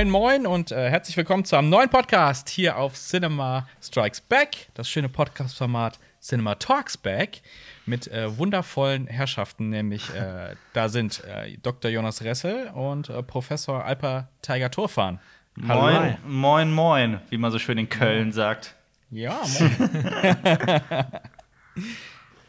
Moin, 0.00 0.08
moin 0.08 0.46
und 0.46 0.72
äh, 0.72 0.88
herzlich 0.88 1.14
willkommen 1.18 1.44
zu 1.44 1.56
einem 1.56 1.68
neuen 1.68 1.90
Podcast 1.90 2.48
hier 2.48 2.78
auf 2.78 2.94
Cinema 2.94 3.68
Strikes 3.82 4.22
Back, 4.22 4.68
das 4.72 4.88
schöne 4.88 5.10
Podcast-Format 5.10 5.98
Cinema 6.22 6.54
Talks 6.54 6.96
Back 6.96 7.42
mit 7.84 8.08
äh, 8.08 8.38
wundervollen 8.38 9.08
Herrschaften, 9.08 9.68
nämlich 9.68 10.08
äh, 10.14 10.54
da 10.72 10.88
sind 10.88 11.22
äh, 11.24 11.58
Dr. 11.58 11.90
Jonas 11.90 12.24
Ressel 12.24 12.68
und 12.68 13.10
äh, 13.10 13.22
Professor 13.22 13.84
Alper 13.84 14.28
Tiger 14.40 14.70
Turfan. 14.70 15.20
Moin, 15.56 16.16
moin, 16.26 16.72
moin, 16.72 17.20
wie 17.28 17.36
man 17.36 17.52
so 17.52 17.58
schön 17.58 17.76
in 17.76 17.90
Köln 17.90 18.32
sagt. 18.32 18.76
Ja, 19.10 19.38
moin. 19.58 19.90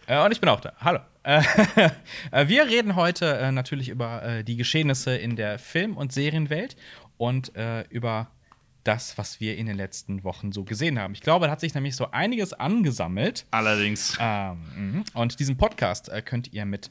äh, 0.08 0.24
und 0.24 0.32
ich 0.32 0.40
bin 0.40 0.48
auch 0.48 0.62
da. 0.62 0.72
Hallo. 0.80 1.00
Wir 2.34 2.66
reden 2.66 2.96
heute 2.96 3.38
äh, 3.38 3.52
natürlich 3.52 3.90
über 3.90 4.24
äh, 4.24 4.44
die 4.44 4.56
Geschehnisse 4.56 5.16
in 5.16 5.36
der 5.36 5.60
Film- 5.60 5.96
und 5.96 6.12
Serienwelt 6.12 6.76
und 7.18 7.56
äh, 7.56 7.82
über 7.90 8.32
das, 8.84 9.18
was 9.18 9.40
wir 9.40 9.58
in 9.58 9.68
den 9.68 9.78
letzten 9.78 10.24
Wochen 10.24 10.52
so 10.52 10.64
gesehen 10.64 10.98
haben. 10.98 11.14
Ich 11.14 11.22
glaube, 11.22 11.46
da 11.46 11.52
hat 11.52 11.60
sich 11.60 11.74
nämlich 11.76 11.96
so 11.96 12.10
einiges 12.12 12.54
angesammelt. 12.54 13.46
Allerdings. 13.52 14.18
Ähm, 14.20 14.64
mhm. 14.76 15.04
und 15.14 15.40
diesen 15.40 15.58
Podcast 15.58 16.10
äh, 16.10 16.22
könnt 16.22 16.52
ihr 16.54 16.66
mit 16.66 16.90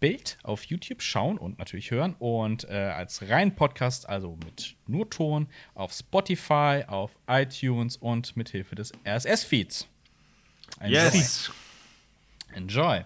Bild 0.00 0.38
auf 0.42 0.64
YouTube 0.64 1.02
schauen 1.02 1.38
und 1.38 1.58
natürlich 1.58 1.92
hören 1.92 2.16
und 2.18 2.64
äh, 2.68 2.74
als 2.74 3.28
reinen 3.28 3.54
Podcast, 3.54 4.08
also 4.08 4.36
mit 4.44 4.74
nur 4.88 5.08
Ton, 5.08 5.46
auf 5.74 5.92
Spotify, 5.92 6.82
auf 6.88 7.16
iTunes 7.28 7.96
und 7.96 8.36
mit 8.36 8.48
Hilfe 8.48 8.74
des 8.74 8.90
RSS-Feeds. 9.06 9.86
Yes. 10.84 11.52
Enjoy. 12.52 13.04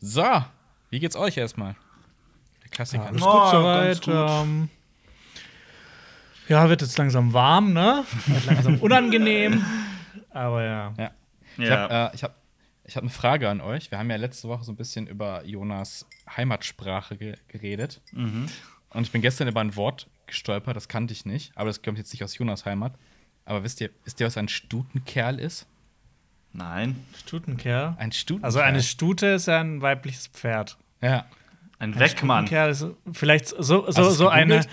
So, 0.00 0.44
wie 0.90 0.98
geht's 0.98 1.16
euch 1.16 1.36
erstmal? 1.36 1.76
Der 2.62 2.70
Klassiker. 2.70 3.06
Alles 3.06 3.22
Oh, 3.22 3.26
gut 3.26 3.40
ganz 3.40 3.50
soweit. 4.00 4.06
Ja, 6.48 6.68
wird 6.68 6.82
jetzt 6.82 6.96
langsam 6.98 7.32
warm, 7.32 7.72
ne? 7.72 8.04
Wird 8.26 8.46
langsam 8.46 8.78
unangenehm. 8.80 9.64
Aber 10.30 10.62
ja. 10.64 10.94
Ja. 10.98 11.10
Ich 11.56 11.68
Ja. 11.68 11.76
habe 11.76 11.94
äh, 12.12 12.16
ich 12.16 12.22
hab, 12.24 12.36
ich 12.84 12.96
hab 12.96 13.02
eine 13.02 13.10
Frage 13.10 13.48
an 13.48 13.60
euch. 13.60 13.90
Wir 13.90 13.98
haben 13.98 14.10
ja 14.10 14.16
letzte 14.16 14.48
Woche 14.48 14.64
so 14.64 14.72
ein 14.72 14.76
bisschen 14.76 15.06
über 15.06 15.44
Jonas 15.44 16.06
Heimatsprache 16.36 17.16
ge 17.16 17.34
geredet. 17.48 18.00
Mhm. 18.12 18.46
Und 18.90 19.02
ich 19.02 19.12
bin 19.12 19.22
gestern 19.22 19.48
über 19.48 19.60
ein 19.60 19.74
Wort 19.76 20.08
gestolpert, 20.26 20.76
das 20.76 20.88
kannte 20.88 21.12
ich 21.12 21.24
nicht. 21.26 21.52
Aber 21.56 21.66
das 21.68 21.82
kommt 21.82 21.98
jetzt 21.98 22.12
nicht 22.12 22.22
aus 22.24 22.36
Jonas 22.36 22.64
Heimat. 22.64 22.94
Aber 23.44 23.62
wisst 23.62 23.80
ihr, 23.80 23.90
wisst 24.04 24.20
ihr, 24.20 24.26
was 24.26 24.36
ein 24.36 24.48
Stutenkerl 24.48 25.38
ist? 25.38 25.66
Nein. 26.52 27.04
Stutenkerl. 27.18 27.94
Ein 27.98 28.12
Stutenkerl. 28.12 28.46
Also 28.46 28.60
eine 28.60 28.82
Stute 28.82 29.26
ist 29.26 29.46
ja 29.46 29.60
ein 29.60 29.82
weibliches 29.82 30.28
Pferd. 30.28 30.78
Ja. 31.02 31.26
Ein 31.78 31.94
Ein 31.94 31.98
Weckmann. 31.98 32.46
Stutenkerl 32.46 32.70
ist 32.70 32.86
vielleicht 33.12 33.48
so, 33.48 33.90
so, 33.90 34.02
du's 34.02 34.16
so 34.16 34.28
eine. 34.28 34.64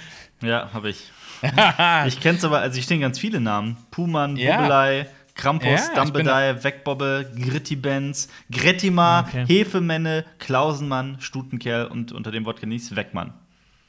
Ja, 0.42 0.70
habe 0.74 0.90
ich. 0.90 1.12
ich 2.08 2.20
kenn's 2.20 2.44
aber, 2.44 2.60
also 2.60 2.78
ich 2.78 2.86
stehen 2.86 3.02
ganz 3.02 3.20
viele 3.20 3.40
Namen. 3.40 3.78
Puman, 3.90 4.36
Ja. 4.38 4.58
Bubbelei, 4.58 5.08
Krampus, 5.36 5.68
Ja, 5.68 5.76
ich 5.76 6.00
Dumbledore, 6.00 6.64
Wegbobbe, 6.64 7.32
Grittibenz, 7.36 8.28
Grettima, 8.52 9.22
Okay. 9.28 9.46
Hefemenne, 9.48 10.26
Klausenmann, 10.40 11.18
Stutenkerl 11.20 11.86
und 11.88 12.12
unter 12.12 12.32
dem 12.32 12.46
Wort 12.46 12.60
genießt 12.62 12.96
Weckmann. 12.96 13.34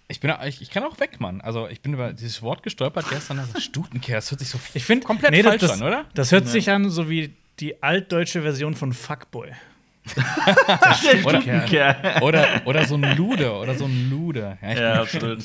Ich, 0.08 0.20
bin, 0.20 0.32
ich, 0.46 0.60
ich 0.60 0.70
kann 0.70 0.84
auch 0.84 1.00
weg, 1.00 1.20
Mann. 1.20 1.40
Also, 1.40 1.68
ich 1.68 1.80
bin 1.80 1.94
über 1.94 2.12
dieses 2.12 2.42
Wort 2.42 2.62
gestolpert 2.62 3.08
gestern. 3.08 3.38
Also 3.38 3.58
Stutenkerl, 3.60 4.16
das 4.16 4.30
hört 4.30 4.40
sich 4.40 4.50
so 4.50 4.58
Ich 4.74 4.84
finde 4.84 5.06
komplett 5.06 5.30
nee, 5.32 5.42
falsch 5.42 5.62
das, 5.62 5.80
an, 5.80 5.86
oder? 5.86 6.04
Das 6.14 6.32
hört 6.32 6.48
sich 6.48 6.70
an, 6.70 6.90
so 6.90 7.08
wie 7.08 7.34
die 7.60 7.82
altdeutsche 7.82 8.42
Version 8.42 8.74
von 8.74 8.92
Fuckboy. 8.92 9.52
Oder, 10.04 10.94
Stutenkerl. 11.40 12.22
oder, 12.22 12.62
oder 12.64 12.84
so 12.86 12.96
ein 12.96 13.16
Lude, 13.16 13.52
oder 13.52 13.74
so 13.76 13.84
ein 13.84 14.10
Lude. 14.10 14.58
Ja, 14.60 14.68
ein 14.68 14.98
absolut. 14.98 15.38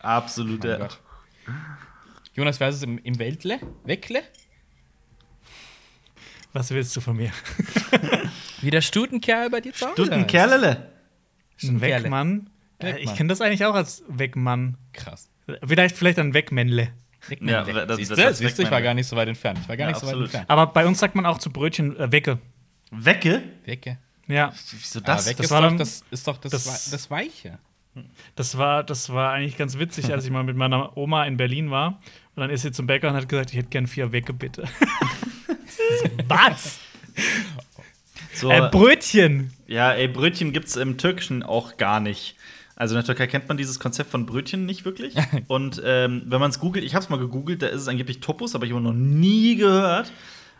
Absolut. 0.00 0.64
Oh 0.64 0.68
ja. 0.68 0.76
Gott. 0.76 1.00
Jonas, 2.34 2.60
wer 2.60 2.68
ist 2.68 2.76
es 2.76 2.82
im, 2.82 2.98
im 2.98 3.18
Weltle? 3.18 3.58
Weckle? 3.84 4.22
Was 6.52 6.70
willst 6.70 6.94
du 6.96 7.00
von 7.00 7.16
mir? 7.16 7.30
Wie 8.60 8.70
der 8.70 8.82
Stutenkerl 8.82 9.48
bei 9.50 9.60
dir 9.60 9.72
zu 9.72 9.86
Hause 9.86 10.02
Stutenkerlele. 10.04 10.68
Ein 10.70 10.86
Stutenkerle. 11.56 12.04
Wegmann? 12.04 12.50
Äh, 12.78 12.84
Wegmann. 12.86 13.02
Ich 13.02 13.14
kenne 13.16 13.28
das 13.30 13.40
eigentlich 13.40 13.64
auch 13.64 13.74
als 13.74 14.04
Wegmann. 14.08 14.76
Krass. 14.92 15.30
Vielleicht, 15.66 15.96
vielleicht 15.96 16.18
ein 16.18 16.34
Wegmännle. 16.34 16.92
Ja, 17.40 17.62
das- 17.62 17.96
siehst 17.96 18.10
das- 18.10 18.18
du, 18.18 18.24
das 18.24 18.38
siehst 18.38 18.58
du, 18.58 18.62
ich 18.62 18.70
war 18.70 18.82
gar 18.82 18.94
nicht 18.94 19.06
so 19.06 19.16
weit 19.16 19.28
entfernt. 19.28 19.60
Ich 19.62 19.68
war 19.68 19.76
gar 19.76 19.86
Ja, 19.88 19.92
nicht 19.92 20.00
so 20.00 20.06
weit 20.06 20.16
entfernt. 20.16 20.50
Aber 20.50 20.66
bei 20.66 20.86
uns 20.86 20.98
sagt 20.98 21.14
man 21.14 21.24
auch 21.24 21.38
zu 21.38 21.50
Brötchen 21.50 21.96
äh, 21.98 22.12
Wecke. 22.12 22.38
Wecke? 22.90 23.42
Wecke. 23.64 23.98
Ja, 24.32 24.52
Wieso 24.70 25.00
Das, 25.00 25.24
das? 25.34 25.50
War 25.50 25.60
doch, 25.62 25.68
dann- 25.68 25.78
das 25.78 26.04
ist 26.10 26.26
doch 26.26 26.36
das, 26.38 26.50
das- 26.52 26.90
das 26.90 27.10
Weiche. 27.10 27.58
das 28.36 28.56
war, 28.56 28.82
das 28.84 29.10
war 29.10 29.32
eigentlich 29.32 29.56
ganz 29.58 29.78
witzig, 29.78 30.10
als 30.12 30.24
ich 30.24 30.30
mal 30.30 30.44
mit 30.44 30.56
meiner 30.56 30.96
Oma 30.96 31.24
in 31.26 31.36
Berlin 31.36 31.70
war. 31.70 32.00
Und 32.34 32.40
dann 32.40 32.50
ist 32.50 32.62
sie 32.62 32.72
zum 32.72 32.86
Bäcker 32.86 33.08
und 33.10 33.14
hat 33.16 33.28
gesagt, 33.28 33.50
ich 33.50 33.56
hätte 33.58 33.68
gern 33.68 33.86
vier 33.86 34.12
Wecke, 34.12 34.32
bitte. 34.32 34.64
Was? 36.28 36.78
So, 38.34 38.50
Äh, 38.50 38.68
Brötchen. 38.70 39.52
ja, 39.66 39.92
ey, 39.92 40.08
Brötchen 40.08 40.52
gibt's 40.52 40.76
im 40.76 40.96
Türkischen 40.98 41.42
auch 41.42 41.76
gar 41.76 42.00
nicht. 42.00 42.36
Also 42.74 42.94
in 42.94 43.00
der 43.00 43.04
Türkei 43.04 43.26
kennt 43.26 43.46
man 43.48 43.58
dieses 43.58 43.78
Konzept 43.78 44.10
von 44.10 44.24
Brötchen 44.26 44.64
nicht 44.64 44.84
wirklich. 44.84 45.14
Und 45.48 45.80
ähm, 45.84 46.22
wenn 46.26 46.40
man 46.40 46.50
es 46.50 46.58
googelt, 46.58 46.84
ich 46.84 46.94
habe 46.94 47.04
es 47.04 47.10
mal 47.10 47.18
gegoogelt, 47.18 47.60
da 47.62 47.66
ist 47.66 47.82
es 47.82 47.88
angeblich 47.88 48.20
Topus, 48.20 48.54
aber 48.54 48.64
ich 48.64 48.72
habe 48.72 48.80
noch 48.82 48.94
nie 48.94 49.56
gehört. 49.56 50.10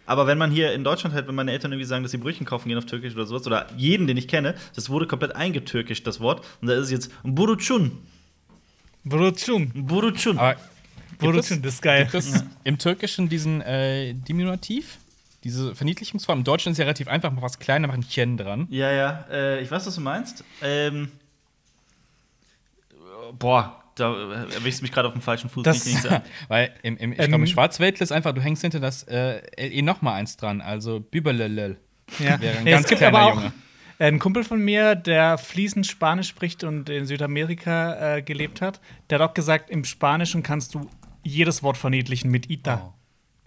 Aber 0.06 0.26
wenn 0.26 0.38
man 0.38 0.50
hier 0.50 0.72
in 0.72 0.84
Deutschland 0.84 1.14
halt, 1.14 1.28
wenn 1.28 1.34
meine 1.34 1.52
Eltern 1.52 1.72
irgendwie 1.72 1.86
sagen, 1.86 2.02
dass 2.02 2.12
sie 2.12 2.18
Brötchen 2.18 2.46
kaufen 2.46 2.68
gehen 2.68 2.78
auf 2.78 2.86
Türkisch 2.86 3.14
oder 3.14 3.26
sowas, 3.26 3.46
oder 3.46 3.66
jeden, 3.76 4.06
den 4.06 4.16
ich 4.16 4.28
kenne, 4.28 4.54
das 4.74 4.90
wurde 4.90 5.06
komplett 5.06 5.36
eingetürkischt, 5.36 6.06
das 6.06 6.20
Wort. 6.20 6.44
Und 6.60 6.68
da 6.68 6.74
ist 6.74 6.84
es 6.84 6.90
jetzt 6.90 7.10
Buruchun. 7.22 7.98
Brötchen. 9.04 9.86
Buruchun. 9.86 10.38
Aber 10.38 10.56
Brötchen, 11.18 11.62
das 11.62 11.74
ist 11.74 11.82
geil. 11.82 12.04
gibt 12.04 12.14
es 12.14 12.44
im 12.64 12.78
Türkischen 12.78 13.28
diesen 13.28 13.60
äh, 13.60 14.14
Diminutiv? 14.14 14.98
Diese 15.44 15.74
Verniedlichungsform. 15.74 16.40
Im 16.40 16.44
Deutschen 16.44 16.72
ist 16.72 16.78
ja 16.78 16.84
relativ 16.84 17.08
einfach, 17.08 17.32
mal 17.32 17.42
was 17.42 17.58
kleiner, 17.58 17.88
machen 17.88 18.08
Chen 18.08 18.36
dran. 18.36 18.68
Ja, 18.70 18.92
ja, 18.92 19.24
äh, 19.30 19.60
ich 19.60 19.70
weiß, 19.70 19.86
was 19.86 19.94
du 19.94 20.00
meinst. 20.00 20.44
Ähm, 20.62 21.10
boah, 23.38 23.81
da 23.94 24.12
äh, 24.14 24.54
erwischst 24.54 24.80
du 24.80 24.84
mich 24.84 24.92
gerade 24.92 25.08
auf 25.08 25.14
dem 25.14 25.22
falschen 25.22 25.50
Fuß. 25.50 25.62
Das- 25.64 25.84
nicht 25.86 26.02
sagen. 26.02 26.24
Weil 26.48 26.74
im, 26.82 26.96
im, 26.96 27.12
ich 27.12 27.18
Ähm, 27.18 27.28
glaube, 27.28 27.42
im 27.44 27.46
Schwarzwäldle 27.46 28.02
ist 28.04 28.12
einfach, 28.12 28.32
du 28.32 28.40
hängst 28.40 28.62
hinter 28.62 28.80
das 28.80 29.02
äh, 29.04 29.42
LE 29.68 29.82
noch 29.82 30.02
mal 30.02 30.14
eins 30.14 30.36
dran. 30.36 30.60
Also 30.60 31.00
Büberlelel. 31.00 31.78
Ja. 32.18 32.40
Wäre 32.40 32.58
ein 32.58 32.64
Nee, 32.64 32.70
ganz 32.72 32.84
es 32.84 32.88
gibt 32.88 32.98
kleiner 33.00 33.18
aber 33.18 33.32
auch 33.32 33.36
Junge. 33.36 33.52
ein 33.98 34.18
Kumpel 34.18 34.44
von 34.44 34.60
mir, 34.60 34.94
der 34.94 35.38
fließend 35.38 35.86
Spanisch 35.86 36.28
spricht 36.28 36.64
und 36.64 36.88
in 36.90 37.06
Südamerika 37.06 38.16
äh, 38.16 38.22
gelebt 38.22 38.60
hat. 38.60 38.80
Der 39.10 39.18
hat 39.20 39.30
auch 39.30 39.34
gesagt, 39.34 39.70
im 39.70 39.84
Spanischen 39.84 40.42
kannst 40.42 40.74
du 40.74 40.88
jedes 41.22 41.62
Wort 41.62 41.76
verniedlichen 41.76 42.30
mit 42.30 42.50
ita. 42.50 42.92
Oh. 42.94 42.94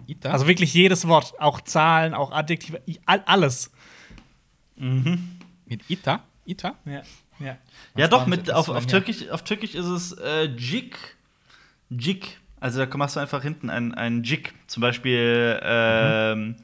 Ita? 0.07 0.31
Also 0.31 0.47
wirklich 0.47 0.73
jedes 0.73 1.07
Wort, 1.07 1.33
auch 1.39 1.61
Zahlen, 1.61 2.13
auch 2.13 2.31
Adjektive, 2.31 2.79
alles. 3.25 3.71
mit 4.77 5.89
Ita? 5.89 6.23
Ita? 6.45 6.75
Ja, 6.85 7.01
ja. 7.39 7.57
ja, 7.95 8.07
doch, 8.07 8.25
mit, 8.27 8.51
auf, 8.51 8.69
auf? 8.69 8.85
Türkisch, 8.85 9.29
auf 9.29 9.43
Türkisch 9.43 9.75
ist 9.75 9.85
es 9.85 10.13
äh, 10.13 10.45
Jik. 10.45 10.97
Jik. 11.89 12.39
Also 12.59 12.83
da 12.83 12.97
machst 12.97 13.15
du 13.15 13.19
einfach 13.19 13.43
hinten 13.43 13.69
ein, 13.69 13.93
ein 13.93 14.23
Jik. 14.23 14.53
Zum 14.67 14.81
Beispiel. 14.81 15.59
Ähm, 15.61 16.55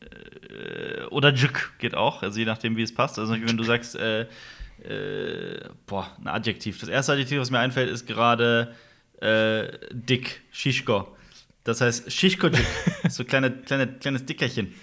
äh, 0.00 1.04
oder 1.10 1.32
Jik 1.32 1.78
geht 1.78 1.94
auch, 1.94 2.22
also 2.22 2.38
je 2.38 2.44
nachdem, 2.44 2.76
wie 2.76 2.82
es 2.82 2.94
passt. 2.94 3.18
Also 3.18 3.32
wenn 3.32 3.56
du 3.56 3.64
sagst, 3.64 3.96
äh, 3.96 4.26
äh, 4.82 5.68
boah, 5.86 6.10
ein 6.18 6.28
Adjektiv. 6.28 6.80
Das 6.80 6.88
erste 6.88 7.12
Adjektiv, 7.12 7.40
was 7.40 7.50
mir 7.50 7.58
einfällt, 7.58 7.90
ist 7.90 8.06
gerade 8.06 8.74
äh, 9.20 9.78
dick, 9.90 10.42
Shishko. 10.50 11.08
Das 11.64 11.80
heißt 11.80 12.10
Shishko-Jik. 12.10 12.66
so 13.08 13.24
kleine, 13.24 13.50
kleine, 13.50 13.86
kleines 13.86 14.26
Dickerchen. 14.26 14.74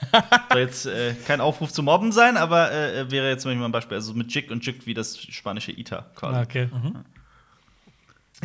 Soll 0.50 0.60
jetzt 0.60 0.86
äh, 0.86 1.14
kein 1.26 1.40
Aufruf 1.40 1.72
zum 1.72 1.86
Mobben 1.86 2.12
sein, 2.12 2.36
aber 2.36 2.72
äh, 2.72 3.10
wäre 3.10 3.28
jetzt 3.30 3.42
zum 3.42 3.50
Beispiel 3.50 3.60
mal 3.60 3.68
ein 3.68 3.72
Beispiel. 3.72 3.96
Also 3.96 4.14
mit 4.14 4.32
Jik 4.32 4.50
und 4.50 4.64
Jik 4.64 4.86
wie 4.86 4.94
das 4.94 5.18
spanische 5.18 5.72
Ita 5.72 6.06
quasi. 6.14 6.40
Okay. 6.40 6.68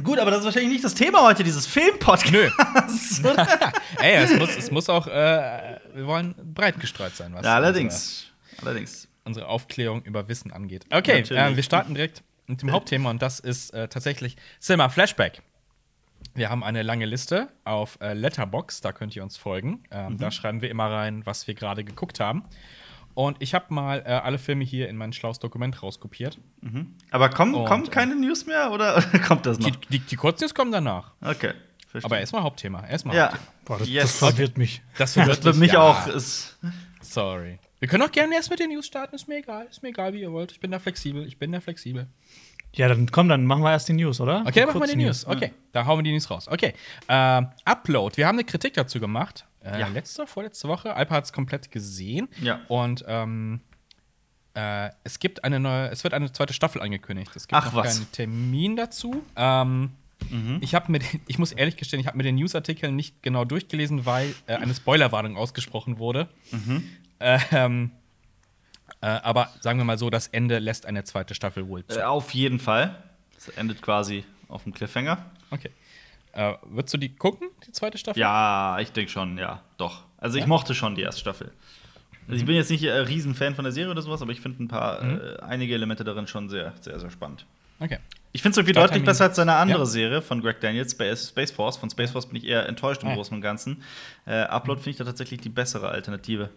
Gut, 0.04 0.20
aber 0.20 0.32
das 0.32 0.40
ist 0.40 0.46
wahrscheinlich 0.46 0.72
nicht 0.72 0.84
das 0.84 0.94
Thema 0.94 1.22
heute, 1.22 1.44
dieses 1.44 1.68
Film-Podcast. 1.68 2.32
Nö. 2.32 3.30
Ey, 4.00 4.24
es 4.24 4.34
muss, 4.38 4.56
es 4.56 4.72
muss 4.72 4.90
auch, 4.90 5.06
äh, 5.08 5.80
wir 5.94 6.08
wollen 6.08 6.34
breit 6.54 6.80
gestreut 6.80 7.16
sein, 7.16 7.34
was 7.34 7.46
ja, 7.46 7.56
allerdings. 7.56 8.28
Allerdings. 8.62 8.92
Unsere, 8.92 9.08
unsere 9.26 9.48
Aufklärung 9.48 10.02
über 10.04 10.30
Wissen 10.30 10.52
angeht. 10.54 10.86
Okay, 10.90 11.22
Natürlich. 11.22 11.44
äh, 11.44 11.56
wir 11.56 11.64
starten 11.64 11.94
direkt 11.94 12.24
mit 12.48 12.62
dem 12.62 12.72
Hauptthema 12.72 13.10
und 13.10 13.22
das 13.22 13.40
ist 13.40 13.74
äh, 13.74 13.90
tatsächlich 13.90 14.38
Cinema 14.62 14.90
Flashback. 14.90 15.42
Wir 16.34 16.50
haben 16.50 16.64
eine 16.64 16.82
lange 16.84 17.06
Liste 17.06 17.50
auf 17.66 17.98
äh, 18.02 18.14
Letterbox, 18.14 18.82
da 18.82 18.92
könnt 18.94 19.16
ihr 19.16 19.24
uns 19.24 19.38
folgen. 19.38 19.84
Ähm, 19.92 20.18
Da 20.18 20.32
schreiben 20.32 20.62
wir 20.62 20.70
immer 20.70 20.90
rein, 20.90 21.26
was 21.26 21.48
wir 21.48 21.54
gerade 21.56 21.84
geguckt 21.84 22.20
haben. 22.20 22.44
Und 23.14 23.38
ich 23.42 23.54
habe 23.54 23.74
mal 23.74 24.00
äh, 24.06 24.12
alle 24.12 24.38
Filme 24.38 24.64
hier 24.64 24.88
in 24.88 24.96
mein 24.96 25.12
schlaues 25.12 25.40
Dokument 25.40 25.84
rauskopiert. 25.84 26.38
Aber 27.12 27.30
kommen, 27.30 27.54
Und, 27.56 27.66
kommen 27.66 27.86
äh, 27.86 27.90
keine 27.90 28.16
News 28.16 28.46
mehr 28.46 28.72
oder, 28.72 29.02
kommt 29.28 29.46
das 29.46 29.60
noch? 29.60 29.70
Die, 29.70 29.78
die, 29.90 30.00
die 30.00 30.16
Kurznews 30.16 30.54
kommen 30.56 30.72
danach. 30.72 31.12
Okay. 31.22 31.52
Verstehe. 31.88 32.06
Aber 32.10 32.20
erstmal 32.22 32.44
Hauptthema. 32.44 32.88
Erstmal 32.88 33.18
ja. 33.18 33.24
Hauptthema. 33.34 33.52
Boah, 33.66 33.80
das, 33.80 33.90
Yes. 33.90 34.04
das 34.04 34.18
verwirrt 34.18 34.58
mich. 34.58 34.82
Das 34.98 35.14
Das 35.14 35.28
wird 35.28 35.44
für 35.44 35.54
mich 35.60 35.74
ja, 35.74 35.82
auch. 35.82 36.08
Ist, 36.08 36.58
Sorry. 37.02 37.60
Wir 37.80 37.88
können 37.90 38.04
auch 38.04 38.12
gerne 38.12 38.36
erst 38.36 38.50
mit 38.50 38.60
den 38.60 38.70
News 38.70 38.86
starten, 38.86 39.16
ist 39.16 39.28
mir 39.28 39.38
egal. 39.40 39.66
Ist 39.70 39.82
mir 39.84 39.90
egal, 39.90 40.14
wie 40.14 40.22
ihr 40.22 40.32
wollt. 40.32 40.52
Ich 40.52 40.60
bin 40.60 40.72
da 40.72 40.80
flexibel. 40.80 41.26
Ich 41.28 41.38
bin 41.38 41.52
da 41.52 41.60
flexibel. 41.60 42.08
Ja, 42.74 42.88
dann 42.88 43.12
komm, 43.12 43.28
dann 43.30 43.46
machen 43.46 43.64
wir 43.64 43.72
erst 43.72 43.90
die 43.90 43.94
News, 43.94 44.22
oder? 44.22 44.44
Okay, 44.48 44.62
dann 44.62 44.68
machen 44.70 44.82
wir 44.82 44.88
die 44.88 45.04
News. 45.04 45.26
Okay, 45.28 45.52
da 45.74 45.86
hauen 45.86 46.00
wir 46.00 46.04
die 46.04 46.12
News 46.14 46.30
raus. 46.30 46.48
Okay. 46.48 46.74
Ähm, 47.10 47.48
Upload. 47.66 48.16
Wir 48.18 48.28
haben 48.28 48.36
eine 48.38 48.46
Kritik 48.46 48.74
dazu 48.76 49.00
gemacht. 49.00 49.46
Äh, 49.64 49.80
Ja. 49.80 49.88
Letzte, 49.88 50.26
vorletzte 50.26 50.68
Woche. 50.68 50.96
Alpa 50.96 51.16
hat 51.16 51.26
es 51.26 51.34
komplett 51.34 51.70
gesehen. 51.72 52.30
Ja. 52.42 52.62
Und 52.70 53.04
ähm, 53.08 53.60
äh, 54.54 54.90
es 55.04 55.20
gibt 55.20 55.44
eine 55.44 55.60
neue, 55.60 55.90
es 55.90 56.04
wird 56.04 56.14
eine 56.14 56.32
zweite 56.32 56.54
Staffel 56.54 56.82
angekündigt. 56.82 57.32
Es 57.36 57.48
gibt 57.48 57.62
Ach, 57.62 57.66
noch 57.66 57.76
was. 57.76 57.96
keinen 57.98 58.12
Termin 58.12 58.76
dazu. 58.76 59.24
Ähm, 59.36 59.92
Mhm. 60.30 60.60
Ich 60.62 60.76
habe 60.76 60.92
mir, 60.92 61.00
den- 61.00 61.20
ich 61.28 61.40
muss 61.40 61.52
ehrlich 61.52 61.78
gestehen, 61.78 62.00
ich 62.00 62.06
habe 62.06 62.16
mir 62.16 62.22
den 62.22 62.36
Newsartikel 62.36 62.92
nicht 62.92 63.24
genau 63.24 63.44
durchgelesen, 63.44 64.06
weil 64.06 64.36
äh, 64.46 64.54
eine 64.54 64.76
Spoilerwarnung 64.76 65.36
ausgesprochen 65.36 65.98
wurde. 65.98 66.30
Mhm. 66.52 66.84
Ähm, 67.20 67.92
äh, 69.02 69.08
aber 69.08 69.50
sagen 69.60 69.80
wir 69.80 69.84
mal 69.86 69.98
so, 69.98 70.10
das 70.10 70.28
Ende 70.28 70.60
lässt 70.60 70.86
eine 70.86 71.04
zweite 71.04 71.36
Staffel 71.36 71.68
wohl 71.68 71.86
zu. 71.86 72.00
Äh, 72.00 72.04
auf 72.04 72.34
jeden 72.34 72.60
Fall. 72.60 72.96
Es 73.38 73.48
endet 73.50 73.82
quasi 73.82 74.24
auf 74.48 74.64
dem 74.64 74.74
Cliffhanger. 74.74 75.26
Okay. 75.50 75.72
Äh, 76.34 76.54
würdest 76.66 76.94
du 76.94 76.98
die 76.98 77.14
gucken, 77.14 77.50
die 77.68 77.72
zweite 77.72 77.98
Staffel? 77.98 78.20
Ja, 78.20 78.78
ich 78.80 78.92
denke 78.92 79.12
schon, 79.12 79.38
ja, 79.38 79.62
doch. 79.78 80.04
Also 80.18 80.38
ich 80.38 80.44
Ja? 80.44 80.48
mochte 80.48 80.74
schon 80.76 80.96
die 80.96 81.02
erste 81.02 81.20
Staffel. 81.22 81.52
Also 82.28 82.40
ich 82.40 82.46
bin 82.46 82.56
jetzt 82.56 82.70
nicht 82.70 82.84
äh, 82.84 82.92
Riesenfan 82.92 83.56
von 83.56 83.64
der 83.66 83.74
Serie 83.74 83.92
oder 83.92 84.02
sowas, 84.02 84.22
aber 84.22 84.32
ich 84.32 84.40
finde 84.40 84.64
ein 84.64 84.68
paar, 84.68 85.02
äh, 85.02 85.40
einige 85.42 85.74
Elemente 85.74 86.04
darin 86.04 86.28
schon 86.28 86.48
sehr, 86.50 86.74
sehr, 86.80 87.00
sehr 87.00 87.10
spannend. 87.10 87.46
Okay. 87.80 87.98
Ich 88.32 88.42
finde 88.44 88.52
es 88.52 88.58
irgendwie 88.60 88.74
deutlich 88.80 89.04
besser 89.04 89.26
als 89.26 89.36
seine 89.36 89.56
andere 89.56 89.80
Ja. 89.80 89.86
Serie 89.86 90.22
von 90.22 90.40
Greg 90.40 90.62
Daniels, 90.62 90.92
Space, 90.92 91.30
Space 91.30 91.52
Force. 91.52 91.76
Von 91.78 91.90
Space 91.90 92.12
Force 92.12 92.28
bin 92.28 92.38
ich 92.38 92.46
eher 92.46 92.70
enttäuscht 92.70 93.02
im 93.04 93.10
Ah. 93.10 93.16
Großen 93.16 93.36
und 93.36 93.42
Ganzen. 93.42 93.84
Äh, 94.26 94.44
Upload 94.44 94.80
finde 94.80 94.92
ich 94.92 94.98
da 94.98 95.04
tatsächlich 95.04 95.42
die 95.42 95.50
bessere 95.50 95.90
Alternative. 95.90 96.50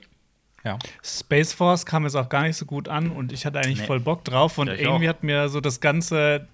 Ja. 0.64 0.78
Space 1.02 1.52
Force 1.52 1.84
kam 1.84 2.04
jetzt 2.04 2.14
auch 2.16 2.28
gar 2.28 2.42
nicht 2.42 2.56
so 2.56 2.64
gut 2.64 2.88
an 2.88 3.10
und 3.10 3.32
ich 3.32 3.44
hatte 3.46 3.58
eigentlich 3.58 3.80
Nee. 3.80 3.86
voll 3.86 4.00
Bock 4.00 4.24
drauf 4.24 4.56
und 4.58 4.68
Ja, 4.68 4.74
ich 4.74 4.80
irgendwie 4.80 5.06
auch. 5.08 5.10
hat 5.14 5.22
mir 5.22 5.48
so 5.48 5.60
das 5.60 5.80
Ganze 5.80 6.48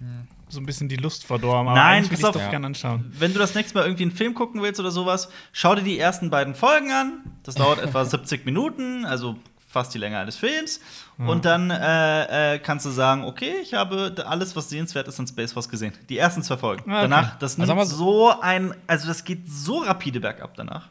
so 0.48 0.58
ein 0.60 0.66
bisschen 0.66 0.88
die 0.88 0.96
Lust 0.96 1.24
verdorben. 1.24 1.68
Aber 1.68 1.78
Nein, 1.78 2.10
will 2.10 2.24
auf. 2.26 2.32
doch 2.34 2.50
gerne 2.50 2.66
anschauen. 2.66 3.12
Wenn 3.16 3.32
du 3.32 3.38
das 3.38 3.54
nächste 3.54 3.78
Mal 3.78 3.84
irgendwie 3.84 4.02
einen 4.02 4.10
Film 4.12 4.34
gucken 4.34 4.60
willst 4.62 4.80
oder 4.80 4.90
sowas, 4.90 5.28
schau 5.52 5.76
dir 5.76 5.82
die 5.82 5.96
ersten 5.96 6.28
beiden 6.28 6.56
Folgen 6.56 6.90
an. 6.90 7.20
Das 7.44 7.54
dauert 7.54 7.78
etwa 7.82 8.04
70 8.04 8.44
Minuten, 8.46 9.04
also 9.04 9.36
fast 9.68 9.94
die 9.94 9.98
Länge 9.98 10.18
eines 10.18 10.36
Films. 10.36 10.80
Und 11.18 11.44
dann 11.44 11.70
äh, 11.70 12.54
äh, 12.54 12.58
kannst 12.58 12.84
du 12.86 12.90
sagen, 12.90 13.24
okay, 13.24 13.52
ich 13.62 13.74
habe 13.74 14.12
alles, 14.26 14.56
was 14.56 14.70
sehenswert 14.70 15.06
ist, 15.06 15.20
in 15.20 15.26
Space 15.28 15.52
Force 15.52 15.68
gesehen. 15.68 15.92
Die 16.08 16.18
ersten 16.18 16.42
zwei 16.42 16.56
Folgen. 16.56 16.90
Ah, 16.90 16.94
okay. 17.00 17.02
Danach, 17.02 17.38
das 17.38 17.60
Also 17.60 17.72
nimmt 17.74 17.78
wir 17.88 17.94
so 17.94 18.32
ein, 18.40 18.74
also 18.88 19.06
das 19.06 19.22
geht 19.22 19.48
so 19.48 19.78
rapide 19.82 20.18
bergab 20.18 20.56
danach. 20.56 20.88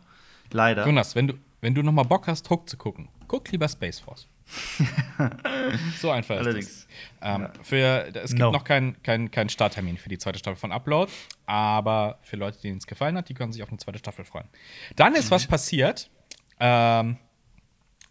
Leider. 0.52 0.86
Jonas, 0.86 1.16
wenn 1.16 1.28
du, 1.28 1.34
wenn 1.62 1.74
du 1.76 1.82
noch 1.84 1.92
mal 1.92 2.04
Bock 2.04 2.28
hast, 2.28 2.50
Hook 2.50 2.70
zu 2.70 2.78
gucken, 2.78 3.10
guck 3.28 3.52
lieber 3.52 3.68
Space 3.68 4.00
Force. 4.00 4.28
so 6.02 6.10
einfach 6.10 6.36
ist 6.40 6.42
Allerdings. 6.46 6.68
es. 6.68 6.88
Ähm, 7.22 7.48
für, 7.62 8.08
es 8.16 8.32
gibt 8.32 8.40
No. 8.42 8.52
noch 8.52 8.64
keinen 8.64 9.02
kein, 9.04 9.30
kein 9.30 9.50
Starttermin 9.50 9.98
für 9.98 10.10
die 10.10 10.18
zweite 10.18 10.40
Staffel 10.40 10.58
von 10.58 10.72
Upload, 10.72 11.12
aber 11.46 12.18
für 12.22 12.36
Leute, 12.36 12.60
denen 12.62 12.78
es 12.78 12.88
gefallen 12.88 13.16
hat, 13.18 13.30
die 13.30 13.34
können 13.34 13.52
sich 13.54 13.62
auf 13.62 13.70
eine 13.70 13.78
zweite 13.78 14.00
Staffel 14.00 14.26
freuen. 14.26 14.48
Dann 14.96 15.14
ist 15.16 15.30
was 15.32 15.46
passiert. 15.46 16.10
Ähm, 16.60 17.18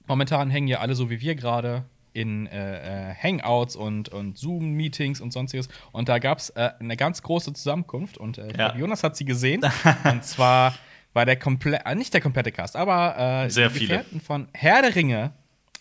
momentan 0.07 0.51
hängen 0.51 0.69
ja 0.69 0.79
alle 0.79 0.95
so 0.95 1.11
wie 1.11 1.21
wir 1.21 1.35
gerade 1.35 1.85
in 2.13 2.47
äh, 2.47 3.11
äh, 3.11 3.15
Hangouts 3.15 3.77
und, 3.77 4.09
und 4.09 4.39
Zoom-Meetings 4.39 5.21
und 5.21 5.33
sonstiges. 5.33 5.69
Und 5.93 6.09
da 6.09 6.19
gab 6.19 6.39
es 6.39 6.51
äh, 6.51 6.71
eine 6.81 6.97
ganz 6.97 7.23
große 7.23 7.53
Zusammenkunft 7.53 8.17
und 8.19 8.39
äh, 8.39 8.57
Ja. 8.57 8.75
Jonas 8.77 9.03
hat 9.05 9.17
sie 9.17 9.25
gesehen. 9.25 9.63
und 10.05 10.25
zwar 10.25 10.75
war 11.15 11.27
der 11.27 11.37
komplette, 11.37 11.85
äh, 11.87 11.95
nicht 11.95 12.13
der 12.15 12.21
komplette 12.21 12.53
Cast, 12.53 12.77
aber 12.77 13.45
äh, 13.47 13.51
Sehr 13.51 13.69
die 13.71 13.79
viele. 13.79 14.05
Von 14.25 14.49
Herr 14.53 14.83
der 14.83 14.95
Ringe 14.95 15.33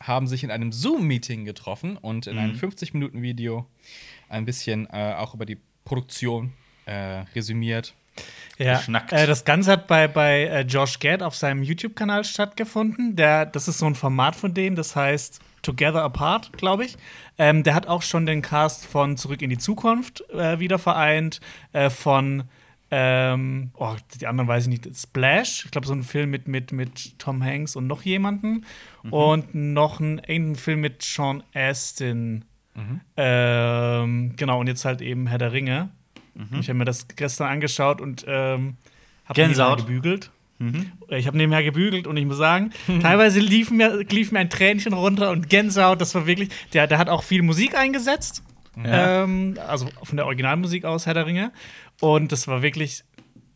haben 0.02 0.28
sich 0.28 0.44
in 0.44 0.52
einem 0.52 0.72
Zoom-Meeting 0.72 1.46
getroffen 1.46 1.98
und 1.98 2.28
in 2.28 2.34
Mhm. 2.36 2.40
einem 2.40 2.56
50-Minuten-Video 2.56 3.66
ein 4.30 4.46
bisschen 4.46 4.88
äh, 4.92 5.14
auch 5.18 5.34
über 5.34 5.46
die 5.46 5.58
Produktion 5.86 6.54
äh, 6.86 7.24
resümiert. 7.36 7.94
Ja, 8.58 8.78
Geschnackt. 8.78 9.14
äh, 9.14 9.28
das 9.28 9.46
Ganze 9.46 9.72
hat 9.72 9.88
bei, 9.88 10.08
bei 10.08 10.46
äh, 10.46 10.62
Josh 10.62 11.00
Gad 11.00 11.22
auf 11.22 11.36
seinem 11.36 11.62
YouTube-Kanal 11.64 12.24
stattgefunden. 12.24 13.16
Der, 13.16 13.46
das 13.46 13.68
ist 13.68 13.78
so 13.78 13.86
ein 13.86 13.94
Format 13.96 14.36
von 14.36 14.54
dem, 14.54 14.76
das 14.76 14.96
heißt 14.96 15.40
Together 15.62 16.02
Apart, 16.04 16.54
glaube 16.58 16.86
ich. 16.86 16.98
Ähm, 17.38 17.64
der 17.64 17.76
hat 17.76 17.88
auch 17.88 18.02
schon 18.02 18.26
den 18.26 18.42
Cast 18.42 18.86
von 18.86 19.18
Zurück 19.18 19.42
in 19.44 19.50
die 19.52 19.58
Zukunft 19.60 20.24
äh, 20.32 20.60
wieder 20.60 20.80
vereint, 20.80 21.42
äh, 21.74 21.90
von 21.92 22.44
ähm, 22.90 23.72
oh, 23.76 23.96
die 24.20 24.28
anderen 24.28 24.48
weiß 24.48 24.64
ich 24.64 24.70
nicht, 24.70 24.98
Splash, 24.98 25.66
ich 25.66 25.72
glaube, 25.72 25.88
so 25.88 25.94
ein 25.94 26.04
Film 26.04 26.30
mit, 26.30 26.48
mit, 26.48 26.72
mit 26.72 27.20
Tom 27.20 27.44
Hanks 27.44 27.76
und 27.76 27.88
noch 27.88 28.04
jemanden. 28.04 28.66
Und 29.10 29.56
noch 29.56 30.00
ein, 30.00 30.56
Film 30.56 30.82
mit 30.82 31.02
Sean 31.02 31.44
Astin. 31.54 32.46
Ähm, 33.16 34.34
genau, 34.36 34.60
und 34.60 34.68
jetzt 34.68 34.86
halt 34.86 35.02
eben 35.02 35.28
Herr 35.28 35.38
der 35.38 35.52
Ringe. 35.52 35.90
Ich 36.60 36.70
habe 36.70 36.78
mir 36.78 36.86
das 36.86 37.08
gestern 37.08 37.48
angeschaut 37.48 38.00
und 38.00 38.24
ähm, 38.28 38.78
habe 39.26 39.34
Gänsehaut. 39.34 39.80
gebügelt. 39.80 40.30
Ich 41.10 41.28
habe 41.28 41.38
nebenher 41.38 41.64
gebügelt 41.64 42.08
und 42.08 42.18
ich 42.18 42.26
muss 42.26 42.38
sagen, 42.38 42.72
teilweise 43.02 43.40
lief 43.40 43.70
mir, 43.70 44.04
lief 44.10 44.32
mir 44.32 44.40
ein 44.40 44.50
Tränchen 44.50 44.94
runter 44.94 45.30
und 45.32 45.50
Gänsehaut, 45.50 46.02
das 46.02 46.16
war 46.16 46.26
wirklich, 46.26 46.50
der, 46.74 46.88
der 46.88 46.98
hat 46.98 47.10
auch 47.10 47.24
viel 47.24 47.44
Musik 47.44 47.78
eingesetzt. 47.78 48.44
Ja. 48.84 49.24
Ähm, 49.24 49.58
also 49.68 49.88
von 50.04 50.18
der 50.18 50.26
Originalmusik 50.26 50.86
aus 50.86 51.06
Herr 51.06 51.16
der 51.16 51.26
Ringe. 51.26 51.52
Und 52.02 52.32
das 52.32 52.48
war 52.48 52.62
wirklich 52.62 53.04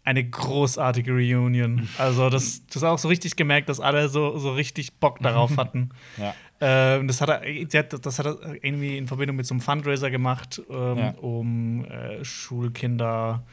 eine 0.03 0.23
großartige 0.27 1.11
Reunion. 1.11 1.87
Also, 1.97 2.29
das, 2.29 2.65
das 2.67 2.83
auch 2.83 2.97
so 2.97 3.07
richtig 3.07 3.35
gemerkt, 3.35 3.69
dass 3.69 3.79
alle 3.79 4.09
so, 4.09 4.37
so 4.39 4.51
richtig 4.53 4.93
Bock 4.99 5.19
darauf 5.19 5.57
hatten. 5.57 5.89
Ja. 6.17 6.33
Ähm, 6.59 7.07
das, 7.07 7.21
hat 7.21 7.29
er, 7.29 7.83
das 7.83 8.19
hat 8.19 8.25
er 8.25 8.63
irgendwie 8.63 8.97
in 8.97 9.07
Verbindung 9.07 9.35
mit 9.35 9.45
so 9.45 9.53
einem 9.53 9.61
Fundraiser 9.61 10.09
gemacht, 10.11 10.61
ähm, 10.69 10.97
Ja. 10.97 11.09
um 11.21 11.85
äh, 11.85 12.23
Schulkinder 12.25 13.43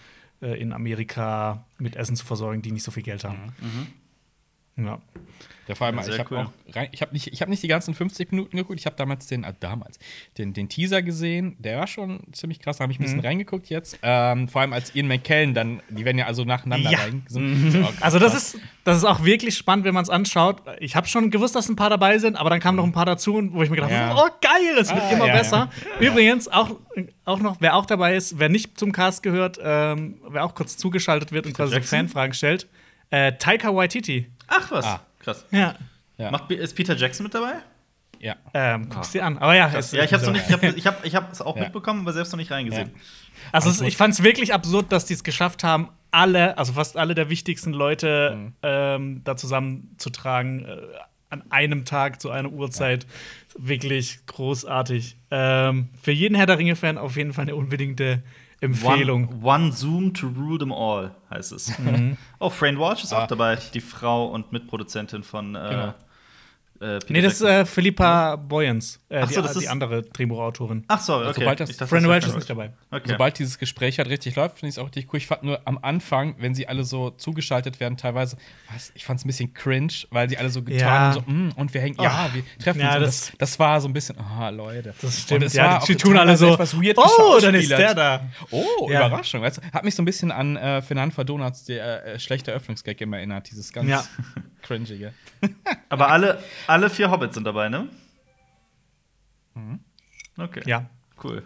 äh, 0.42 0.60
in 0.60 0.72
Amerika 0.72 1.64
mit 1.78 1.96
Essen 1.96 2.16
zu 2.16 2.24
versorgen, 2.24 2.62
die 2.62 2.72
nicht 2.72 2.82
so 2.82 2.90
viel 2.90 3.02
Geld 3.02 3.24
haben. 3.24 3.52
Ja. 4.78 4.98
Ja, 5.66 5.74
vor 5.74 5.86
allem, 5.86 5.98
Ja, 5.98 6.08
ich 6.08 6.18
habe 6.18 6.34
cool. 6.34 6.38
auch 6.46 6.74
rein, 6.74 6.88
ich 6.92 7.02
habe 7.02 7.12
nicht, 7.12 7.26
ich 7.26 7.42
hab 7.42 7.48
nicht 7.50 7.62
die 7.62 7.68
ganzen 7.68 7.92
50 7.92 8.32
Minuten 8.32 8.56
geguckt, 8.56 8.80
ich 8.80 8.86
habe 8.86 8.96
damals 8.96 9.26
den, 9.26 9.44
äh, 9.44 9.52
damals, 9.60 9.98
den, 10.38 10.54
den 10.54 10.70
Teaser 10.70 11.02
gesehen, 11.02 11.56
der 11.58 11.78
war 11.78 11.86
schon 11.86 12.20
ziemlich 12.32 12.58
krass, 12.58 12.78
da 12.78 12.84
habe 12.84 12.92
ich 12.92 12.98
ein 12.98 13.02
Mhm. 13.02 13.06
bisschen 13.06 13.20
reingeguckt 13.20 13.68
jetzt. 13.68 13.98
Ähm, 14.02 14.48
vor 14.48 14.62
allem 14.62 14.72
als 14.72 14.94
Ian 14.94 15.08
McKellen 15.08 15.52
dann, 15.52 15.82
die 15.90 16.06
werden 16.06 16.16
ja 16.16 16.24
also 16.24 16.44
nacheinander 16.44 16.90
Ja. 16.90 16.98
reingesungen. 17.00 17.70
So, 17.70 17.86
Also 18.00 18.18
das 18.18 18.34
ist, 18.34 18.58
das 18.84 18.96
ist 18.96 19.04
auch 19.04 19.24
wirklich 19.24 19.58
spannend, 19.58 19.84
wenn 19.84 19.92
man 19.92 20.04
es 20.04 20.08
anschaut. 20.10 20.62
Ich 20.80 20.96
habe 20.96 21.06
schon 21.06 21.30
gewusst, 21.30 21.54
dass 21.54 21.68
ein 21.68 21.76
paar 21.76 21.90
dabei 21.90 22.16
sind, 22.18 22.36
aber 22.36 22.48
dann 22.48 22.60
kamen 22.60 22.76
noch 22.76 22.84
ein 22.84 22.92
paar 22.92 23.04
dazu, 23.06 23.34
wo 23.52 23.62
ich 23.62 23.68
mir 23.68 23.76
gedacht 23.76 23.90
Ja. 23.92 24.08
habe, 24.08 24.20
oh 24.20 24.28
geil, 24.40 24.74
das 24.74 24.88
wird 24.94 25.02
Ah, 25.04 25.10
immer 25.12 25.26
ja, 25.26 25.34
besser. 25.34 25.70
Übrigens, 26.00 26.48
auch, 26.48 26.70
auch 27.26 27.40
noch, 27.40 27.60
wer 27.60 27.74
auch 27.76 27.84
dabei 27.84 28.16
ist, 28.16 28.38
wer 28.38 28.48
nicht 28.48 28.78
zum 28.78 28.90
Cast 28.92 29.22
gehört, 29.22 29.58
ähm, 29.62 30.16
wer 30.30 30.44
auch 30.46 30.54
kurz 30.54 30.78
zugeschaltet 30.78 31.30
wird 31.30 31.44
und 31.46 31.52
quasi? 31.52 31.78
Fanfragen 31.82 32.32
stellt, 32.32 32.68
äh, 33.10 33.32
Taika 33.34 33.74
Waititi. 33.74 34.28
Ach 34.48 34.70
was, 34.70 34.84
Ah. 34.84 35.00
krass. 35.20 35.44
Ja. 35.50 35.74
Ja. 36.16 36.30
Macht, 36.32 36.50
ist 36.50 36.74
Peter 36.74 36.96
Jackson 36.96 37.24
mit 37.24 37.34
dabei? 37.34 37.54
ja. 38.20 38.34
Ähm, 38.52 38.88
guck's 38.88 39.12
dir 39.12 39.24
an. 39.24 39.38
Aber 39.38 39.54
ja, 39.54 39.70
es- 39.76 39.92
Ja, 39.92 40.02
ich 40.02 40.12
hab's 40.12 40.24
noch 40.26 40.32
nicht, 40.32 40.46
ich 40.48 40.52
hab, 40.52 40.62
ich 40.64 40.86
hab, 40.86 41.04
ich 41.04 41.14
hab's 41.14 41.40
auch 41.40 41.54
Ja. 41.56 41.62
mitbekommen, 41.64 42.00
aber 42.00 42.12
selbst 42.12 42.32
noch 42.32 42.38
nicht 42.38 42.50
reingesehen. 42.50 42.90
Also 43.52 43.70
es, 43.70 43.80
ich 43.80 43.96
fand 43.96 44.14
es 44.14 44.24
wirklich 44.24 44.52
absurd, 44.52 44.90
dass 44.90 45.04
die 45.06 45.14
es 45.14 45.22
geschafft 45.22 45.62
haben, 45.62 45.90
alle, 46.10 46.58
also 46.58 46.72
fast 46.72 46.96
alle 46.96 47.14
der 47.14 47.28
wichtigsten 47.30 47.72
Leute 47.72 48.34
Mhm. 48.36 48.52
ähm, 48.64 49.20
da 49.24 49.36
zusammenzutragen 49.36 50.64
äh, 50.64 50.76
an 51.30 51.44
einem 51.50 51.84
Tag 51.84 52.20
zu 52.20 52.30
einer 52.30 52.50
Uhrzeit. 52.50 53.06
Wirklich 53.56 54.20
großartig. 54.26 55.16
Ähm, 55.30 55.88
für 56.02 56.12
jeden 56.12 56.34
Herr 56.34 56.46
der 56.46 56.58
Ringe-Fan 56.58 56.96
auf 56.98 57.16
jeden 57.16 57.32
Fall 57.32 57.42
eine 57.42 57.54
unbedingte 57.56 58.22
Empfehlung. 58.60 59.28
One, 59.42 59.64
one 59.66 59.72
Zoom 59.72 60.14
to 60.14 60.26
rule 60.28 60.58
them 60.58 60.72
all, 60.72 61.12
heißt 61.30 61.52
es. 61.52 61.72
Oh, 62.40 62.50
Fran 62.50 62.78
Walsh 62.78 63.04
ist 63.04 63.12
Ah. 63.12 63.22
auch 63.22 63.26
dabei, 63.28 63.56
die 63.74 63.80
Frau 63.80 64.26
und 64.26 64.50
Mitproduzentin 64.52 65.22
von 65.22 65.54
äh, 65.54 65.68
Genau. 65.70 65.94
Äh, 66.80 66.98
Nee, 67.08 67.20
das 67.20 67.34
ist 67.34 67.42
äh, 67.42 67.64
Philippa 67.66 68.36
Boyens, 68.36 69.00
äh, 69.08 69.22
so, 69.26 69.26
die, 69.26 69.34
das 69.42 69.52
die 69.54 69.64
ist- 69.64 69.68
andere 69.70 70.02
Drehbuchautorin. 70.02 70.84
Ach 70.88 71.00
so, 71.00 71.16
okay. 71.16 71.32
sobald 71.34 71.60
das- 71.60 71.70
dachte, 71.76 71.86
Fran 71.88 72.02
das 72.04 72.10
Welch 72.12 72.26
ist 72.26 72.34
nicht 72.36 72.50
dabei. 72.50 72.70
Okay. 72.90 73.08
Sobald 73.10 73.38
dieses 73.38 73.58
Gespräch 73.58 73.98
halt 73.98 74.08
richtig 74.08 74.36
läuft, 74.36 74.58
finde 74.58 74.68
ich 74.70 74.74
es 74.74 74.78
auch 74.78 74.86
richtig 74.86 75.12
cool. 75.12 75.18
Ich 75.18 75.26
fand 75.26 75.42
nur 75.42 75.60
am 75.66 75.78
Anfang, 75.82 76.36
wenn 76.38 76.54
sie 76.54 76.68
alle 76.68 76.84
so 76.84 77.10
zugeschaltet 77.10 77.80
werden, 77.80 77.96
teilweise, 77.96 78.36
was, 78.72 78.92
ich 78.94 79.04
fand 79.04 79.18
es 79.20 79.24
ein 79.24 79.28
bisschen 79.28 79.54
cringe, 79.54 79.92
weil 80.10 80.28
sie 80.28 80.38
alle 80.38 80.50
so 80.50 80.62
getan 80.62 80.78
Ja. 80.80 80.90
haben, 80.90 81.14
so, 81.14 81.20
"Mm, 81.32 81.52
und 81.56 81.74
wir 81.74 81.80
hängen, 81.80 81.96
ja, 82.00 82.30
wir 82.32 82.42
treffen 82.62 82.80
Ja, 82.80 82.88
uns. 82.88 82.96
Und 82.96 83.02
das- 83.02 83.26
das, 83.30 83.38
das 83.38 83.58
war 83.58 83.80
so 83.80 83.88
ein 83.88 83.92
bisschen, 83.92 84.16
ah, 84.18 84.48
Leute. 84.50 84.94
Das 85.02 85.20
stimmt. 85.22 85.40
Und 85.42 85.46
es 85.46 85.54
ja, 85.54 85.78
die, 85.80 85.86
die 85.86 85.96
tun 85.96 86.16
alle 86.16 86.36
so. 86.36 86.56
oh, 86.56 87.38
dann 87.40 87.54
ist 87.54 87.70
der 87.70 87.94
da. 87.94 88.20
Oh, 88.50 88.88
Ja. 88.90 89.06
Überraschung. 89.06 89.42
Weißt 89.42 89.60
hat 89.72 89.84
mich 89.84 89.94
so 89.94 90.02
ein 90.02 90.04
bisschen 90.04 90.30
an 90.30 90.56
äh, 90.56 90.82
Fernand 90.82 91.12
Verdonats 91.14 91.64
der 91.64 92.06
äh, 92.06 92.18
schlechte 92.20 92.50
Eröffnungsgag 92.52 93.00
immer 93.00 93.16
erinnert, 93.16 93.50
dieses 93.50 93.72
ganz 93.72 94.08
cringige. 94.62 95.12
Aber 95.88 96.10
alle, 96.10 96.42
alle 96.68 96.88
vier 96.90 97.10
Hobbits 97.10 97.34
sind 97.34 97.44
dabei, 97.44 97.68
ne? 97.68 97.88
Okay. 100.36 100.62
Ja. 100.66 100.86
Cool. 101.22 101.42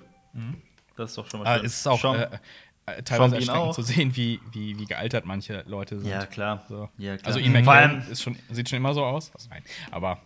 Das 0.97 1.11
ist 1.11 1.19
doch 1.19 1.31
schon 1.31 1.41
mal 1.41 1.47
Aber 1.47 1.57
schön. 1.59 1.67
es 1.67 1.79
ist 1.79 1.87
auch 1.88 2.00
Sean- 2.00 2.17
äh, 2.17 2.38
äh, 2.87 3.02
teilweise 3.02 3.37
erschreckend 3.37 3.62
auch. 3.62 3.75
zu 3.75 3.83
sehen, 3.83 4.14
wie, 4.17 4.41
wie, 4.52 4.79
wie 4.79 4.85
gealtert 4.85 5.25
manche 5.25 5.64
Leute 5.67 5.99
sind. 5.99 6.09
ja, 6.11 6.26
klar. 6.26 6.64
So. 6.69 6.88
Ja, 6.99 7.17
klar. 7.17 7.26
Also 7.29 7.38
Ian 7.38 7.52
McKellen 7.52 8.02
ist 8.11 8.23
schon, 8.23 8.37
sieht 8.50 8.69
schon 8.69 8.76
immer 8.79 8.93
so 8.93 9.05
aus. 9.05 9.33
Was, 9.35 9.49
nein. 9.49 9.62
Aber 9.91 10.19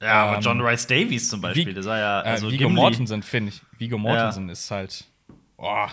Ja, 0.00 0.24
aber 0.24 0.36
Ähm, 0.36 0.42
John 0.42 0.60
Rice 0.60 0.86
Davies 0.86 1.28
zum 1.30 1.40
Beispiel, 1.40 1.66
Wie- 1.68 1.74
der 1.74 1.82
sah 1.82 1.98
ja. 1.98 2.20
Also 2.20 2.48
äh, 2.48 2.52
Viggo 2.52 2.64
Gimli. 2.68 2.74
Mortensen, 2.80 3.22
finde 3.22 3.50
ich. 3.50 3.62
Viggo 3.78 3.96
Mortensen 3.96 4.48
ist 4.50 4.70
halt. 4.70 5.04
Boah, 5.56 5.90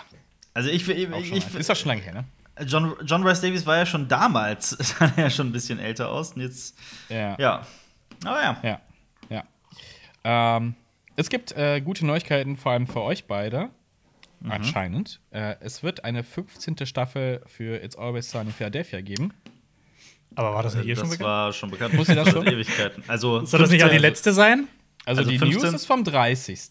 Also 0.52 0.68
ich, 0.68 0.86
ich, 0.88 1.08
schon 1.08 1.14
ich, 1.22 1.44
alt. 1.46 1.54
ist 1.54 1.70
das 1.70 1.78
schon 1.78 1.88
lange 1.88 2.02
her, 2.02 2.12
ne? 2.14 2.24
John, 2.66 2.94
John 3.06 3.26
Rice 3.26 3.40
Davies 3.40 3.64
war 3.64 3.76
ja 3.78 3.86
schon 3.86 4.06
damals, 4.08 4.70
sah 4.98 5.10
ja 5.16 5.30
schon 5.30 5.46
ein 5.48 5.52
bisschen 5.52 5.78
älter 5.78 6.10
aus. 6.10 6.32
Und 6.34 6.42
jetzt, 6.42 6.76
Ja. 7.08 7.36
ja. 7.38 7.66
Aber 8.24 8.42
ja. 8.42 8.60
Ja. 8.62 8.80
ja. 9.28 10.56
Ähm, 10.56 10.74
es 11.16 11.28
gibt 11.28 11.52
äh, 11.52 11.80
gute 11.80 12.06
Neuigkeiten, 12.06 12.56
vor 12.56 12.72
allem 12.72 12.86
für 12.86 13.02
euch 13.02 13.26
beide. 13.26 13.70
Mhm. 14.40 14.50
Anscheinend. 14.52 15.20
Äh, 15.30 15.56
es 15.60 15.82
wird 15.82 16.04
eine 16.04 16.24
15. 16.24 16.86
Staffel 16.86 17.42
für 17.46 17.82
It's 17.82 17.96
Always 17.96 18.30
Sunny 18.30 18.46
in 18.46 18.52
Philadelphia 18.52 19.00
geben. 19.00 19.32
Aber 20.34 20.54
war 20.54 20.62
das 20.62 20.74
nicht 20.74 20.86
eh 20.86 20.94
schon 20.94 21.04
das 21.04 21.10
bekannt? 21.10 21.28
war 21.28 21.52
schon 21.52 21.70
bekannt. 21.70 21.96
Wusste 21.96 22.14
das 22.14 22.30
schon? 22.30 22.46
Ewigkeiten. 22.46 23.02
Also 23.08 23.44
Soll 23.44 23.60
das 23.60 23.70
nicht 23.70 23.82
auch 23.82 23.88
die 23.88 23.94
15 23.94 24.00
letzte 24.00 24.32
sein? 24.32 24.68
Also, 25.04 25.20
Also 25.20 25.30
die 25.30 25.38
15? 25.38 25.62
News 25.62 25.74
ist 25.74 25.86
vom 25.86 26.04
30. 26.04 26.70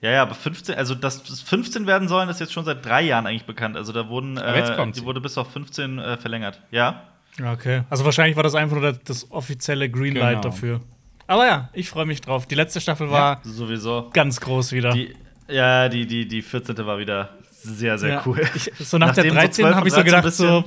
Ja, 0.00 0.10
ja, 0.10 0.22
aber 0.22 0.34
15, 0.34 0.76
also 0.76 0.94
dass 0.94 1.28
es 1.28 1.40
15 1.40 1.86
werden 1.86 2.06
sollen, 2.06 2.28
ist 2.28 2.38
jetzt 2.38 2.52
schon 2.52 2.64
seit 2.64 2.84
drei 2.84 3.02
Jahren 3.02 3.26
eigentlich 3.26 3.46
bekannt. 3.46 3.76
Also 3.76 3.92
da 3.92 4.08
wurden, 4.08 4.36
äh, 4.36 4.92
die 4.92 5.04
wurde 5.04 5.20
bis 5.20 5.36
auf 5.38 5.50
15 5.52 5.98
äh, 5.98 6.16
verlängert. 6.18 6.62
Ja. 6.70 7.02
Okay. 7.42 7.82
Also 7.90 8.04
wahrscheinlich 8.04 8.36
war 8.36 8.42
das 8.42 8.54
einfach 8.54 8.76
nur 8.80 8.92
das, 8.92 9.02
das 9.04 9.30
offizielle 9.30 9.88
Greenlight 9.90 10.30
Genau. 10.36 10.40
dafür. 10.42 10.80
Aber 11.26 11.46
ja, 11.46 11.68
ich 11.72 11.88
freue 11.90 12.06
mich 12.06 12.20
drauf. 12.20 12.46
Die 12.46 12.54
letzte 12.54 12.80
Staffel 12.80 13.10
war 13.10 13.40
Sowieso. 13.44 14.10
ganz 14.12 14.40
groß 14.40 14.72
wieder. 14.72 14.92
Die, 14.92 15.14
ja, 15.48 15.88
die, 15.88 16.06
die, 16.06 16.26
die 16.26 16.42
14. 16.42 16.76
war 16.86 16.98
wieder 16.98 17.30
sehr, 17.50 17.98
sehr 17.98 18.08
ja. 18.10 18.22
cool. 18.26 18.40
Ich, 18.54 18.70
so 18.80 18.98
nach 18.98 19.08
Nachdem 19.08 19.24
der 19.24 19.32
so 19.32 19.38
13 19.38 19.54
12 19.64 19.74
habe 19.76 19.88
ich 19.88 19.94
so 19.94 20.00
und 20.00 20.06
13 20.10 20.22
gedacht, 20.22 20.34
so. 20.34 20.64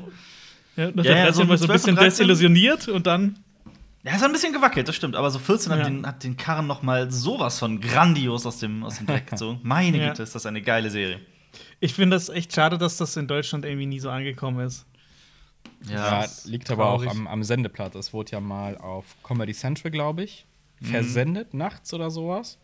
Ja, 0.77 0.87
nach 0.91 0.95
Ja, 0.97 1.01
der 1.03 1.17
ja, 1.17 1.23
13 1.25 1.33
so 1.33 1.47
war 1.49 1.55
ich 1.55 1.59
so 1.61 1.65
ein 1.65 1.67
12 1.67 1.69
und 1.69 1.73
bisschen 1.73 1.95
13. 1.95 2.09
desillusioniert 2.09 2.87
und 2.89 3.07
dann. 3.07 3.39
Ja, 4.03 4.11
es 4.15 4.17
hat 4.21 4.25
ein 4.25 4.31
bisschen 4.31 4.53
gewackelt, 4.53 4.87
das 4.87 4.95
stimmt. 4.95 5.15
Aber 5.15 5.29
so 5.29 5.39
14 5.39 5.71
Ja. 5.71 5.77
hat, 5.79 5.85
den, 5.87 6.07
hat 6.07 6.23
den 6.23 6.37
Karren 6.37 6.67
noch 6.67 6.81
mal 6.83 7.11
sowas 7.11 7.59
von 7.59 7.79
grandios 7.81 8.45
aus 8.45 8.59
dem, 8.59 8.83
aus 8.83 8.97
dem 8.97 9.07
Dreck 9.07 9.27
gezogen. 9.31 9.59
Meine 9.63 9.97
Ja. 9.97 10.09
Güte, 10.09 10.23
ist 10.23 10.33
das 10.35 10.45
eine 10.45 10.61
geile 10.61 10.89
Serie. 10.89 11.19
Ich 11.79 11.93
finde 11.95 12.15
das 12.15 12.29
echt 12.29 12.53
schade, 12.53 12.77
dass 12.77 12.97
das 12.97 13.17
in 13.17 13.27
Deutschland 13.27 13.65
irgendwie 13.65 13.85
nie 13.87 13.99
so 13.99 14.09
angekommen 14.09 14.65
ist. 14.65 14.85
Ja, 15.87 16.21
das- 16.21 16.45
liegt 16.45 16.69
aber 16.71 16.89
auch 16.89 17.05
am, 17.05 17.27
am 17.27 17.43
Sendeplatz. 17.43 17.95
Es 17.95 18.13
wurde 18.13 18.31
ja 18.33 18.39
mal 18.39 18.77
auf 18.77 19.05
Comedy 19.23 19.53
Central, 19.53 19.91
glaube 19.91 20.23
ich, 20.23 20.45
Mhm. 20.79 20.85
versendet, 20.87 21.53
nachts 21.53 21.93
oder 21.93 22.09
sowas. 22.11 22.57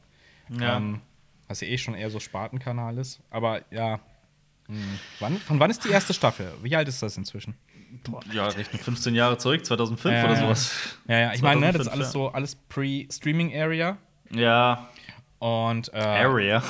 ja. 0.50 0.78
Ähm, 0.78 1.02
was 1.50 1.62
ja 1.62 1.68
eh 1.68 1.78
schon 1.78 1.94
eher 1.96 2.10
so 2.10 2.20
Spartenkanal 2.20 2.98
ist. 2.98 3.22
Aber 3.30 3.62
ja. 3.72 4.00
mh, 4.68 4.76
Wann, 5.20 5.38
von 5.38 5.60
wann 5.62 5.72
ist 5.72 5.84
die 5.86 5.90
erste 5.90 6.14
Staffel? 6.14 6.52
Wie 6.62 6.76
alt 6.76 6.88
ist 6.90 7.02
das 7.02 7.16
inzwischen? 7.18 7.56
ja, 8.34 8.48
rechnen 8.50 8.82
15 8.82 9.16
Jahre 9.16 9.38
zurück, 9.38 9.66
2005 9.66 10.14
Ja, 10.14 10.24
oder 10.26 10.34
ja. 10.34 10.40
sowas. 10.42 10.72
Ja, 11.08 11.18
ja, 11.20 11.34
ich 11.34 11.42
meine, 11.42 11.62
ne, 11.62 11.72
das 11.72 11.84
ist 11.84 11.88
2005, 11.88 11.94
alles 11.94 12.08
ja. 12.08 12.12
so, 12.12 12.28
alles 12.34 12.56
Pre-Streaming-Area. 12.68 13.98
Ja, 14.32 14.90
Und 15.40 15.94
äh, 15.94 15.98
Area. 16.00 16.62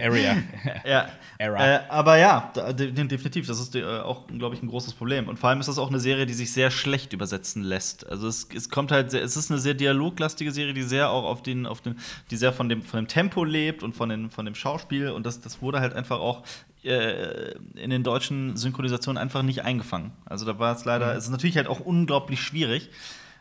Area. 0.00 0.36
Ja. 0.84 1.08
Era. 1.38 1.66
Äh, 1.74 1.80
aber 1.88 2.16
ja, 2.18 2.50
da, 2.54 2.72
de 2.72 2.92
de- 2.92 3.06
definitiv. 3.08 3.46
Das 3.48 3.58
ist 3.58 3.74
äh, 3.74 3.82
auch, 3.84 4.26
glaube 4.28 4.54
ich, 4.54 4.62
ein 4.62 4.68
großes 4.68 4.94
Problem. 4.94 5.28
Und 5.28 5.36
vor 5.38 5.48
allem 5.50 5.58
ist 5.60 5.66
das 5.68 5.78
auch 5.78 5.88
eine 5.88 5.98
Serie, 5.98 6.26
die 6.26 6.32
sich 6.34 6.52
sehr 6.52 6.70
schlecht 6.70 7.12
übersetzen 7.12 7.62
lässt. 7.62 8.08
Also 8.08 8.28
es, 8.28 8.46
es 8.54 8.70
kommt 8.70 8.92
halt, 8.92 9.10
sehr, 9.10 9.22
es 9.22 9.36
ist 9.36 9.50
eine 9.50 9.58
sehr 9.60 9.74
dialoglastige 9.74 10.52
Serie, 10.52 10.74
die 10.74 10.82
sehr 10.84 11.10
auch 11.10 11.24
auf 11.24 11.42
den, 11.42 11.66
auf 11.66 11.80
den, 11.80 11.96
die 12.30 12.36
sehr 12.36 12.52
von 12.52 12.68
dem, 12.68 12.82
von 12.82 13.00
dem 13.00 13.08
Tempo 13.08 13.42
lebt 13.44 13.82
und 13.82 13.96
von, 13.96 14.08
den, 14.10 14.30
von 14.30 14.44
dem 14.44 14.54
Schauspiel. 14.54 15.08
Und 15.10 15.26
das, 15.26 15.40
das 15.40 15.60
wurde 15.60 15.80
halt 15.80 15.92
einfach 15.94 16.20
auch 16.20 16.44
äh, 16.84 17.52
in 17.74 17.90
den 17.90 18.04
deutschen 18.04 18.56
Synchronisationen 18.56 19.20
einfach 19.20 19.42
nicht 19.42 19.62
eingefangen. 19.64 20.12
Also 20.26 20.44
da 20.46 20.58
war 20.58 20.74
es 20.76 20.84
leider, 20.84 21.16
es 21.16 21.24
ist 21.24 21.30
natürlich 21.30 21.56
halt 21.56 21.66
auch 21.66 21.80
unglaublich 21.80 22.40
schwierig. 22.40 22.90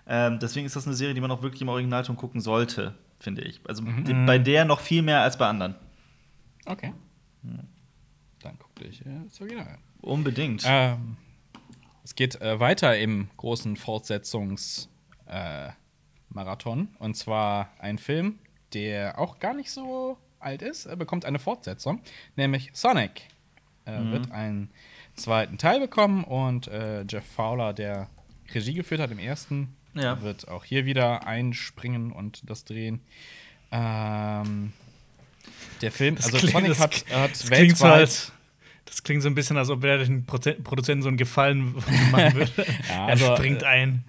Ähm, 0.07 0.39
deswegen 0.39 0.65
ist 0.65 0.75
das 0.75 0.85
eine 0.87 0.95
Serie, 0.95 1.13
die 1.13 1.21
man 1.21 1.31
auch 1.31 1.43
wirklich 1.43 1.61
im 1.61 1.69
Originalton 1.69 2.15
gucken 2.17 2.41
sollte, 2.41 2.93
finde 3.19 3.43
ich. 3.43 3.61
Also 3.67 3.83
die, 3.83 4.13
bei 4.25 4.37
der 4.37 4.65
noch 4.65 4.79
viel 4.79 5.01
mehr 5.01 5.21
als 5.21 5.37
bei 5.37 5.47
anderen. 5.47 5.75
Okay. 6.65 6.93
Dann 8.41 8.57
guckte 8.59 8.85
ich 8.85 9.05
äh, 9.05 9.09
das 9.25 9.39
Original. 9.41 9.77
Unbedingt. 10.01 10.63
Ähm, 10.65 11.17
es 12.03 12.15
geht 12.15 12.41
äh, 12.41 12.59
weiter 12.59 12.97
im 12.97 13.29
großen 13.37 13.75
Fortsetzungsmarathon. 13.77 15.69
Äh, 15.69 15.71
Marathon. 16.29 16.87
und 16.97 17.15
zwar 17.15 17.69
ein 17.79 17.97
Film, 17.99 18.39
der 18.73 19.19
auch 19.19 19.37
gar 19.39 19.53
nicht 19.53 19.69
so 19.71 20.17
alt 20.39 20.61
ist. 20.63 20.85
Er 20.87 20.95
bekommt 20.95 21.25
eine 21.25 21.37
Fortsetzung, 21.37 22.01
nämlich 22.35 22.71
Sonic. 22.73 23.27
Äh, 23.85 23.99
Wird 24.11 24.31
einen 24.31 24.71
zweiten 25.15 25.57
Teil 25.59 25.79
bekommen 25.79 26.23
und 26.23 26.67
äh, 26.69 27.03
Jeff 27.07 27.25
Fowler, 27.25 27.73
der 27.73 28.09
Regie 28.53 28.73
geführt 28.73 28.99
hat 28.99 29.11
im 29.11 29.19
ersten, 29.19 29.75
Ja. 29.93 30.21
wird 30.21 30.47
auch 30.47 30.63
hier 30.63 30.85
wieder 30.85 31.27
einspringen 31.27 32.11
und 32.11 32.49
das 32.49 32.65
drehen. 32.65 33.01
Ähm, 33.71 34.73
der 35.81 35.91
Film, 35.91 36.15
Das 36.15 36.25
also 36.25 36.37
klingt- 36.37 36.53
Sonic 36.53 36.79
hat, 36.79 37.05
hat 37.11 37.31
Das 37.31 37.49
weltweit 37.49 37.91
als, 37.91 38.31
das 38.85 39.03
klingt 39.03 39.21
so 39.21 39.27
ein 39.29 39.35
bisschen, 39.35 39.57
als 39.57 39.69
ob 39.69 39.83
er 39.83 39.97
den 39.99 40.25
Produzenten 40.25 41.01
so 41.01 41.07
einen 41.07 41.17
Gefallen 41.17 41.73
machen 42.11 42.33
würde. 42.35 42.51
Ja, 42.89 42.95
er 42.95 43.03
also, 43.07 43.35
springt 43.35 43.63
äh, 43.63 43.67
ein. 43.67 44.03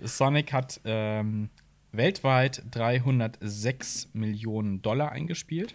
Sonic 0.00 0.52
hat 0.52 0.80
ähm, 0.84 1.50
weltweit 1.92 2.62
306 2.70 4.08
Millionen 4.12 4.80
Dollar 4.82 5.12
eingespielt. 5.12 5.74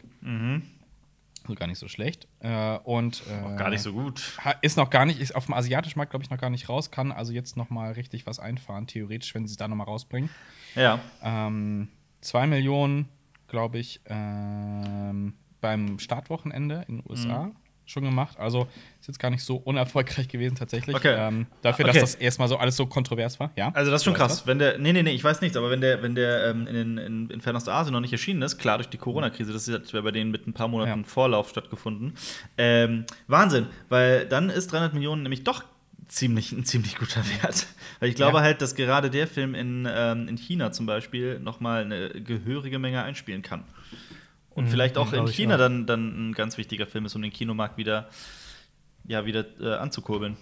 Also 1.43 1.53
gar 1.55 1.67
nicht 1.67 1.77
so 1.77 1.87
schlecht. 1.87 2.27
Äh, 2.39 2.77
und 2.79 3.21
äh, 3.29 3.55
Gar 3.55 3.69
nicht 3.69 3.81
so 3.81 3.93
gut. 3.93 4.35
ist 4.61 4.77
noch 4.77 4.89
gar 4.89 5.05
nicht, 5.05 5.19
ist 5.19 5.35
auf 5.35 5.45
dem 5.45 5.53
asiatischen 5.53 5.99
Markt, 5.99 6.09
glaube 6.11 6.23
ich, 6.23 6.31
noch 6.31 6.39
gar 6.39 6.49
nicht 6.49 6.69
raus, 6.69 6.89
kann 6.89 7.11
also 7.11 7.33
jetzt 7.33 7.55
noch 7.55 7.69
mal 7.69 7.91
richtig 7.91 8.25
was 8.25 8.39
einfahren, 8.39 8.87
theoretisch, 8.87 9.35
wenn 9.35 9.45
sie 9.45 9.51
es 9.51 9.57
da 9.57 9.67
noch 9.67 9.75
mal 9.75 9.83
rausbringen. 9.83 10.29
Ja. 10.75 10.99
Ähm, 11.21 11.89
2 12.21 12.47
Millionen, 12.47 13.07
glaube 13.47 13.77
ich, 13.79 14.01
ähm, 14.07 15.33
beim 15.61 15.99
Startwochenende 15.99 16.83
in 16.87 16.97
den 16.97 17.03
USA 17.09 17.45
Mhm. 17.45 17.55
schon 17.87 18.03
gemacht. 18.03 18.37
Also 18.39 18.67
ist 18.99 19.07
jetzt 19.07 19.19
gar 19.19 19.29
nicht 19.29 19.43
so 19.43 19.57
unerfolgreich 19.57 20.27
gewesen 20.27 20.55
tatsächlich. 20.55 20.95
Okay. 20.95 21.15
Ähm, 21.17 21.45
dafür, 21.61 21.85
Okay. 21.85 21.99
dass 21.99 22.13
das 22.13 22.15
erstmal 22.21 22.47
so 22.47 22.57
alles 22.57 22.75
so 22.75 22.87
kontrovers 22.87 23.39
war. 23.39 23.51
Ja. 23.55 23.69
Also 23.73 23.91
das 23.91 24.01
ist 24.01 24.05
schon 24.05 24.13
krass. 24.15 24.45
Wenn 24.47 24.57
der, 24.59 24.77
nee, 24.79 24.91
nee, 24.91 25.03
nee, 25.03 25.11
ich 25.11 25.23
weiß 25.23 25.41
nichts, 25.41 25.55
aber 25.55 25.69
wenn 25.69 25.81
der, 25.81 26.01
wenn 26.01 26.15
der 26.15 26.47
ähm, 26.49 26.65
in, 26.67 26.97
in, 26.97 27.29
in 27.29 27.41
Fernostasien 27.41 27.93
noch 27.93 28.01
nicht 28.01 28.11
erschienen 28.11 28.41
ist, 28.41 28.57
klar 28.57 28.77
durch 28.79 28.89
die 28.89 28.97
Corona-Krise, 28.97 29.53
das 29.53 29.67
hat 29.71 29.91
bei 29.91 30.11
denen 30.11 30.31
mit 30.31 30.47
ein 30.47 30.53
paar 30.53 30.67
Monaten 30.67 31.01
Ja. 31.01 31.07
Vorlauf 31.07 31.49
stattgefunden. 31.49 32.15
Ähm, 32.57 33.05
Wahnsinn, 33.27 33.67
weil 33.89 34.25
dann 34.27 34.49
ist 34.49 34.71
300 34.71 34.93
Millionen 34.95 35.21
nämlich 35.23 35.43
doch 35.43 35.63
ziemlich, 36.07 36.51
ein 36.51 36.65
ziemlich 36.65 36.95
guter 36.97 37.23
Wert. 37.41 37.67
Weil 37.99 38.09
ich 38.09 38.15
glaube 38.15 38.37
Ja. 38.37 38.43
halt, 38.43 38.61
dass 38.61 38.75
gerade 38.75 39.09
der 39.09 39.27
Film 39.27 39.55
in, 39.55 39.87
ähm, 39.89 40.27
in 40.27 40.37
China 40.37 40.71
zum 40.71 40.85
Beispiel 40.85 41.39
noch 41.39 41.59
mal 41.59 41.83
eine 41.83 42.09
gehörige 42.09 42.79
Menge 42.79 43.03
einspielen 43.03 43.41
kann. 43.41 43.63
Und 44.49 44.65
Mhm, 44.65 44.69
vielleicht 44.69 44.97
auch 44.97 45.07
in 45.07 45.19
glaub 45.19 45.29
ich 45.29 45.35
China 45.35 45.55
auch. 45.55 45.59
dann, 45.59 45.85
dann 45.85 46.29
ein 46.29 46.33
ganz 46.33 46.57
wichtiger 46.57 46.87
Film 46.87 47.05
ist, 47.05 47.15
um 47.15 47.21
den 47.21 47.31
Kinomarkt 47.33 47.77
wieder, 47.77 48.09
ja, 49.05 49.25
wieder 49.25 49.45
äh, 49.59 49.75
anzukurbeln. 49.75 50.37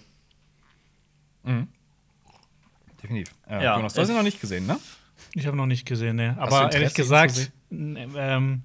Mhm. 1.44 1.68
Definitiv. 3.02 3.34
Äh, 3.48 3.64
Ja, 3.64 3.76
Jonas, 3.76 3.94
du 3.94 4.02
hast 4.02 4.10
ihn 4.10 4.16
noch 4.16 4.24
nicht 4.24 4.40
gesehen, 4.40 4.66
ne? 4.66 4.78
Ich 5.34 5.48
habe 5.48 5.58
noch 5.58 5.66
nicht 5.66 5.86
gesehen, 5.86 6.16
ne. 6.16 6.36
Aber 6.40 6.72
ehrlich 6.72 6.94
gesagt, 6.94 7.52
ähm, 7.72 8.62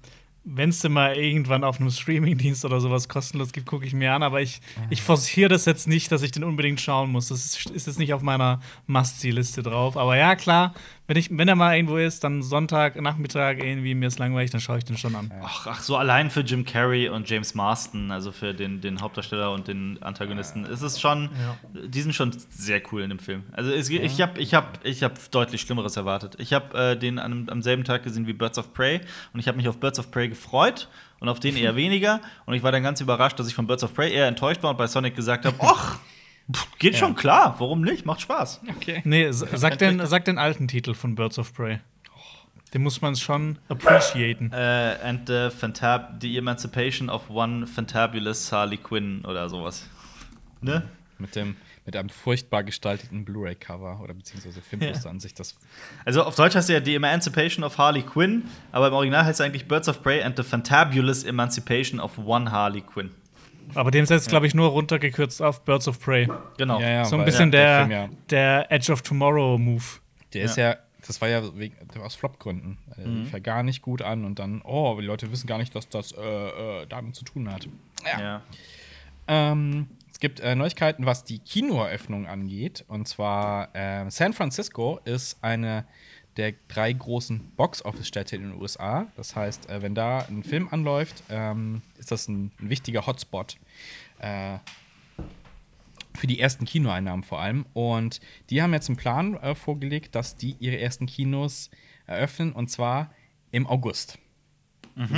wenn 0.51 0.69
es 0.69 0.79
denn 0.79 0.93
mal 0.93 1.15
irgendwann 1.15 1.63
auf 1.63 1.79
einem 1.79 1.91
Streamingdienst 1.91 2.65
oder 2.65 2.79
sowas 2.81 3.07
kostenlos 3.07 3.51
gibt, 3.51 3.67
gucke 3.67 3.85
ich 3.85 3.93
mir 3.93 4.13
an. 4.13 4.23
Aber 4.23 4.41
ich, 4.41 4.61
ich 4.89 5.01
forciere 5.01 5.49
das 5.49 5.65
jetzt 5.65 5.87
nicht, 5.87 6.11
dass 6.11 6.23
ich 6.23 6.31
den 6.31 6.43
unbedingt 6.43 6.81
schauen 6.81 7.11
muss. 7.11 7.27
Das 7.27 7.45
ist, 7.45 7.69
ist 7.69 7.87
jetzt 7.87 7.99
nicht 7.99 8.13
auf 8.13 8.21
meiner 8.21 8.59
Must-See-Liste 8.87 9.61
drauf. 9.63 9.95
Aber 9.95 10.17
ja, 10.17 10.35
klar, 10.35 10.73
wenn, 11.09 11.17
ich, 11.17 11.35
wenn 11.35 11.47
er 11.47 11.55
mal 11.55 11.75
irgendwo 11.75 11.97
ist, 11.97 12.23
dann 12.23 12.43
Sonntag, 12.43 13.01
Nachmittag 13.01 13.63
irgendwie 13.63 13.95
mir 13.95 14.05
ist 14.05 14.19
langweilig, 14.19 14.51
dann 14.51 14.61
schaue 14.61 14.77
ich 14.77 14.83
den 14.83 14.95
schon 14.95 15.15
an. 15.15 15.33
Ach, 15.41 15.65
ach, 15.65 15.81
so 15.81 15.97
allein 15.97 16.29
für 16.29 16.41
Jim 16.41 16.65
Carrey 16.65 17.09
und 17.09 17.27
James 17.27 17.55
Marston, 17.55 18.11
also 18.11 18.31
für 18.31 18.53
den, 18.53 18.79
den 18.79 19.01
Hauptdarsteller 19.01 19.51
und 19.51 19.67
den 19.67 19.97
Antagonisten, 20.03 20.65
ist 20.65 20.83
es 20.83 21.01
schon, 21.01 21.31
die 21.73 22.01
sind 22.01 22.13
schon 22.13 22.31
sehr 22.51 22.79
cool 22.91 23.01
in 23.01 23.09
dem 23.09 23.17
Film. 23.17 23.41
Also 23.53 23.71
es, 23.71 23.89
ich 23.89 24.21
habe 24.21 24.39
ich 24.39 24.53
hab, 24.53 24.85
ich 24.85 25.01
hab 25.01 25.31
deutlich 25.31 25.61
Schlimmeres 25.61 25.97
erwartet. 25.97 26.35
Ich 26.37 26.53
habe 26.53 26.77
äh, 26.77 26.95
den 26.95 27.17
am, 27.17 27.49
am 27.49 27.63
selben 27.63 27.85
Tag 27.85 28.03
gesehen 28.03 28.27
wie 28.27 28.33
Birds 28.33 28.59
of 28.59 28.71
Prey 28.75 29.01
und 29.33 29.39
ich 29.39 29.47
habe 29.47 29.57
mich 29.57 29.67
auf 29.67 29.79
Birds 29.79 29.97
of 29.97 30.11
Prey 30.11 30.29
gefreut 30.29 30.89
und 31.19 31.27
auf 31.27 31.39
den 31.39 31.57
eher 31.57 31.75
weniger. 31.75 32.21
Und 32.45 32.53
ich 32.53 32.61
war 32.61 32.71
dann 32.71 32.83
ganz 32.83 33.01
überrascht, 33.01 33.39
dass 33.39 33.47
ich 33.47 33.55
von 33.55 33.65
Birds 33.65 33.83
of 33.83 33.95
Prey 33.95 34.13
eher 34.13 34.27
enttäuscht 34.27 34.61
war 34.61 34.69
und 34.69 34.77
bei 34.77 34.85
Sonic 34.85 35.15
gesagt 35.15 35.45
habe, 35.45 35.57
ach, 35.63 35.97
pff, 36.51 36.77
geht 36.77 36.97
schon 36.97 37.15
klar, 37.15 37.55
warum 37.59 37.81
nicht? 37.81 38.05
Macht 38.05 38.21
Spaß. 38.21 38.61
Okay. 38.77 39.01
Nee, 39.05 39.31
sag 39.31 39.77
den, 39.79 40.05
sag 40.05 40.25
den 40.25 40.37
alten 40.37 40.67
Titel 40.67 40.93
von 40.93 41.15
Birds 41.15 41.39
of 41.39 41.53
Prey. 41.53 41.79
Den 42.73 42.83
muss 42.83 43.01
man 43.01 43.15
schon 43.15 43.57
appreciaten. 43.67 44.51
Äh, 44.53 44.97
and 45.03 45.27
the, 45.27 45.49
Fantab 45.49 46.21
the 46.21 46.37
Emancipation 46.37 47.09
of 47.09 47.29
One 47.29 47.65
Fantabulous 47.65 48.51
Harley 48.51 48.77
Quinn 48.77 49.25
oder 49.25 49.49
sowas. 49.49 49.87
Ne? 50.61 50.87
Mit 51.17 51.35
dem 51.35 51.55
mit 51.89 51.95
einem 51.95 52.09
furchtbar 52.09 52.63
gestalteten 52.63 53.25
Blu-ray-Cover 53.25 53.99
oder 54.03 54.13
beziehungsweise 54.13 54.61
Filmposter 54.61 55.09
an 55.09 55.19
sich. 55.19 55.33
Das 55.33 55.55
Also 56.05 56.21
auf 56.21 56.35
Deutsch 56.35 56.53
heißt 56.53 56.69
er 56.69 56.77
ja 56.77 56.85
The 56.85 56.93
Emancipation 56.93 57.63
of 57.63 57.79
Harley 57.79 58.03
Quinn, 58.03 58.43
aber 58.71 58.89
im 58.89 58.93
Original 58.93 59.25
heißt 59.25 59.39
er 59.39 59.47
eigentlich 59.47 59.67
Birds 59.67 59.89
of 59.89 60.03
Prey 60.03 60.21
and 60.21 60.37
the 60.37 60.43
Fantabulous 60.43 61.23
Emancipation 61.23 61.99
of 61.99 62.19
One 62.19 62.51
Harley 62.51 62.81
Quinn. 62.81 63.09
Aber 63.75 63.91
dem 63.91 64.03
ist 64.03 64.09
jetzt, 64.09 64.29
glaube 64.29 64.47
ich, 64.47 64.53
nur 64.53 64.69
runtergekürzt 64.69 65.41
auf 65.41 65.63
Birds 65.63 65.87
of 65.87 65.99
Prey. 65.99 66.27
Genau. 66.57 66.79
Ja, 66.79 66.89
ja. 66.89 67.05
so 67.05 67.17
ein 67.17 67.25
bisschen 67.25 67.51
der 67.51 67.61
der, 67.61 67.79
Film 67.79 67.91
ja- 67.91 68.17
der 68.29 68.71
Edge 68.71 68.91
of 68.91 69.01
Tomorrow 69.01 69.57
Move. 69.57 69.83
Der 70.33 70.43
ist 70.43 70.57
ja 70.57 70.75
das 71.07 71.21
war 71.21 71.29
ja 71.29 71.41
wegen, 71.57 71.75
aus 72.03 72.15
Flop-Gründen. 72.15 72.77
Äh, 72.97 73.03
Lief 73.03 73.31
ja 73.31 73.39
gar 73.39 73.63
nicht 73.63 73.81
gut 73.81 74.01
an 74.01 74.25
und 74.25 74.37
dann, 74.37 74.61
oh, 74.63 74.97
die 74.99 75.07
Leute 75.07 75.31
wissen 75.31 75.47
gar 75.47 75.57
nicht, 75.57 75.73
dass 75.73 75.89
das 75.89 76.11
äh, 76.11 76.21
äh, 76.21 76.85
damit 76.87 77.15
zu 77.15 77.23
tun 77.23 77.51
hat. 77.51 77.67
Ja. 78.05 78.41
Ähm, 79.27 79.87
es 80.11 80.19
gibt 80.19 80.39
äh, 80.41 80.53
Neuigkeiten, 80.55 81.05
was 81.05 81.23
die 81.23 81.39
Kinoeröffnung 81.39 82.27
angeht. 82.27 82.83
Und 82.87 83.07
zwar 83.07 83.73
äh, 83.73 84.09
San 84.11 84.33
Francisco 84.33 84.99
ist 85.05 85.41
eine 85.41 85.85
der 86.37 86.53
drei 86.67 86.93
großen 86.93 87.51
Box-Office-Städte 87.55 88.35
in 88.35 88.43
den 88.43 88.61
USA. 88.61 89.07
Das 89.15 89.35
heißt, 89.35 89.69
äh, 89.69 89.81
wenn 89.81 89.95
da 89.95 90.19
ein 90.19 90.43
Film 90.43 90.67
anläuft, 90.69 91.23
ähm, 91.29 91.81
ist 91.97 92.11
das 92.11 92.27
ein, 92.27 92.51
ein 92.59 92.69
wichtiger 92.69 93.05
Hotspot 93.05 93.57
äh, 94.19 94.57
für 96.15 96.27
die 96.27 96.39
ersten 96.39 96.65
Kinoeinnahmen 96.65 97.23
vor 97.23 97.39
allem. 97.39 97.65
Und 97.73 98.19
die 98.49 98.61
haben 98.61 98.73
jetzt 98.73 98.89
einen 98.89 98.97
Plan 98.97 99.35
äh, 99.35 99.55
vorgelegt, 99.55 100.15
dass 100.15 100.35
die 100.35 100.55
ihre 100.59 100.79
ersten 100.79 101.05
Kinos 101.05 101.69
eröffnen 102.05 102.53
und 102.53 102.69
zwar 102.69 103.11
im 103.51 103.67
August. 103.67 104.19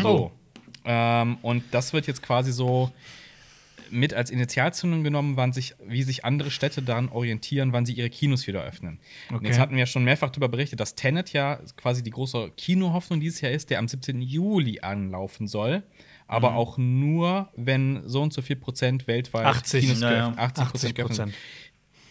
So. 0.02 0.32
Ähm, 0.86 1.38
und 1.42 1.64
das 1.72 1.94
wird 1.94 2.08
jetzt 2.08 2.22
quasi 2.22 2.52
so 2.52 2.92
mit 3.92 4.14
als 4.14 4.30
Initialzündung 4.32 5.04
genommen, 5.04 5.38
wann 5.38 5.54
sich, 5.54 5.76
wie 5.86 6.04
sich 6.04 6.24
andere 6.26 6.50
Städte 6.52 6.82
daran 6.82 7.10
orientieren, 7.10 7.74
wann 7.74 7.86
sie 7.86 7.94
ihre 7.94 8.10
Kinos 8.10 8.48
wieder 8.48 8.64
öffnen. 8.64 9.00
Und 9.30 9.38
Okay. 9.38 9.48
jetzt 9.48 9.60
hatten 9.60 9.74
wir 9.74 9.80
ja 9.82 9.86
schon 9.86 10.04
mehrfach 10.04 10.30
darüber 10.30 10.50
berichtet, 10.50 10.80
dass 10.80 10.96
Tenet 10.96 11.34
ja 11.34 11.60
quasi 11.78 12.02
die 12.04 12.10
große 12.12 12.52
Kinohoffnung 12.58 13.20
dieses 13.20 13.42
Jahr 13.42 13.52
ist, 13.52 13.70
der 13.70 13.80
am 13.80 13.88
17. 13.88 14.22
Juli 14.22 14.80
anlaufen 14.82 15.48
soll. 15.48 15.84
Aber 16.28 16.56
auch 16.56 16.78
nur, 16.78 17.50
wenn 17.58 18.08
so 18.08 18.22
und 18.22 18.32
so 18.32 18.42
viel 18.42 18.56
Prozent 18.56 19.06
weltweit 19.08 19.46
80, 19.46 19.82
Kinos 19.86 20.00
ja, 20.02 20.12
ja. 20.12 20.18
geöffnet- 20.30 20.40
80 20.40 20.64
80 20.64 20.72
Prozent 20.72 20.96
geöffnet. 20.96 21.36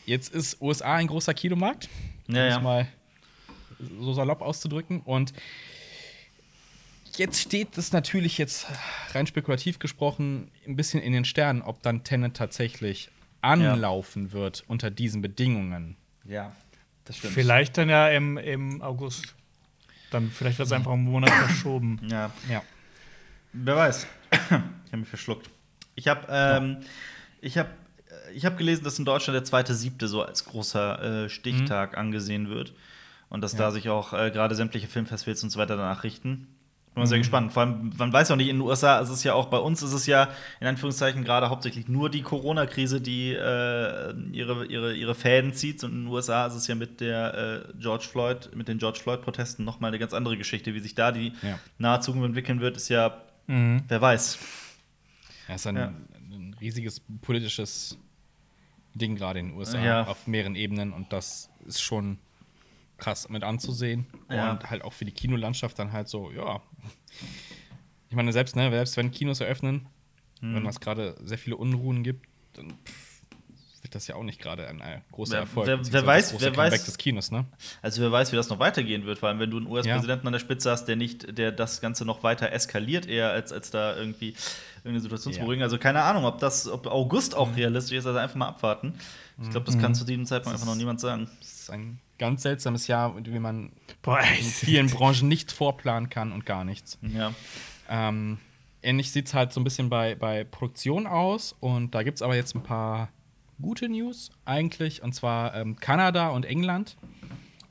Jetzt 0.04 0.34
ist 0.34 0.60
USA 0.60 0.94
ein 0.96 1.06
großer 1.06 1.32
Kinomarkt, 1.32 1.88
um 2.28 2.34
Ja, 2.34 2.56
es 2.56 2.62
mal 2.62 2.86
so 4.00 4.12
salopp 4.12 4.42
auszudrücken. 4.42 5.00
Und 5.00 5.32
jetzt 7.16 7.40
steht 7.40 7.76
es 7.78 7.92
natürlich 7.92 8.38
jetzt 8.38 8.66
rein 9.12 9.26
spekulativ 9.26 9.78
gesprochen 9.78 10.50
ein 10.66 10.76
bisschen 10.76 11.00
in 11.00 11.12
den 11.12 11.24
Sternen, 11.24 11.62
ob 11.62 11.82
dann 11.82 12.04
Tenet 12.04 12.36
tatsächlich 12.36 13.10
anlaufen 13.42 14.32
wird 14.32 14.64
unter 14.68 14.90
diesen 14.90 15.22
Bedingungen. 15.22 15.96
Ja, 16.24 16.54
das 17.04 17.16
stimmt. 17.18 17.34
Vielleicht 17.34 17.78
dann 17.78 17.88
ja 17.88 18.08
im, 18.08 18.36
im 18.36 18.82
August. 18.82 19.34
Dann 20.10 20.30
vielleicht 20.30 20.58
wird 20.58 20.66
es 20.66 20.72
einfach 20.72 20.92
einen 20.92 21.04
Monat 21.04 21.30
verschoben. 21.30 22.00
Ja, 22.08 22.30
Ja. 22.48 22.62
wer 23.52 23.76
weiß. 23.76 24.06
ich 24.32 24.38
habe 24.50 24.96
mich 24.98 25.08
verschluckt. 25.08 25.48
Ich 25.94 26.08
habe 26.08 26.26
ähm, 26.30 26.78
ich 27.40 27.56
hab, 27.58 27.68
ich 28.34 28.44
hab 28.44 28.58
gelesen, 28.58 28.84
dass 28.84 28.98
in 28.98 29.04
Deutschland 29.04 29.36
der 29.36 29.44
zweite 29.44 29.74
Siebte 29.74 30.08
so 30.08 30.22
als 30.22 30.44
großer 30.44 31.24
äh, 31.24 31.28
Stichtag 31.28 31.96
angesehen 31.96 32.48
wird. 32.48 32.74
Und 33.28 33.42
dass 33.42 33.54
da 33.54 33.70
sich 33.70 33.88
auch 33.88 34.12
äh, 34.12 34.32
gerade 34.32 34.56
sämtliche 34.56 34.88
Filmfestivals 34.88 35.42
und 35.44 35.50
so 35.50 35.58
weiter 35.60 35.76
danach 35.76 36.02
richten. 36.02 36.48
Bin 36.94 37.02
mal 37.02 37.06
sehr 37.06 37.18
gespannt. 37.18 37.52
Vor 37.52 37.62
allem, 37.62 37.92
man 37.96 38.12
weiß 38.12 38.28
ja 38.28 38.34
auch 38.34 38.36
nicht, 38.36 38.48
in 38.48 38.56
den 38.56 38.62
USA 38.66 38.98
ist 38.98 39.10
es 39.10 39.22
ja 39.22 39.34
auch, 39.34 39.46
bei 39.46 39.58
uns 39.58 39.80
ist 39.80 39.92
es 39.92 40.06
ja 40.06 40.28
in 40.60 40.66
Anführungszeichen 40.66 41.22
gerade 41.22 41.48
hauptsächlich 41.48 41.86
nur 41.86 42.10
die 42.10 42.22
Corona-Krise, 42.22 43.00
die 43.00 43.30
äh, 43.32 44.12
ihre, 44.32 44.66
ihre, 44.66 44.94
ihre 44.96 45.14
Fäden 45.14 45.52
zieht. 45.52 45.84
Und 45.84 45.92
in 45.92 45.98
den 46.04 46.06
USA 46.08 46.46
ist 46.46 46.54
es 46.54 46.66
ja 46.66 46.74
mit 46.74 47.00
der 47.00 47.64
äh, 47.70 47.72
George 47.78 48.06
Floyd, 48.10 48.50
mit 48.56 48.66
den 48.66 48.78
George 48.78 48.98
Floyd-Protesten 49.00 49.64
nochmal 49.64 49.88
eine 49.90 50.00
ganz 50.00 50.12
andere 50.14 50.36
Geschichte. 50.36 50.74
Wie 50.74 50.80
sich 50.80 50.96
da 50.96 51.12
die 51.12 51.32
Ja. 51.42 51.60
nahe 51.78 52.00
Zukunft 52.00 52.26
entwickeln 52.26 52.60
wird, 52.60 52.76
ist 52.76 52.88
ja, 52.88 53.22
wer 53.46 54.00
weiß. 54.00 54.38
Ja, 55.48 55.54
ist 55.54 55.66
ein, 55.68 55.76
Ja. 55.76 55.92
ein 56.32 56.56
riesiges 56.60 57.00
politisches 57.22 57.98
Ding 58.96 59.14
gerade 59.14 59.38
in 59.38 59.50
den 59.50 59.56
USA 59.56 59.78
Ja. 59.80 60.06
auf 60.08 60.26
mehreren 60.26 60.56
Ebenen 60.56 60.92
und 60.92 61.12
das 61.12 61.50
ist 61.66 61.80
schon 61.80 62.18
krass 62.98 63.28
mit 63.28 63.44
anzusehen. 63.44 64.06
Und 64.28 64.68
halt 64.70 64.82
auch 64.82 64.92
für 64.92 65.04
die 65.04 65.12
Kinolandschaft 65.12 65.78
dann 65.78 65.92
halt 65.92 66.08
so, 66.08 66.30
ja. 66.32 66.60
Ich 68.08 68.16
meine, 68.16 68.32
selbst, 68.32 68.56
ne, 68.56 68.70
selbst 68.70 68.96
wenn 68.96 69.10
Kinos 69.10 69.40
eröffnen, 69.40 69.86
Mhm. 70.40 70.54
wenn 70.56 70.66
es 70.66 70.80
gerade 70.80 71.16
sehr 71.22 71.38
viele 71.38 71.56
Unruhen 71.56 72.02
gibt, 72.02 72.26
dann 72.54 72.70
pff, 72.70 73.10
wird 73.82 73.94
das 73.94 74.06
ja 74.08 74.14
auch 74.16 74.22
nicht 74.24 74.40
gerade 74.40 74.66
ein 74.68 74.82
großer 75.12 75.32
Wer- 75.34 75.40
Erfolg. 75.40 75.66
wer- 75.66 75.78
wer 75.92 76.02
weiß- 76.06 76.34
wer 76.38 76.52
weiß- 76.54 76.84
des 76.84 76.98
Kinos, 76.98 77.30
ne? 77.30 77.46
Also 77.82 78.02
wer 78.02 78.10
weiß, 78.12 78.30
wie 78.32 78.36
das 78.36 78.48
noch 78.48 78.58
weitergehen 78.58 79.06
wird, 79.06 79.18
vor 79.18 79.28
allem 79.28 79.38
wenn 79.38 79.50
du 79.50 79.56
einen 79.58 79.66
US-Präsidenten 79.66 80.26
an 80.26 80.32
der 80.32 80.40
Spitze 80.40 80.70
hast, 80.70 80.84
der 80.86 80.96
nicht, 80.96 81.38
der 81.38 81.50
das 81.52 81.80
Ganze 81.80 82.04
noch 82.04 82.22
weiter 82.22 82.52
eskaliert, 82.52 83.06
eher 83.06 83.30
als, 83.30 83.52
als 83.52 83.70
da 83.70 83.96
irgendwie 83.96 84.34
irgendeine 84.78 85.00
Situation 85.00 85.32
zu 85.32 85.38
Ja. 85.38 85.42
Mhm. 85.44 85.46
beruhigen. 85.46 85.62
Also 85.62 85.78
keine 85.78 86.02
Ahnung, 86.02 86.24
ob 86.24 86.38
das, 86.40 86.68
ob 86.68 86.86
August 86.88 87.34
auch 87.34 87.54
realistisch 87.56 87.96
ist, 87.98 88.06
also 88.06 88.18
einfach 88.18 88.36
mal 88.36 88.48
abwarten. 88.48 88.94
Ich 89.42 89.48
glaube, 89.50 89.64
das 89.64 89.78
kann 89.78 89.94
zu 89.94 90.04
diesem 90.04 90.26
Zeitpunkt 90.26 90.54
Das 90.54 90.60
einfach 90.60 90.74
noch 90.74 90.78
niemand 90.78 91.00
sagen. 91.00 91.30
Ist 91.70 91.74
ein 91.74 92.00
ganz 92.18 92.42
seltsames 92.42 92.86
Jahr, 92.86 93.16
wie 93.24 93.38
man 93.38 93.72
Boah, 94.02 94.20
in 94.20 94.44
vielen 94.44 94.88
Branchen 94.88 95.28
nicht 95.28 95.52
vorplanen 95.52 96.10
kann 96.10 96.32
und 96.32 96.44
gar 96.46 96.64
nichts. 96.64 96.98
Ja. 97.02 97.32
Ähm, 97.88 98.38
ähnlich 98.82 99.10
sieht 99.12 99.26
es 99.26 99.34
halt 99.34 99.52
so 99.52 99.60
ein 99.60 99.64
bisschen 99.64 99.88
bei, 99.88 100.14
bei 100.14 100.44
Produktion 100.44 101.06
aus. 101.06 101.54
Und 101.60 101.94
da 101.94 102.02
gibt 102.02 102.16
es 102.18 102.22
aber 102.22 102.36
jetzt 102.36 102.54
ein 102.54 102.62
paar 102.62 103.08
gute 103.60 103.88
News 103.88 104.30
eigentlich. 104.44 105.02
Und 105.02 105.14
zwar 105.14 105.54
ähm, 105.54 105.76
Kanada 105.76 106.28
und 106.30 106.44
England. 106.44 106.96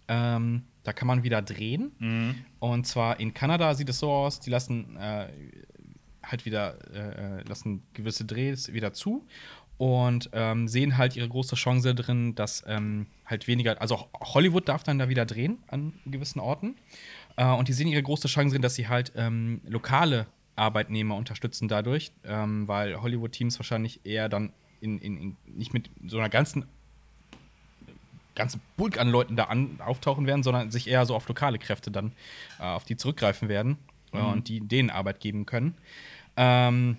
Ähm, 0.07 0.63
da 0.83 0.93
kann 0.93 1.07
man 1.07 1.23
wieder 1.23 1.41
drehen. 1.41 1.91
Mhm. 1.99 2.35
Und 2.59 2.87
zwar 2.87 3.19
in 3.19 3.33
Kanada 3.33 3.73
sieht 3.75 3.89
es 3.89 3.99
so 3.99 4.11
aus, 4.11 4.39
die 4.39 4.49
lassen 4.49 4.97
äh, 4.97 5.27
halt 6.23 6.45
wieder 6.45 6.77
äh, 6.93 7.39
äh, 7.39 7.43
lassen 7.43 7.83
gewisse 7.93 8.25
Drehs 8.25 8.71
wieder 8.73 8.93
zu 8.93 9.25
und 9.79 10.29
ähm, 10.33 10.67
sehen 10.67 10.97
halt 10.97 11.15
ihre 11.15 11.29
große 11.29 11.55
Chance 11.55 11.95
drin, 11.95 12.35
dass 12.35 12.63
ähm, 12.67 13.07
halt 13.25 13.47
weniger, 13.47 13.81
also 13.81 14.09
Hollywood 14.13 14.67
darf 14.67 14.83
dann 14.83 14.99
da 14.99 15.07
wieder 15.07 15.25
drehen 15.25 15.57
an 15.69 15.93
gewissen 16.05 16.41
Orten. 16.41 16.75
Äh, 17.37 17.45
und 17.45 17.69
die 17.69 17.73
sehen 17.73 17.87
ihre 17.87 18.03
große 18.03 18.27
Chance 18.27 18.53
drin, 18.53 18.61
dass 18.61 18.75
sie 18.75 18.89
halt 18.89 19.13
ähm, 19.15 19.61
lokale 19.65 20.27
Arbeitnehmer 20.57 21.15
unterstützen 21.15 21.69
dadurch, 21.69 22.11
ähm, 22.25 22.67
weil 22.67 23.01
Hollywood-Teams 23.01 23.57
wahrscheinlich 23.57 24.01
eher 24.03 24.27
dann 24.27 24.51
in, 24.81 24.99
in, 24.99 25.17
in, 25.17 25.37
nicht 25.45 25.73
mit 25.73 25.89
so 26.05 26.19
einer 26.19 26.29
ganzen 26.29 26.65
ganze 28.35 28.59
Bulk 28.75 28.99
an 28.99 29.09
Leuten 29.09 29.37
da 29.37 29.45
an, 29.45 29.79
auftauchen 29.79 30.27
werden, 30.27 30.43
sondern 30.43 30.71
sich 30.71 30.89
eher 30.89 31.05
so 31.05 31.15
auf 31.15 31.27
lokale 31.29 31.57
Kräfte 31.57 31.89
dann 31.89 32.11
äh, 32.59 32.63
auf 32.63 32.83
die 32.83 32.97
zurückgreifen 32.97 33.47
werden 33.47 33.77
äh, 34.11 34.17
und 34.17 34.49
die 34.49 34.59
denen 34.59 34.89
Arbeit 34.89 35.21
geben 35.21 35.45
können. 35.45 35.75
Ähm, 36.35 36.97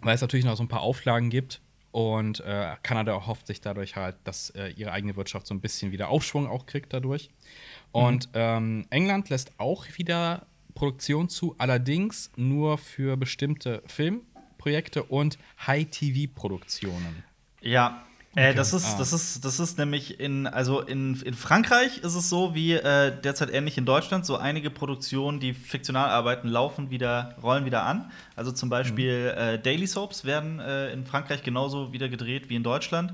weil 0.00 0.14
es 0.14 0.20
natürlich 0.20 0.44
noch 0.44 0.56
so 0.56 0.62
ein 0.62 0.68
paar 0.68 0.82
Auflagen 0.82 1.30
gibt. 1.30 1.60
Und 1.94 2.40
äh, 2.40 2.74
Kanada 2.82 3.24
hofft 3.28 3.46
sich 3.46 3.60
dadurch 3.60 3.94
halt, 3.94 4.16
dass 4.24 4.50
äh, 4.50 4.70
ihre 4.70 4.90
eigene 4.90 5.14
Wirtschaft 5.14 5.46
so 5.46 5.54
ein 5.54 5.60
bisschen 5.60 5.92
wieder 5.92 6.08
Aufschwung 6.08 6.48
auch 6.48 6.66
kriegt 6.66 6.92
dadurch. 6.92 7.30
Und 7.92 8.28
ähm, 8.34 8.84
England 8.90 9.28
lässt 9.28 9.52
auch 9.60 9.86
wieder 9.96 10.44
Produktion 10.74 11.28
zu, 11.28 11.54
allerdings 11.56 12.32
nur 12.34 12.78
für 12.78 13.16
bestimmte 13.16 13.80
Filmprojekte 13.86 15.04
und 15.04 15.38
High-TV-Produktionen. 15.68 17.22
Ja. 17.60 18.04
Äh, 18.36 18.54
das, 18.54 18.72
ist, 18.72 18.94
Ah. 18.94 18.98
das, 18.98 19.12
ist, 19.12 19.44
das 19.44 19.60
ist 19.60 19.78
nämlich 19.78 20.18
in, 20.18 20.46
also 20.46 20.80
in, 20.80 21.20
in 21.22 21.34
Frankreich 21.34 21.98
ist 21.98 22.14
es 22.14 22.28
so 22.28 22.54
wie 22.54 22.72
äh, 22.72 23.12
derzeit 23.22 23.52
ähnlich 23.52 23.78
in 23.78 23.84
Deutschland. 23.86 24.26
So 24.26 24.36
einige 24.36 24.70
Produktionen, 24.70 25.38
die 25.40 25.54
fiktional 25.54 26.08
arbeiten, 26.08 26.48
laufen 26.48 26.90
wieder, 26.90 27.36
rollen 27.42 27.64
wieder 27.64 27.84
an. 27.84 28.10
Also 28.34 28.50
zum 28.52 28.68
Beispiel 28.70 29.34
äh, 29.36 29.58
Daily 29.58 29.86
Soaps 29.86 30.24
werden 30.24 30.58
äh, 30.60 30.92
in 30.92 31.04
Frankreich 31.06 31.42
genauso 31.42 31.92
wieder 31.92 32.08
gedreht 32.08 32.48
wie 32.48 32.56
in 32.56 32.62
Deutschland. 32.64 33.12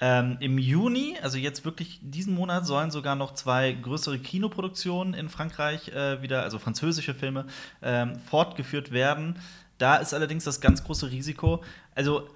Ähm, 0.00 0.36
Im 0.40 0.58
Juni, 0.58 1.16
also 1.22 1.38
jetzt 1.38 1.64
wirklich 1.64 2.00
diesen 2.02 2.34
Monat, 2.34 2.66
sollen 2.66 2.90
sogar 2.90 3.14
noch 3.14 3.34
zwei 3.34 3.72
größere 3.72 4.18
Kinoproduktionen 4.18 5.14
in 5.14 5.28
Frankreich 5.28 5.88
äh, 5.90 6.20
wieder, 6.22 6.42
also 6.42 6.58
französische 6.58 7.14
Filme, 7.14 7.46
ähm, 7.82 8.18
fortgeführt 8.28 8.90
werden. 8.90 9.36
Da 9.78 9.96
ist 9.96 10.12
allerdings 10.12 10.44
das 10.44 10.60
ganz 10.60 10.82
große 10.82 11.10
Risiko. 11.10 11.62
Also 11.94 12.28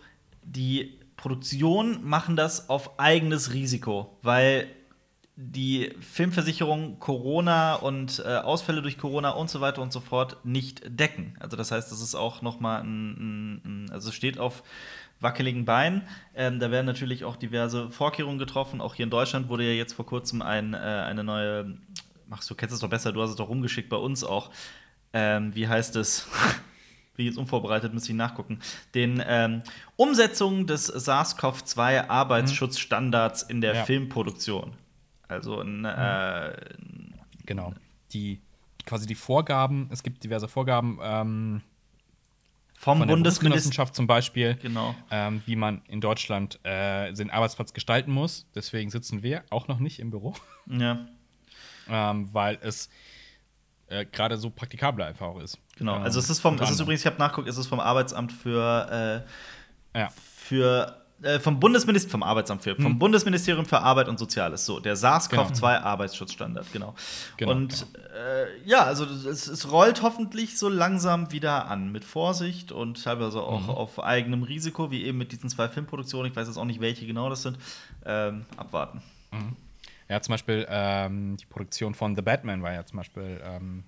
die 0.44 0.96
Produktionen 1.16 2.04
machen 2.04 2.36
das 2.36 2.68
auf 2.68 2.98
eigenes 2.98 3.52
Risiko, 3.52 4.18
weil 4.22 4.68
die 5.36 5.94
Filmversicherung 6.00 6.98
Corona 6.98 7.74
und 7.74 8.22
äh, 8.24 8.36
Ausfälle 8.36 8.80
durch 8.80 8.96
Corona 8.96 9.30
und 9.30 9.50
so 9.50 9.60
weiter 9.60 9.82
und 9.82 9.92
so 9.92 10.00
fort 10.00 10.38
nicht 10.44 10.82
decken. 10.86 11.36
Also 11.40 11.58
das 11.58 11.70
heißt, 11.70 11.92
das 11.92 12.00
ist 12.00 12.14
auch 12.14 12.40
noch 12.40 12.58
mal 12.58 12.80
ein, 12.80 13.10
ein, 13.12 13.62
ein 13.64 13.90
also 13.92 14.08
es 14.08 14.14
steht 14.14 14.38
auf 14.38 14.62
wackeligen 15.20 15.66
Beinen. 15.66 16.02
Ähm, 16.34 16.58
da 16.58 16.70
werden 16.70 16.86
natürlich 16.86 17.24
auch 17.24 17.36
diverse 17.36 17.90
Vorkehrungen 17.90 18.38
getroffen. 18.38 18.80
Auch 18.80 18.94
hier 18.94 19.04
in 19.04 19.10
Deutschland 19.10 19.48
wurde 19.48 19.64
ja 19.64 19.72
jetzt 19.72 19.92
vor 19.92 20.06
kurzem 20.06 20.40
ein, 20.40 20.72
äh, 20.72 20.76
eine 20.76 21.22
neue, 21.22 21.76
machst 22.26 22.48
du 22.48 22.54
kennst 22.54 22.74
es 22.74 22.80
doch 22.80 22.90
besser, 22.90 23.12
du 23.12 23.20
hast 23.20 23.30
es 23.30 23.36
doch 23.36 23.48
rumgeschickt 23.48 23.90
bei 23.90 23.96
uns 23.96 24.24
auch. 24.24 24.50
Ähm, 25.12 25.54
wie 25.54 25.68
heißt 25.68 25.96
es? 25.96 26.28
Bin 27.16 27.26
jetzt 27.26 27.38
unvorbereitet, 27.38 27.92
müsste 27.94 28.10
ich 28.12 28.16
nachgucken. 28.16 28.60
Den 28.94 29.22
ähm, 29.26 29.62
Umsetzung 29.96 30.66
des 30.66 30.88
SARS-CoV-2-Arbeitsschutzstandards 30.92 33.42
in 33.42 33.60
der 33.60 33.74
Ja. 33.74 33.84
Filmproduktion. 33.84 34.72
Also 35.28 35.60
ein, 35.60 35.84
äh, 35.84 36.56
Genau. 37.44 37.74
Die 38.12 38.40
quasi 38.84 39.06
die 39.06 39.14
Vorgaben, 39.16 39.88
es 39.90 40.02
gibt 40.02 40.22
diverse 40.22 40.46
Vorgaben 40.48 40.98
ähm, 41.02 41.62
vom 42.74 42.98
von 42.98 43.08
der. 43.08 43.14
Bundesgenossenschaft 43.14 43.94
zum 43.96 44.06
Beispiel, 44.06 44.56
Genau. 44.62 44.94
ähm, 45.10 45.42
wie 45.46 45.56
man 45.56 45.82
in 45.88 46.00
Deutschland 46.00 46.60
äh, 46.64 47.12
den 47.12 47.30
Arbeitsplatz 47.30 47.72
gestalten 47.72 48.12
muss. 48.12 48.46
Deswegen 48.54 48.90
sitzen 48.90 49.22
wir 49.22 49.42
auch 49.50 49.66
noch 49.68 49.78
nicht 49.80 49.98
im 49.98 50.10
Büro. 50.10 50.34
Ja. 50.66 51.06
ähm, 51.88 52.28
weil 52.32 52.58
es 52.62 52.88
äh, 53.88 54.04
gerade 54.04 54.36
so 54.36 54.50
praktikabel 54.50 55.04
einfach 55.04 55.26
auch 55.26 55.40
ist. 55.40 55.58
Genau. 55.76 55.94
Also 55.98 56.18
es 56.18 56.30
ist 56.30 56.40
vom, 56.40 56.56
es 56.58 56.70
ist 56.70 56.80
übrigens, 56.80 57.00
ich 57.02 57.06
habe 57.06 57.18
nachgeguckt, 57.18 57.48
es 57.48 57.56
ist 57.58 57.66
vom 57.66 57.80
Arbeitsamt 57.80 58.32
für, 58.32 59.24
äh, 59.94 59.98
Ja. 59.98 60.08
für 60.36 60.96
äh, 61.22 61.38
vom 61.40 61.58
Bundesministerium, 61.58 62.10
vom 62.20 62.22
Arbeitsamt 62.22 62.62
für, 62.62 62.76
Hm. 62.76 62.82
vom 62.82 62.98
Bundesministerium 62.98 63.64
für 63.64 63.80
Arbeit 63.80 64.08
und 64.08 64.18
Soziales, 64.18 64.66
so, 64.66 64.80
der 64.80 64.96
SARS-CoV-2 64.96 65.80
Arbeitsschutzstandard, 65.80 66.70
genau. 66.72 66.94
Genau, 67.38 67.52
und 67.52 67.86
Äh, 68.14 68.46
ja, 68.68 68.82
also 68.84 69.04
es, 69.06 69.46
es 69.46 69.70
rollt 69.72 70.02
hoffentlich 70.02 70.58
so 70.58 70.68
langsam 70.68 71.32
wieder 71.32 71.68
an, 71.68 71.90
mit 71.92 72.04
Vorsicht 72.04 72.70
und 72.72 73.02
teilweise 73.02 73.40
auch 73.42 73.62
Mhm. 73.62 73.70
auf 73.70 74.02
eigenem 74.02 74.42
Risiko, 74.42 74.90
wie 74.90 75.04
eben 75.04 75.16
mit 75.18 75.32
diesen 75.32 75.48
zwei 75.48 75.68
Filmproduktionen, 75.70 76.30
ich 76.30 76.36
weiß 76.36 76.48
jetzt 76.48 76.58
auch 76.58 76.64
nicht, 76.66 76.80
welche 76.82 77.06
genau 77.06 77.30
das 77.30 77.42
sind, 77.42 77.56
ähm, 78.04 78.44
abwarten. 78.58 79.00
Ja, 80.08 80.20
zum 80.20 80.32
Beispiel 80.34 80.66
ähm, 80.68 81.36
die 81.38 81.46
Produktion 81.46 81.94
von 81.94 82.14
The 82.14 82.22
Batman 82.22 82.62
war 82.62 82.72
ja 82.74 82.84
zum 82.84 82.98
Beispiel 82.98 83.40
ähm, 83.42 83.84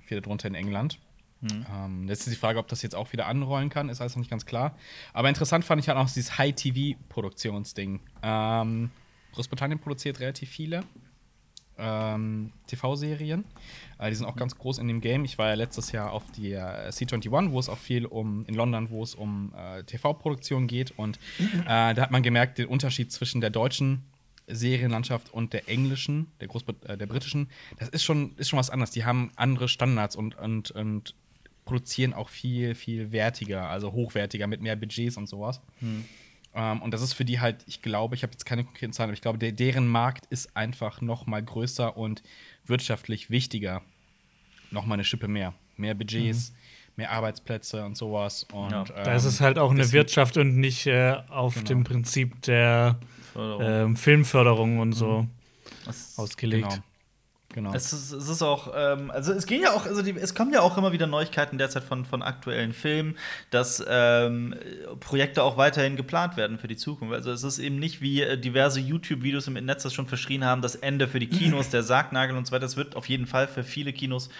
viel 0.00 0.20
darunter 0.22 0.48
in 0.48 0.54
England. 0.54 0.98
Ähm, 1.42 2.06
jetzt 2.08 2.26
ist 2.26 2.30
die 2.30 2.38
Frage, 2.38 2.58
ob 2.58 2.68
das 2.68 2.82
jetzt 2.82 2.94
auch 2.94 3.12
wieder 3.12 3.26
anrollen 3.26 3.70
kann, 3.70 3.88
ist 3.88 4.00
alles 4.00 4.14
noch 4.14 4.20
nicht 4.20 4.30
ganz 4.30 4.44
klar. 4.44 4.76
Aber 5.12 5.28
interessant 5.28 5.64
fand 5.64 5.80
ich 5.80 5.88
halt 5.88 5.98
auch 5.98 6.06
dieses 6.06 6.36
High-TV-Produktionsding. 6.36 8.00
Ähm, 8.22 8.90
Großbritannien 9.32 9.78
produziert 9.78 10.20
relativ 10.20 10.50
viele 10.50 10.84
ähm, 11.80 12.52
TV-Serien. 12.66 13.44
Äh, 13.98 14.10
die 14.10 14.16
sind 14.16 14.26
auch 14.26 14.36
ganz 14.36 14.56
groß 14.56 14.78
in 14.78 14.88
dem 14.88 15.00
Game. 15.00 15.24
Ich 15.24 15.38
war 15.38 15.48
ja 15.48 15.54
letztes 15.54 15.92
Jahr 15.92 16.12
auf 16.12 16.30
die 16.32 16.52
äh, 16.52 16.88
C21, 16.90 17.50
wo 17.50 17.58
es 17.58 17.68
auch 17.68 17.78
viel 17.78 18.06
um, 18.06 18.44
in 18.46 18.54
London, 18.54 18.90
wo 18.90 19.02
es 19.02 19.14
um 19.14 19.52
äh, 19.56 19.82
TV-Produktion 19.84 20.66
geht. 20.66 20.92
Und 20.98 21.18
äh, 21.38 21.94
da 21.94 21.96
hat 21.96 22.10
man 22.10 22.22
gemerkt, 22.22 22.58
den 22.58 22.66
Unterschied 22.66 23.10
zwischen 23.12 23.40
der 23.40 23.50
deutschen 23.50 24.04
Serienlandschaft 24.46 25.32
und 25.32 25.52
der 25.52 25.68
englischen, 25.68 26.26
der, 26.40 26.48
Großbrit 26.48 26.84
äh, 26.84 26.98
der 26.98 27.06
britischen, 27.06 27.48
das 27.78 27.88
ist 27.88 28.02
schon, 28.02 28.36
ist 28.36 28.48
schon 28.48 28.58
was 28.58 28.70
anderes. 28.70 28.90
Die 28.90 29.04
haben 29.04 29.30
andere 29.36 29.68
Standards 29.68 30.16
und, 30.16 30.36
und, 30.36 30.70
und 30.72 31.14
produzieren 31.70 32.12
auch 32.12 32.28
viel, 32.28 32.74
viel 32.74 33.12
wertiger, 33.12 33.68
also 33.68 33.92
hochwertiger, 33.92 34.46
mit 34.46 34.60
mehr 34.60 34.76
Budgets 34.76 35.16
und 35.16 35.28
sowas. 35.28 35.60
Ähm, 36.52 36.82
und 36.82 36.92
das 36.92 37.00
ist 37.02 37.12
für 37.12 37.24
die 37.24 37.38
halt, 37.40 37.58
ich 37.66 37.80
glaube, 37.80 38.14
ich 38.16 38.22
habe 38.24 38.32
jetzt 38.32 38.44
keine 38.44 38.64
konkreten 38.64 38.92
Zahlen, 38.92 39.10
aber 39.10 39.14
ich 39.14 39.20
glaube, 39.20 39.38
der, 39.38 39.52
deren 39.52 39.86
Markt 39.86 40.26
ist 40.30 40.56
einfach 40.56 41.00
noch 41.00 41.26
mal 41.26 41.42
größer 41.42 41.96
und 41.96 42.22
wirtschaftlich 42.66 43.30
wichtiger. 43.30 43.82
Noch 44.72 44.84
mal 44.86 44.94
eine 44.94 45.04
Schippe 45.04 45.28
mehr. 45.28 45.54
Mehr 45.76 45.94
Budgets, 45.94 46.52
mehr 46.96 47.10
Arbeitsplätze 47.12 47.84
und 47.84 47.96
sowas. 47.96 48.44
Und, 48.52 48.72
Ja, 48.72 48.84
Da 48.84 49.14
ist 49.14 49.24
es 49.24 49.40
halt 49.40 49.58
auch 49.58 49.70
eine 49.70 49.90
Wirtschaft 49.92 50.36
und 50.36 50.56
nicht 50.56 50.86
äh, 50.86 51.14
auf 51.28 51.54
Genau. 51.54 51.66
dem 51.66 51.84
Prinzip 51.84 52.42
der 52.42 52.98
Förderung. 53.32 53.62
ähm, 53.90 53.96
Filmförderung 53.96 54.78
und 54.80 54.92
so 54.92 55.26
Das- 55.84 56.18
ausgelegt. 56.18 56.68
Genau. 56.68 56.82
Genau. 57.52 57.72
Es 57.74 57.92
ist, 57.92 58.12
es 58.12 58.28
ist 58.28 58.42
auch, 58.42 58.72
ähm, 58.74 59.10
also 59.10 59.32
es 59.32 59.46
gehen 59.46 59.62
ja 59.62 59.72
auch, 59.72 59.86
also 59.86 60.02
die, 60.02 60.16
es 60.16 60.34
kommen 60.34 60.52
ja 60.52 60.60
auch 60.60 60.76
immer 60.78 60.92
wieder 60.92 61.06
Neuigkeiten 61.06 61.58
derzeit 61.58 61.84
von, 61.84 62.04
von 62.04 62.22
aktuellen 62.22 62.72
Filmen, 62.72 63.16
dass 63.50 63.84
ähm, 63.88 64.54
Projekte 65.00 65.42
auch 65.42 65.56
weiterhin 65.56 65.96
geplant 65.96 66.36
werden 66.36 66.58
für 66.58 66.68
die 66.68 66.76
Zukunft. 66.76 67.14
Also 67.14 67.30
es 67.30 67.42
ist 67.42 67.58
eben 67.58 67.78
nicht 67.78 68.00
wie 68.00 68.22
äh, 68.22 68.38
diverse 68.38 68.80
YouTube-Videos 68.80 69.46
im 69.48 69.54
Netz 69.54 69.82
das 69.82 69.94
schon 69.94 70.06
verschrien 70.06 70.44
haben, 70.44 70.62
das 70.62 70.74
Ende 70.74 71.08
für 71.08 71.18
die 71.18 71.28
Kinos, 71.28 71.68
der 71.70 71.82
Sargnagel 71.82 72.36
und 72.36 72.46
so 72.46 72.52
weiter. 72.52 72.66
Es 72.66 72.76
wird 72.76 72.96
auf 72.96 73.08
jeden 73.08 73.26
Fall 73.26 73.48
für 73.48 73.64
viele 73.64 73.92
Kinos 73.92 74.30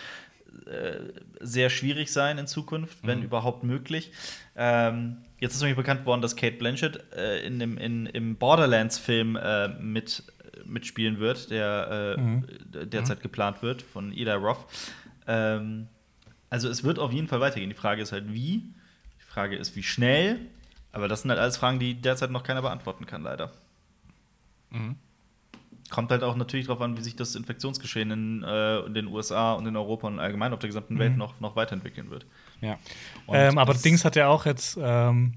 äh, 0.66 1.12
sehr 1.40 1.70
schwierig 1.70 2.12
sein 2.12 2.38
in 2.38 2.46
Zukunft, 2.46 2.99
wenn 3.03 3.23
überhaupt 3.23 3.64
möglich. 3.64 4.12
Ähm, 4.57 5.18
jetzt 5.38 5.55
ist 5.55 5.61
nämlich 5.62 5.77
bekannt 5.77 6.05
worden, 6.07 6.20
dass 6.23 6.37
Kate 6.37 6.57
Blanchett 6.57 7.01
äh, 7.16 7.44
in 7.46 7.59
dem, 7.59 7.79
in, 7.79 8.07
im 8.07 8.37
Borderlands-Film 8.37 9.37
äh, 9.37 9.68
mit, 9.68 10.23
mitspielen 10.70 11.18
wird, 11.18 11.50
der 11.50 12.16
äh, 12.16 12.87
derzeit 12.87 13.20
geplant 13.20 13.62
wird 13.62 13.83
von 13.83 14.12
Ida 14.12 14.37
Roth. 14.37 14.66
Ähm, 15.26 15.88
also 16.48 16.68
es 16.68 16.83
wird 16.85 16.98
auf 16.98 17.12
jeden 17.12 17.28
Fall 17.28 17.40
weitergehen. 17.40 17.70
Die 17.70 17.76
Frage 17.76 18.02
ist 18.02 18.12
halt 18.12 18.33
wie. 18.33 18.72
Die 19.18 19.24
Frage 19.33 19.56
ist, 19.56 19.76
wie 19.76 19.83
schnell. 19.83 20.40
Aber 20.92 21.06
das 21.06 21.22
sind 21.22 21.30
halt 21.30 21.40
alles 21.40 21.56
Fragen, 21.56 21.78
die 21.78 21.94
derzeit 21.94 22.30
noch 22.30 22.42
keiner 22.42 22.62
beantworten 22.62 23.06
kann, 23.06 23.22
leider. 23.22 23.52
Kommt 25.90 26.11
halt 26.11 26.22
auch 26.22 26.37
natürlich 26.37 26.66
darauf 26.66 26.83
an, 26.83 26.96
wie 26.96 27.02
sich 27.02 27.16
das 27.16 27.35
Infektionsgeschehen 27.35 28.11
in, 28.11 28.42
äh, 28.42 28.80
in 28.80 28.94
den 28.94 29.06
USA 29.06 29.54
und 29.54 29.66
in 29.66 29.76
Europa 29.76 30.06
und 30.06 30.18
allgemein 30.18 30.52
auf 30.52 30.59
der 30.59 30.68
gesamten 30.68 30.98
Welt 30.98 31.16
noch, 31.16 31.40
noch 31.40 31.56
weiterentwickeln 31.56 32.11
wird. 32.11 32.26
ja. 32.61 32.78
Ähm, 33.28 33.59
aber 33.59 33.74
Dings 33.74 34.04
hat 34.04 34.16
ja 34.16 34.28
auch 34.28 34.46
jetzt, 34.46 34.78
ähm, 34.80 35.35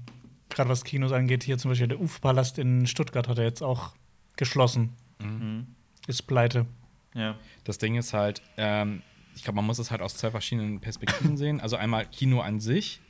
gerade 0.48 0.70
was 0.70 0.84
Kinos 0.84 1.12
angeht, 1.12 1.42
hier 1.44 1.58
zum 1.58 1.70
Beispiel 1.70 1.88
der 1.88 2.00
UF-Palast 2.00 2.58
in 2.58 2.86
Stuttgart 2.86 3.28
hat 3.28 3.38
er 3.38 3.44
jetzt 3.44 3.62
auch 3.62 3.94
geschlossen. 4.36 4.92
Mhm. 5.24 5.66
Ist 6.06 6.22
pleite. 6.22 6.66
Ja. 7.14 7.36
Das 7.64 7.78
Ding 7.78 7.96
ist 7.96 8.12
halt, 8.12 8.42
ähm, 8.56 9.02
ich 9.34 9.44
glaube, 9.44 9.56
man 9.56 9.66
muss 9.66 9.78
es 9.78 9.90
halt 9.90 10.02
aus 10.02 10.16
zwei 10.16 10.30
verschiedenen 10.30 10.80
Perspektiven 10.80 11.36
sehen. 11.36 11.60
Also 11.60 11.76
einmal 11.76 12.06
Kino 12.06 12.40
an 12.40 12.60
sich. 12.60 13.00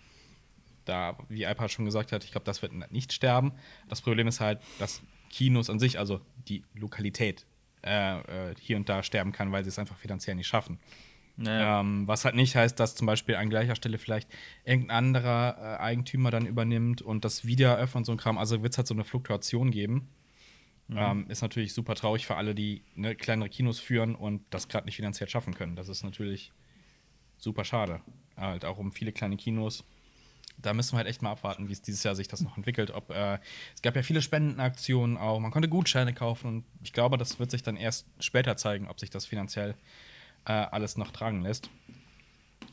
Da, 0.84 1.16
wie 1.28 1.46
Alpa 1.46 1.68
schon 1.68 1.86
gesagt 1.86 2.12
hat, 2.12 2.24
ich 2.24 2.30
glaube, 2.30 2.44
das 2.44 2.60
wird 2.60 2.72
nicht 2.92 3.12
sterben. 3.12 3.52
Das 3.88 4.02
Problem 4.02 4.28
ist 4.28 4.40
halt, 4.40 4.60
dass 4.78 5.02
Kinos 5.30 5.70
an 5.70 5.78
sich, 5.78 5.98
also 5.98 6.20
die 6.46 6.62
Lokalität, 6.74 7.46
äh, 7.82 8.50
äh, 8.50 8.54
hier 8.60 8.76
und 8.76 8.88
da 8.88 9.02
sterben 9.02 9.32
kann, 9.32 9.50
weil 9.50 9.64
sie 9.64 9.68
es 9.68 9.78
einfach 9.78 9.96
finanziell 9.96 10.36
nicht 10.36 10.46
schaffen. 10.46 10.78
Ja. 11.36 11.80
Ähm, 11.80 12.06
was 12.06 12.24
halt 12.24 12.36
nicht 12.36 12.54
heißt, 12.54 12.78
dass 12.78 12.94
zum 12.94 13.06
Beispiel 13.06 13.34
an 13.34 13.50
gleicher 13.50 13.74
Stelle 13.74 13.98
vielleicht 13.98 14.28
irgendein 14.64 14.96
anderer 14.96 15.56
äh, 15.58 15.82
Eigentümer 15.82 16.30
dann 16.30 16.46
übernimmt 16.46 17.02
und 17.02 17.24
das 17.24 17.44
wieder 17.44 17.70
eröffnet 17.70 18.02
und 18.02 18.04
so 18.04 18.12
ein 18.12 18.18
Kram. 18.18 18.38
Also 18.38 18.62
wird 18.62 18.72
es 18.72 18.78
halt 18.78 18.86
so 18.86 18.94
eine 18.94 19.04
Fluktuation 19.04 19.70
geben. 19.70 20.08
Ähm, 20.90 21.26
ist 21.28 21.40
natürlich 21.40 21.72
super 21.72 21.94
traurig 21.94 22.26
für 22.26 22.36
alle, 22.36 22.54
die 22.54 22.82
ne, 22.94 23.14
kleinere 23.14 23.48
Kinos 23.48 23.80
führen 23.80 24.14
und 24.14 24.42
das 24.50 24.68
gerade 24.68 24.86
nicht 24.86 24.96
finanziell 24.96 25.28
schaffen 25.28 25.54
können. 25.54 25.76
Das 25.76 25.88
ist 25.88 26.04
natürlich 26.04 26.52
super 27.38 27.64
schade. 27.64 28.00
Halt 28.36 28.64
auch 28.64 28.78
um 28.78 28.92
viele 28.92 29.12
kleine 29.12 29.36
Kinos. 29.36 29.84
Da 30.58 30.72
müssen 30.74 30.92
wir 30.92 30.98
halt 30.98 31.08
echt 31.08 31.22
mal 31.22 31.32
abwarten, 31.32 31.68
wie 31.68 31.72
es 31.72 31.82
dieses 31.82 32.02
Jahr 32.04 32.14
sich 32.14 32.28
das 32.28 32.42
noch 32.42 32.56
entwickelt. 32.56 32.90
Ob, 32.90 33.10
äh, 33.10 33.38
es 33.74 33.82
gab 33.82 33.96
ja 33.96 34.02
viele 34.02 34.22
Spendenaktionen 34.22 35.16
auch. 35.16 35.40
Man 35.40 35.50
konnte 35.50 35.68
Gutscheine 35.68 36.12
kaufen 36.12 36.46
und 36.48 36.64
ich 36.82 36.92
glaube, 36.92 37.16
das 37.16 37.38
wird 37.38 37.50
sich 37.50 37.62
dann 37.62 37.76
erst 37.76 38.06
später 38.20 38.56
zeigen, 38.56 38.88
ob 38.88 39.00
sich 39.00 39.10
das 39.10 39.26
finanziell 39.26 39.74
äh, 40.46 40.52
alles 40.52 40.96
noch 40.96 41.10
tragen 41.10 41.42
lässt. 41.42 41.70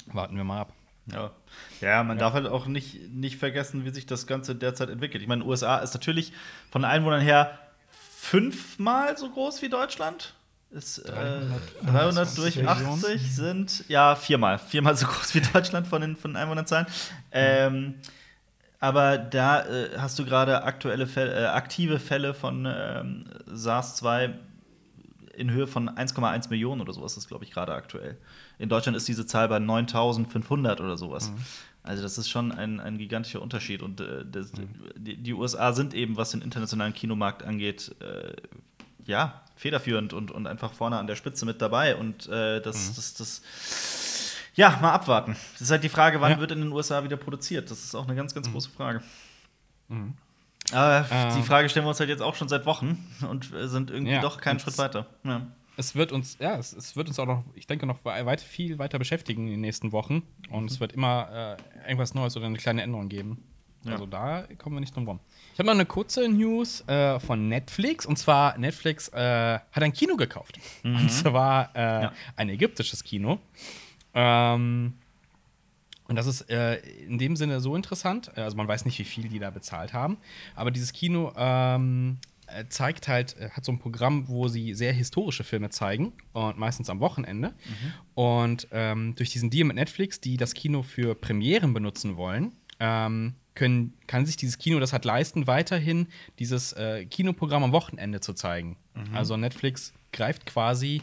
Warten 0.08 0.36
wir 0.36 0.44
mal 0.44 0.62
ab. 0.62 0.74
Ja, 1.08 1.32
ja 1.80 2.04
man 2.04 2.18
darf 2.18 2.34
halt 2.34 2.46
auch 2.46 2.68
nicht, 2.68 3.10
nicht 3.10 3.38
vergessen, 3.38 3.86
wie 3.86 3.90
sich 3.90 4.06
das 4.06 4.28
Ganze 4.28 4.56
derzeit 4.56 4.90
entwickelt. 4.90 5.22
Ich 5.24 5.30
meine, 5.30 5.44
USA 5.44 5.78
ist 5.78 5.94
natürlich 5.94 6.34
von 6.70 6.84
den 6.84 6.92
Einwohnern 6.92 7.22
her 7.22 7.58
fünfmal 8.22 9.18
so 9.18 9.30
groß 9.30 9.62
wie 9.64 9.70
Deutschland. 9.70 10.36
Ist, 10.70 11.00
äh, 11.00 11.42
300 11.84 12.38
durch 12.38 12.56
Millionen. 12.56 12.78
80 12.78 13.36
sind, 13.36 13.84
ja, 13.90 14.16
viermal. 14.16 14.60
Viermal 14.60 14.96
so 14.96 15.08
groß 15.08 15.34
wie 15.36 15.42
Deutschland 15.42 15.88
von 15.88 16.02
den, 16.02 16.16
von 16.16 16.32
den 16.32 16.38
Einwohnerzahlen. 16.38 16.86
Ähm, 17.32 17.96
aber 18.80 19.18
da 19.18 19.66
äh, 19.66 19.98
hast 19.98 20.18
du 20.18 20.24
gerade 20.24 20.64
aktuelle 20.64 21.08
Fälle, 21.08 21.34
äh, 21.34 21.46
aktive 21.48 22.00
Fälle 22.00 22.34
von 22.34 22.66
ähm, 22.66 23.26
SARS-2 23.48 24.34
in 25.34 25.52
Höhe 25.52 25.68
von 25.68 25.90
1,1 25.90 26.50
Millionen 26.50 26.82
oder 26.82 26.94
sowas 26.94 27.18
ist, 27.18 27.28
glaube 27.28 27.44
ich, 27.44 27.52
gerade 27.52 27.74
aktuell. 27.74 28.18
In 28.60 28.70
Deutschland 28.70 28.96
ist 28.96 29.08
diese 29.08 29.26
Zahl 29.26 29.50
bei 29.50 29.60
9500 29.60 30.80
oder 30.80 30.96
sowas. 30.96 31.32
Also 31.84 32.04
das 32.04 32.18
ist 32.18 32.30
schon 32.30 32.52
ein, 32.52 32.80
ein 32.80 32.98
gigantischer 32.98 33.42
Unterschied. 33.42 33.82
Und 33.82 34.02
äh, 34.02 34.24
das, 34.30 34.52
die, 34.96 35.18
die 35.18 35.34
USA 35.34 35.74
sind 35.74 35.94
eben, 35.94 36.16
was 36.18 36.32
den 36.32 36.42
internationalen 36.42 36.94
Kinomarkt 36.94 37.44
angeht, 37.44 37.96
äh, 38.02 38.34
ja, 39.06 39.42
federführend 39.56 40.14
und, 40.14 40.30
und 40.32 40.46
einfach 40.48 40.74
vorne 40.74 40.98
an 41.00 41.08
der 41.08 41.16
Spitze 41.16 41.46
mit 41.46 41.62
dabei. 41.62 41.96
Und 41.96 42.28
äh, 42.28 42.62
das, 42.62 42.94
das, 42.96 43.14
das, 43.16 43.42
ja, 44.56 44.78
mal 44.82 44.92
abwarten. 44.92 45.36
Das 45.54 45.62
ist 45.62 45.72
halt 45.72 45.84
die 45.84 45.90
Frage, 45.90 46.22
wann 46.22 46.34
Ja. 46.34 46.40
wird 46.40 46.52
in 46.52 46.60
den 46.62 46.72
USA 46.72 47.04
wieder 47.04 47.18
produziert? 47.18 47.72
Das 47.72 47.84
ist 47.84 47.96
auch 47.96 48.06
eine 48.06 48.16
ganz, 48.16 48.34
ganz 48.36 48.52
große 48.52 48.70
Frage. 48.70 49.02
Aber 50.72 51.06
die 51.34 51.38
Ähm. 51.40 51.44
Frage 51.44 51.68
stellen 51.70 51.86
wir 51.86 51.90
uns 51.90 52.00
halt 52.00 52.10
jetzt 52.10 52.22
auch 52.22 52.36
schon 52.36 52.48
seit 52.48 52.66
Wochen 52.66 53.06
und 53.30 53.52
äh, 53.54 53.68
sind 53.68 53.90
irgendwie 53.92 54.14
Ja, 54.14 54.22
doch 54.22 54.40
keinen 54.40 54.60
Schritt 54.60 54.78
weiter. 54.78 55.08
Ja. 55.24 55.48
Es 55.82 55.96
wird 55.96 56.12
uns, 56.12 56.38
ja, 56.40 56.58
es, 56.58 56.74
es 56.74 56.96
wird 56.96 57.08
uns 57.08 57.18
auch 57.18 57.26
noch, 57.26 57.44
ich 57.56 57.66
denke, 57.66 57.88
noch 57.88 58.06
weit, 58.06 58.40
viel 58.40 58.78
weiter 58.78 59.00
beschäftigen 59.00 59.46
in 59.48 59.54
den 59.54 59.62
nächsten 59.62 59.92
Wochen. 59.92 60.22
Und 60.52 60.70
es 60.70 60.80
wird 60.80 60.94
immer 60.94 61.58
äh, 61.58 61.88
irgendwas 61.88 62.14
Neues 62.14 62.38
oder 62.38 62.46
eine 62.46 62.58
kleine 62.60 62.84
Änderung 62.84 63.10
geben. 63.10 63.44
Ja. 63.84 63.94
Also 63.94 64.06
da 64.06 64.44
kommen 64.60 64.76
wir 64.76 64.80
nicht 64.80 64.96
drum 64.96 65.08
rum. 65.08 65.20
Ich 65.54 65.58
habe 65.60 65.66
noch 65.66 65.74
eine 65.74 65.88
kurze 65.88 66.30
News 66.30 66.88
äh, 66.88 67.20
von 67.20 67.48
Netflix. 67.50 68.06
Und 68.06 68.18
zwar, 68.20 68.56
Netflix 68.60 69.08
äh, 69.10 69.16
hat 69.72 69.82
ein 69.84 69.92
Kino 69.92 70.18
gekauft. 70.18 70.60
Und 70.84 71.12
zwar 71.12 71.76
äh, 71.76 72.04
Ja. 72.04 72.14
ein 72.36 72.50
ägyptisches 72.50 73.04
Kino. 73.04 73.40
Ähm, 74.14 74.94
und 76.08 76.16
das 76.16 76.28
ist 76.28 76.42
äh, 76.52 76.76
in 77.08 77.18
dem 77.18 77.36
Sinne 77.36 77.60
so 77.60 77.76
interessant. 77.76 78.38
Also 78.38 78.56
man 78.56 78.68
weiß 78.68 78.86
nicht, 78.86 79.00
wie 79.00 79.04
viel 79.04 79.30
die 79.30 79.40
da 79.40 79.50
bezahlt 79.50 79.94
haben. 79.94 80.18
Aber 80.56 80.70
dieses 80.70 80.94
Kino 80.94 81.34
ähm, 81.36 82.18
äh, 82.22 82.31
zeigt 82.70 83.08
halt, 83.08 83.38
äh, 83.38 83.50
hat 83.50 83.66
so 83.66 83.72
ein 83.72 83.80
Programm, 83.80 84.28
wo 84.28 84.48
sie 84.48 84.74
sehr 84.74 84.94
historische 84.94 85.44
Filme 85.44 85.70
zeigen. 85.70 86.14
Und 86.34 86.58
meistens 86.58 86.90
am 86.90 87.00
Wochenende. 87.00 87.54
Und 88.14 88.68
ähm, 88.72 89.16
durch 89.16 89.30
diesen 89.32 89.50
Deal 89.50 89.66
mit 89.66 89.76
Netflix, 89.76 90.20
die 90.20 90.38
das 90.38 90.54
Kino 90.54 90.84
für 90.84 91.16
Premieren 91.16 91.74
benutzen 91.74 92.18
wollen, 92.18 92.54
ähm, 92.80 93.36
können, 93.54 93.94
kann 94.08 94.26
sich 94.26 94.38
dieses 94.38 94.58
Kino 94.58 94.80
das 94.80 94.94
halt 94.94 95.06
leisten, 95.06 95.46
weiterhin 95.46 96.08
dieses 96.40 96.74
äh, 96.74 97.06
Kinoprogramm 97.06 97.64
am 97.64 97.72
Wochenende 97.74 98.22
zu 98.22 98.34
zeigen. 98.34 98.78
Also 99.14 99.38
Netflix 99.38 99.94
greift 100.14 100.46
quasi 100.46 101.02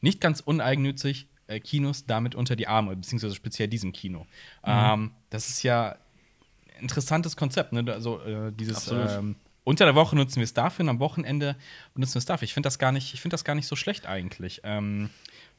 nicht 0.00 0.20
ganz 0.20 0.40
uneigennützig 0.40 1.28
äh, 1.46 1.60
Kinos 1.60 2.06
damit 2.06 2.34
unter 2.34 2.56
die 2.56 2.66
Arme, 2.66 2.96
beziehungsweise 2.96 3.34
speziell 3.34 3.68
diesem 3.68 3.92
Kino. 3.92 4.26
Ähm, 4.64 5.12
das 5.30 5.48
ist 5.48 5.62
ja 5.62 5.96
ein 6.76 6.82
interessantes 6.82 7.36
Konzept, 7.36 7.72
ne? 7.72 7.84
Also 7.92 8.20
äh, 8.20 8.52
dieses 8.52 8.90
ähm, 8.90 9.36
unter 9.66 9.84
der 9.84 9.96
Woche 9.96 10.14
nutzen 10.14 10.36
wir 10.36 10.44
es 10.44 10.54
dafür 10.54 10.84
und 10.84 10.90
am 10.90 11.00
Wochenende 11.00 11.56
benutzen 11.92 12.14
wir 12.14 12.20
es 12.20 12.24
dafür. 12.24 12.44
Ich 12.44 12.54
finde 12.54 12.68
das 12.68 12.78
gar 12.78 12.92
nicht, 12.92 13.12
ich 13.14 13.20
finde 13.20 13.34
das 13.34 13.42
gar 13.42 13.56
nicht 13.56 13.66
so 13.66 13.74
schlecht 13.74 14.06
eigentlich. 14.06 14.60
Ähm, 14.62 15.10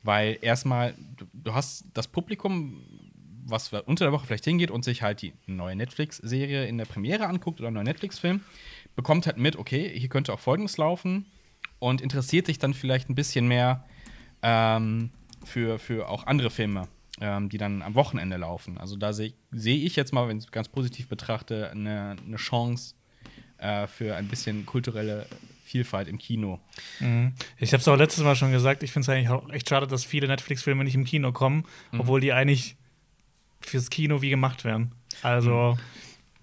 weil 0.02 0.38
erstmal, 0.42 0.96
du, 1.18 1.26
du 1.34 1.54
hast 1.54 1.84
das 1.94 2.08
Publikum, 2.08 2.86
was 3.44 3.74
unter 3.74 4.06
der 4.06 4.14
Woche 4.14 4.26
vielleicht 4.26 4.46
hingeht 4.46 4.72
und 4.72 4.86
sich 4.86 5.02
halt 5.02 5.22
die 5.22 5.34
neue 5.46 5.76
Netflix-Serie 5.76 6.68
in 6.68 6.78
der 6.78 6.86
Premiere 6.86 7.28
anguckt 7.28 7.60
oder 7.60 7.68
einen 7.68 7.76
neuen 7.76 7.88
Netflix-Film, 7.88 8.40
bekommt 8.96 9.28
halt 9.28 9.38
mit, 9.38 9.58
okay, 9.58 9.92
hier 9.94 10.08
könnte 10.08 10.32
auch 10.32 10.40
Folgendes 10.40 10.78
laufen 10.78 11.26
und 11.80 12.00
interessiert 12.00 12.46
sich 12.46 12.60
dann 12.60 12.74
vielleicht 12.74 13.10
ein 13.10 13.16
bisschen 13.16 13.46
mehr 13.46 13.84
ähm, 14.42 15.10
für, 15.44 15.80
für 15.80 16.08
auch 16.08 16.26
andere 16.28 16.50
Filme, 16.50 16.88
ähm, 17.20 17.50
die 17.50 17.58
dann 17.58 17.82
am 17.82 17.94
Wochenende 17.96 18.38
laufen. 18.38 18.78
Also 18.78 18.96
da 18.96 19.12
sehe 19.12 19.34
seh 19.52 19.76
ich 19.76 19.98
jetzt 19.98 20.14
mal, 20.14 20.30
wenn 20.30 20.38
ich 20.38 20.46
es 20.46 20.52
ganz 20.52 20.70
positiv 20.70 21.10
betrachte, 21.10 21.72
eine, 21.72 22.16
eine 22.26 22.38
Chance 22.38 22.96
äh, 23.58 23.88
für 23.88 24.16
ein 24.16 24.28
bisschen 24.28 24.66
kulturelle 24.66 25.26
Vielfalt 25.64 26.08
im 26.08 26.18
Kino. 26.18 26.60
Ich 27.60 27.74
habe 27.74 27.82
es 27.82 27.88
auch 27.90 27.98
letztes 27.98 28.24
Mal 28.24 28.36
schon 28.36 28.52
gesagt, 28.52 28.84
ich 28.84 28.92
finde 28.92 29.04
es 29.04 29.10
eigentlich 29.10 29.30
auch 29.30 29.50
echt 29.50 29.68
schade, 29.68 29.86
dass 29.86 30.06
viele 30.06 30.28
Netflix-Filme 30.28 30.84
nicht 30.84 30.96
im 30.96 31.04
Kino 31.04 31.34
kommen, 31.34 31.66
obwohl 31.98 32.22
die 32.22 32.32
eigentlich 32.32 32.78
fürs 33.60 33.90
Kino 33.90 34.22
wie 34.22 34.30
gemacht 34.30 34.64
werden. 34.64 34.94
Also, 35.24 35.78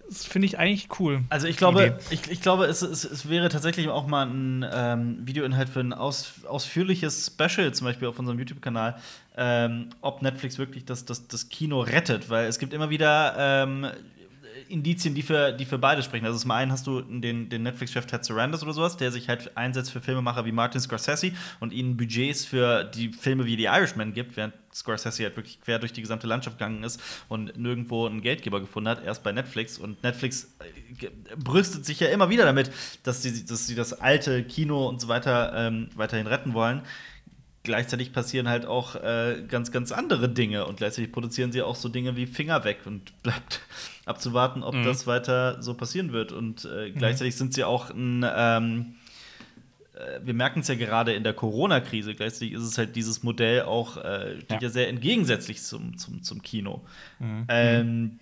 das 0.08 0.26
finde 0.26 0.46
ich 0.46 0.58
eigentlich 0.58 0.88
cool. 0.98 1.22
Also 1.30 1.46
ich 1.46 1.56
glaube, 1.56 1.98
ich, 2.10 2.30
ich 2.30 2.42
glaube, 2.42 2.66
es, 2.66 2.82
es, 2.82 3.04
es 3.04 3.28
wäre 3.28 3.48
tatsächlich 3.48 3.88
auch 3.88 4.06
mal 4.06 4.26
ein 4.26 4.66
ähm, 4.70 5.18
Videoinhalt 5.26 5.68
für 5.68 5.80
ein 5.80 5.92
aus, 5.92 6.44
ausführliches 6.46 7.32
Special, 7.34 7.72
zum 7.72 7.86
Beispiel 7.86 8.08
auf 8.08 8.18
unserem 8.18 8.38
YouTube-Kanal, 8.38 8.96
ähm, 9.36 9.90
ob 10.02 10.22
Netflix 10.22 10.58
wirklich 10.58 10.84
das, 10.84 11.04
das, 11.04 11.26
das 11.26 11.48
Kino 11.48 11.80
rettet, 11.80 12.28
weil 12.28 12.46
es 12.46 12.58
gibt 12.58 12.74
immer 12.74 12.90
wieder 12.90 13.34
ähm, 13.38 13.86
Indizien, 14.68 15.14
die 15.14 15.22
für, 15.22 15.52
die 15.52 15.64
für 15.64 15.78
beide 15.78 16.02
sprechen. 16.02 16.26
Also 16.26 16.38
zum 16.38 16.50
einen 16.50 16.72
hast 16.72 16.86
du 16.86 17.00
den, 17.00 17.48
den 17.48 17.62
Netflix-Chef 17.62 18.06
Ted 18.06 18.24
Sarandos 18.24 18.62
oder 18.62 18.72
sowas, 18.72 18.96
der 18.96 19.12
sich 19.12 19.28
halt 19.28 19.56
einsetzt 19.56 19.92
für 19.92 20.00
Filmemacher 20.00 20.44
wie 20.44 20.52
Martin 20.52 20.80
Scorsese 20.80 21.32
und 21.60 21.72
ihnen 21.72 21.96
Budgets 21.96 22.44
für 22.44 22.84
die 22.84 23.12
Filme 23.12 23.46
wie 23.46 23.56
The 23.56 23.64
Irishman 23.64 24.12
gibt, 24.12 24.36
während 24.36 24.54
Scorsese 24.72 25.24
halt 25.24 25.36
wirklich 25.36 25.60
quer 25.60 25.78
durch 25.78 25.92
die 25.92 26.00
gesamte 26.00 26.26
Landschaft 26.26 26.58
gegangen 26.58 26.82
ist 26.82 27.00
und 27.28 27.56
nirgendwo 27.56 28.06
einen 28.06 28.22
Geldgeber 28.22 28.60
gefunden 28.60 28.88
hat, 28.88 29.04
erst 29.04 29.22
bei 29.22 29.32
Netflix. 29.32 29.78
Und 29.78 30.02
Netflix 30.02 30.54
äh, 31.00 31.10
brüstet 31.36 31.86
sich 31.86 32.00
ja 32.00 32.08
immer 32.08 32.28
wieder 32.28 32.44
damit, 32.44 32.70
dass 33.02 33.22
sie, 33.22 33.46
dass 33.46 33.66
sie 33.66 33.74
das 33.74 33.92
alte 33.92 34.42
Kino 34.44 34.88
und 34.88 35.00
so 35.00 35.08
weiter 35.08 35.52
ähm, 35.54 35.88
weiterhin 35.94 36.26
retten 36.26 36.54
wollen. 36.54 36.82
Gleichzeitig 37.64 38.12
passieren 38.12 38.46
halt 38.48 38.66
auch 38.66 38.94
äh, 38.94 39.42
ganz, 39.48 39.72
ganz 39.72 39.90
andere 39.90 40.28
Dinge 40.28 40.66
und 40.66 40.76
gleichzeitig 40.76 41.10
produzieren 41.10 41.50
sie 41.50 41.62
auch 41.62 41.76
so 41.76 41.88
Dinge 41.88 42.14
wie 42.14 42.26
Finger 42.26 42.62
weg 42.64 42.80
und 42.84 43.12
bleibt 43.22 43.60
abzuwarten, 44.04 44.62
ob 44.62 44.74
das 44.84 45.06
weiter 45.06 45.60
so 45.62 45.74
passieren 45.74 46.12
wird. 46.12 46.30
Und 46.32 46.66
äh, 46.66 46.90
gleichzeitig 46.90 47.36
sind 47.36 47.54
sie 47.54 47.64
auch 47.64 47.88
ein, 47.90 48.24
ähm, 48.36 48.94
äh, 49.94 50.20
wir 50.22 50.34
merken 50.34 50.60
es 50.60 50.68
ja 50.68 50.74
gerade 50.74 51.14
in 51.14 51.24
der 51.24 51.32
Corona-Krise, 51.32 52.14
gleichzeitig 52.14 52.52
ist 52.52 52.62
es 52.64 52.76
halt 52.76 52.96
dieses 52.96 53.22
Modell 53.22 53.62
auch, 53.62 53.96
äh, 53.96 54.36
steht 54.42 54.50
ja. 54.50 54.58
Ja. 54.60 54.68
sehr 54.68 54.88
entgegensätzlich 54.88 55.62
zum, 55.62 55.96
zum, 55.96 56.22
zum 56.22 56.42
Kino. 56.42 56.82
Ähm, 57.48 58.18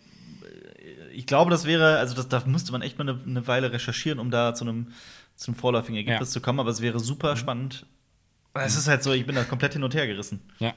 ich 1.13 1.27
glaube, 1.27 1.51
das 1.51 1.65
wäre, 1.67 1.99
also 1.99 2.15
das, 2.15 2.29
da 2.29 2.43
müsste 2.47 2.73
man 2.73 2.81
echt 2.83 2.97
mal 2.99 3.09
eine, 3.09 3.19
eine 3.27 3.47
Weile 3.47 3.73
recherchieren, 3.73 4.19
um 4.19 4.31
da 4.31 4.55
zu 4.55 4.65
einem, 4.65 4.89
zu 5.35 5.51
einem 5.51 5.57
vorläufigen 5.59 5.97
Ergebnis 5.97 6.29
Ja. 6.31 6.33
zu 6.35 6.41
kommen, 6.41 6.61
aber 6.61 6.71
es 6.71 6.81
wäre 6.81 7.01
super 7.01 7.37
spannend. 7.37 7.87
Es 8.55 8.77
ist 8.77 8.87
halt 8.89 9.03
so, 9.03 9.13
ich 9.13 9.25
bin 9.27 9.35
da 9.35 9.45
komplett 9.45 9.73
hin 9.75 9.83
und 9.83 9.95
her 9.95 10.07
gerissen. 10.07 10.41
Ja. 10.59 10.75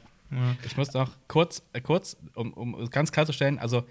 Ich 0.65 0.75
muss 0.75 0.95
auch 0.95 1.09
kurz, 1.27 1.61
äh, 1.73 1.81
kurz, 1.81 2.17
um, 2.33 2.51
um 2.53 2.75
es 2.81 2.89
ganz 2.89 3.11
klarzustellen, 3.11 3.59
also 3.59 3.85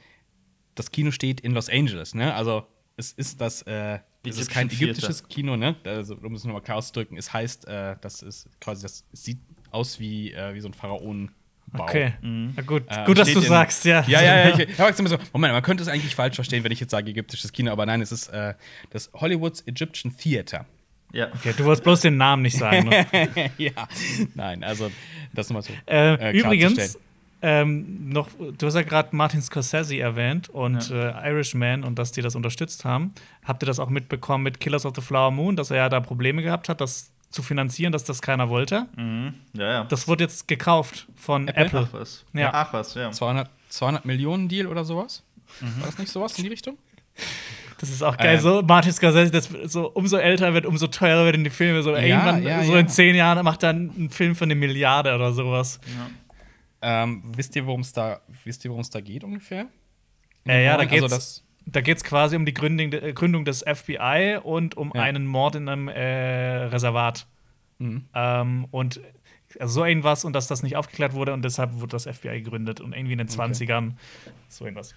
das 0.75 0.90
Kino 0.90 1.11
steht 1.12 1.40
in 1.40 1.53
Los 1.53 1.68
Angeles, 1.70 2.14
ne? 2.14 2.35
Also 2.35 2.66
es 2.97 3.12
ist 3.12 3.40
das, 3.40 3.62
äh, 3.62 4.01
es 4.27 4.38
ist 4.38 4.51
kein 4.51 4.68
ägyptisches 4.70 5.29
Kino, 5.29 5.57
ne? 5.57 5.77
Also, 5.85 6.16
um 6.16 6.35
es 6.35 6.44
nochmal 6.44 6.62
klar 6.62 6.79
auszudrücken, 6.79 7.16
es 7.16 7.33
heißt, 7.33 7.68
äh, 7.68 7.97
das 8.01 8.23
ist 8.23 8.49
quasi, 8.61 8.83
das 8.83 9.05
es 9.12 9.23
sieht 9.25 9.38
aus 9.70 10.01
wie, 10.01 10.33
äh, 10.33 10.55
wie 10.55 10.61
so 10.61 10.68
ein 10.68 10.75
Pharaonenbau. 10.75 11.35
Okay, 11.73 12.14
na 12.23 12.62
gut, 12.62 12.83
Äh, 12.88 13.05
gut, 13.05 13.18
dass 13.18 13.33
du 13.33 13.38
in- 13.40 13.44
sagst, 13.47 13.85
ja. 13.85 14.05
Ja, 14.09 14.20
ja, 14.23 14.49
ja. 14.49 14.59
Ich, 14.59 14.59
ich 14.70 14.79
hab 14.81 14.99
immer 14.99 15.09
so, 15.09 15.18
Moment, 15.33 15.53
man 15.55 15.62
könnte 15.62 15.83
es 15.83 15.88
eigentlich 15.88 16.14
falsch 16.16 16.35
verstehen, 16.35 16.64
wenn 16.64 16.73
ich 16.73 16.81
jetzt 16.81 16.90
sage 16.90 17.11
ägyptisches 17.11 17.53
Kino, 17.53 17.70
aber 17.70 17.87
nein, 17.87 18.01
es 18.01 18.11
ist 18.12 18.29
äh, 18.29 18.55
das 18.90 19.11
Hollywoods 19.14 19.62
Egyptian 19.66 20.16
Theater. 20.16 20.66
Ja. 21.14 21.29
Okay, 21.33 21.55
du 21.57 21.64
wolltest 21.64 21.85
bloß 21.85 22.00
den 22.00 22.16
Namen 22.16 22.42
nicht 22.42 22.59
sagen. 22.59 22.88
Ne? 22.88 23.07
ja, 23.59 23.70
nein, 24.35 24.64
also 24.64 24.90
das 25.33 25.48
nochmal 25.48 25.62
so. 25.62 25.72
Äh, 25.87 26.14
äh, 26.14 26.38
übrigens, 26.38 26.98
ähm, 27.40 28.09
noch, 28.09 28.29
du 28.37 28.66
hast 28.66 28.74
ja 28.74 28.83
gerade 28.83 29.14
Martin 29.14 29.40
Scorsese 29.40 29.96
erwähnt 29.98 30.48
und 30.48 30.90
äh, 30.90 31.11
Irishman 31.31 31.85
und 31.85 31.98
dass 31.98 32.11
die 32.11 32.20
das 32.20 32.35
unterstützt 32.35 32.85
haben. 32.85 33.14
Habt 33.44 33.62
ihr 33.62 33.66
das 33.66 33.79
auch 33.79 33.90
mitbekommen 33.90 34.42
mit 34.42 34.59
Killers 34.59 34.85
of 34.85 34.94
the 34.96 35.03
Flower 35.03 35.31
Moon, 35.31 35.55
dass 35.55 35.70
er 35.70 35.77
ja 35.77 35.88
da 35.88 36.00
Probleme 36.00 36.42
gehabt 36.42 36.68
hat, 36.68 36.81
das 36.81 37.12
zu 37.31 37.42
finanzieren, 37.42 37.92
dass 37.92 38.03
das 38.05 38.20
keiner 38.20 38.48
wollte? 38.48 38.87
Mhm. 38.96 39.35
Ja, 39.53 39.72
ja. 39.72 39.85
Das 39.85 40.09
wurde 40.09 40.24
jetzt 40.24 40.48
gekauft 40.48 41.07
von 41.14 41.46
Apple? 41.46 41.64
Apple. 41.66 41.88
Ach 41.90 41.92
was. 41.92 42.24
Ja. 42.33 42.50
Ach 42.53 42.72
was, 42.72 42.94
ja. 42.94 43.12
200, 43.12 43.48
200 43.68 44.05
Millionen 44.05 44.48
Deal 44.48 44.66
oder 44.66 44.85
sowas? 44.85 45.22
Mhm. 45.61 45.81
War 45.81 45.87
das 45.87 45.98
nicht 45.98 46.11
sowas 46.11 46.37
in 46.38 46.44
die 46.44 46.50
Richtung? 46.50 46.77
Das 47.88 47.94
ist 47.94 48.03
auch 48.03 48.16
geil. 48.16 48.37
Ähm. 48.37 48.40
so 48.40 48.62
Martin 48.62 48.92
Scorsese, 48.92 49.31
das 49.31 49.49
so 49.64 49.90
umso 49.90 50.16
älter 50.16 50.55
wird, 50.55 50.66
umso 50.66 50.87
teurer 50.87 51.25
werden 51.27 51.44
die 51.44 51.51
Filme. 51.51 51.83
So 51.83 51.94
irgendwann, 51.94 52.42
ja, 52.42 52.62
so 52.64 52.73
ja. 52.75 52.79
in 52.81 52.88
zehn 52.88 53.14
Jahren 53.14 53.44
macht 53.44 53.62
er 53.62 53.70
einen 53.70 54.11
Film 54.11 54.35
für 54.35 54.44
eine 54.44 54.55
Milliarde 54.55 55.14
oder 55.14 55.33
sowas. 55.33 55.81
Ähm, 56.83 57.23
wisst 57.37 57.57
ihr, 57.57 57.66
worum 57.66 57.81
es 57.81 57.92
da, 57.92 58.20
wisst 58.44 58.64
ihr, 58.64 58.70
worum 58.70 58.83
es 58.83 58.90
da 58.90 59.01
geht 59.01 59.25
ungefähr? 59.25 59.66
Äh, 60.47 60.64
ja, 60.64 60.77
da 60.77 60.83
Also 60.83 60.90
geht's, 60.94 61.09
das- 61.11 61.44
da 61.66 61.81
geht's 61.81 62.05
quasi 62.05 62.37
um 62.37 62.44
die 62.44 62.53
Gründung, 62.53 62.90
Gründung 63.14 63.44
des 63.47 63.62
FBI 63.62 64.38
und 64.42 64.77
um 64.77 64.92
Ja. 64.94 65.03
einen 65.03 65.25
Mord 65.27 65.55
in 65.55 65.68
einem 65.68 65.88
äh, 65.88 66.64
Reservat. 66.66 67.27
Mhm. 67.79 68.05
Ähm, 68.14 68.66
und 68.70 69.01
also 69.59 69.75
so 69.81 69.85
irgendwas 69.85 70.25
und 70.25 70.35
dass 70.35 70.47
das 70.47 70.62
nicht 70.62 70.77
aufgeklärt 70.77 71.14
wurde 71.14 71.33
und 71.33 71.42
deshalb 71.44 71.75
wurde 71.75 71.92
das 71.92 72.05
FBI 72.07 72.42
gegründet 72.42 72.81
und 72.81 72.92
irgendwie 72.92 73.12
in 73.12 73.18
den 73.18 73.29
20ern 73.29 73.92
so 74.49 74.64
irgendwas. 74.64 74.94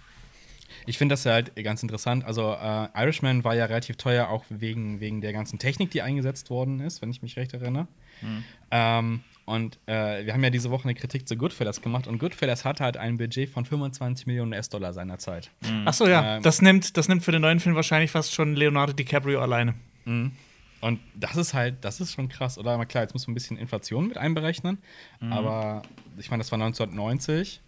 Ich 0.87 0.97
finde 0.97 1.13
das 1.13 1.23
ja 1.25 1.33
halt 1.33 1.55
ganz 1.63 1.83
interessant. 1.83 2.25
Also, 2.25 2.53
äh, 2.53 2.87
Irishman 2.95 3.43
war 3.43 3.53
ja 3.55 3.65
relativ 3.65 3.97
teuer, 3.97 4.29
auch 4.29 4.43
wegen, 4.49 4.99
wegen 4.99 5.21
der 5.21 5.33
ganzen 5.33 5.59
Technik, 5.59 5.91
die 5.91 6.01
eingesetzt 6.01 6.49
worden 6.49 6.79
ist, 6.79 7.01
wenn 7.01 7.11
ich 7.11 7.21
mich 7.21 7.37
recht 7.37 7.53
erinnere. 7.53 7.87
Ähm, 8.71 9.21
und 9.45 9.77
äh, 9.85 10.25
wir 10.25 10.33
haben 10.33 10.43
ja 10.43 10.49
diese 10.49 10.71
Woche 10.71 10.85
eine 10.85 10.95
Kritik 10.95 11.27
zu 11.27 11.37
Goodfellas 11.37 11.81
gemacht 11.81 12.07
und 12.07 12.17
Goodfellas 12.19 12.65
hatte 12.65 12.83
halt 12.83 12.97
ein 12.97 13.17
Budget 13.17 13.49
von 13.49 13.63
25 13.63 14.27
Millionen 14.27 14.51
US-Dollar 14.53 14.91
seinerzeit. 14.91 15.51
Ach 15.85 15.93
so, 15.93 16.07
ja, 16.07 16.37
Ähm. 16.37 16.43
das, 16.43 16.61
nimmt, 16.61 16.97
das 16.97 17.07
nimmt 17.07 17.23
für 17.23 17.31
den 17.31 17.41
neuen 17.43 17.59
Film 17.59 17.75
wahrscheinlich 17.75 18.11
fast 18.11 18.33
schon 18.33 18.55
Leonardo 18.55 18.91
DiCaprio 18.93 19.39
alleine. 19.41 19.75
Und 20.81 20.99
das 21.15 21.37
ist 21.37 21.53
halt, 21.53 21.75
das 21.85 21.99
ist 22.01 22.13
schon 22.13 22.29
krass, 22.29 22.57
oder? 22.57 22.71
Aber 22.71 22.85
klar, 22.85 23.03
jetzt 23.03 23.13
muss 23.13 23.25
man 23.25 23.31
ein 23.31 23.35
bisschen 23.35 23.57
Inflation 23.57 24.07
mit 24.07 24.17
einberechnen. 24.17 24.77
Aber 25.31 25.81
ich 26.17 26.29
meine, 26.29 26.41
das 26.41 26.51
war 26.51 26.59
1990. 26.61 27.61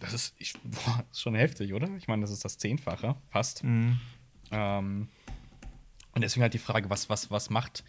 Das 0.00 0.12
ist, 0.12 0.34
ich, 0.38 0.52
boah, 0.64 0.98
das 1.08 1.16
ist 1.18 1.20
schon 1.22 1.34
heftig, 1.34 1.72
oder? 1.72 1.88
Ich 1.96 2.08
meine, 2.08 2.22
das 2.22 2.30
ist 2.30 2.44
das 2.44 2.58
Zehnfache, 2.58 3.16
fast. 3.30 3.62
Ähm, 3.64 5.08
und 6.12 6.22
deswegen 6.22 6.42
halt 6.42 6.54
die 6.54 6.58
Frage, 6.58 6.88
was, 6.90 7.08
was, 7.10 7.30
was 7.30 7.50
macht 7.50 7.84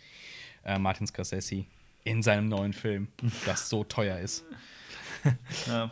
äh, 0.66 0.78
Martin 0.80 1.08
Scorsese 1.08 1.66
in 2.04 2.24
seinem 2.24 2.48
neuen 2.50 2.74
Film, 2.74 3.08
das 3.46 3.70
so 3.70 3.84
teuer 3.84 4.20
ist? 4.20 4.46
ja. 5.68 5.92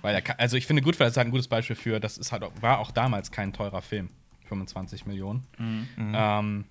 Weil 0.00 0.14
er 0.16 0.22
kann, 0.22 0.36
also 0.38 0.56
ich 0.56 0.66
finde, 0.66 0.82
Goodfellas 0.82 1.12
ist 1.12 1.16
halt 1.16 1.28
ein 1.28 1.30
gutes 1.30 1.48
Beispiel 1.48 1.76
für, 1.76 2.00
das 2.00 2.18
ist 2.18 2.32
halt, 2.32 2.42
auch- 2.42 2.52
war 2.60 2.78
auch 2.80 2.90
damals 2.90 3.30
kein 3.30 3.52
teurer 3.52 3.82
Film. 3.82 4.10
25 4.48 5.06
Millionen. 5.06 5.46
Ähm, 5.98 6.64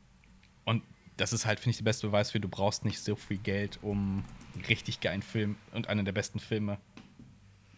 und 0.65 0.83
das 1.17 1.33
ist 1.33 1.45
halt, 1.47 1.59
finde 1.59 1.71
ich, 1.71 1.77
der 1.77 1.85
beste 1.85 2.05
Beweis 2.07 2.29
für, 2.29 2.39
du 2.39 2.47
brauchst 2.47 2.85
nicht 2.85 2.99
so 2.99 3.15
viel 3.15 3.37
Geld, 3.37 3.79
um 3.81 4.23
einen 4.53 4.65
richtig 4.65 4.99
geilen 5.01 5.23
Film 5.23 5.55
und 5.71 5.87
einen 5.87 6.05
der 6.05 6.11
besten 6.11 6.39
Filme 6.39 6.77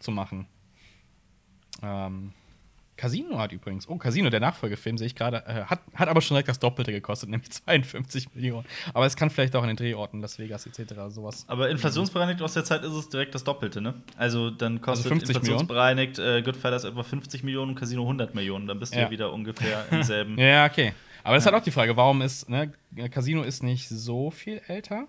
zu 0.03 0.11
machen. 0.11 0.47
Ähm, 1.81 2.31
Casino 2.95 3.39
hat 3.39 3.51
übrigens, 3.51 3.89
oh, 3.89 3.97
Casino, 3.97 4.29
der 4.29 4.39
Nachfolgefilm, 4.39 4.99
sehe 4.99 5.07
ich 5.07 5.15
gerade, 5.15 5.37
äh, 5.47 5.63
hat, 5.65 5.81
hat 5.95 6.07
aber 6.09 6.21
schon 6.21 6.35
direkt 6.35 6.47
das 6.49 6.59
Doppelte 6.59 6.91
gekostet, 6.91 7.27
nämlich 7.31 7.49
52 7.49 8.35
Millionen. 8.35 8.65
Aber 8.93 9.05
es 9.07 9.15
kann 9.15 9.31
vielleicht 9.31 9.55
auch 9.55 9.63
in 9.63 9.69
den 9.69 9.75
Drehorten, 9.77 10.21
Las 10.21 10.37
Vegas 10.37 10.67
etc. 10.67 10.93
sowas. 11.09 11.43
Aber 11.47 11.69
inflationsbereinigt 11.69 12.41
aus 12.43 12.53
der 12.53 12.63
Zeit 12.63 12.83
ist 12.83 12.93
es 12.93 13.09
direkt 13.09 13.33
das 13.33 13.43
Doppelte, 13.43 13.81
ne? 13.81 13.95
Also 14.15 14.51
dann 14.51 14.79
kostet 14.79 15.07
50 15.07 15.27
Millionen? 15.27 15.41
inflationsbereinigt 15.41 16.19
äh, 16.19 16.41
Goodfellas 16.43 16.83
etwa 16.83 17.01
50 17.01 17.43
Millionen, 17.43 17.73
Casino 17.75 18.03
100 18.03 18.35
Millionen. 18.35 18.67
Dann 18.67 18.79
bist 18.79 18.93
du 18.93 18.99
ja 18.99 19.05
Ja. 19.05 19.11
wieder 19.11 19.33
ungefähr 19.33 19.85
im 19.91 20.03
selben. 20.03 20.37
Ja, 20.43 20.65
okay. 20.67 20.93
Aber 21.23 21.35
das 21.35 21.43
ist 21.43 21.51
halt 21.51 21.59
auch 21.59 21.63
die 21.65 21.71
Frage, 21.71 21.97
warum 21.97 22.21
ist, 22.21 22.47
ne, 22.49 22.71
Casino 23.09 23.41
ist 23.43 23.63
nicht 23.63 23.89
so 23.89 24.29
viel 24.29 24.61
älter. 24.67 25.07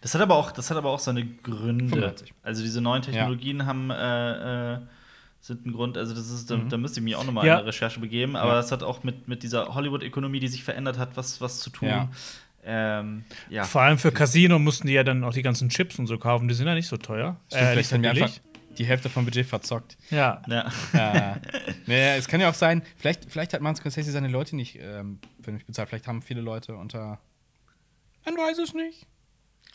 Das 0.00 0.14
hat 0.14 0.20
aber 0.22 0.36
auch, 0.36 0.52
das 0.52 0.70
hat 0.70 0.76
aber 0.76 0.90
auch 0.90 0.98
seine 0.98 1.24
Gründe. 1.26 1.88
85. 1.88 2.32
Also 2.42 2.62
diese 2.62 2.80
neuen 2.80 3.02
Technologien 3.02 3.66
haben 3.66 3.90
äh, 3.90 4.74
äh, 4.74 4.78
sind 5.40 5.64
ein 5.66 5.72
Grund. 5.72 5.96
Also 5.96 6.14
das 6.14 6.28
ist, 6.30 6.50
da, 6.50 6.56
da 6.56 6.76
müsste 6.76 7.00
ich 7.00 7.04
mich 7.04 7.14
auch 7.16 7.24
noch 7.24 7.32
mal 7.32 7.46
Ja. 7.46 7.54
in 7.54 7.58
eine 7.60 7.68
Recherche 7.68 8.00
begeben. 8.00 8.34
Aber 8.36 8.50
Ja. 8.52 8.56
das 8.56 8.72
hat 8.72 8.82
auch 8.82 9.02
mit, 9.04 9.28
mit 9.28 9.42
dieser 9.42 9.74
Hollywood-Ökonomie, 9.74 10.40
die 10.40 10.48
sich 10.48 10.64
verändert 10.64 10.98
hat, 10.98 11.16
was, 11.16 11.40
was 11.40 11.60
zu 11.60 11.70
tun. 11.70 11.88
Ja. 11.88 12.08
Ähm, 12.68 13.24
ja. 13.48 13.62
Vor 13.62 13.82
allem 13.82 13.96
für 13.98 14.10
Casino 14.10 14.58
mussten 14.58 14.88
die 14.88 14.94
ja 14.94 15.04
dann 15.04 15.22
auch 15.22 15.32
die 15.32 15.42
ganzen 15.42 15.68
Chips 15.68 15.98
und 16.00 16.06
so 16.08 16.18
kaufen. 16.18 16.48
Die 16.48 16.54
sind 16.54 16.66
ja 16.66 16.74
nicht 16.74 16.88
so 16.88 16.96
teuer. 16.96 17.36
Stimmt, 17.46 17.62
Äh, 17.62 17.72
vielleicht 17.72 17.92
haben 17.92 18.02
wir 18.02 18.10
einfach 18.10 18.32
die 18.76 18.84
Hälfte 18.84 19.08
vom 19.08 19.24
Budget 19.24 19.46
verzockt. 19.46 19.96
Ja. 20.10 20.42
ja. 20.48 20.68
Ja. 20.92 21.36
naja, 21.86 22.16
es 22.16 22.26
kann 22.28 22.40
ja 22.40 22.50
auch 22.50 22.54
sein, 22.54 22.82
vielleicht, 22.96 23.30
vielleicht 23.30 23.52
hat 23.54 23.60
Martin 23.60 23.80
Scorsese 23.80 24.10
seine 24.10 24.28
Leute 24.28 24.56
nicht 24.56 24.78
ähm, 24.80 25.20
vernünftig 25.40 25.66
bezahlt. 25.68 25.88
Vielleicht 25.88 26.08
haben 26.08 26.22
viele 26.22 26.40
Leute 26.40 26.74
unter. 26.74 27.20
Man 28.24 28.34
weiß 28.34 28.58
es 28.58 28.74
nicht. 28.74 29.06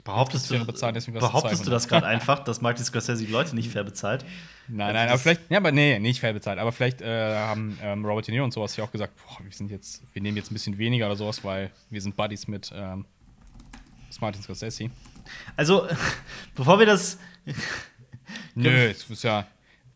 Behauptest 0.04 0.50
du, 0.50 0.58
kostet 0.66 1.14
behauptest 1.14 1.62
du 1.62 1.66
200. 1.66 1.74
das 1.74 1.88
gerade 1.88 2.08
einfach, 2.08 2.40
dass 2.44 2.62
Martin 2.62 2.84
Scorsese 2.84 3.24
die 3.24 3.32
Leute 3.32 3.56
nicht 3.56 3.70
fair 3.70 3.84
bezahlt? 3.84 4.26
Nein, 4.68 4.94
nein, 4.94 5.10
aber 5.10 5.20
vielleicht, 5.20 5.42
ja, 5.50 5.58
aber 5.58 5.72
nee, 5.72 6.00
nicht 6.00 6.20
fair 6.20 6.34
bezahlt. 6.34 6.58
Aber 6.58 6.72
vielleicht 6.72 7.02
äh, 7.02 7.36
haben 7.36 7.78
ähm, 7.84 8.06
Robert 8.06 8.28
De 8.28 8.34
Niro 8.34 8.46
und 8.46 8.52
sowas 8.54 8.76
ja 8.78 8.84
auch 8.84 8.92
gesagt, 8.92 9.14
boah, 9.18 9.44
wir 9.44 9.52
sind 9.52 9.70
jetzt, 9.70 10.02
wir 10.14 10.22
nehmen 10.22 10.38
jetzt 10.38 10.50
ein 10.50 10.56
bisschen 10.56 10.78
weniger 10.78 11.06
oder 11.06 11.16
sowas, 11.16 11.44
weil 11.44 11.72
wir 11.90 12.02
sind 12.02 12.16
Buddies 12.16 12.48
mit 12.48 12.72
ähm, 12.74 13.06
Martin 14.20 14.42
Scorsese. 14.42 14.90
Also, 15.56 15.88
bevor 16.56 16.80
wir 16.80 16.86
das. 16.86 17.18
Nö, 18.56 18.88
das 18.94 19.10
ist 19.10 19.24
ja, 19.24 19.48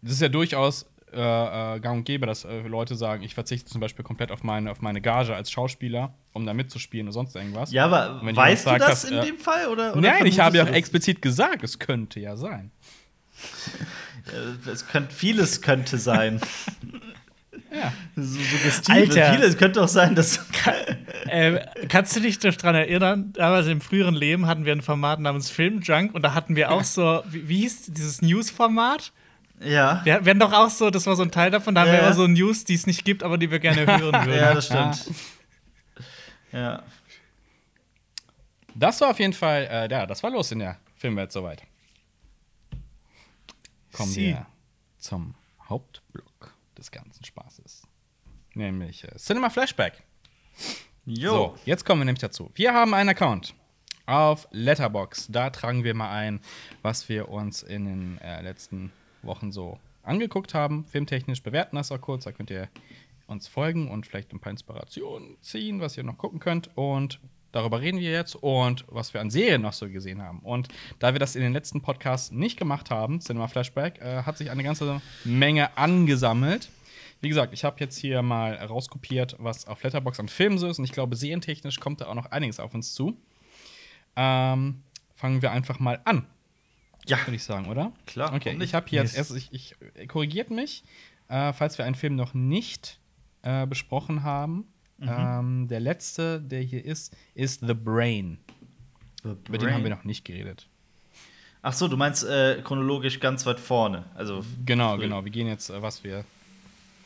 das 0.02 0.14
ist 0.14 0.22
ja 0.22 0.30
durchaus 0.30 0.86
äh, 1.16 1.76
äh, 1.76 1.80
gang 1.80 2.00
und 2.00 2.04
gäbe, 2.06 2.26
dass 2.26 2.44
äh, 2.44 2.62
Leute 2.62 2.96
sagen, 2.96 3.24
ich 3.24 3.34
verzichte 3.34 3.72
zum 3.72 3.82
Beispiel 3.82 4.04
komplett 4.04 4.32
auf 4.32 4.44
meine, 4.44 4.72
auf 4.72 4.82
meine 4.82 5.02
Gage 5.02 5.36
als 5.36 5.52
Schauspieler, 5.52 6.14
um 6.34 6.46
da 6.46 6.54
mitzuspielen 6.54 7.08
oder 7.08 7.14
sonst 7.14 7.36
irgendwas. 7.36 7.72
Ja, 7.72 7.86
aber 7.86 8.22
weißt 8.22 8.26
jemand 8.26 8.58
du 8.58 8.58
sagt, 8.64 8.82
das 8.82 9.02
dass, 9.02 9.12
in 9.12 9.18
äh, 9.18 9.26
dem 9.26 9.38
Fall? 9.38 9.68
Oder, 9.68 9.94
oder 9.94 10.02
Nein, 10.02 10.26
ich 10.26 10.40
habe 10.40 10.58
ja 10.58 10.64
auch 10.64 10.70
explizit 10.70 11.22
gesagt, 11.22 11.64
es 11.64 11.80
könnte 11.80 12.20
ja 12.20 12.36
sein. 12.36 12.72
Äh, 14.28 14.70
Es 14.70 14.88
könnte, 14.88 15.14
vieles 15.14 15.62
könnte 15.62 15.98
sein. 15.98 16.42
Ja. 17.74 17.92
So 18.16 18.40
suggestiv. 18.40 18.96
Alter. 18.96 19.34
Vieles 19.34 19.58
könnte 19.58 19.82
auch 19.84 19.88
sein, 19.90 20.16
dass. 20.16 20.40
Äh, 21.28 21.60
kannst 21.90 22.16
du 22.16 22.22
dich 22.22 22.40
daran 22.40 22.76
erinnern? 22.76 23.34
Damals 23.34 23.68
im 23.68 23.82
früheren 23.82 24.16
Leben 24.16 24.48
hatten 24.48 24.64
wir 24.64 24.72
ein 24.72 24.82
Format 24.82 25.20
namens 25.20 25.50
Filmjunk 25.50 26.14
und 26.14 26.22
da 26.22 26.34
hatten 26.34 26.56
wir 26.56 26.72
auch 26.72 26.84
so, 26.84 27.22
wie, 27.28 27.50
wie 27.50 27.58
hieß 27.62 27.88
dieses 27.88 28.22
News-Format? 28.22 29.12
Ja. 29.62 30.02
Wir, 30.04 30.26
wir 30.26 30.30
hatten 30.32 30.40
doch 30.40 30.54
auch 30.54 30.70
so, 30.70 30.90
das 30.90 31.06
war 31.06 31.16
so 31.16 31.24
ein 31.24 31.32
Teil 31.32 31.52
davon, 31.52 31.76
da 31.76 31.82
haben 31.82 31.92
wir 31.92 32.00
immer 32.00 32.14
so 32.14 32.28
News, 32.28 32.66
die 32.66 32.76
es 32.76 32.88
nicht 32.88 33.06
gibt, 33.06 33.24
aber 33.24 33.38
die 33.38 33.50
wir 33.52 33.60
gerne 33.60 33.86
hören 33.86 34.02
würden. 34.02 34.34
Ja, 34.34 34.54
das 34.54 34.66
stimmt. 34.66 35.12
Ja. 36.52 36.84
Das 38.74 39.00
war 39.02 39.12
auf 39.12 39.20
jeden 39.20 39.34
Fall, 39.34 39.68
äh, 39.72 39.90
ja, 39.90 40.06
das 40.06 40.22
war 40.24 40.32
los 40.32 40.52
in 40.52 40.60
der 40.60 40.78
Filmwelt 40.96 41.32
soweit. 41.32 41.64
Kommen 43.94 44.12
Sie. 44.12 44.28
wir 44.28 44.46
zum 44.98 45.36
Hauptblock 45.70 46.54
des 46.78 46.92
ganzen 46.92 47.24
Spaßes. 47.24 47.84
Nämlich 48.54 49.04
äh, 49.06 49.16
Cinema 49.18 49.50
Flashback. 49.50 50.04
Jo. 51.06 51.32
So, 51.32 51.58
jetzt 51.66 51.86
kommen 51.86 52.02
wir 52.02 52.06
nämlich 52.06 52.22
dazu. 52.22 52.52
Wir 52.56 52.74
haben 52.74 52.94
einen 52.94 53.10
Account 53.10 53.54
auf 54.06 54.48
Letterbox. 54.52 55.28
Da 55.30 55.50
tragen 55.50 55.84
wir 55.84 55.94
mal 55.94 56.12
ein, 56.12 56.42
was 56.82 57.08
wir 57.10 57.30
uns 57.30 57.64
in 57.64 57.86
den 57.86 58.18
äh, 58.20 58.42
letzten 58.42 58.92
Wochen 59.26 59.52
so 59.52 59.80
angeguckt 60.04 60.54
haben. 60.54 60.86
Filmtechnisch 60.86 61.44
bewerten 61.44 61.76
das 61.76 61.92
auch 61.92 62.02
kurz. 62.02 62.26
Da 62.26 62.32
könnt 62.32 62.50
ihr 62.50 62.70
uns 63.28 63.48
folgen 63.48 63.90
und 63.90 64.06
vielleicht 64.06 64.32
ein 64.34 64.40
paar 64.40 64.52
Inspirationen 64.52 65.38
ziehen, 65.42 65.80
was 65.82 65.98
ihr 65.98 66.04
noch 66.04 66.18
gucken 66.18 66.40
könnt. 66.40 66.70
Und 66.76 67.20
darüber 67.52 67.82
reden 67.82 68.00
wir 68.00 68.12
jetzt 68.12 68.36
und 68.36 68.86
was 68.88 69.14
wir 69.14 69.22
an 69.22 69.30
Serien 69.30 69.62
noch 69.62 69.74
so 69.74 69.90
gesehen 69.90 70.22
haben. 70.22 70.40
Und 70.40 70.68
da 71.00 71.14
wir 71.14 71.20
das 71.20 71.36
in 71.36 71.42
den 71.42 71.54
letzten 71.54 71.82
Podcasts 71.82 72.32
nicht 72.32 72.58
gemacht 72.58 72.92
haben, 72.92 73.20
Cinema 73.20 73.48
Flashback, 73.48 74.00
äh, 74.02 74.24
hat 74.24 74.38
sich 74.38 74.52
eine 74.52 74.64
ganze 74.64 75.02
Menge 75.24 75.78
angesammelt. 75.78 76.70
Wie 77.22 77.30
gesagt, 77.30 77.54
ich 77.54 77.64
habe 77.64 77.78
jetzt 77.80 77.98
hier 77.98 78.22
mal 78.22 78.56
rauskopiert, 78.56 79.36
was 79.40 79.66
auf 79.68 79.82
Letterbox 79.82 80.20
an 80.20 80.28
Filmen 80.28 80.58
so 80.58 80.68
ist. 80.68 80.80
Und 80.80 80.86
ich 80.86 80.92
glaube, 80.92 81.16
serientechnisch 81.16 81.80
kommt 81.80 82.02
da 82.02 82.08
auch 82.08 82.14
noch 82.14 82.28
einiges 82.28 82.60
auf 82.60 82.76
uns 82.76 82.94
zu. 82.94 83.18
Ähm, 84.16 84.84
fangen 85.16 85.42
wir 85.42 85.52
einfach 85.52 85.80
mal 85.80 86.00
an. 86.06 86.28
Ja. 87.08 87.20
Würde 87.26 87.36
ich 87.36 87.44
sagen, 87.44 87.68
oder? 87.68 87.92
Klar, 88.08 88.34
Okay, 88.34 88.58
ich 88.62 88.74
habe 88.74 88.88
hier 88.90 89.02
jetzt 89.02 89.16
Yes. 89.16 89.32
erst, 89.32 89.52
ich, 89.52 89.76
ich 90.00 90.08
korrigiert 90.08 90.50
mich, 90.52 90.84
äh, 91.28 91.54
falls 91.54 91.78
wir 91.78 91.86
einen 91.86 91.96
Film 91.96 92.16
noch 92.16 92.34
nicht 92.34 93.00
äh, 93.44 93.66
besprochen 93.68 94.24
haben. 94.24 94.66
Mhm. 94.98 95.10
Ähm, 95.10 95.68
der 95.68 95.80
letzte, 95.82 96.42
der 96.42 96.62
hier 96.62 96.84
ist, 96.84 97.16
ist 97.34 97.62
The 97.66 97.74
Brain. 97.74 98.38
Über 99.24 99.58
den 99.58 99.74
haben 99.74 99.84
wir 99.84 99.90
noch 99.90 100.04
nicht 100.04 100.24
geredet. 100.24 100.68
Ach 101.62 101.74
so, 101.74 101.88
du 101.88 101.98
meinst 101.98 102.24
äh, 102.24 102.62
chronologisch 102.64 103.20
ganz 103.20 103.46
weit 103.48 103.60
vorne. 103.60 104.06
Also, 104.14 104.46
Genau, 104.66 104.98
genau. 104.98 105.24
Wir 105.26 105.32
gehen 105.32 105.48
jetzt, 105.48 105.70
äh, 105.72 105.82
was 105.82 106.04
wir 106.04 106.24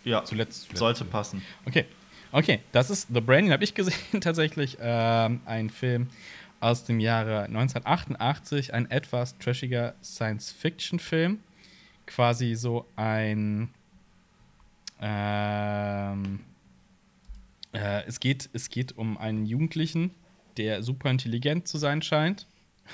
Ja, 0.04 0.24
zuletzt. 0.26 0.64
zuletzt 0.64 0.78
sollte 0.78 1.06
passen. 1.06 1.42
Okay. 1.66 1.86
Okay, 2.32 2.60
das 2.74 2.90
ist 2.92 3.08
The 3.12 3.22
Brain, 3.22 3.46
den 3.46 3.54
habe 3.54 3.64
ich 3.64 3.74
gesehen, 3.74 3.96
tatsächlich. 4.22 4.78
Ähm, 4.80 5.42
ein 5.46 5.70
Film 5.70 6.10
aus 6.60 6.84
dem 6.84 7.00
Jahre 7.00 7.44
1988, 7.44 8.74
ein 8.74 8.90
etwas 8.90 9.38
trashiger 9.38 9.96
Science-Fiction-Film. 10.04 11.40
Quasi 12.06 12.56
so 12.56 12.86
ein. 12.96 13.70
Ähm, 15.02 16.42
äh, 17.72 18.04
es, 18.06 18.20
geht, 18.20 18.50
es 18.54 18.70
geht 18.70 18.98
um 18.98 19.18
einen 19.18 19.46
Jugendlichen, 19.46 20.12
der 20.58 20.84
super 20.84 21.10
intelligent 21.10 21.68
zu 21.68 21.78
sein 21.78 22.02
scheint. 22.02 22.48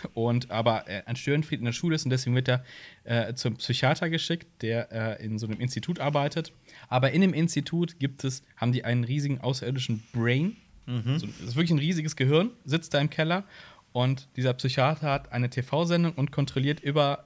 Und 0.14 0.52
aber 0.52 0.88
äh, 0.88 1.04
ein 1.06 1.16
Störenfried 1.16 1.60
in 1.60 1.66
der 1.66 1.72
Schule 1.72 1.96
ist 1.96 2.06
und 2.06 2.10
deswegen 2.10 2.36
wird 2.36 2.50
er 2.50 2.66
äh, 3.06 3.34
zum 3.34 3.56
Psychiater 3.56 4.10
geschickt, 4.10 4.48
der 4.62 4.92
äh, 4.92 5.24
in 5.24 5.40
so 5.40 5.48
einem 5.48 5.60
Institut 5.60 6.00
arbeitet. 6.00 6.52
Aber 6.90 7.12
in 7.12 7.22
dem 7.22 7.34
Institut 7.34 8.00
gibt 8.00 8.24
es, 8.24 8.44
haben 8.58 8.72
die 8.72 8.84
einen 8.84 9.04
riesigen 9.04 9.40
außerirdischen 9.42 10.04
Brain. 10.12 10.58
So, 10.88 11.28
das 11.28 11.40
ist 11.42 11.56
wirklich 11.56 11.72
ein 11.72 11.80
riesiges 11.80 12.16
Gehirn, 12.16 12.52
sitzt 12.64 12.94
da 12.94 13.00
im 13.00 13.10
Keller 13.10 13.44
und 13.92 14.28
dieser 14.36 14.54
Psychiater 14.54 15.10
hat 15.10 15.32
eine 15.32 15.50
TV-Sendung 15.50 16.14
und 16.14 16.32
kontrolliert 16.32 16.80
über 16.80 17.26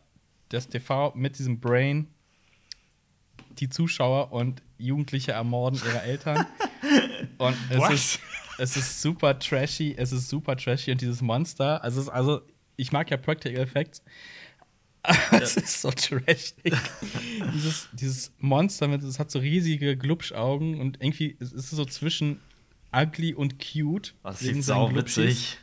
das 0.50 0.67
TV 0.69 1.13
mit 1.15 1.38
diesem 1.39 1.60
Brain 1.60 2.08
die 3.60 3.69
Zuschauer 3.69 4.32
und 4.32 4.62
Jugendliche 4.78 5.32
ermorden 5.34 5.80
ihre 5.86 6.02
Eltern. 6.02 6.45
und 7.38 7.56
es 7.69 7.78
What? 7.78 7.91
ist, 7.91 8.19
es 8.58 8.78
ist 8.78 9.02
super 9.02 9.38
trashy, 9.39 9.95
es 9.98 10.12
ist 10.12 10.30
super 10.30 10.56
trashy 10.56 10.91
und 10.91 11.02
dieses 11.02 11.22
Monster, 11.22 11.84
also, 11.84 12.02
es 12.02 12.08
ist, 12.08 12.13
also 12.13 12.41
ich 12.76 12.91
mag 12.91 13.10
ja 13.12 13.17
Practical 13.17 13.60
Effects, 13.60 14.04
aber 15.04 15.17
es 15.41 15.58
ist 15.58 15.82
so 15.82 15.91
trashig. 15.91 16.54
dieses, 17.54 17.89
dieses 17.93 18.32
Monster, 18.38 18.88
mit, 18.88 19.04
es 19.04 19.19
hat 19.19 19.32
so 19.32 19.39
riesige 19.39 19.98
Glubschaugen 19.98 20.80
und 20.80 21.02
irgendwie 21.02 21.36
es 21.39 21.52
ist 21.52 21.72
so 21.72 21.86
zwischen 21.86 22.39
ugly 22.95 23.34
und 23.34 23.56
cute. 23.60 24.13
Das 24.23 24.39
sieht 24.39 24.63
sau 24.63 24.93
witzig. 24.95 25.58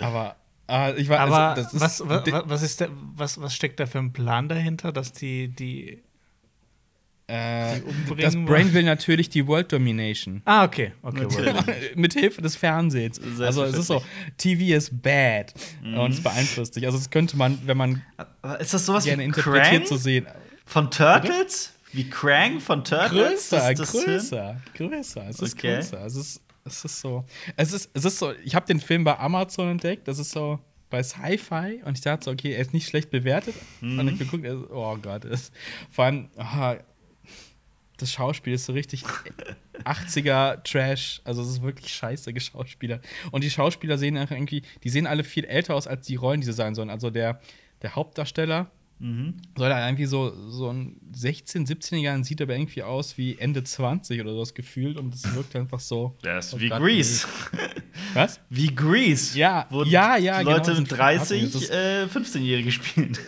Aber 0.00 0.36
äh, 0.68 0.94
ich 1.00 1.08
war, 1.08 1.20
Aber 1.20 1.38
also, 1.50 1.62
das 1.62 1.74
ist, 1.74 1.80
was, 1.80 2.08
was, 2.08 2.48
was, 2.48 2.62
ist 2.62 2.80
der, 2.80 2.88
was, 3.14 3.40
was 3.40 3.54
steckt 3.54 3.80
da 3.80 3.86
für 3.86 3.98
ein 3.98 4.12
Plan 4.12 4.48
dahinter, 4.48 4.92
dass 4.92 5.12
die, 5.12 5.48
die. 5.48 6.02
äh, 7.26 7.76
die 7.76 7.82
umbringen 7.82 8.18
das? 8.18 8.34
Brain 8.46 8.72
will 8.72 8.82
natürlich 8.82 9.28
die 9.28 9.46
World 9.46 9.72
Domination. 9.72 10.42
Ah, 10.44 10.64
okay. 10.64 10.92
okay 11.02 11.26
mit 11.94 12.14
Hilfe 12.18 12.42
des 12.42 12.56
Fernsehens. 12.56 13.20
Also 13.40 13.64
es 13.64 13.76
ist 13.76 13.86
so, 13.86 14.02
TV 14.38 14.74
is 14.76 14.90
bad 14.90 15.54
und 15.82 16.12
es 16.12 16.22
beeinflusst 16.22 16.76
dich. 16.76 16.86
Also 16.86 16.98
das 16.98 17.10
könnte 17.10 17.36
man, 17.36 17.58
wenn 17.66 17.76
man 17.76 18.02
Aber 18.16 18.60
Ist 18.60 18.74
das 18.74 18.86
sowas 18.86 19.04
gerne 19.04 19.22
wie 19.22 19.26
interpretiert 19.26 19.66
Krang 19.66 19.86
zu 19.86 19.96
sehen. 19.96 20.26
von 20.64 20.90
Turtles? 20.90 21.72
Wie 21.94 22.08
Krang 22.10 22.60
von 22.60 22.84
Turtles? 22.84 23.48
Größer, 23.50 23.56
Das- 23.74 23.78
das 23.78 23.92
größer, 24.04 24.60
größer. 24.74 25.28
Es 25.28 25.40
ist 25.40 25.54
Okay. 25.54 25.76
größer. 25.76 26.04
Es 26.04 26.14
ist, 26.16 26.42
es 26.64 26.84
ist 26.84 27.00
so. 27.00 27.24
Es 27.56 27.72
ist, 27.72 27.90
es 27.94 28.04
ist 28.04 28.18
so. 28.18 28.32
Ich 28.44 28.54
habe 28.54 28.66
den 28.66 28.80
Film 28.80 29.04
bei 29.04 29.18
Amazon 29.18 29.68
entdeckt. 29.70 30.08
Das 30.08 30.18
ist 30.18 30.30
so 30.30 30.58
bei 30.90 31.02
Sci-Fi 31.02 31.82
und 31.84 31.96
ich 31.98 32.02
dachte 32.04 32.24
so, 32.24 32.30
okay, 32.30 32.52
er 32.52 32.60
ist 32.60 32.72
nicht 32.72 32.86
schlecht 32.88 33.10
bewertet. 33.10 33.54
Und 33.80 34.06
ich 34.08 34.18
geguckt, 34.18 34.44
ist, 34.44 34.70
oh 34.70 34.96
Gott, 35.00 35.24
es 35.24 35.42
ist, 35.44 35.52
vor 35.90 36.04
allem 36.04 36.28
ah, 36.36 36.76
das 37.96 38.12
Schauspiel 38.12 38.54
ist 38.54 38.64
so 38.66 38.72
richtig 38.72 39.04
80er 39.84 40.62
Trash. 40.64 41.20
Also 41.24 41.42
es 41.42 41.48
ist 41.48 41.62
wirklich 41.62 41.92
scheiße 41.92 42.32
geschauspielert. 42.32 43.04
Und 43.30 43.44
die 43.44 43.50
Schauspieler 43.50 43.98
sehen 43.98 44.16
einfach 44.16 44.34
irgendwie, 44.36 44.62
die 44.82 44.88
sehen 44.88 45.06
alle 45.06 45.24
viel 45.24 45.44
älter 45.44 45.74
aus 45.74 45.86
als 45.86 46.06
die 46.06 46.16
Rollen, 46.16 46.40
die 46.40 46.46
sie 46.46 46.52
sein 46.52 46.74
sollen. 46.74 46.90
Also 46.90 47.10
der, 47.10 47.40
der 47.82 47.94
Hauptdarsteller 47.94 48.70
soll 49.56 49.70
er 49.70 49.86
irgendwie 49.86 50.06
so, 50.06 50.32
so 50.50 50.70
ein 50.70 50.98
16-, 51.14 51.66
17-Jähriger 51.68 52.24
sieht 52.24 52.40
aber 52.40 52.54
irgendwie 52.56 52.82
aus 52.82 53.18
wie 53.18 53.36
Ende 53.38 53.62
20 53.62 54.20
oder 54.20 54.32
sowas 54.32 54.54
gefühlt 54.54 54.96
und 54.96 55.14
es 55.14 55.34
wirkt 55.34 55.54
einfach 55.56 55.80
so. 55.80 56.16
Der 56.24 56.38
ist 56.38 56.54
Oh 56.54 56.60
wie 56.60 56.68
Grease. 56.70 57.26
Was? 58.14 58.40
Wie 58.48 58.74
Grease. 58.74 59.38
Ja, 59.38 59.66
wo 59.70 59.84
ja, 59.84 60.16
ja, 60.16 60.38
die 60.38 60.44
genau, 60.44 60.56
Leute 60.56 60.74
sind 60.74 60.88
mit 60.90 60.98
Verpackungen. 60.98 61.18
Das 61.20 61.28
30 61.28 61.54
ist- 61.54 61.70
äh, 61.70 62.06
15-Jährige 62.06 62.72
spielen. 62.72 63.18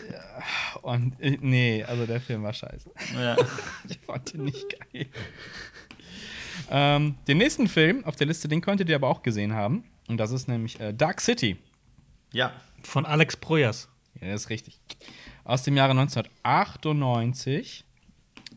Und 0.82 1.20
äh, 1.20 1.36
nee, 1.40 1.82
also 1.84 2.06
der 2.06 2.20
Film 2.20 2.42
war 2.42 2.52
scheiße. 2.52 2.90
ja. 3.14 3.36
Ich 3.88 3.98
fand 3.98 4.32
den 4.32 4.44
nicht 4.44 4.66
geil. 4.92 5.06
ähm, 6.70 7.14
den 7.28 7.38
nächsten 7.38 7.68
Film 7.68 8.04
auf 8.04 8.16
der 8.16 8.26
Liste, 8.26 8.48
den 8.48 8.60
könntet 8.60 8.88
ihr 8.88 8.96
aber 8.96 9.08
auch 9.08 9.22
gesehen 9.22 9.52
haben. 9.52 9.84
Und 10.08 10.18
das 10.18 10.30
ist 10.30 10.48
nämlich 10.48 10.78
äh, 10.80 10.92
Dark 10.94 11.20
City. 11.20 11.56
ja. 12.32 12.52
Von 12.82 13.04
Alex 13.04 13.36
Proyas. 13.36 13.88
Ja, 14.20 14.28
das 14.30 14.42
ist 14.42 14.50
richtig. 14.50 14.78
Aus 15.46 15.62
dem 15.62 15.76
Jahre 15.76 15.92
1998. 15.92 17.84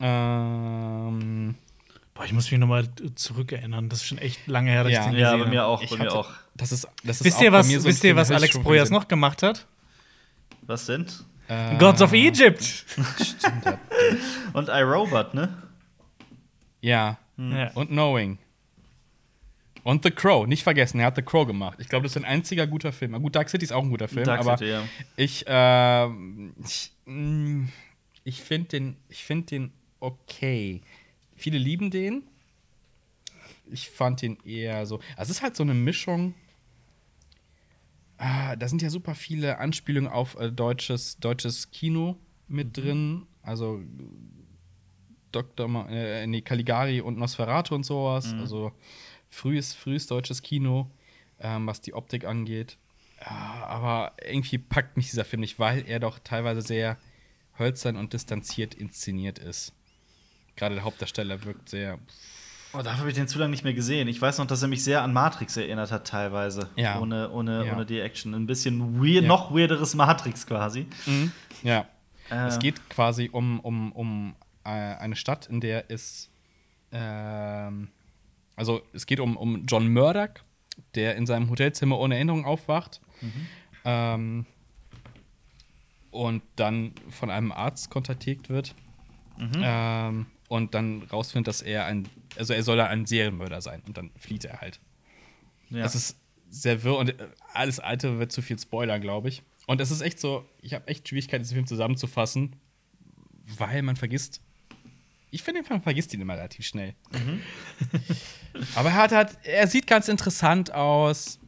Ähm, 0.02 1.56
Boah, 2.14 2.26
ich 2.26 2.34
muss 2.34 2.50
mich 2.52 2.60
nochmal 2.60 2.90
zurückerinnern. 3.16 3.88
Das 3.90 4.00
ist 4.00 4.08
schon 4.08 4.18
echt 4.18 4.46
lange 4.48 4.72
her, 4.72 4.84
dass 4.84 4.92
Ja. 4.94 5.00
ich 5.06 5.06
den 5.12 5.16
Ja, 5.20 5.32
gesehen 5.34 5.44
bei 5.46 5.50
mir 5.52 5.62
habe. 5.62 5.70
auch, 5.72 5.80
bei 5.90 5.96
mir 5.98 6.04
hatte- 6.06 6.16
auch. 6.16 6.30
Das 6.56 6.72
ist, 6.74 6.88
das 7.04 7.18
ist 7.22 7.26
Wisst 7.26 7.38
auch 7.38 7.42
ihr, 7.44 7.52
bei 7.52 7.58
was, 7.60 7.68
mir 7.68 7.80
so 7.80 7.88
wisst 7.88 8.04
ihr, 8.04 8.16
was 8.16 8.32
Alex 8.32 8.56
gesehen. 8.62 8.94
noch 8.94 9.08
gemacht 9.08 9.44
hat? 9.44 9.66
Was 10.64 10.86
denn? 10.88 11.06
Äh, 11.48 11.78
Gods 11.78 12.02
of 12.02 12.12
Egypt. 12.12 12.62
Stimmt, 13.16 13.66
ja. 13.66 13.78
Und 14.54 14.68
iRobot, 14.68 15.34
ne? 15.34 15.58
ja. 16.82 17.18
Ja. 17.38 17.72
Und 17.76 17.88
Knowing. 17.88 18.38
Und 19.90 20.04
The 20.04 20.12
Crow, 20.12 20.46
nicht 20.46 20.62
vergessen, 20.62 21.00
er 21.00 21.08
hat 21.08 21.16
The 21.16 21.24
Crow 21.24 21.48
gemacht. 21.48 21.80
Ich 21.82 21.90
glaube, 21.90 22.04
das 22.04 22.12
ist 22.12 22.18
ein 22.18 22.26
einziger 22.26 22.68
guter 22.68 22.92
Film. 22.92 23.20
Gut, 23.24 23.36
Dark 23.36 23.50
City 23.50 23.66
ist 23.66 23.72
auch 23.72 23.82
ein 23.84 23.90
guter 23.90 24.08
Film, 24.08 24.24
Dark 24.24 24.42
aber 24.42 24.56
City, 24.56 24.70
ja. 24.70 24.84
ich, 25.16 25.46
ähm, 25.48 26.54
ich, 26.64 26.92
mh, 27.06 27.70
ich 28.24 28.42
finde 28.44 28.68
den, 28.68 28.98
ich 29.10 29.24
find 29.24 29.50
den 29.50 29.72
okay. 30.00 30.82
Viele 31.36 31.58
lieben 31.58 31.90
den. 31.90 32.22
Ich 33.72 33.90
fand 33.90 34.22
den 34.22 34.38
eher 34.46 34.86
so. 34.86 35.00
Also 35.16 35.32
es 35.32 35.38
ist 35.38 35.42
halt 35.42 35.56
so 35.56 35.64
eine 35.64 35.74
Mischung. 35.74 36.36
Ah, 38.18 38.56
da 38.56 38.68
sind 38.68 38.84
ja 38.84 38.92
super 38.92 39.16
viele 39.16 39.58
Anspielungen 39.58 40.12
auf 40.12 40.40
äh, 40.40 40.52
deutsches, 40.52 41.18
deutsches 41.18 41.72
Kino 41.72 42.18
mit 42.48 42.78
drin. 42.78 43.26
Also 43.42 43.82
Dr. 45.32 45.68
Ma 45.68 45.88
äh, 45.90 46.28
nee, 46.28 46.42
Caligari 46.42 47.02
und 47.02 47.18
Nosferatu 47.18 47.74
und 47.74 47.88
sowas. 47.88 48.36
Also 48.40 48.72
frühes, 49.30 49.74
frühes 49.74 50.08
deutsches 50.08 50.42
Kino, 50.42 50.90
ähm, 51.40 51.68
was 51.68 51.82
die 51.82 51.94
Optik 51.94 52.26
angeht. 52.26 52.78
Ja, 53.22 53.66
aber 53.68 54.14
irgendwie 54.26 54.58
packt 54.58 54.96
mich 54.98 55.10
dieser 55.10 55.26
Film 55.26 55.42
nicht, 55.42 55.60
weil 55.60 55.84
er 55.88 56.00
doch 56.00 56.20
teilweise 56.20 56.62
sehr 56.62 56.98
hölzern 57.58 57.98
und 57.98 58.14
distanziert 58.14 58.74
inszeniert 58.74 59.40
ist. 59.40 59.74
Gerade 60.56 60.76
der 60.76 60.84
Hauptdarsteller 60.86 61.44
wirkt 61.44 61.70
sehr. 61.70 62.00
Oh, 62.74 62.78
dafür 62.78 63.00
habe 63.00 63.10
ich 63.10 63.16
den 63.16 63.28
zu 63.28 63.40
lange 63.40 63.52
nicht 63.52 63.64
mehr 63.64 63.74
gesehen. 63.74 64.08
Ich 64.08 64.22
weiß 64.22 64.38
noch, 64.38 64.46
dass 64.48 64.62
er 64.62 64.68
mich 64.68 64.84
sehr 64.84 65.02
an 65.02 65.12
Matrix 65.12 65.58
erinnert 65.58 65.92
hat, 65.92 66.08
teilweise. 66.08 66.70
Ja. 66.76 67.00
Ohne, 67.00 67.30
ohne, 67.32 67.66
Ja. 67.66 67.74
ohne 67.74 67.86
die 67.86 68.00
Action. 68.00 68.34
Ein 68.34 68.46
bisschen 68.46 69.02
weird, 69.02 69.24
Ja. 69.24 69.28
noch 69.28 69.52
weirderes 69.54 69.96
Matrix 69.96 70.46
quasi. 70.46 70.86
Ja. 71.64 71.88
Äh. 72.30 72.48
Es 72.48 72.60
geht 72.60 72.90
quasi 72.90 73.30
um, 73.32 73.60
um, 73.62 73.92
um 73.92 74.36
äh, 74.64 74.70
eine 74.70 75.16
Stadt, 75.16 75.48
in 75.48 75.62
der 75.62 75.90
es. 75.90 76.30
Ähm, 76.92 77.90
also, 78.60 78.82
es 78.92 79.06
geht 79.06 79.22
um, 79.22 79.38
um 79.38 79.66
John 79.66 79.88
Murdoch, 79.94 80.44
der 80.94 81.16
in 81.16 81.26
seinem 81.26 81.50
Hotelzimmer 81.50 81.98
ohne 81.98 82.16
Erinnerung 82.16 82.44
aufwacht. 82.44 83.00
Ähm, 83.86 84.46
und 86.12 86.44
dann 86.58 86.92
von 87.10 87.30
einem 87.30 87.54
Arzt 87.54 87.90
kontaktiert 87.90 88.50
wird. 88.50 88.76
Ähm, 89.64 90.26
und 90.50 90.74
dann 90.74 91.04
rausfindet, 91.04 91.48
dass 91.48 91.62
er 91.62 91.86
ein. 91.86 92.10
Also, 92.38 92.54
er 92.54 92.64
soll 92.64 92.76
da 92.76 92.88
ein 92.88 93.06
Serienmörder 93.06 93.62
sein. 93.62 93.82
Und 93.88 93.98
dann 93.98 94.12
flieht 94.18 94.44
er 94.44 94.60
halt. 94.60 94.82
Ja. 95.70 95.86
Es 95.86 95.96
ist 95.96 96.20
sehr 96.50 96.84
wirr 96.84 96.98
und 96.98 97.10
äh, 97.10 97.30
alles 97.54 97.80
Alte 97.80 98.20
wird 98.20 98.34
zu 98.34 98.42
viel 98.42 98.60
spoilern, 98.60 99.00
glaube 99.00 99.30
ich. 99.30 99.42
Und 99.68 99.80
es 99.80 99.90
ist 99.90 100.02
echt 100.02 100.20
so, 100.20 100.44
ich 100.62 100.74
habe 100.74 100.86
echt 100.88 101.08
Schwierigkeiten, 101.08 101.44
diesen 101.44 101.54
Film 101.54 101.68
zusammenzufassen, 101.68 102.58
weil 103.58 103.84
man 103.84 103.96
vergisst. 103.96 104.42
Ich 105.32 105.44
finde, 105.44 105.62
man 105.70 105.82
vergisst 105.82 106.14
ihn 106.14 106.22
immer 106.22 106.34
relativ 106.34 106.66
schnell. 106.66 106.96
Aber 108.76 108.90
er 108.90 108.96
hat 108.96 109.12
halt, 109.12 109.38
er 109.44 109.68
sieht 109.68 109.86
ganz 109.88 110.08
interessant 110.08 110.74
aus. 110.74 111.40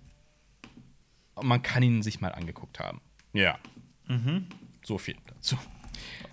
Und 1.36 1.48
man 1.48 1.62
kann 1.64 1.82
ihn 1.82 2.04
sich 2.04 2.22
mal 2.22 2.32
angeguckt 2.34 2.80
haben. 2.80 3.02
Ja. 3.34 3.58
So 4.84 4.98
viel 4.98 5.16
dazu. 5.28 5.58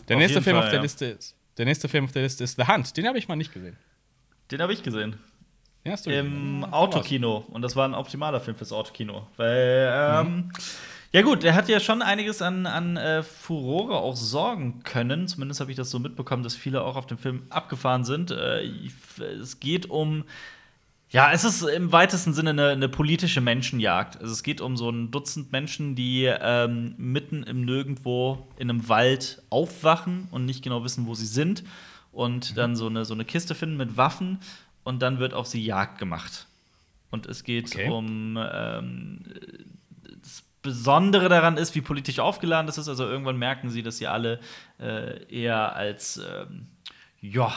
Der 0.08 0.16
Auf 0.16 0.20
nächste 0.20 0.42
Film 0.42 0.56
Fall, 0.56 0.64
auf 0.64 0.70
der 0.70 0.78
ja. 0.78 0.82
Liste 0.82 1.06
ist. 1.06 1.36
Der 1.56 1.64
nächste 1.64 1.88
Film 1.88 2.04
auf 2.04 2.12
der 2.12 2.22
Liste 2.22 2.44
ist 2.44 2.56
The 2.56 2.66
Hunt. 2.66 2.96
Den 2.96 3.06
habe 3.06 3.18
ich 3.18 3.28
mal 3.28 3.36
nicht 3.36 3.52
gesehen. 3.52 3.76
Den 4.50 4.62
habe 4.62 4.72
ich 4.72 4.82
gesehen. 4.82 5.18
Den 5.84 5.92
hast 5.92 6.06
du 6.06 6.10
Im 6.10 6.60
gesehen? 6.60 6.72
Autokino. 6.72 7.44
Und 7.48 7.62
das 7.62 7.76
war 7.76 7.86
ein 7.86 7.94
optimaler 7.94 8.40
Film 8.40 8.56
fürs 8.56 8.72
Autokino. 8.72 9.26
Weil, 9.36 9.90
ähm, 9.92 10.52
ja 11.12 11.22
gut, 11.22 11.44
er 11.44 11.54
hat 11.54 11.68
ja 11.68 11.80
schon 11.80 12.02
einiges 12.02 12.42
an, 12.42 12.66
an 12.66 12.96
äh, 12.96 13.22
Furore 13.22 13.96
auch 13.96 14.16
sorgen 14.16 14.82
können. 14.84 15.26
Zumindest 15.28 15.60
habe 15.60 15.70
ich 15.70 15.76
das 15.76 15.90
so 15.90 15.98
mitbekommen, 15.98 16.42
dass 16.42 16.54
viele 16.54 16.82
auch 16.82 16.96
auf 16.96 17.06
den 17.06 17.18
Film 17.18 17.42
abgefahren 17.50 18.04
sind. 18.04 18.30
Äh, 18.30 18.70
es 19.40 19.60
geht 19.60 19.88
um. 19.90 20.24
Ja, 21.10 21.32
es 21.32 21.42
ist 21.42 21.62
im 21.62 21.90
weitesten 21.90 22.34
Sinne 22.34 22.50
eine, 22.50 22.68
eine 22.68 22.88
politische 22.90 23.40
Menschenjagd. 23.40 24.20
Also 24.20 24.30
es 24.30 24.42
geht 24.42 24.60
um 24.60 24.76
so 24.76 24.90
ein 24.90 25.10
Dutzend 25.10 25.52
Menschen, 25.52 25.94
die 25.94 26.24
ähm, 26.26 26.94
mitten 26.98 27.44
im 27.44 27.64
Nirgendwo 27.64 28.46
in 28.58 28.68
einem 28.68 28.90
Wald 28.90 29.40
aufwachen 29.48 30.28
und 30.30 30.44
nicht 30.44 30.62
genau 30.62 30.84
wissen, 30.84 31.06
wo 31.06 31.14
sie 31.14 31.24
sind. 31.24 31.64
Und 32.12 32.58
dann 32.58 32.76
so 32.76 32.88
eine, 32.88 33.06
so 33.06 33.14
eine 33.14 33.24
Kiste 33.24 33.54
finden 33.54 33.78
mit 33.78 33.96
Waffen 33.96 34.38
und 34.84 35.00
dann 35.00 35.18
wird 35.18 35.32
auf 35.32 35.46
sie 35.46 35.64
Jagd 35.64 35.98
gemacht. 35.98 36.46
Und 37.10 37.24
es 37.24 37.42
geht 37.42 37.74
Okay. 37.74 37.88
um 37.88 38.38
ähm, 38.52 39.20
Besondere 40.68 41.30
daran 41.30 41.56
ist, 41.56 41.74
wie 41.74 41.80
politisch 41.80 42.18
aufgeladen 42.18 42.66
das 42.66 42.76
ist. 42.76 42.88
Also 42.88 43.04
irgendwann 43.04 43.38
merken 43.38 43.70
sie, 43.70 43.82
dass 43.82 43.96
sie 43.96 44.06
alle 44.06 44.38
äh, 44.78 45.24
eher 45.32 45.74
als 45.74 46.18
ähm, 46.18 46.66
ja 47.22 47.54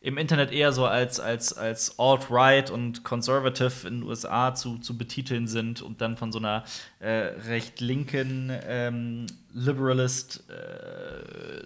im 0.00 0.16
Internet 0.16 0.52
eher 0.52 0.72
so 0.72 0.86
als, 0.86 1.20
als, 1.20 1.52
als 1.52 1.98
Alt-Right 1.98 2.70
und 2.70 3.04
Conservative 3.04 3.86
in 3.86 4.00
den 4.00 4.02
USA 4.04 4.54
zu, 4.54 4.78
zu 4.78 4.96
betiteln 4.96 5.46
sind 5.46 5.82
und 5.82 6.00
dann 6.00 6.16
von 6.16 6.32
so 6.32 6.38
einer 6.38 6.64
äh, 7.00 7.10
recht 7.10 7.80
linken 7.80 8.50
ähm, 8.66 9.26
Liberalist 9.52 10.44
äh, 10.48 11.62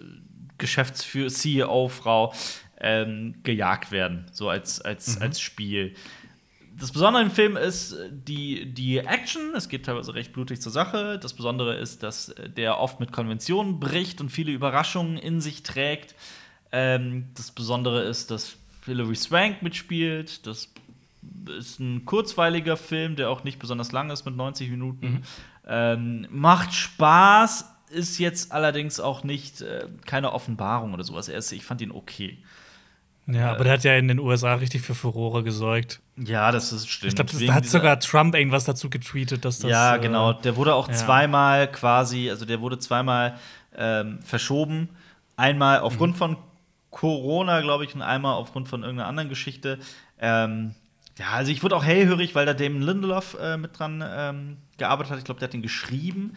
Geschäftsführer, 0.57 1.29
CEO-Frau 1.29 2.33
ähm, 2.81 3.35
gejagt 3.43 3.91
werden, 3.91 4.25
so 4.33 4.49
als, 4.49 4.81
als, 4.81 5.21
als 5.21 5.39
Spiel. 5.39 5.93
Das 6.81 6.91
Besondere 6.91 7.21
im 7.21 7.29
Film 7.29 7.57
ist 7.57 7.93
äh, 7.93 8.09
die, 8.11 8.73
die 8.73 8.97
Action. 8.97 9.53
Es 9.55 9.69
geht 9.69 9.85
teilweise 9.85 10.15
recht 10.15 10.33
blutig 10.33 10.61
zur 10.61 10.71
Sache. 10.71 11.19
Das 11.19 11.33
Besondere 11.33 11.75
ist, 11.75 12.01
dass 12.01 12.29
äh, 12.29 12.49
der 12.49 12.79
oft 12.79 12.99
mit 12.99 13.11
Konventionen 13.11 13.79
bricht 13.79 14.19
und 14.19 14.29
viele 14.29 14.51
Überraschungen 14.51 15.17
in 15.17 15.41
sich 15.41 15.61
trägt. 15.61 16.15
Ähm, 16.71 17.27
das 17.35 17.51
Besondere 17.51 18.01
ist, 18.01 18.31
dass 18.31 18.57
Hilary 18.83 19.15
Swank 19.15 19.61
mitspielt. 19.61 20.47
Das 20.47 20.69
ist 21.55 21.79
ein 21.79 22.05
kurzweiliger 22.05 22.77
Film, 22.77 23.15
der 23.15 23.29
auch 23.29 23.43
nicht 23.43 23.59
besonders 23.59 23.91
lang 23.91 24.09
ist 24.09 24.25
mit 24.25 24.35
90 24.35 24.71
Minuten. 24.71 25.21
Ähm, 25.67 26.27
macht 26.31 26.73
Spaß, 26.73 27.65
ist 27.91 28.17
jetzt 28.17 28.51
allerdings 28.51 28.99
auch 28.99 29.23
nicht 29.23 29.61
äh, 29.61 29.87
keine 30.07 30.33
Offenbarung 30.33 30.95
oder 30.95 31.03
sowas. 31.03 31.29
Er 31.29 31.37
ist, 31.37 31.51
ich 31.51 31.63
fand 31.63 31.81
ihn 31.81 31.91
okay. 31.91 32.39
Ja, 33.27 33.51
aber 33.51 33.63
der 33.63 33.73
hat 33.73 33.83
ja 33.83 33.95
in 33.95 34.07
den 34.07 34.19
USA 34.19 34.55
richtig 34.55 34.81
für 34.81 34.95
Furore 34.95 35.43
gesorgt. 35.43 35.99
Ja, 36.17 36.51
das 36.51 36.71
ist 36.73 36.89
stimmt. 36.89 37.09
Ich 37.09 37.15
glaube, 37.15 37.45
da 37.45 37.53
hat 37.53 37.65
sogar 37.65 37.99
Trump 37.99 38.35
irgendwas 38.35 38.65
dazu 38.65 38.89
getweetet, 38.89 39.45
dass 39.45 39.59
das. 39.59 39.71
ja, 39.71 39.95
äh, 39.95 39.99
genau. 39.99 40.33
Der 40.33 40.55
wurde 40.55 40.73
auch 40.73 40.87
ja. 40.89 40.93
zweimal 40.95 41.71
quasi, 41.71 42.29
also 42.29 42.45
der 42.45 42.61
wurde 42.61 42.79
zweimal 42.79 43.35
ähm, 43.77 44.19
verschoben. 44.21 44.89
Einmal 45.37 45.79
Mhm. 45.79 45.85
aufgrund 45.85 46.17
von 46.17 46.37
Corona, 46.89 47.61
glaube 47.61 47.85
ich, 47.85 47.95
und 47.95 48.01
einmal 48.01 48.33
aufgrund 48.33 48.67
von 48.67 48.81
irgendeiner 48.83 49.07
anderen 49.07 49.29
Geschichte. 49.29 49.79
Ähm, 50.19 50.75
ja, 51.17 51.29
also 51.31 51.51
ich 51.51 51.63
wurde 51.63 51.75
auch 51.75 51.85
hellhörig, 51.85 52.35
weil 52.35 52.45
da 52.45 52.53
Damon 52.53 52.81
Lindelof 52.81 53.37
äh, 53.39 53.55
mit 53.57 53.77
dran 53.77 54.03
ähm, 54.05 54.57
gearbeitet 54.77 55.11
hat. 55.11 55.19
Ich 55.19 55.25
glaube, 55.25 55.39
der 55.39 55.47
hat 55.47 55.53
den 55.53 55.61
geschrieben. 55.61 56.35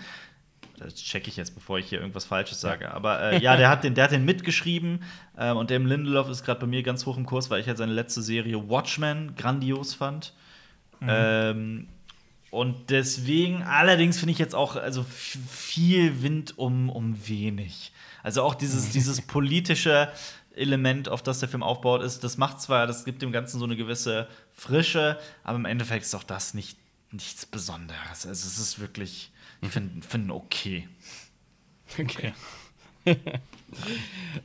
Das 0.79 0.95
checke 0.97 1.29
ich 1.29 1.37
jetzt, 1.37 1.55
bevor 1.55 1.79
ich 1.79 1.89
hier 1.89 2.01
irgendwas 2.01 2.25
Falsches 2.25 2.61
sage. 2.61 2.93
Aber 2.93 3.21
äh, 3.21 3.43
ja, 3.43 3.57
der 3.57 3.69
hat 3.69 3.85
den, 3.85 3.95
der 3.95 4.05
hat 4.05 4.13
den 4.13 4.25
mitgeschrieben. 4.25 5.03
Ähm, 5.39 5.57
und 5.57 5.71
Damon 5.71 5.89
Lindelof 5.89 6.29
ist 6.29 6.45
gerade 6.45 6.61
bei 6.61 6.67
mir 6.67 6.83
ganz 6.83 7.07
hoch 7.07 7.17
im 7.17 7.27
Kurs, 7.27 7.51
weil 7.51 7.61
ich 7.61 7.69
halt 7.69 7.79
seine 7.79 7.93
letzte 7.93 8.23
Serie 8.23 8.69
Watchmen 8.69 9.35
grandios 9.37 9.95
fand. 9.95 10.33
Ähm, 11.07 11.89
und 12.51 12.91
deswegen, 12.91 13.63
allerdings 13.63 14.19
finde 14.19 14.33
ich 14.33 14.39
jetzt 14.39 14.55
auch 14.55 14.77
also 14.77 15.05
viel 15.05 16.23
Wind 16.23 16.57
um, 16.59 16.89
um 16.89 17.29
wenig. 17.29 17.93
Also 18.23 18.43
auch 18.43 18.55
dieses, 18.55 18.91
dieses 18.91 19.21
politische 19.27 20.09
Element, 20.55 21.09
auf 21.09 21.23
das 21.23 21.41
der 21.41 21.49
Film 21.49 21.63
aufbaut, 21.63 22.03
ist, 22.03 22.23
das 22.23 22.39
macht 22.39 22.61
zwar, 22.61 22.87
das 22.87 23.05
gibt 23.05 23.23
dem 23.23 23.33
Ganzen 23.33 23.59
so 23.59 23.65
eine 23.65 23.77
gewisse 23.77 24.29
Frische, 24.53 25.19
aber 25.43 25.57
im 25.57 25.65
Endeffekt 25.65 26.05
ist 26.05 26.15
auch 26.15 26.23
das 26.23 26.55
nicht 26.55 26.79
nichts 27.11 27.47
Besonderes. 27.47 28.27
Also 28.27 28.47
es 28.47 28.59
ist 28.59 28.81
wirklich, 28.81 29.31
ich 29.65 29.71
finde 29.73 30.07
find 30.07 30.31
okay. 30.31 30.89
Okay. 31.99 32.33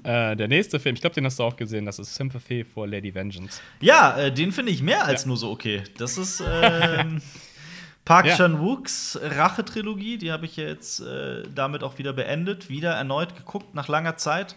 äh, 0.03 0.35
der 0.35 0.47
nächste 0.47 0.79
Film, 0.79 0.95
ich 0.95 1.01
glaube, 1.01 1.13
den 1.15 1.25
hast 1.25 1.39
du 1.39 1.43
auch 1.43 1.55
gesehen, 1.55 1.85
das 1.85 1.99
ist 1.99 2.15
Sympathy 2.15 2.63
for 2.63 2.87
Lady 2.87 3.13
Vengeance. 3.13 3.61
Ja, 3.79 4.17
äh, 4.17 4.31
den 4.33 4.51
finde 4.51 4.71
ich 4.71 4.81
mehr 4.81 5.05
als 5.05 5.25
nur 5.25 5.37
so 5.37 5.51
okay. 5.51 5.83
Das 5.97 6.17
ist 6.17 6.43
ähm, 6.45 7.21
Park 8.05 8.25
Ja. 8.25 8.35
Chan-wooks 8.35 9.19
Rache-Trilogie. 9.21 10.17
Die 10.17 10.31
habe 10.31 10.45
ich 10.45 10.57
jetzt 10.57 10.99
äh, 10.99 11.43
damit 11.53 11.83
auch 11.83 11.97
wieder 11.97 12.13
beendet, 12.13 12.69
wieder 12.69 12.91
erneut 12.91 13.35
geguckt 13.35 13.73
nach 13.75 13.87
langer 13.87 14.17
Zeit. 14.17 14.55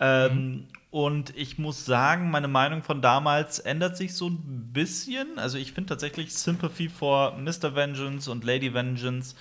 Ähm, 0.00 0.66
Und 0.90 1.34
ich 1.36 1.58
muss 1.58 1.86
sagen, 1.86 2.30
meine 2.30 2.48
Meinung 2.48 2.82
von 2.82 3.00
damals 3.00 3.58
ändert 3.58 3.96
sich 3.96 4.14
so 4.14 4.28
ein 4.28 4.70
bisschen. 4.72 5.38
Also 5.38 5.56
ich 5.58 5.72
finde 5.72 5.88
tatsächlich 5.88 6.34
Sympathy 6.34 6.88
for 6.90 7.36
Mr. 7.38 7.74
Vengeance 7.74 8.30
und 8.30 8.44
Lady 8.44 8.72
Vengeance 8.74 9.34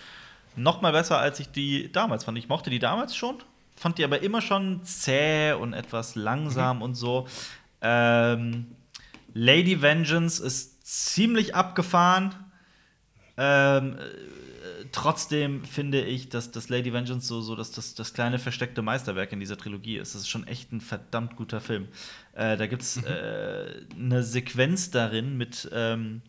noch 0.55 0.81
mal 0.81 0.91
besser, 0.91 1.19
als 1.19 1.39
ich 1.39 1.51
die 1.51 1.91
damals 1.91 2.23
fand. 2.23 2.37
Ich 2.37 2.49
mochte 2.49 2.69
die 2.69 2.79
damals 2.79 3.15
schon, 3.15 3.37
fand 3.75 3.97
die 3.97 4.03
aber 4.03 4.21
immer 4.21 4.41
schon 4.41 4.83
zäh 4.83 5.53
und 5.53 5.73
etwas 5.73 6.15
langsam 6.15 6.81
und 6.81 6.95
so. 6.95 7.27
Ähm, 7.81 8.75
Lady 9.33 9.81
Vengeance 9.81 10.39
ist 10.43 10.85
ziemlich 10.85 11.55
abgefahren. 11.55 12.35
Ähm, 13.37 13.97
äh, 13.97 14.85
trotzdem 14.91 15.63
finde 15.63 16.03
ich, 16.03 16.29
dass 16.29 16.51
das 16.51 16.69
Lady 16.69 16.93
Vengeance 16.93 17.27
so, 17.27 17.41
so 17.41 17.55
dass 17.55 17.71
das, 17.71 17.95
das 17.95 18.13
kleine 18.13 18.39
versteckte 18.39 18.81
Meisterwerk 18.81 19.31
in 19.31 19.39
dieser 19.39 19.57
Trilogie 19.57 19.97
ist. 19.97 20.13
Das 20.13 20.23
ist 20.23 20.29
schon 20.29 20.45
echt 20.47 20.71
ein 20.73 20.81
verdammt 20.81 21.37
guter 21.37 21.61
Film. 21.61 21.87
Äh, 22.33 22.57
da 22.57 22.67
gibt 22.67 22.81
es 22.81 22.97
äh, 22.97 23.85
eine 23.97 24.23
Sequenz 24.23 24.91
darin 24.91 25.37
mit. 25.37 25.69
Ähm, 25.73 26.21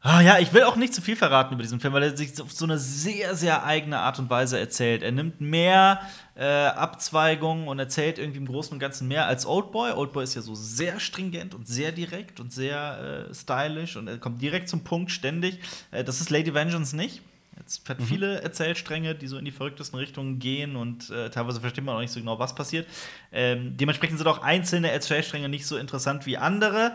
Ah 0.00 0.20
ja, 0.20 0.38
ich 0.38 0.52
will 0.52 0.62
auch 0.62 0.76
nicht 0.76 0.94
zu 0.94 1.02
viel 1.02 1.16
verraten 1.16 1.54
über 1.54 1.62
diesen 1.62 1.80
Film, 1.80 1.92
weil 1.92 2.04
er 2.04 2.16
sich 2.16 2.40
auf 2.40 2.52
so 2.52 2.64
eine 2.64 2.78
sehr, 2.78 3.34
sehr 3.34 3.64
eigene 3.64 3.98
Art 3.98 4.20
und 4.20 4.30
Weise 4.30 4.56
erzählt. 4.58 5.02
Er 5.02 5.10
nimmt 5.10 5.40
mehr 5.40 6.00
äh, 6.36 6.44
Abzweigungen 6.44 7.66
und 7.66 7.80
erzählt 7.80 8.18
irgendwie 8.18 8.38
im 8.38 8.46
Großen 8.46 8.72
und 8.72 8.78
Ganzen 8.78 9.08
mehr 9.08 9.26
als 9.26 9.44
Oldboy. 9.44 9.90
Oldboy 9.90 10.22
ist 10.22 10.36
ja 10.36 10.42
so 10.42 10.54
sehr 10.54 11.00
stringent 11.00 11.52
und 11.52 11.66
sehr 11.66 11.90
direkt 11.90 12.38
und 12.38 12.52
sehr 12.52 13.26
äh, 13.28 13.34
stylisch 13.34 13.96
und 13.96 14.06
er 14.06 14.18
kommt 14.18 14.40
direkt 14.40 14.68
zum 14.68 14.84
Punkt 14.84 15.10
ständig. 15.10 15.58
Äh, 15.90 16.04
das 16.04 16.20
ist 16.20 16.30
Lady 16.30 16.54
Vengeance 16.54 16.94
nicht. 16.94 17.22
Es 17.66 17.82
hat 17.88 17.98
mhm. 17.98 18.04
viele 18.04 18.40
Erzählstränge, 18.40 19.16
die 19.16 19.26
so 19.26 19.36
in 19.36 19.44
die 19.44 19.50
verrücktesten 19.50 19.98
Richtungen 19.98 20.38
gehen 20.38 20.76
und 20.76 21.10
äh, 21.10 21.28
teilweise 21.30 21.60
versteht 21.60 21.84
man 21.84 21.96
auch 21.96 22.00
nicht 22.00 22.12
so 22.12 22.20
genau, 22.20 22.38
was 22.38 22.54
passiert. 22.54 22.86
Ähm, 23.32 23.76
dementsprechend 23.76 24.18
sind 24.18 24.28
auch 24.28 24.42
einzelne 24.42 24.92
Erzählstränge 24.92 25.48
nicht 25.48 25.66
so 25.66 25.76
interessant 25.76 26.24
wie 26.24 26.36
andere. 26.36 26.92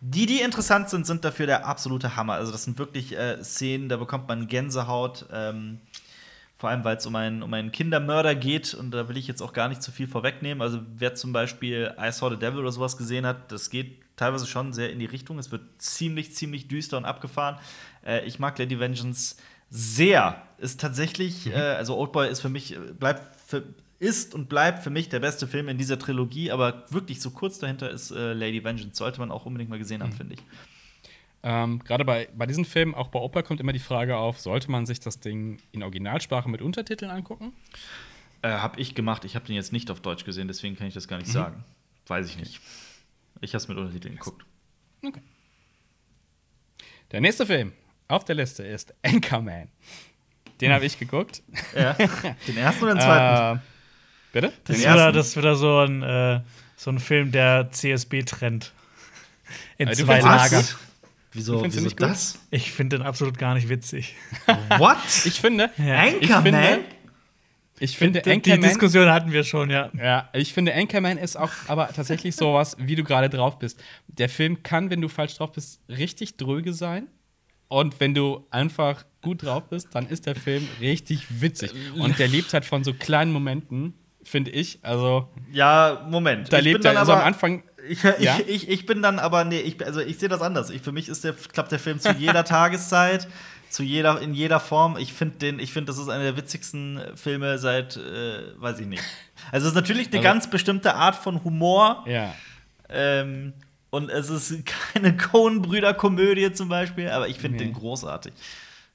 Die, 0.00 0.26
die 0.26 0.40
interessant 0.40 0.90
sind, 0.90 1.06
sind 1.06 1.24
dafür 1.24 1.46
der 1.46 1.66
absolute 1.66 2.16
Hammer. 2.16 2.34
Also, 2.34 2.52
das 2.52 2.64
sind 2.64 2.78
wirklich 2.78 3.16
äh, 3.16 3.42
Szenen, 3.42 3.88
da 3.88 3.96
bekommt 3.96 4.28
man 4.28 4.46
Gänsehaut. 4.46 5.26
Ähm, 5.32 5.80
vor 6.58 6.70
allem, 6.70 6.84
weil 6.84 6.96
es 6.96 7.06
um 7.06 7.14
einen, 7.16 7.42
um 7.42 7.52
einen 7.52 7.70
Kindermörder 7.70 8.34
geht. 8.34 8.74
Und 8.74 8.90
da 8.90 9.08
will 9.08 9.16
ich 9.16 9.26
jetzt 9.26 9.42
auch 9.42 9.52
gar 9.52 9.68
nicht 9.68 9.82
zu 9.82 9.92
viel 9.92 10.06
vorwegnehmen. 10.06 10.62
Also, 10.62 10.80
wer 10.96 11.14
zum 11.14 11.32
Beispiel 11.32 11.94
I 11.98 12.10
Saw 12.12 12.30
the 12.30 12.38
Devil 12.38 12.60
oder 12.60 12.72
sowas 12.72 12.96
gesehen 12.96 13.26
hat, 13.26 13.52
das 13.52 13.70
geht 13.70 14.00
teilweise 14.16 14.46
schon 14.46 14.72
sehr 14.72 14.90
in 14.90 14.98
die 14.98 15.06
Richtung. 15.06 15.38
Es 15.38 15.52
wird 15.52 15.62
ziemlich, 15.78 16.34
ziemlich 16.34 16.68
düster 16.68 16.96
und 16.96 17.04
abgefahren. 17.04 17.58
Äh, 18.04 18.24
ich 18.26 18.38
mag 18.38 18.58
Lady 18.58 18.78
Vengeance 18.78 19.36
sehr. 19.70 20.42
Ist 20.58 20.80
tatsächlich, 20.80 21.46
mhm. 21.46 21.52
äh, 21.52 21.56
also 21.56 21.96
Oldboy 21.96 22.28
ist 22.28 22.40
für 22.40 22.48
mich, 22.48 22.74
äh, 22.74 22.78
bleibt 22.98 23.36
für, 23.46 23.62
ist 23.98 24.34
und 24.34 24.48
bleibt 24.48 24.82
für 24.82 24.90
mich 24.90 25.08
der 25.08 25.20
beste 25.20 25.46
Film 25.46 25.68
in 25.68 25.78
dieser 25.78 25.98
Trilogie, 25.98 26.50
aber 26.50 26.84
wirklich 26.90 27.20
so 27.20 27.30
kurz 27.30 27.58
dahinter 27.58 27.90
ist 27.90 28.10
äh, 28.10 28.32
Lady 28.32 28.62
Vengeance. 28.62 28.96
Sollte 28.96 29.20
man 29.20 29.30
auch 29.30 29.46
unbedingt 29.46 29.70
mal 29.70 29.78
gesehen 29.78 30.02
haben, 30.02 30.10
mhm. 30.10 30.16
finde 30.16 30.34
ich. 30.34 30.40
Ähm, 31.42 31.78
Gerade 31.84 32.04
bei, 32.04 32.28
bei 32.36 32.46
diesen 32.46 32.64
Filmen, 32.64 32.94
auch 32.94 33.08
bei 33.08 33.18
Opa, 33.18 33.42
kommt 33.42 33.60
immer 33.60 33.72
die 33.72 33.78
Frage 33.78 34.16
auf: 34.16 34.40
Sollte 34.40 34.70
man 34.70 34.84
sich 34.84 35.00
das 35.00 35.20
Ding 35.20 35.58
in 35.72 35.82
Originalsprache 35.82 36.48
mit 36.48 36.60
Untertiteln 36.60 37.10
angucken? 37.10 37.52
Äh, 38.42 38.50
hab 38.50 38.78
ich 38.78 38.94
gemacht. 38.94 39.24
Ich 39.24 39.34
habe 39.34 39.46
den 39.46 39.54
jetzt 39.54 39.72
nicht 39.72 39.90
auf 39.90 40.00
Deutsch 40.00 40.24
gesehen, 40.24 40.48
deswegen 40.48 40.76
kann 40.76 40.86
ich 40.86 40.94
das 40.94 41.08
gar 41.08 41.18
nicht 41.18 41.28
mhm. 41.28 41.32
sagen. 41.32 41.64
Weiß 42.06 42.28
ich 42.28 42.38
nicht. 42.38 42.60
Ich 43.40 43.50
habe 43.50 43.58
es 43.58 43.68
mit 43.68 43.78
Untertiteln 43.78 44.16
geguckt. 44.16 44.44
Okay. 45.04 45.22
Der 47.12 47.20
nächste 47.20 47.46
Film 47.46 47.72
auf 48.08 48.24
der 48.24 48.34
Liste 48.34 48.64
ist 48.64 48.94
Anchorman. 49.02 49.68
Den 50.60 50.72
habe 50.72 50.84
ich 50.84 50.98
geguckt. 50.98 51.42
Ja. 51.74 51.92
Den 52.46 52.56
ersten 52.56 52.84
oder 52.84 52.94
den 52.94 53.02
zweiten? 53.02 53.62
Bitte? 54.36 54.52
Das 54.64 54.76
ist, 54.76 54.82
wieder, 54.82 55.12
das 55.12 55.28
ist 55.28 55.36
wieder 55.38 55.56
so 55.56 55.78
ein, 55.78 56.02
äh, 56.02 56.40
so 56.76 56.90
ein 56.90 56.98
Film, 56.98 57.32
der 57.32 57.70
CSB 57.70 58.22
trennt. 58.24 58.74
In 59.78 59.88
also 59.88 60.04
zwei 60.04 60.20
Lager. 60.20 60.62
Wieso, 61.32 61.64
wieso 61.64 61.80
nicht 61.80 61.98
das? 61.98 62.34
Gut? 62.34 62.42
Ich 62.50 62.70
finde 62.70 62.98
den 62.98 63.06
absolut 63.06 63.38
gar 63.38 63.54
nicht 63.54 63.70
witzig. 63.70 64.14
What? 64.76 64.98
Ich 65.24 65.40
finde. 65.40 65.70
Ja. 65.78 66.02
Anchorman? 66.02 66.80
Ich 67.78 67.96
finde, 67.96 68.18
ich 68.18 68.26
Anchorman, 68.26 68.60
die 68.60 68.68
Diskussion 68.68 69.08
hatten 69.08 69.32
wir 69.32 69.42
schon, 69.42 69.70
ja. 69.70 69.90
Ja, 69.96 70.28
ich 70.34 70.52
finde, 70.52 70.74
Anchorman 70.74 71.16
ist 71.16 71.36
auch 71.38 71.52
aber 71.66 71.88
tatsächlich 71.88 72.36
sowas, 72.36 72.76
wie 72.78 72.94
du 72.94 73.04
gerade 73.04 73.30
drauf 73.30 73.58
bist. 73.58 73.82
Der 74.06 74.28
Film 74.28 74.62
kann, 74.62 74.90
wenn 74.90 75.00
du 75.00 75.08
falsch 75.08 75.34
drauf 75.38 75.52
bist, 75.52 75.80
richtig 75.88 76.36
dröge 76.36 76.74
sein. 76.74 77.06
Und 77.68 78.00
wenn 78.00 78.12
du 78.12 78.46
einfach 78.50 79.06
gut 79.22 79.44
drauf 79.44 79.70
bist, 79.70 79.94
dann 79.94 80.06
ist 80.06 80.26
der 80.26 80.34
Film 80.34 80.68
richtig 80.78 81.40
witzig. 81.40 81.70
Und 81.94 82.18
der 82.18 82.28
lebt 82.28 82.52
halt 82.52 82.66
von 82.66 82.84
so 82.84 82.92
kleinen 82.92 83.32
Momenten, 83.32 83.94
finde 84.26 84.50
ich. 84.50 84.78
Also 84.82 85.28
ja, 85.52 86.06
Moment. 86.08 86.52
Da 86.52 86.58
ich 86.58 86.64
lebt 86.64 86.84
er 86.84 86.98
also 86.98 87.12
am 87.12 87.20
Anfang. 87.20 87.62
Ich, 87.88 88.02
ja? 88.02 88.38
ich, 88.40 88.48
ich, 88.48 88.68
ich, 88.68 88.86
bin 88.86 89.00
dann 89.00 89.20
aber 89.20 89.44
nee, 89.44 89.60
ich, 89.60 89.86
also 89.86 90.00
ich 90.00 90.18
sehe 90.18 90.28
das 90.28 90.40
anders. 90.40 90.70
Ich, 90.70 90.82
für 90.82 90.90
mich 90.90 91.08
ist 91.08 91.22
der 91.22 91.34
klappt 91.34 91.70
der 91.70 91.78
Film 91.78 92.00
zu 92.00 92.10
jeder 92.14 92.42
Tageszeit, 92.44 93.28
zu 93.70 93.84
jeder 93.84 94.20
in 94.20 94.34
jeder 94.34 94.58
Form. 94.58 94.96
Ich 94.96 95.12
finde 95.12 95.38
den, 95.38 95.60
ich 95.60 95.72
finde, 95.72 95.92
das 95.92 95.98
ist 95.98 96.08
einer 96.08 96.24
der 96.24 96.36
witzigsten 96.36 97.00
Filme 97.14 97.58
seit, 97.58 97.96
äh, 97.96 98.60
weiß 98.60 98.80
ich 98.80 98.88
nicht. 98.88 99.04
Also 99.52 99.66
es 99.66 99.70
ist 99.70 99.76
natürlich 99.76 100.08
eine 100.08 100.16
also, 100.16 100.24
ganz 100.24 100.50
bestimmte 100.50 100.96
Art 100.96 101.14
von 101.14 101.44
Humor. 101.44 102.02
Ja. 102.08 102.34
Ähm, 102.88 103.52
und 103.90 104.10
es 104.10 104.30
ist 104.30 104.66
keine 104.92 105.16
Coen-Brüder-Komödie 105.16 106.52
zum 106.52 106.68
Beispiel, 106.68 107.08
aber 107.08 107.28
ich 107.28 107.38
finde 107.38 107.58
nee. 107.58 107.66
den 107.66 107.72
großartig. 107.72 108.32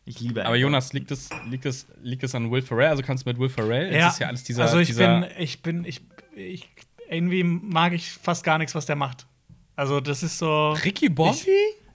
Ich 0.06 0.20
liebe 0.20 0.46
Aber 0.46 0.56
Jonas, 0.56 0.94
liegt 0.94 1.12
es, 1.12 1.30
liegt, 1.48 1.66
es, 1.66 1.86
liegt 2.02 2.24
es 2.24 2.34
an 2.34 2.50
Will 2.52 2.62
Ferrell? 2.62 2.90
Also 2.90 3.04
kannst 3.04 3.26
du 3.26 3.30
mit 3.30 3.40
Will 3.40 3.50
Ferrell? 3.50 3.94
Ja, 3.94 4.08
es 4.08 4.14
ist 4.14 4.20
ja 4.20 4.28
alles 4.28 4.44
dieser. 4.44 4.64
Also 4.64 4.80
ich 4.80 4.88
dieser 4.88 5.22
bin, 5.22 5.30
ich 5.38 5.62
bin, 5.62 5.86
ich, 5.86 6.02
ich, 6.36 6.70
irgendwie 7.10 7.44
mag 7.44 7.94
ich 7.94 8.12
fast 8.12 8.44
gar 8.44 8.58
nichts, 8.58 8.74
was 8.74 8.86
der 8.86 8.96
macht. 8.96 9.28
Also 9.76 10.00
das 10.00 10.24
ist 10.24 10.38
so. 10.38 10.72
Ricky 10.72 11.10
Bobby? 11.10 11.38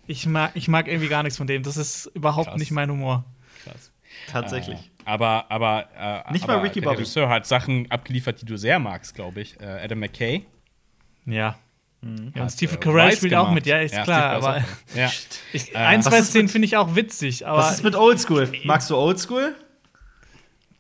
Ich, 0.07 0.20
ich, 0.20 0.26
mag, 0.26 0.52
ich 0.54 0.68
mag 0.68 0.86
irgendwie 0.86 1.09
gar 1.09 1.22
nichts 1.22 1.36
von 1.36 1.46
dem. 1.46 1.62
Das 1.62 1.76
ist 1.76 2.07
überhaupt 2.14 2.48
Krass. 2.48 2.59
nicht 2.59 2.70
mein 2.70 2.90
Humor. 2.90 3.24
Krass. 3.64 3.90
Tatsächlich. 4.28 4.78
Äh, 4.78 5.02
aber, 5.04 5.50
aber, 5.50 5.88
äh, 6.26 6.32
nicht 6.32 6.44
aber 6.44 6.57
mal 6.57 6.62
Ricky 6.62 6.80
Bobby. 6.80 6.94
Der 6.94 6.98
Regisseur 7.00 7.28
hat 7.28 7.46
Sachen 7.46 7.90
abgeliefert, 7.90 8.40
die 8.40 8.46
du 8.46 8.57
sehr 8.57 8.78
magst, 8.78 9.14
glaube 9.14 9.40
ich. 9.40 9.61
Äh, 9.61 9.64
Adam 9.64 9.98
McKay. 9.98 10.46
Ja. 11.26 11.59
Mhm. 12.07 12.32
Ja, 12.34 12.42
und 12.42 12.50
Stephen 12.50 12.80
Carell 12.80 13.12
spielt 13.12 13.30
gemacht. 13.30 13.48
auch 13.48 13.52
mit, 13.52 13.66
ja, 13.66 13.80
ist 13.80 13.94
ja, 13.94 14.04
klar. 14.04 14.32
Aber 14.32 14.64
ja. 14.94 15.11
ich, 15.52 15.74
äh, 15.74 15.78
ein, 15.78 16.02
zwei 16.02 16.22
Szenen 16.22 16.48
finde 16.48 16.66
ich 16.66 16.76
auch 16.76 16.94
witzig. 16.94 17.46
Aber 17.46 17.59
was 17.59 17.74
ist 17.74 17.84
mit 17.84 17.94
Oldschool? 17.94 18.50
Magst 18.64 18.90
du 18.90 18.96
Oldschool? 18.96 19.54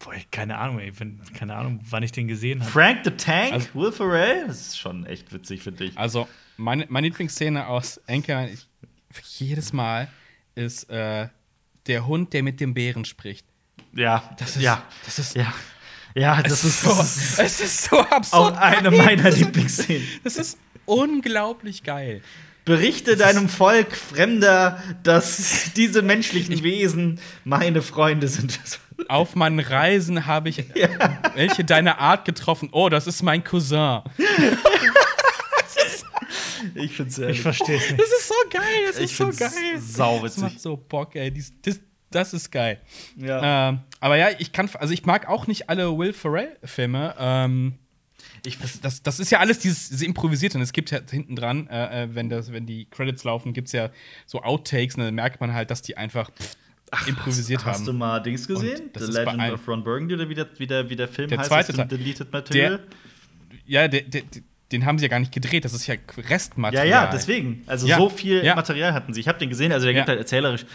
Boah, 0.04 0.14
keine 0.30 0.58
Ahnung, 0.58 0.78
ey. 0.78 0.92
Keine 1.34 1.56
Ahnung, 1.56 1.80
wann 1.88 2.02
ich 2.02 2.12
den 2.12 2.28
gesehen 2.28 2.60
habe. 2.60 2.70
Frank 2.70 3.00
the 3.04 3.10
Tank? 3.10 3.52
Also, 3.52 3.68
Will 3.74 3.92
Ferrell? 3.92 4.46
Das 4.46 4.60
ist 4.60 4.78
schon 4.78 5.06
echt 5.06 5.32
witzig, 5.32 5.62
finde 5.62 5.84
ich. 5.84 5.98
Also, 5.98 6.28
meine, 6.56 6.86
meine 6.88 7.08
Lieblingsszene 7.08 7.66
aus 7.66 8.00
Anchor, 8.06 8.46
jedes 9.38 9.72
Mal, 9.72 10.08
ist 10.54 10.88
äh, 10.90 11.28
der 11.86 12.06
Hund, 12.06 12.32
der 12.32 12.42
mit 12.42 12.60
dem 12.60 12.74
Bären 12.74 13.04
spricht. 13.04 13.46
Ja, 13.94 14.30
das 14.38 14.56
ist, 14.56 14.62
ja, 14.62 14.82
das 15.04 15.18
ist, 15.18 15.34
ja. 15.34 15.52
Ja, 16.16 16.42
das 16.42 16.64
ist, 16.64 16.80
so, 16.80 16.90
es 17.42 17.60
ist 17.60 17.84
so 17.84 17.98
absurd. 17.98 18.56
Auch 18.56 18.56
eine 18.56 18.90
meiner 18.90 19.30
Lieblingsszenen. 19.30 20.06
Das 20.24 20.36
ist 20.36 20.56
unglaublich 20.86 21.82
geil. 21.82 22.22
Berichte 22.64 23.18
deinem 23.18 23.50
Volk 23.50 23.94
Fremder, 23.94 24.82
dass 25.02 25.72
diese 25.76 26.00
menschlichen 26.00 26.62
Wesen 26.62 27.20
meine 27.44 27.82
Freunde 27.82 28.28
sind. 28.28 28.58
Auf 29.08 29.36
meinen 29.36 29.60
Reisen 29.60 30.24
habe 30.24 30.48
ich 30.48 30.64
ja. 30.74 30.88
welche 31.34 31.64
deiner 31.64 31.98
Art 31.98 32.24
getroffen. 32.24 32.70
Oh, 32.72 32.88
das 32.88 33.06
ist 33.06 33.22
mein 33.22 33.44
Cousin. 33.44 34.00
ich 36.74 36.96
finde 36.96 37.10
es 37.10 37.18
Ich 37.18 37.42
verstehe 37.42 37.76
es 37.76 37.90
nicht. 37.90 38.00
Das 38.00 38.08
ist 38.08 38.28
so 38.28 38.34
geil, 38.50 38.62
das 38.86 38.96
ich 38.96 39.04
ist 39.04 39.16
so 39.18 39.26
geil. 39.26 39.78
Sauwitzig. 39.78 40.42
Das 40.42 40.52
macht 40.52 40.60
so 40.62 40.78
Bock, 40.78 41.14
ey. 41.14 41.30
Das, 41.62 41.78
das 42.10 42.32
ist 42.32 42.50
geil. 42.50 42.80
Ja. 43.16 43.68
Ähm, 43.68 43.80
aber 44.00 44.16
ja, 44.16 44.28
ich 44.38 44.52
kann, 44.52 44.70
also 44.74 44.92
ich 44.92 45.04
mag 45.04 45.28
auch 45.28 45.46
nicht 45.46 45.68
alle 45.68 45.96
Will 45.96 46.12
Ferrell-Filme. 46.12 47.14
Ähm, 47.18 47.78
ich, 48.44 48.58
das, 48.58 48.80
das, 48.80 49.02
das, 49.02 49.20
ist 49.20 49.30
ja 49.30 49.40
alles 49.40 49.58
dieses, 49.58 49.88
dieses 49.88 50.06
Improvisierte. 50.06 50.58
Und 50.58 50.62
es 50.62 50.72
gibt 50.72 50.90
ja 50.90 51.00
hinten 51.10 51.36
dran, 51.36 51.66
äh, 51.68 52.04
äh 52.04 52.14
wenn, 52.14 52.28
das, 52.28 52.52
wenn 52.52 52.66
die 52.66 52.86
Credits 52.86 53.24
laufen, 53.24 53.52
gibt 53.52 53.68
es 53.68 53.72
ja 53.72 53.90
so 54.26 54.42
Outtakes 54.42 54.96
und 54.96 55.02
dann 55.02 55.14
merkt 55.14 55.40
man 55.40 55.52
halt, 55.52 55.70
dass 55.70 55.82
die 55.82 55.96
einfach 55.96 56.30
pff, 56.30 56.56
Ach, 56.90 57.08
improvisiert 57.08 57.60
hast, 57.60 57.66
haben. 57.66 57.80
Hast 57.80 57.88
du 57.88 57.92
mal 57.92 58.20
Dings 58.20 58.46
gesehen? 58.46 58.90
The 58.96 59.12
Legend 59.12 59.52
of 59.52 59.66
Ron 59.66 59.82
Burgundy 59.82 60.14
oder 60.14 60.28
wie 60.28 60.34
der, 60.34 60.48
wie 60.58 60.66
der, 60.66 60.88
wie 60.88 60.96
der 60.96 61.08
Film 61.08 61.28
der 61.28 61.38
heißt? 61.38 61.48
Zweite 61.48 61.72
Teil. 61.72 61.88
Deleted 61.88 62.32
Material? 62.32 62.78
Der, 62.78 62.86
ja, 63.66 63.88
der, 63.88 64.02
der, 64.02 64.22
den 64.72 64.84
haben 64.84 64.98
sie 64.98 65.04
ja 65.04 65.08
gar 65.08 65.20
nicht 65.20 65.32
gedreht, 65.32 65.64
das 65.64 65.72
ist 65.72 65.86
ja 65.86 65.94
Restmaterial. 66.16 66.88
Ja, 66.88 67.04
ja, 67.04 67.10
deswegen. 67.10 67.62
Also 67.66 67.86
ja. 67.86 67.98
so 67.98 68.08
viel 68.08 68.44
ja. 68.44 68.56
Material 68.56 68.92
hatten 68.94 69.14
sie. 69.14 69.20
Ich 69.20 69.28
habe 69.28 69.38
den 69.38 69.48
gesehen, 69.48 69.70
also 69.70 69.84
der 69.84 69.94
ja. 69.94 70.00
gibt 70.00 70.08
halt 70.08 70.18
erzählerisch 70.18 70.66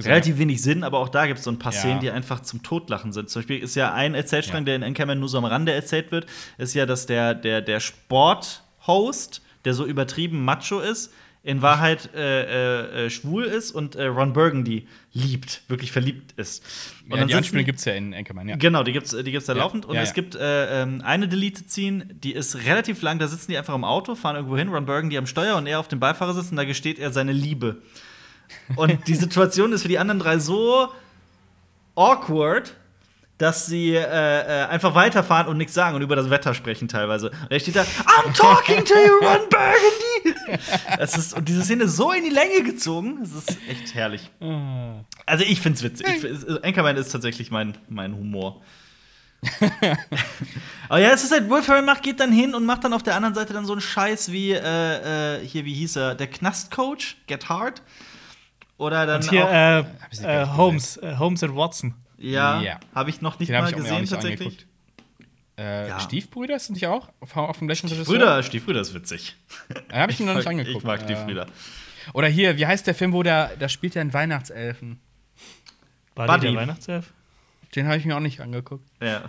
relativ 0.00 0.38
wenig 0.38 0.62
Sinn, 0.62 0.84
aber 0.84 1.00
auch 1.00 1.08
da 1.08 1.26
gibt 1.26 1.38
es 1.38 1.44
so 1.44 1.50
ein 1.50 1.58
paar 1.58 1.72
Szenen, 1.72 1.98
die 2.00 2.10
einfach 2.10 2.40
zum 2.40 2.62
Totlachen 2.62 3.12
sind. 3.12 3.28
Zum 3.28 3.42
Beispiel 3.42 3.58
ist 3.58 3.74
ja 3.74 3.92
ein 3.92 4.14
Erzählstrang, 4.14 4.64
der 4.64 4.76
in 4.76 4.84
Anchorman 4.84 5.18
nur 5.18 5.28
so 5.28 5.38
am 5.38 5.44
Rande 5.44 5.72
erzählt 5.72 6.12
wird, 6.12 6.26
ist 6.58 6.74
ja, 6.74 6.86
dass 6.86 7.06
der, 7.06 7.34
der, 7.34 7.60
der 7.60 7.80
Sporthost, 7.80 9.42
der 9.64 9.74
so 9.74 9.84
übertrieben 9.84 10.44
macho 10.44 10.78
ist, 10.78 11.12
in 11.42 11.62
Wahrheit 11.62 12.14
äh, 12.14 13.06
äh, 13.06 13.10
schwul 13.10 13.44
ist 13.44 13.70
und 13.70 13.96
äh, 13.96 14.04
Ron 14.04 14.34
Burgundy 14.34 14.86
liebt, 15.14 15.62
wirklich 15.68 15.90
verliebt 15.90 16.32
ist. 16.38 16.62
Und 17.08 17.18
ja, 17.18 17.24
die 17.24 17.34
Anspielung 17.34 17.64
gibt 17.64 17.78
es 17.78 17.86
ja 17.86 17.94
in 17.94 18.12
Anchorman, 18.12 18.48
ja. 18.48 18.56
Genau, 18.56 18.82
die 18.82 18.92
gibt 18.92 19.06
es 19.06 19.24
die 19.24 19.30
gibt's 19.30 19.46
da 19.46 19.54
ja. 19.54 19.60
laufend. 19.60 19.86
Und 19.86 19.94
ja, 19.94 20.02
es 20.02 20.12
gibt 20.12 20.34
äh, 20.34 20.82
ähm, 20.82 21.00
eine 21.02 21.28
Delete-Scene, 21.28 22.06
die 22.12 22.32
ist 22.32 22.66
relativ 22.66 23.00
lang, 23.00 23.18
da 23.18 23.26
sitzen 23.26 23.50
die 23.50 23.56
einfach 23.56 23.74
im 23.74 23.84
Auto, 23.84 24.14
fahren 24.16 24.36
irgendwo 24.36 24.56
hin, 24.58 24.68
Ron 24.68 24.84
Burgundy 24.84 25.16
am 25.16 25.26
Steuer 25.26 25.56
und 25.56 25.66
er 25.66 25.80
auf 25.80 25.88
dem 25.88 25.98
Beifahrersitz 25.98 26.50
und 26.50 26.56
da 26.56 26.64
gesteht 26.64 26.98
er 26.98 27.10
seine 27.10 27.32
Liebe. 27.32 27.78
Und 28.76 29.08
die 29.08 29.14
Situation 29.16 29.72
ist 29.72 29.82
für 29.82 29.88
die 29.88 29.98
anderen 29.98 30.20
drei 30.20 30.38
so 30.38 30.88
awkward, 31.94 32.74
dass 33.38 33.64
sie 33.64 33.94
äh, 33.94 34.02
äh, 34.02 34.66
einfach 34.66 34.94
weiterfahren 34.94 35.48
und 35.48 35.56
nichts 35.56 35.72
sagen 35.72 35.96
und 35.96 36.02
über 36.02 36.16
das 36.16 36.28
Wetter 36.28 36.52
sprechen 36.52 36.88
teilweise. 36.88 37.30
Und 37.30 37.50
er 37.50 37.60
steht 37.60 37.76
da, 37.76 37.82
I'm 37.82 38.34
talking 38.34 38.84
to 38.84 38.94
you, 38.94 39.26
Ron 39.26 39.40
Burgundy! 39.48 40.09
Es 40.98 41.16
ist, 41.16 41.34
und 41.34 41.48
diese 41.48 41.62
Szene 41.62 41.88
so 41.88 42.12
in 42.12 42.24
die 42.24 42.30
Länge 42.30 42.62
gezogen, 42.64 43.20
es 43.22 43.32
ist 43.32 43.56
echt 43.68 43.94
herrlich. 43.94 44.30
Also 45.26 45.44
ich 45.44 45.60
find's 45.60 45.82
witzig. 45.82 46.06
Ich, 46.08 46.20
find- 46.20 46.64
Anchorman 46.64 46.96
ist 46.96 47.10
tatsächlich 47.10 47.50
mein, 47.50 47.76
mein 47.88 48.14
Humor. 48.14 48.62
Aber 50.88 50.98
ja, 50.98 51.10
es 51.10 51.24
ist 51.24 51.32
halt, 51.32 51.48
Will 51.48 51.62
Ferrell 51.62 51.82
macht, 51.82 52.02
geht 52.02 52.20
dann 52.20 52.32
hin 52.32 52.54
und 52.54 52.64
macht 52.66 52.84
dann 52.84 52.92
auf 52.92 53.02
der 53.02 53.14
anderen 53.16 53.34
Seite 53.34 53.52
dann 53.52 53.64
so 53.64 53.72
einen 53.72 53.80
Scheiß 53.80 54.30
wie, 54.32 54.52
äh, 54.52 55.36
äh, 55.42 55.46
hier, 55.46 55.64
wie 55.64 55.74
hieß 55.74 55.96
er, 55.96 56.14
der 56.14 56.26
Knastcoach, 56.26 57.16
Get 57.26 57.48
Hard. 57.48 57.82
Oder 58.76 59.06
dann 59.06 59.22
Und 59.22 59.30
hier 59.30 59.44
auch, 59.46 59.50
äh, 59.52 59.78
äh, 60.42 60.46
Holmes, 60.46 60.96
äh, 60.98 61.16
Holmes 61.18 61.42
and 61.42 61.54
Watson. 61.56 61.94
ja, 62.18 62.60
Ja. 62.60 62.80
habe 62.94 63.10
ich 63.10 63.20
noch 63.20 63.38
nicht 63.38 63.50
Den 63.50 63.60
mal 63.62 63.72
gesehen 63.72 64.06
tatsächlich. 64.06 64.40
angeguckt. 64.48 64.66
Äh, 65.60 65.88
Ja. 65.88 66.00
Stiefbrüder 66.00 66.58
sind 66.58 66.80
die 66.80 66.86
auch 66.86 67.10
auf, 67.20 67.58
dem 67.58 67.66
gleichen 67.68 67.86
Regisseur? 67.88 68.04
Stiefbrüder, 68.06 68.42
Stiefbrüder 68.42 68.80
ist 68.80 68.94
witzig. 68.94 69.36
Äh, 69.90 69.98
Habe 70.00 70.12
ich 70.12 70.18
mir 70.20 70.26
noch 70.26 70.34
nicht 70.36 70.46
angeguckt. 70.46 70.78
Ich 70.78 70.84
mag 70.84 71.02
Stiefbrüder. 71.02 71.46
Oder 72.14 72.28
hier, 72.28 72.56
wie 72.56 72.66
heißt 72.66 72.86
der 72.86 72.94
Film, 72.94 73.12
wo 73.12 73.22
der, 73.22 73.54
da 73.58 73.68
spielt 73.68 73.94
er 73.94 74.00
einen 74.00 74.12
Weihnachtselfen? 74.14 75.00
Buddy, 76.14 76.28
Buddy. 76.32 76.46
der 76.46 76.54
Weihnachtself? 76.56 77.12
Den 77.74 77.86
habe 77.86 77.98
ich 77.98 78.04
mir 78.06 78.16
auch 78.16 78.20
nicht 78.20 78.40
angeguckt. 78.40 78.88
Ja. 79.02 79.24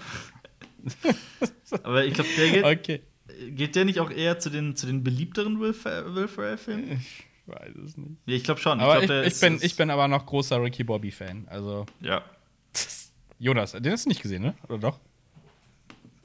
Aber 1.83 2.05
ich 2.05 2.13
glaube, 2.13 2.29
der 2.37 2.49
geht, 2.49 2.63
Okay. 2.63 3.01
geht 3.49 3.75
der 3.75 3.85
nicht 3.85 3.99
auch 3.99 4.09
eher 4.09 4.39
zu 4.39 4.49
den, 4.49 4.75
zu 4.75 4.87
den 4.87 5.03
beliebteren 5.03 5.59
Will, 5.59 5.73
Fer- 5.73 6.15
Will 6.15 6.27
Ferrell-Filmen? 6.27 7.01
Ich 7.01 7.25
weiß 7.47 7.75
es 7.85 7.97
nicht. 7.97 8.17
Ja, 8.25 8.35
ich 8.35 8.43
glaube 8.43 8.59
schon. 8.61 8.79
Aber 8.79 8.93
glaub, 8.93 9.03
ich, 9.03 9.07
der 9.09 9.21
ich, 9.23 9.27
ist- 9.33 9.41
bin, 9.41 9.59
ich 9.61 9.75
bin 9.75 9.89
aber 9.89 10.07
noch 10.07 10.25
großer 10.25 10.61
Ricky 10.63 10.83
Bobby-Fan. 10.83 11.47
Also, 11.49 11.85
Ja. 11.99 12.23
Jonas, 13.39 13.71
den 13.73 13.91
hast 13.91 14.05
du 14.05 14.09
nicht 14.09 14.21
gesehen, 14.21 14.43
ne? 14.43 14.53
Oder 14.69 14.77
doch? 14.77 14.99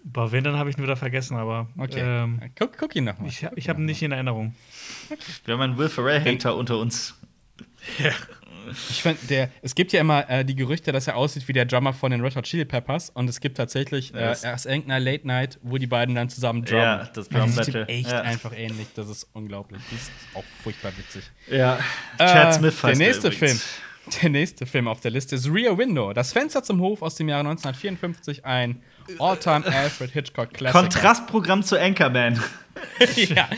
Boah, 0.08 0.30
wen 0.30 0.44
dann 0.44 0.56
habe 0.56 0.70
ich 0.70 0.78
ihn 0.78 0.84
wieder 0.84 0.96
vergessen, 0.96 1.36
aber 1.36 1.68
Okay. 1.76 2.00
ähm, 2.00 2.40
guck, 2.56 2.78
guck 2.78 2.94
ihn 2.94 3.04
nochmal. 3.04 3.28
ich, 3.28 3.44
ich 3.56 3.68
habe 3.68 3.80
ihn 3.80 3.86
nicht 3.86 4.00
in 4.02 4.12
Erinnerung. 4.12 4.54
Wir 5.44 5.54
haben 5.54 5.60
einen 5.62 5.78
Will 5.78 5.88
Ferrell-Hater 5.88 6.54
unter 6.56 6.78
uns. 6.78 7.14
Ich 8.90 9.02
find, 9.02 9.18
der, 9.30 9.50
es 9.62 9.74
gibt 9.76 9.92
ja 9.92 10.00
immer 10.00 10.28
äh, 10.28 10.44
die 10.44 10.56
Gerüchte, 10.56 10.90
dass 10.92 11.06
er 11.06 11.16
aussieht 11.16 11.46
wie 11.46 11.52
der 11.52 11.64
Drummer 11.66 11.92
von 11.92 12.10
den 12.10 12.20
Red 12.20 12.34
Hot 12.36 12.44
Chili 12.44 12.64
Peppers. 12.64 13.10
Und 13.10 13.28
es 13.30 13.40
gibt 13.40 13.56
tatsächlich 13.56 14.12
äh, 14.14 14.20
Ja, 14.20 14.34
erst 14.42 14.66
irgendeiner 14.66 14.98
Late 15.00 15.26
Night, 15.26 15.58
wo 15.62 15.78
die 15.78 15.86
beiden 15.86 16.14
dann 16.16 16.28
zusammen 16.28 16.64
drummen. 16.64 16.82
Ja, 16.82 17.04
das 17.12 17.28
Drum 17.28 17.42
Und 17.42 17.64
sieht 17.64 17.74
echt 17.74 18.10
Ja. 18.10 18.22
einfach 18.22 18.52
ähnlich. 18.56 18.88
Das 18.94 19.08
ist 19.08 19.28
unglaublich. 19.32 19.80
Das 19.90 20.00
ist 20.02 20.10
auch 20.34 20.44
furchtbar 20.64 20.92
witzig. 20.98 21.22
Ja. 21.48 21.78
Chad 22.18 22.48
Äh, 22.48 22.52
Smith 22.54 22.80
Der 22.80 22.90
heißt 22.90 22.98
nächste. 22.98 23.32
Film. 23.32 23.60
Der 24.22 24.30
nächste 24.30 24.66
Film 24.66 24.86
auf 24.88 25.00
der 25.00 25.10
Liste 25.10 25.34
ist 25.34 25.48
Rear 25.52 25.76
Window. 25.78 26.12
Das 26.12 26.32
Fenster 26.32 26.62
zum 26.62 26.80
Hof 26.80 27.02
aus 27.02 27.16
dem 27.16 27.28
Jahre 27.28 27.40
1954. 27.48 28.44
Ein 28.44 28.80
All-Time 29.18 29.64
Alfred 29.66 30.10
Hitchcock 30.12 30.52
Klassiker. 30.52 30.80
Kontrastprogramm 30.82 31.62
zu 31.62 31.78
Anchorman. 31.80 32.40
ja. 33.16 33.48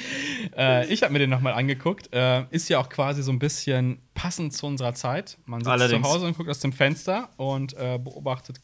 Äh, 0.56 0.86
ich 0.92 1.02
habe 1.02 1.12
mir 1.12 1.18
den 1.18 1.28
nochmal 1.30 1.52
angeguckt. 1.52 2.12
Äh, 2.14 2.44
ist 2.50 2.68
ja 2.70 2.78
auch 2.78 2.88
quasi 2.88 3.22
so 3.22 3.30
ein 3.30 3.38
bisschen 3.38 4.00
passend 4.14 4.54
zu 4.54 4.66
unserer 4.66 4.94
Zeit. 4.94 5.36
Man 5.44 5.60
sitzt 5.60 5.70
Allerdings. 5.70 6.06
zu 6.06 6.12
Hause 6.14 6.26
und 6.26 6.36
guckt 6.36 6.48
aus 6.48 6.60
dem 6.60 6.72
Fenster 6.72 7.28
und 7.36 7.74
äh, 7.74 7.98
beobachtet 8.02 8.58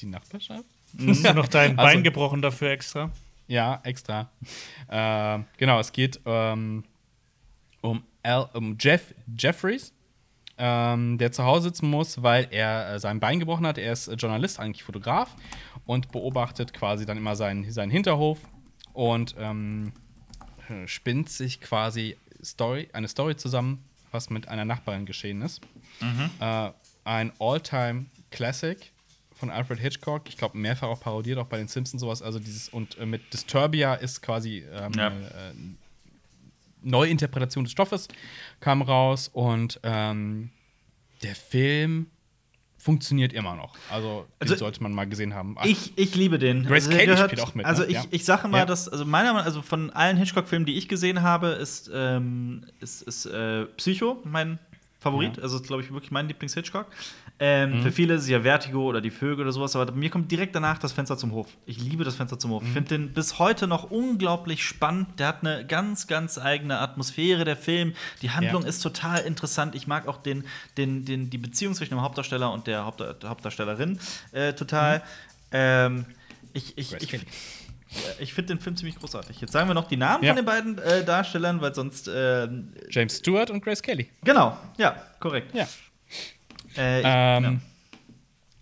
die 0.00 0.06
Nachbarschaft. 0.06 0.64
Hast 1.06 1.24
du 1.24 1.34
noch 1.34 1.48
dein 1.48 1.78
Also- 1.78 1.92
Bein 1.94 2.04
gebrochen 2.04 2.42
dafür 2.42 2.70
extra? 2.70 3.10
Ja, 3.48 3.80
extra. 3.82 4.30
äh, 4.88 5.40
genau, 5.56 5.80
es 5.80 5.90
geht 5.90 6.20
ähm, 6.24 6.84
um, 7.80 8.04
Al, 8.22 8.48
um 8.54 8.76
Jeff 8.78 9.12
Jeffries, 9.36 9.92
ähm, 10.62 11.16
der 11.18 11.32
zu 11.32 11.44
Hause 11.44 11.68
sitzen 11.68 11.88
muss, 11.88 12.22
weil 12.22 12.48
er 12.50 12.94
äh, 12.94 13.00
sein 13.00 13.18
Bein 13.18 13.40
gebrochen 13.40 13.66
hat. 13.66 13.78
Er 13.78 13.92
ist 13.92 14.08
äh, 14.08 14.14
Journalist, 14.14 14.60
eigentlich 14.60 14.82
Fotograf 14.84 15.34
und 15.86 16.12
beobachtet 16.12 16.74
quasi 16.74 17.06
dann 17.06 17.16
immer 17.16 17.34
seinen, 17.34 17.70
seinen 17.72 17.90
Hinterhof 17.90 18.38
und 18.92 19.34
ähm, 19.38 19.92
äh, 20.68 20.86
spinnt 20.86 21.30
sich 21.30 21.60
quasi 21.60 22.16
Story, 22.44 22.88
eine 22.92 23.08
Story 23.08 23.36
zusammen, 23.36 23.82
was 24.12 24.28
mit 24.30 24.48
einer 24.48 24.64
Nachbarin 24.64 25.06
geschehen 25.06 25.40
ist. 25.42 25.60
Äh, 26.40 26.70
ein 27.04 27.32
All-Time 27.38 28.06
Classic 28.30 28.92
von 29.34 29.50
Alfred 29.50 29.78
Hitchcock. 29.80 30.28
Ich 30.28 30.36
glaube, 30.36 30.58
mehrfach 30.58 30.88
auch 30.88 31.00
parodiert, 31.00 31.38
auch 31.38 31.46
bei 31.46 31.56
den 31.56 31.68
Simpsons 31.68 32.00
sowas. 32.02 32.20
Also 32.20 32.38
dieses 32.38 32.68
und 32.68 32.98
äh, 32.98 33.06
mit 33.06 33.32
Disturbia 33.32 33.94
ist 33.94 34.20
quasi 34.20 34.64
ähm, 34.72 34.92
Ja. 34.94 35.08
äh, 35.08 35.12
Neuinterpretation 36.82 37.64
des 37.64 37.72
Stoffes 37.72 38.08
kam 38.60 38.82
raus 38.82 39.28
und 39.32 39.80
ähm, 39.82 40.50
der 41.22 41.34
Film 41.34 42.06
funktioniert 42.78 43.34
immer 43.34 43.56
noch. 43.56 43.76
Also, 43.90 44.26
den 44.40 44.48
Also, 44.48 44.56
sollte 44.56 44.82
man 44.82 44.92
mal 44.94 45.06
gesehen 45.06 45.34
haben. 45.34 45.54
Ach, 45.58 45.66
Ich, 45.66 45.92
ich 45.98 46.14
liebe 46.14 46.38
den. 46.38 46.64
Grace 46.64 46.88
der 46.88 46.98
Kelly 46.98 47.16
spielt 47.18 47.40
auch 47.42 47.54
mit, 47.54 47.66
Also 47.66 47.82
ne? 47.82 47.88
ich, 47.88 47.94
Ja. 47.94 48.04
ich 48.10 48.24
sage 48.24 48.48
mal, 48.48 48.58
Ja. 48.60 48.64
dass 48.66 48.88
also 48.88 49.04
meiner 49.04 49.32
Meinung 49.34 49.44
also 49.44 49.60
von 49.60 49.90
allen 49.90 50.16
Hitchcock-Filmen, 50.16 50.64
die 50.64 50.78
ich 50.78 50.88
gesehen 50.88 51.20
habe, 51.22 51.48
ist, 51.48 51.90
ähm, 51.92 52.64
ist, 52.80 53.02
ist 53.02 53.26
äh, 53.26 53.66
Psycho 53.76 54.22
mein 54.24 54.58
Favorit. 55.00 55.38
Ja. 55.38 55.42
Also 55.42 55.56
ist, 55.56 55.66
glaube 55.66 55.82
ich, 55.82 55.90
wirklich 55.92 56.10
mein 56.10 56.28
Lieblings-Hitchcock. 56.28 56.86
Ähm, 57.42 57.78
Mhm. 57.78 57.82
Für 57.84 57.90
viele 57.92 58.14
ist 58.14 58.22
es 58.24 58.28
ja 58.28 58.42
Vertigo 58.42 58.84
oder 58.84 59.00
die 59.00 59.10
Vögel 59.10 59.40
oder 59.46 59.52
sowas, 59.52 59.74
aber 59.74 59.86
bei 59.90 59.98
mir 59.98 60.10
kommt 60.10 60.30
direkt 60.30 60.54
danach 60.54 60.76
das 60.78 60.92
Fenster 60.92 61.16
zum 61.16 61.32
Hof. 61.32 61.48
Ich 61.64 61.78
liebe 61.80 62.04
das 62.04 62.14
Fenster 62.16 62.38
zum 62.38 62.50
Hof. 62.50 62.62
Mhm. 62.62 62.68
Ich 62.68 62.72
finde 62.74 62.88
den 62.90 63.12
bis 63.14 63.38
heute 63.38 63.66
noch 63.66 63.90
unglaublich 63.90 64.62
spannend. 64.64 65.18
Der 65.18 65.28
hat 65.28 65.38
eine 65.42 65.66
ganz, 65.66 66.06
ganz 66.06 66.36
eigene 66.36 66.78
Atmosphäre, 66.80 67.44
der 67.44 67.56
Film. 67.56 67.94
Die 68.20 68.30
Handlung 68.30 68.62
Ja. 68.64 68.68
ist 68.68 68.80
total 68.80 69.20
interessant. 69.22 69.74
Ich 69.74 69.86
mag 69.86 70.06
auch 70.06 70.18
den, 70.18 70.44
den, 70.76 71.06
den, 71.06 71.30
die 71.30 71.38
Beziehung 71.38 71.72
zwischen 71.74 71.94
dem 71.94 72.02
Hauptdarsteller 72.02 72.52
und 72.52 72.66
der 72.66 72.84
Haupt 72.84 73.02
Hauptdarstellerin 73.24 73.98
äh, 74.32 74.52
total. 74.52 75.02
Ähm, 75.50 76.04
ich 76.52 76.76
ich, 76.76 76.92
ich, 76.94 77.20
ich 78.18 78.32
finde 78.34 78.54
den 78.54 78.60
Film 78.60 78.76
ziemlich 78.76 78.96
großartig. 78.96 79.40
Jetzt 79.40 79.52
sagen 79.52 79.68
wir 79.68 79.74
noch 79.74 79.88
die 79.88 79.96
Namen 79.96 80.22
Ja. 80.24 80.30
von 80.30 80.36
den 80.36 80.44
beiden 80.44 80.78
äh, 80.78 81.04
Darstellern, 81.04 81.60
weil 81.60 81.74
sonst. 81.74 82.08
Äh, 82.08 82.48
James 82.90 83.18
Stewart 83.18 83.50
und 83.50 83.62
Grace 83.62 83.82
Kelly. 83.82 84.10
genau, 84.22 84.56
ja, 84.78 84.92
korrekt. 85.18 85.54
Ja. 85.54 85.66
Äh, 86.76 87.00
ich, 87.00 87.06
Ähm, 87.06 87.60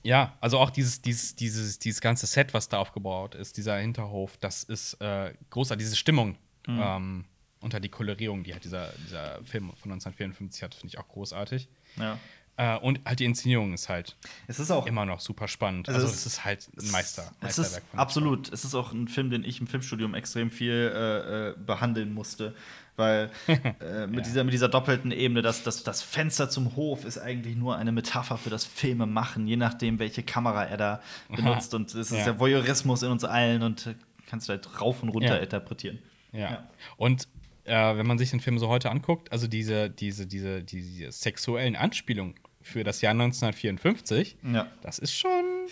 ja. 0.02 0.34
also 0.40 0.58
auch 0.58 0.70
dieses, 0.70 1.02
dieses, 1.02 1.34
dieses, 1.36 1.78
dieses 1.78 2.00
ganze 2.00 2.26
Set, 2.26 2.54
was 2.54 2.68
da 2.68 2.78
aufgebaut 2.78 3.34
ist, 3.34 3.56
dieser 3.56 3.76
Hinterhof, 3.78 4.36
das 4.38 4.62
ist 4.64 4.94
äh, 5.00 5.34
großartig. 5.50 5.84
Diese 5.84 5.96
Stimmung 5.96 6.36
ähm, 6.66 7.24
unter 7.60 7.80
die 7.80 7.88
Kolorierung, 7.88 8.44
die 8.44 8.52
halt 8.52 8.62
dieser, 8.64 8.92
dieser 9.06 9.42
Film 9.44 9.72
von 9.74 9.90
1954 9.92 10.62
hat, 10.62 10.74
finde 10.74 10.88
ich 10.94 10.98
auch 10.98 11.08
großartig. 11.08 11.68
ja. 11.96 12.18
Äh, 12.58 12.76
und 12.78 13.00
halt 13.06 13.20
die 13.20 13.24
Inszenierung 13.24 13.72
ist 13.72 13.88
halt 13.88 14.16
Es 14.48 14.58
ist 14.58 14.70
auch 14.72 14.84
immer 14.86 15.06
noch 15.06 15.20
super 15.20 15.46
spannend. 15.46 15.88
Also 15.88 16.00
Also, 16.00 16.12
es- 16.12 16.20
es 16.20 16.26
ist 16.26 16.44
halt 16.44 16.68
ein 16.76 16.90
Meister. 16.90 17.30
Es 17.40 17.56
ist 17.56 17.58
Meisterwerk 17.58 17.84
von 17.92 18.00
absolut. 18.00 18.52
Es 18.52 18.64
ist 18.64 18.74
auch 18.74 18.92
ein 18.92 19.06
Film, 19.06 19.30
den 19.30 19.44
ich 19.44 19.60
im 19.60 19.68
Filmstudium 19.68 20.14
extrem 20.14 20.50
viel 20.50 20.72
äh, 20.92 21.50
äh, 21.50 21.54
behandeln 21.56 22.12
musste. 22.12 22.54
Weil 22.96 23.30
äh, 23.46 24.08
mit, 24.08 24.26
dieser, 24.26 24.42
mit 24.42 24.52
dieser 24.52 24.68
doppelten 24.68 25.12
Ebene, 25.12 25.40
dass 25.40 25.62
das, 25.62 25.84
das 25.84 26.02
Fenster 26.02 26.50
zum 26.50 26.74
Hof 26.74 27.04
ist 27.04 27.16
eigentlich 27.16 27.54
nur 27.56 27.76
eine 27.76 27.92
Metapher 27.92 28.36
für 28.38 28.50
das 28.50 28.64
Filmemachen, 28.64 29.46
je 29.46 29.54
nachdem, 29.56 30.00
welche 30.00 30.24
Kamera 30.24 30.64
er 30.64 30.76
da 30.76 31.02
benutzt. 31.28 31.74
Und 31.74 31.90
es 31.94 32.10
ist 32.10 32.18
Ja. 32.18 32.24
der 32.24 32.40
Voyeurismus 32.40 33.04
in 33.04 33.12
uns 33.12 33.22
allen 33.22 33.62
und 33.62 33.86
äh, 33.86 33.94
kannst 34.26 34.48
du 34.48 34.52
halt 34.54 34.80
rauf 34.80 35.00
und 35.04 35.10
runter 35.10 35.36
Ja. 35.36 35.42
interpretieren. 35.42 36.00
Ja. 36.32 36.38
Ja. 36.50 36.68
Und 36.96 37.28
äh, 37.66 37.96
wenn 37.96 38.06
man 38.08 38.18
sich 38.18 38.30
den 38.30 38.40
Film 38.40 38.58
so 38.58 38.66
heute 38.66 38.90
anguckt, 38.90 39.30
also 39.30 39.46
diese, 39.46 39.90
diese, 39.90 40.26
diese, 40.26 40.64
diese 40.64 41.12
sexuellen 41.12 41.76
Anspielungen 41.76 42.34
für 42.68 42.84
das 42.84 43.00
Jahr 43.00 43.12
1954, 43.12 44.36
Ja. 44.52 44.70
das 44.82 44.98
ist 44.98 45.14
schon 45.14 45.66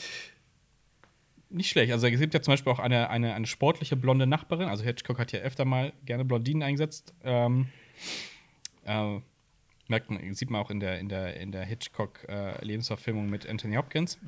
nicht 1.49 1.71
schlecht. 1.71 1.93
Also 1.93 2.07
es 2.09 2.19
gibt 2.21 2.35
ja 2.35 2.43
zum 2.43 2.53
Beispiel 2.53 2.73
auch 2.73 2.79
eine, 2.81 3.09
eine, 3.11 3.35
eine 3.35 3.47
sportliche 3.47 3.95
blonde 3.97 4.27
Nachbarin. 4.27 4.69
Also 4.69 4.83
Hitchcock 4.85 5.19
hat 5.19 5.31
ja 5.33 5.41
öfter 5.41 5.65
mal 5.65 5.93
gerne 6.05 6.25
Blondinen 6.25 6.63
eingesetzt. 6.63 7.15
Ähm, 7.23 7.69
äh, 8.85 9.21
merkt 9.89 10.11
man, 10.11 10.35
sieht 10.35 10.51
man 10.51 10.61
auch 10.61 10.71
in 10.71 10.81
der, 10.81 10.99
in 10.99 11.09
der, 11.09 11.37
in 11.39 11.53
der 11.53 11.65
Hitchcock-Lebensverfilmung 11.65 13.31
mit 13.31 13.47
Anthony 13.49 13.77
Hopkins. 13.77 14.19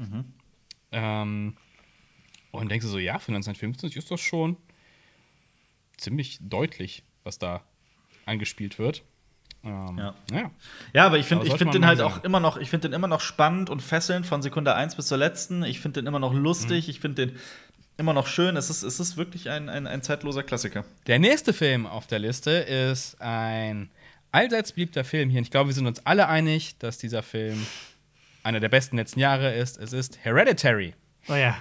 Ähm, 0.92 1.56
und 2.52 2.70
denkst 2.70 2.84
du 2.86 2.90
so, 2.90 2.98
ja, 2.98 3.18
für 3.18 3.32
1950 3.32 3.96
ist 3.96 4.10
das 4.10 4.20
schon 4.20 4.56
ziemlich 5.96 6.38
deutlich, 6.40 7.02
was 7.24 7.38
da 7.38 7.62
angespielt 8.26 8.78
wird. 8.78 9.02
Ähm, 9.68 9.98
Ja. 9.98 10.14
ja. 10.32 10.50
Ja, 10.92 11.06
aber 11.06 11.18
ich 11.18 11.26
finde 11.26 11.46
ich 11.46 11.54
find 11.54 11.72
den 11.74 11.86
halt 11.86 11.98
sehen. 11.98 12.06
auch 12.06 12.24
immer 12.24 12.40
noch, 12.40 12.56
ich 12.56 12.70
finde 12.70 12.88
den 12.88 12.94
immer 12.94 13.08
noch 13.08 13.20
spannend 13.20 13.70
und 13.70 13.82
fesselnd 13.82 14.26
von 14.26 14.42
Sekunde 14.42 14.74
1 14.74 14.94
bis 14.96 15.06
zur 15.06 15.18
letzten. 15.18 15.62
Ich 15.64 15.80
finde 15.80 16.00
den 16.02 16.06
immer 16.06 16.18
noch 16.18 16.32
lustig, 16.34 16.86
Mhm. 16.86 16.90
ich 16.90 17.00
finde 17.00 17.26
den 17.26 17.38
immer 17.96 18.12
noch 18.12 18.26
schön. 18.26 18.56
Es 18.56 18.70
ist, 18.70 18.82
es 18.82 19.00
ist 19.00 19.16
wirklich 19.16 19.50
ein, 19.50 19.68
ein, 19.68 19.86
ein 19.86 20.02
zeitloser 20.02 20.42
Klassiker. 20.42 20.84
Der 21.06 21.18
nächste 21.18 21.52
Film 21.52 21.86
auf 21.86 22.06
der 22.06 22.18
Liste 22.20 22.50
ist 22.52 23.20
ein 23.20 23.90
allseits 24.30 24.72
beliebter 24.72 25.04
Film 25.04 25.30
hier. 25.30 25.38
Und 25.38 25.44
ich 25.44 25.50
glaube, 25.50 25.68
wir 25.70 25.74
sind 25.74 25.86
uns 25.86 26.04
alle 26.06 26.28
einig, 26.28 26.78
dass 26.78 26.98
dieser 26.98 27.22
Film 27.22 27.66
einer 28.44 28.60
der 28.60 28.68
besten 28.68 28.96
letzten 28.96 29.18
Jahre 29.20 29.54
ist. 29.54 29.78
Es 29.78 29.92
ist 29.92 30.18
Hereditary. 30.22 30.94
Oh 31.28 31.34
ja. 31.34 31.56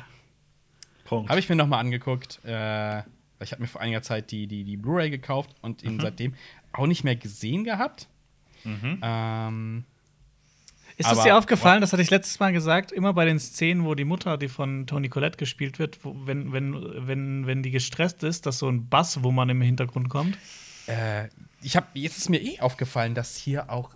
Punkt. 1.06 1.30
Habe 1.30 1.40
ich 1.40 1.50
mir 1.50 1.56
noch 1.56 1.68
mal 1.68 1.80
angeguckt. 1.80 2.40
Äh, 2.46 3.02
ich 3.40 3.52
habe 3.52 3.62
mir 3.62 3.68
vor 3.68 3.82
einiger 3.82 4.02
Zeit 4.02 4.32
die, 4.32 4.48
die, 4.48 4.64
die 4.64 4.78
Blu-ray 4.78 5.10
gekauft 5.10 5.52
und 5.62 5.84
ihn 5.84 6.00
seitdem 6.00 6.34
auch 6.74 6.88
nicht 6.88 7.04
mehr 7.04 7.16
gesehen 7.16 7.64
gehabt. 7.64 8.08
Ähm, 8.66 9.84
Ist 10.98 11.06
Aber- 11.08 11.24
dir 11.24 11.38
aufgefallen, 11.38 11.82
das 11.82 11.94
hatte 11.94 12.02
ich 12.02 12.10
letztes 12.10 12.40
Mal 12.40 12.52
gesagt, 12.54 12.92
immer 12.92 13.14
bei 13.14 13.26
den 13.26 13.40
Szenen, 13.40 13.86
wo 13.86 13.94
die 13.96 14.04
Mutter, 14.06 14.38
die 14.38 14.48
von 14.48 14.88
Toni 14.88 15.10
Collette 15.10 15.38
gespielt 15.38 15.78
wird, 15.80 16.04
wo, 16.04 16.16
wenn, 16.26 16.52
wenn, 16.52 17.08
wenn, 17.08 17.46
wenn 17.46 17.62
die 17.64 17.72
gestresst 17.72 18.24
ist, 18.24 18.46
dass 18.48 18.58
so 18.60 18.68
ein 18.68 18.90
Bass, 18.90 19.22
wo 19.24 19.32
man 19.32 19.50
im 19.50 19.62
Hintergrund 19.62 20.10
kommt. 20.10 20.38
äh, 20.88 21.28
ich 21.62 21.76
habe 21.76 21.88
jetzt 21.94 22.18
ist 22.18 22.30
mir 22.30 22.42
eh 22.42 22.60
aufgefallen, 22.60 23.14
dass 23.16 23.36
hier 23.38 23.70
auch 23.72 23.92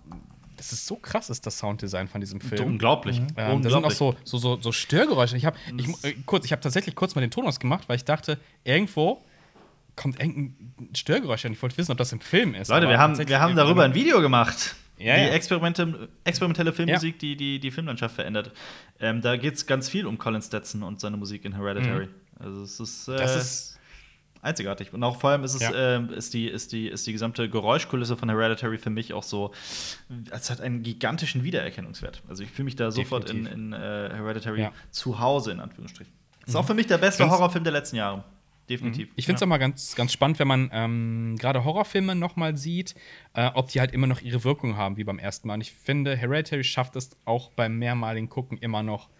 das 0.56 0.72
ist 0.72 0.86
so 0.86 0.94
krass 0.94 1.28
ist 1.28 1.44
das 1.44 1.58
Sounddesign 1.58 2.06
von 2.06 2.20
diesem 2.20 2.40
Film. 2.40 2.64
Unglaublich. 2.64 3.18
Ähm, 3.18 3.26
da 3.34 3.46
sind 3.48 3.48
auch 3.48 3.54
Unglaublich. 3.54 3.94
so, 3.98 4.14
so, 4.24 4.38
so, 4.38 4.60
so 4.60 4.70
Störgeräusche. 4.70 5.36
Ich 5.36 5.44
habe 5.44 5.56
ich, 5.76 6.04
äh, 6.04 6.14
kurz, 6.24 6.44
ich 6.44 6.52
habe 6.52 6.62
tatsächlich 6.62 6.94
kurz 6.94 7.16
mal 7.16 7.20
den 7.20 7.32
Ton 7.32 7.46
ausgemacht, 7.46 7.88
weil 7.88 7.96
ich 7.96 8.04
dachte, 8.04 8.38
irgendwo 8.62 9.24
kommt 9.96 10.18
irgendein 10.20 10.74
Störgeräusch 10.94 11.44
an. 11.44 11.52
Ich 11.52 11.62
wollte 11.62 11.76
wissen, 11.78 11.92
ob 11.92 11.98
das 11.98 12.12
im 12.12 12.20
Film 12.20 12.54
ist. 12.54 12.68
Leute, 12.68 12.88
wir 12.88 12.98
haben, 12.98 13.16
wir 13.18 13.40
haben 13.40 13.56
darüber 13.56 13.84
ein 13.84 13.94
Video 13.94 14.20
gemacht. 14.20 14.74
Ja, 14.98 15.16
die 15.16 15.22
ja. 15.22 15.28
Experimente, 15.30 16.08
experimentelle 16.24 16.72
Filmmusik, 16.72 17.18
die, 17.18 17.36
die 17.36 17.58
die 17.58 17.70
Filmlandschaft 17.70 18.14
verändert. 18.14 18.52
Ähm, 19.00 19.20
da 19.20 19.36
geht 19.36 19.54
es 19.54 19.66
ganz 19.66 19.88
viel 19.88 20.06
um 20.06 20.16
Colin 20.18 20.42
Stetson 20.42 20.82
und 20.82 21.00
seine 21.00 21.16
Musik 21.16 21.44
in 21.44 21.54
Hereditary. 21.56 22.08
Also 22.38 22.62
es 22.62 22.78
ist, 22.78 23.08
äh, 23.08 23.12
Mhm. 23.12 23.16
Das 23.16 23.36
ist 23.36 23.78
einzigartig. 24.42 24.92
Und 24.92 25.02
auch 25.02 25.20
vor 25.20 25.30
allem 25.30 25.42
ist 25.44 25.54
es 25.54 25.62
Ja. 25.62 25.96
ähm, 25.96 26.10
ist 26.10 26.34
die, 26.34 26.46
ist 26.46 26.72
die, 26.72 26.86
ist 26.88 27.06
die 27.06 27.12
gesamte 27.12 27.48
Geräuschkulisse 27.48 28.16
von 28.16 28.28
Hereditary 28.28 28.78
für 28.78 28.90
mich 28.90 29.12
auch 29.12 29.22
so, 29.24 29.52
es 30.30 30.50
hat 30.50 30.60
einen 30.60 30.82
gigantischen 30.82 31.42
Wiedererkennungswert. 31.42 32.22
Also 32.28 32.42
ich 32.44 32.50
fühle 32.50 32.64
mich 32.66 32.76
da 32.76 32.90
sofort 32.90 33.28
in, 33.30 33.44
Definitiv. 33.44 33.54
in 33.56 33.72
äh, 33.72 34.10
Hereditary 34.14 34.60
Ja. 34.62 34.72
zu 34.90 35.18
Hause, 35.18 35.50
in 35.52 35.60
Anführungsstrichen. 35.60 36.12
Ist 36.46 36.56
auch 36.56 36.66
für 36.66 36.74
mich 36.74 36.86
der 36.88 36.98
beste 36.98 37.28
Horrorfilm 37.28 37.62
der 37.64 37.72
letzten 37.72 37.96
Jahre. 37.96 38.24
Definitiv. 38.72 39.08
Ich 39.16 39.26
finde 39.26 39.36
es 39.36 39.40
ja. 39.40 39.46
auch 39.46 39.48
mal 39.48 39.58
ganz, 39.58 39.94
ganz 39.94 40.12
spannend, 40.12 40.38
wenn 40.38 40.48
man 40.48 40.70
ähm, 40.72 41.36
gerade 41.38 41.64
Horrorfilme 41.64 42.14
noch 42.14 42.36
mal 42.36 42.56
sieht, 42.56 42.94
äh, 43.34 43.50
ob 43.54 43.68
die 43.68 43.80
halt 43.80 43.92
immer 43.92 44.06
noch 44.06 44.20
ihre 44.20 44.44
Wirkung 44.44 44.76
haben 44.76 44.96
wie 44.96 45.04
beim 45.04 45.18
ersten 45.18 45.48
Mal. 45.48 45.54
Und 45.54 45.60
ich 45.60 45.72
finde, 45.72 46.16
Hereditary 46.16 46.64
schafft 46.64 46.96
es 46.96 47.10
auch 47.24 47.50
beim 47.50 47.78
mehrmaligen 47.78 48.28
Gucken 48.28 48.58
immer 48.58 48.82
noch, 48.82 49.10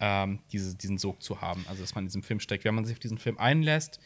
ähm, 0.00 0.40
diese, 0.52 0.76
diesen 0.76 0.98
Sog 0.98 1.22
zu 1.22 1.40
haben. 1.40 1.64
Also, 1.68 1.82
dass 1.82 1.94
man 1.94 2.04
in 2.04 2.08
diesem 2.08 2.22
Film 2.22 2.40
steckt. 2.40 2.64
Wenn 2.64 2.74
man 2.74 2.84
sich 2.84 2.94
auf 2.96 3.00
diesen 3.00 3.18
Film 3.18 3.38
einlässt, 3.38 4.00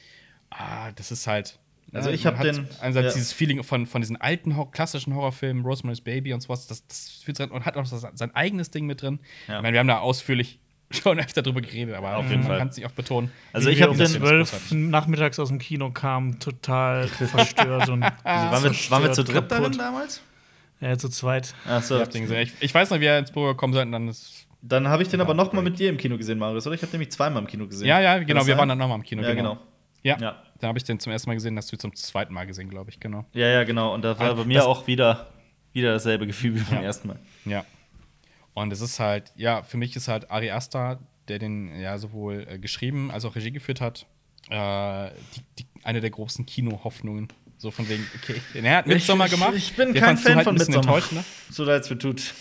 ah, 0.50 0.92
das 0.92 1.10
ist 1.10 1.26
halt. 1.26 1.58
Also 1.92 2.10
äh, 2.10 2.14
ich 2.14 2.24
man 2.24 2.34
hab 2.34 2.40
hat 2.40 2.56
den- 2.56 2.68
Einerseits 2.80 3.14
ja. 3.14 3.18
dieses 3.18 3.32
Feeling 3.32 3.62
von, 3.64 3.86
von 3.86 4.00
diesen 4.00 4.16
alten 4.16 4.54
klassischen 4.70 5.14
Horrorfilmen, 5.14 5.64
Rosemary's 5.64 6.00
Baby 6.00 6.32
und 6.32 6.40
sowas, 6.40 6.68
das, 6.68 6.86
das 6.86 7.08
fühlt 7.24 7.36
sich 7.36 7.44
an 7.44 7.50
und 7.50 7.64
hat 7.64 7.76
auch 7.76 7.84
sein 7.86 8.34
eigenes 8.34 8.70
Ding 8.70 8.86
mit 8.86 9.02
drin. 9.02 9.18
Ja. 9.48 9.56
Ich 9.56 9.62
meine, 9.62 9.72
wir 9.72 9.80
haben 9.80 9.88
da 9.88 9.98
ausführlich 9.98 10.60
schon 10.90 11.18
öfter 11.20 11.42
drüber 11.42 11.60
geredet, 11.60 11.94
aber 11.94 12.16
Auf 12.16 12.24
jeden 12.28 12.40
man 12.40 12.48
Fall. 12.48 12.58
kann 12.58 12.68
es 12.68 12.76
nicht 12.76 12.86
oft 12.86 12.94
betonen. 12.96 13.30
Also 13.52 13.68
ich 13.70 13.80
habe 13.82 13.92
um 13.92 13.98
den- 13.98 14.06
zwölf 14.08 14.72
nachmittags 14.72 15.38
aus 15.38 15.48
dem 15.48 15.58
Kino 15.58 15.90
kamen, 15.90 16.38
total 16.40 17.06
verstört 17.08 17.88
und 17.88 18.00
waren, 18.24 18.62
wir, 18.64 18.90
waren 18.90 19.02
wir 19.04 19.12
zu 19.12 19.24
dritt 19.24 19.50
darin 19.50 19.72
damals? 19.72 20.22
Ja, 20.80 20.96
zu 20.96 21.08
zweit. 21.10 21.54
Achso. 21.68 21.96
Ich, 21.96 22.00
hab 22.02 22.10
den 22.10 22.22
gesehen. 22.22 22.40
ich, 22.42 22.52
ich 22.60 22.74
weiß 22.74 22.90
noch, 22.90 23.00
wie 23.00 23.04
ihr 23.04 23.18
ins 23.18 23.30
Büro 23.30 23.46
gekommen 23.48 23.74
seid 23.74 23.86
und 23.86 23.92
dann 23.92 24.08
ist. 24.08 24.46
Dann 24.62 24.88
habe 24.88 25.02
ich 25.02 25.08
den 25.08 25.20
aber 25.20 25.34
noch 25.34 25.52
mal 25.52 25.62
mit 25.62 25.78
dir 25.78 25.88
im 25.90 25.96
Kino 25.96 26.16
gesehen, 26.18 26.38
Marius, 26.38 26.66
oder? 26.66 26.74
Ich 26.74 26.82
habe 26.82 26.92
nämlich 26.92 27.10
zweimal 27.10 27.42
im 27.42 27.48
Kino 27.48 27.66
gesehen. 27.66 27.86
Ja, 27.86 28.00
ja, 28.00 28.18
genau, 28.18 28.46
wir 28.46 28.56
waren 28.58 28.68
dann 28.68 28.78
nochmal 28.78 28.96
im 28.98 29.02
Kino. 29.04 29.22
Ja, 29.22 29.32
genau. 29.34 29.58
Ja, 30.02 30.16
Ja. 30.18 30.42
da 30.58 30.68
habe 30.68 30.78
ich 30.78 30.84
den 30.84 30.98
zum 30.98 31.12
ersten 31.12 31.28
Mal 31.30 31.34
gesehen, 31.34 31.56
hast 31.58 31.70
du 31.72 31.76
zum 31.76 31.94
zweiten 31.94 32.32
Mal 32.34 32.46
gesehen, 32.46 32.68
glaube 32.70 32.90
ich, 32.90 32.98
genau. 33.00 33.24
Ja, 33.32 33.46
ja, 33.48 33.64
genau. 33.64 33.94
Und 33.94 34.02
da 34.02 34.18
war 34.18 34.30
Ah, 34.30 34.34
bei 34.34 34.44
mir 34.44 34.66
auch 34.66 34.86
wieder, 34.86 35.28
wieder 35.74 35.92
dasselbe 35.92 36.26
Gefühl 36.26 36.54
wie 36.56 36.60
beim 36.60 36.78
Ja. 36.78 36.82
ersten 36.84 37.08
Mal. 37.08 37.18
Ja. 37.44 37.64
Und 38.54 38.72
es 38.72 38.80
ist 38.80 38.98
halt, 39.00 39.32
ja, 39.36 39.62
für 39.62 39.76
mich 39.76 39.94
ist 39.96 40.08
halt 40.08 40.30
Ari 40.30 40.50
Aster, 40.50 40.98
der 41.28 41.38
den 41.38 41.78
ja 41.80 41.96
sowohl 41.98 42.46
äh, 42.48 42.58
geschrieben 42.58 43.10
als 43.10 43.24
auch 43.24 43.36
Regie 43.36 43.52
geführt 43.52 43.80
hat, 43.80 44.06
äh, 44.48 45.10
die, 45.36 45.42
die, 45.60 45.66
eine 45.84 46.00
der 46.00 46.10
großen 46.10 46.44
Kino-Hoffnungen. 46.46 47.28
So 47.58 47.70
von 47.70 47.88
wegen, 47.88 48.06
okay, 48.16 48.40
er 48.54 48.76
hat 48.78 48.86
Midsommar 48.86 49.26
ich, 49.26 49.32
gemacht. 49.32 49.52
Ich 49.54 49.76
bin 49.76 49.92
Den 49.92 50.02
kein 50.02 50.16
Fan 50.16 50.36
halt 50.36 50.44
von 50.44 50.54
ein 50.54 50.58
bisschen 50.58 50.74
Midsommar. 50.76 51.02
ne? 51.12 51.24
So 51.50 51.62
leid 51.64 51.82
es 51.82 51.90
mir 51.90 51.98
tut. 51.98 52.34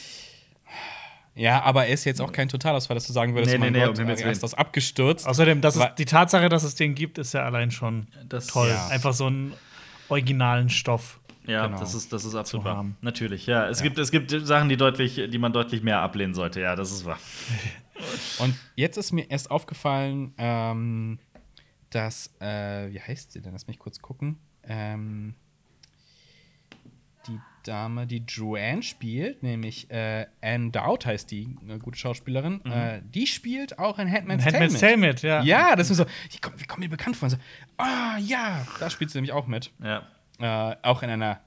Ja, 1.36 1.62
aber 1.62 1.86
er 1.86 1.94
ist 1.94 2.06
jetzt 2.06 2.22
auch 2.22 2.32
kein 2.32 2.50
Totalausfall, 2.50 2.96
dass 2.96 3.08
du 3.08 3.14
sagen 3.14 3.34
würdest, 3.34 3.52
Nee, 3.54 3.60
mein 3.60 3.72
nee, 3.74 3.80
nee, 3.80 3.86
Gott, 3.86 4.00
um 4.00 4.06
Ari 4.08 4.24
Aster 4.24 4.46
ist 4.46 4.54
abgestürzt. 4.56 5.28
Außerdem, 5.28 5.62
das 5.62 5.78
die 5.98 6.06
Tatsache, 6.06 6.50
dass 6.50 6.64
es 6.64 6.76
den 6.76 6.96
gibt, 6.96 7.18
ist 7.18 7.34
ja 7.34 7.44
allein 7.44 7.72
schon 7.72 8.08
Das- 8.28 8.48
toll. 8.48 8.70
Ja. 8.70 8.88
Einfach 8.88 9.14
so 9.14 9.28
einen 9.28 9.54
originalen 10.10 10.70
Stoff. 10.70 11.19
Ja, 11.50 11.66
Genau. 11.68 11.80
das 11.80 11.94
ist, 11.96 12.14
das 12.14 12.26
ist 12.26 12.36
absolut 12.36 12.66
wahr. 12.66 12.86
Natürlich, 13.02 13.46
ja. 13.48 13.68
Es, 13.68 13.82
Gibt, 13.82 13.98
es 13.98 14.12
gibt 14.12 14.30
Sachen, 14.32 14.70
die, 14.70 14.78
deutlich, 14.78 15.20
die 15.30 15.38
man 15.38 15.52
deutlich 15.52 15.82
mehr 15.82 16.00
ablehnen 16.02 16.34
sollte. 16.34 16.62
Ja, 16.62 16.76
das 16.76 16.92
ist 16.92 17.06
wahr. 17.06 17.18
Und 18.40 18.56
jetzt 18.76 18.98
ist 18.98 19.12
mir 19.12 19.30
erst 19.30 19.52
aufgefallen, 19.52 20.34
ähm, 20.38 21.20
dass, 21.90 22.34
äh, 22.40 22.92
wie 22.92 23.02
heißt 23.02 23.32
sie 23.34 23.42
denn? 23.42 23.52
Lass 23.52 23.68
mich 23.68 23.80
kurz 23.80 24.00
gucken. 24.02 24.38
Ähm, 24.64 25.34
die 27.28 27.40
Dame, 27.64 28.08
die 28.08 28.24
Joanne 28.28 28.84
spielt, 28.84 29.44
nämlich 29.44 29.90
äh, 29.92 30.28
Anne 30.42 30.72
Dowd 30.72 31.06
heißt 31.06 31.30
die, 31.32 31.58
eine 31.62 31.80
gute 31.80 31.98
Schauspielerin, 31.98 32.64
äh, 32.66 33.02
die 33.04 33.28
spielt 33.28 33.78
auch 33.80 34.00
in 34.00 34.10
Handmaid's 34.10 34.46
Tale. 34.46 34.60
Mit. 34.60 34.80
Tale 34.80 34.98
mit, 34.98 35.22
ja. 35.24 35.42
Ja, 35.44 35.76
das 35.76 35.90
ist 35.90 35.98
mir 36.00 36.06
so, 36.06 36.58
wie 36.58 36.66
kommt 36.66 36.80
mir 36.80 36.90
bekannt 36.90 37.18
vor? 37.18 37.26
Und 37.26 37.32
so, 37.32 37.38
ah, 37.78 38.18
ja, 38.20 38.66
da 38.80 38.90
spielt 38.90 39.12
sie 39.12 39.18
nämlich 39.18 39.34
auch 39.34 39.48
mit. 39.48 39.72
Ja. 39.84 40.04
Äh, 40.40 40.76
auch 40.82 41.04
in 41.04 41.10
einer 41.10 41.40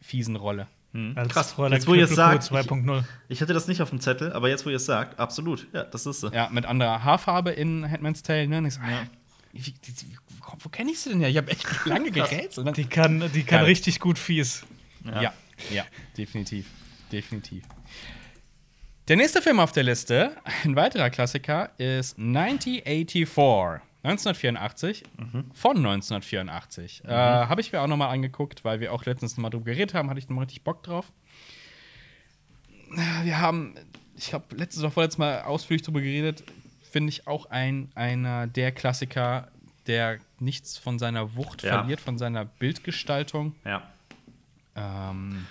fiesen 0.00 0.36
Rolle. 0.36 0.66
Als 1.14 1.32
Krass. 1.32 1.52
Fräulein 1.52 1.74
Jetzt, 1.78 1.86
wo 1.86 1.94
ihr 1.94 2.04
es 2.04 2.14
sagt, 2.14 2.42
2.0. 2.44 3.04
Ich 3.28 3.40
hatte 3.42 3.52
das 3.52 3.68
nicht 3.68 3.82
auf 3.82 3.90
dem 3.90 4.00
Zettel, 4.00 4.32
aber 4.32 4.48
jetzt, 4.48 4.64
wo 4.66 4.70
ihr 4.70 4.76
es 4.76 4.86
sagt, 4.86 5.20
absolut. 5.20 5.68
Ja, 5.72 5.84
das 5.84 6.06
ist 6.06 6.20
so. 6.20 6.30
Ja, 6.30 6.48
mit 6.50 6.64
anderer 6.66 7.04
Haarfarbe 7.04 7.50
in 7.50 7.88
Handmaid's 7.88 8.22
Tale, 8.22 8.48
ne? 8.48 8.58
Und 8.58 8.66
ich 8.66 8.74
so, 8.74 8.80
Ja. 8.80 9.02
wie, 9.52 9.74
wo, 10.40 10.54
wo 10.58 10.68
kenne 10.70 10.90
ich 10.90 10.98
sie 10.98 11.10
denn 11.10 11.20
ja? 11.20 11.28
Ich 11.28 11.36
habe 11.36 11.50
echt 11.52 11.66
lange 11.86 12.10
gerätselt. 12.10 12.76
Die 12.76 12.86
kann, 12.86 13.30
die 13.32 13.44
kann 13.44 13.60
Ja. 13.60 13.64
richtig 13.66 14.00
gut 14.00 14.18
fies. 14.18 14.64
Ja. 15.04 15.32
ja, 15.70 15.84
definitiv. 16.16 16.66
Definitiv. 17.12 17.64
Der 19.06 19.16
nächste 19.16 19.40
Film 19.40 19.60
auf 19.60 19.72
der 19.72 19.84
Liste, 19.84 20.32
ein 20.64 20.74
weiterer 20.74 21.10
Klassiker, 21.10 21.70
ist 21.78 22.18
1984. 22.18 23.80
1984 24.02 25.02
von 25.52 25.76
1984. 25.76 27.02
Äh, 27.04 27.08
habe 27.10 27.60
ich 27.60 27.72
mir 27.72 27.80
auch 27.80 27.86
noch 27.88 27.96
mal 27.96 28.08
angeguckt, 28.08 28.64
weil 28.64 28.80
wir 28.80 28.92
auch 28.92 29.04
letztens 29.04 29.36
noch 29.36 29.42
mal 29.42 29.50
drüber 29.50 29.66
geredet 29.66 29.94
haben, 29.94 30.08
hatte 30.08 30.18
ich 30.20 30.28
noch 30.28 30.36
mal 30.36 30.42
richtig 30.42 30.62
Bock 30.62 30.82
drauf. 30.82 31.10
Äh, 32.92 33.24
Wir 33.24 33.40
haben, 33.40 33.74
ich 34.16 34.32
habe 34.34 34.54
letztes 34.56 34.82
oder 34.82 34.90
vorletztes 34.90 35.18
Mal 35.18 35.42
ausführlich 35.42 35.82
drüber 35.82 36.00
geredet, 36.00 36.44
finde 36.90 37.10
ich 37.10 37.26
auch 37.26 37.46
ein, 37.46 37.90
einer 37.94 38.46
der 38.46 38.72
Klassiker, 38.72 39.48
der 39.86 40.18
nichts 40.38 40.78
von 40.78 40.98
seiner 40.98 41.34
Wucht 41.36 41.62
Ja. 41.62 41.78
verliert, 41.78 42.00
von 42.00 42.18
seiner 42.18 42.44
Bildgestaltung. 42.44 43.54
Ja. 43.64 43.82
Ähm, 44.76 45.46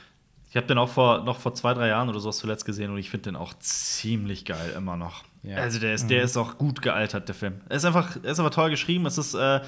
Ich 0.50 0.56
habe 0.56 0.66
den 0.68 0.78
auch 0.78 0.89
vor, 0.89 1.24
noch 1.24 1.39
vor 1.39 1.54
zwei, 1.54 1.74
drei 1.74 1.89
Jahren 1.89 2.08
oder 2.10 2.20
sowas 2.22 2.38
zuletzt 2.38 2.66
gesehen 2.66 2.89
und 2.91 2.98
ich 2.98 3.10
finde 3.10 3.32
den 3.32 3.36
auch 3.36 3.54
ziemlich 3.60 4.45
geil 4.45 4.74
immer 4.78 4.95
noch. 4.95 5.24
Ja. 5.44 5.58
Also 5.58 5.80
der 5.80 5.94
ist, 5.94 6.08
der 6.10 6.24
ist 6.24 6.36
auch 6.38 6.58
gut 6.58 6.82
gealtert, 6.82 7.28
der 7.28 7.36
Film. 7.36 7.62
Er 7.70 7.78
ist 7.78 7.86
einfach, 7.86 8.18
er 8.22 8.32
ist 8.32 8.40
aber 8.40 8.52
toll 8.52 8.70
geschrieben. 8.70 9.06
Es 9.06 9.18
ist, 9.18 9.34
äh, 9.34 9.62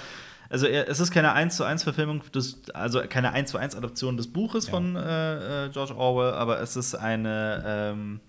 also 0.50 0.66
er, 0.66 0.90
es 0.90 1.00
ist 1.00 1.12
keine 1.12 1.34
1 1.34 1.56
zu 1.56 1.64
1 1.64 1.84
Verfilmung 1.84 2.22
des, 2.34 2.62
also 2.74 3.02
keine 3.08 3.32
1 3.34 3.52
zu 3.52 3.58
1 3.58 3.76
Adaption 3.76 4.18
des 4.18 4.28
Buches 4.28 4.66
Ja. 4.66 4.72
von 4.72 4.96
äh, 4.96 5.66
äh, 5.66 5.70
George 5.70 5.96
Orwell, 5.96 6.34
aber 6.34 6.60
es 6.60 6.76
ist 6.76 6.96
eine, 6.96 7.64
ähm, 7.66 8.20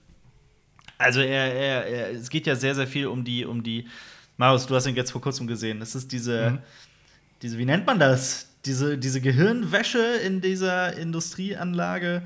also 0.99 1.21
er, 1.21 1.55
er, 1.55 1.87
er, 1.87 2.11
es 2.11 2.29
geht 2.29 2.47
ja 2.47 2.55
sehr, 2.57 2.75
sehr 2.75 2.87
viel 2.87 3.07
um 3.07 3.25
die, 3.25 3.45
um 3.47 3.63
die, 3.63 3.87
Marius, 4.37 4.67
du 4.67 4.75
hast 4.75 4.87
ihn 4.87 4.97
jetzt 4.97 5.13
vor 5.13 5.21
kurzem 5.23 5.47
gesehen. 5.47 5.81
Es 5.83 5.95
ist 5.95 6.13
diese, 6.13 6.51
Mhm. 6.53 6.59
diese, 7.43 7.59
wie 7.59 7.65
nennt 7.65 7.87
man 7.87 7.99
das? 7.99 8.49
Diese, 8.67 8.99
diese 8.99 9.21
Gehirnwäsche 9.23 9.99
in 10.27 10.41
dieser 10.43 10.95
Industrieanlage. 10.97 12.23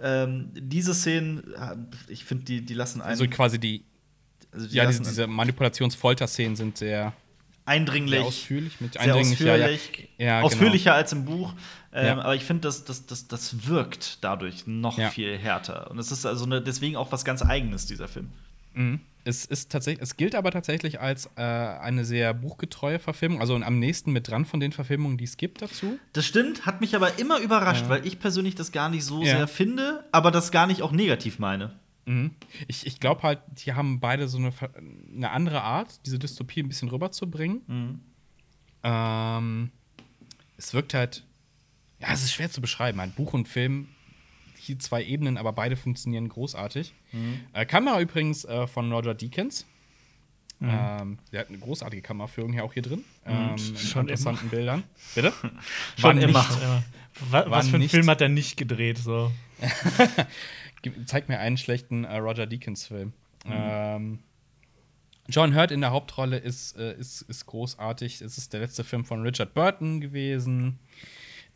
Ähm, 0.00 0.50
diese 0.54 0.94
Szenen, 0.94 1.54
äh, 1.54 1.74
ich 2.08 2.24
finde, 2.24 2.44
die, 2.44 2.60
die 2.64 2.74
lassen 2.74 3.00
einen. 3.00 3.10
also 3.10 3.26
quasi 3.26 3.58
die, 3.58 3.84
also 4.52 4.66
die 4.66 4.74
ja, 4.76 4.86
diese, 4.86 5.02
diese 5.02 5.26
Manipulations-Folter-Szenen 5.26 6.56
sind 6.56 6.78
sehr, 6.78 7.12
eindringlich. 7.64 8.18
sehr 8.18 8.26
ausführlich. 8.26 8.80
Mit 8.80 8.92
sehr 8.94 9.02
eindringlich, 9.02 9.40
ja, 9.40 9.56
ja. 9.56 9.64
ausführlich. 9.66 10.08
Ja, 10.18 10.36
genau. 10.36 10.46
ausführlicher 10.46 10.94
als 10.94 11.12
im 11.12 11.24
Buch. 11.24 11.54
Ähm, 11.92 12.06
Ja. 12.06 12.18
Aber 12.20 12.34
ich 12.34 12.44
finde, 12.44 12.62
das, 12.62 12.84
das, 12.84 13.06
das, 13.06 13.28
das 13.28 13.66
wirkt 13.68 14.18
dadurch 14.22 14.66
noch 14.66 14.98
Ja. 14.98 15.10
viel 15.10 15.36
härter. 15.38 15.90
Und 15.90 15.98
es 15.98 16.10
ist 16.12 16.26
also 16.26 16.44
eine, 16.44 16.60
deswegen 16.62 16.96
auch 16.96 17.12
was 17.12 17.24
ganz 17.24 17.42
Eigenes, 17.42 17.86
dieser 17.86 18.08
Film. 18.08 18.28
Mhm. 18.74 19.00
Es 19.24 19.44
ist 19.44 19.70
tatsächlich, 19.70 20.02
es 20.02 20.16
gilt 20.16 20.34
aber 20.34 20.50
tatsächlich 20.50 21.00
als 21.00 21.28
äh, 21.36 21.42
eine 21.42 22.06
sehr 22.06 22.32
buchgetreue 22.32 22.98
Verfilmung, 22.98 23.40
also 23.42 23.56
am 23.56 23.78
nächsten 23.78 24.10
mit 24.12 24.28
dran 24.28 24.46
von 24.46 24.58
den 24.58 24.72
Verfilmungen, 24.72 25.18
die 25.18 25.24
es 25.24 25.36
gibt 25.36 25.60
dazu. 25.60 25.98
Das 26.14 26.24
stimmt, 26.24 26.64
hat 26.64 26.80
mich 26.80 26.96
aber 26.96 27.18
immer 27.18 27.38
überrascht, 27.40 27.84
weil 27.88 28.06
ich 28.06 28.20
persönlich 28.20 28.54
das 28.54 28.72
gar 28.72 28.88
nicht 28.88 29.04
so 29.04 29.22
Ja. 29.22 29.36
sehr 29.36 29.48
finde, 29.48 30.04
aber 30.12 30.30
das 30.30 30.50
gar 30.50 30.66
nicht 30.66 30.80
auch 30.80 30.92
negativ 30.92 31.38
meine. 31.38 31.72
Mhm. 32.08 32.30
Ich, 32.66 32.86
ich 32.86 33.00
glaube 33.00 33.22
halt, 33.22 33.40
die 33.64 33.74
haben 33.74 34.00
beide 34.00 34.28
so 34.28 34.38
eine, 34.38 34.52
eine 35.14 35.30
andere 35.30 35.62
Art, 35.62 36.00
diese 36.06 36.18
Dystopie 36.18 36.60
ein 36.62 36.68
bisschen 36.68 36.88
rüberzubringen. 36.88 37.62
Mhm. 37.66 38.00
Ähm, 38.82 39.70
es 40.56 40.72
wirkt 40.74 40.94
halt, 40.94 41.24
ja, 42.00 42.08
es 42.12 42.22
ist 42.22 42.32
schwer 42.32 42.50
zu 42.50 42.60
beschreiben. 42.60 42.98
Ein 43.00 43.12
Buch 43.12 43.32
und 43.34 43.46
Film, 43.48 43.88
hier 44.56 44.78
zwei 44.78 45.04
Ebenen, 45.04 45.36
aber 45.36 45.52
beide 45.52 45.76
funktionieren 45.76 46.28
großartig. 46.28 46.92
Mhm. 47.12 47.40
Äh, 47.52 47.66
Kamera 47.66 48.00
übrigens 48.00 48.44
äh, 48.44 48.66
von 48.66 48.90
Roger 48.92 49.14
Deakins. 49.14 49.66
Ähm, 50.60 51.18
der 51.30 51.40
hat 51.42 51.48
eine 51.50 51.58
großartige 51.58 52.02
Kameraführung 52.02 52.52
hier 52.52 52.64
auch 52.64 52.72
hier 52.72 52.82
drin. 52.82 53.04
Ähm, 53.24 53.50
in 53.56 53.76
Schon 53.76 54.02
interessanten 54.08 54.48
Bildern. 54.48 54.82
Bitte? 55.14 55.32
Schon 55.96 56.16
War 56.16 56.22
immer. 56.22 56.26
nicht- 56.26 56.60
Ja. 56.60 56.82
Wa- 57.30 57.44
War 57.44 57.50
Was 57.50 57.68
für 57.68 57.76
einen 57.76 57.88
Film 57.88 58.10
hat 58.10 58.20
er 58.20 58.28
nicht 58.28 58.56
gedreht? 58.56 58.98
So. 58.98 59.30
Zeig 61.06 61.28
mir 61.28 61.38
einen 61.38 61.56
schlechten 61.56 62.04
äh, 62.04 62.16
Roger 62.16 62.46
Deakins-Film. 62.46 63.12
Mhm. 63.44 63.52
Ähm, 63.52 64.18
John 65.28 65.54
Hurt 65.54 65.70
in 65.70 65.80
der 65.80 65.90
Hauptrolle 65.90 66.38
ist, 66.38 66.76
äh, 66.76 66.94
ist, 66.98 67.22
ist 67.22 67.46
großartig. 67.46 68.22
Es 68.22 68.38
ist 68.38 68.52
der 68.52 68.60
letzte 68.60 68.84
Film 68.84 69.04
von 69.04 69.22
Richard 69.22 69.54
Burton 69.54 70.00
gewesen. 70.00 70.78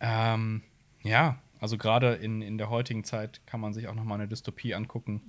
Ähm, 0.01 0.62
Ja, 1.05 1.41
also 1.61 1.79
gerade 1.79 2.14
in, 2.14 2.43
in 2.43 2.59
der 2.59 2.70
heutigen 2.70 3.05
Zeit 3.05 3.41
kann 3.47 3.61
man 3.61 3.73
sich 3.73 3.89
auch 3.89 3.95
noch 3.95 4.05
mal 4.05 4.16
eine 4.16 4.29
Dystopie 4.29 4.75
angucken. 4.75 5.23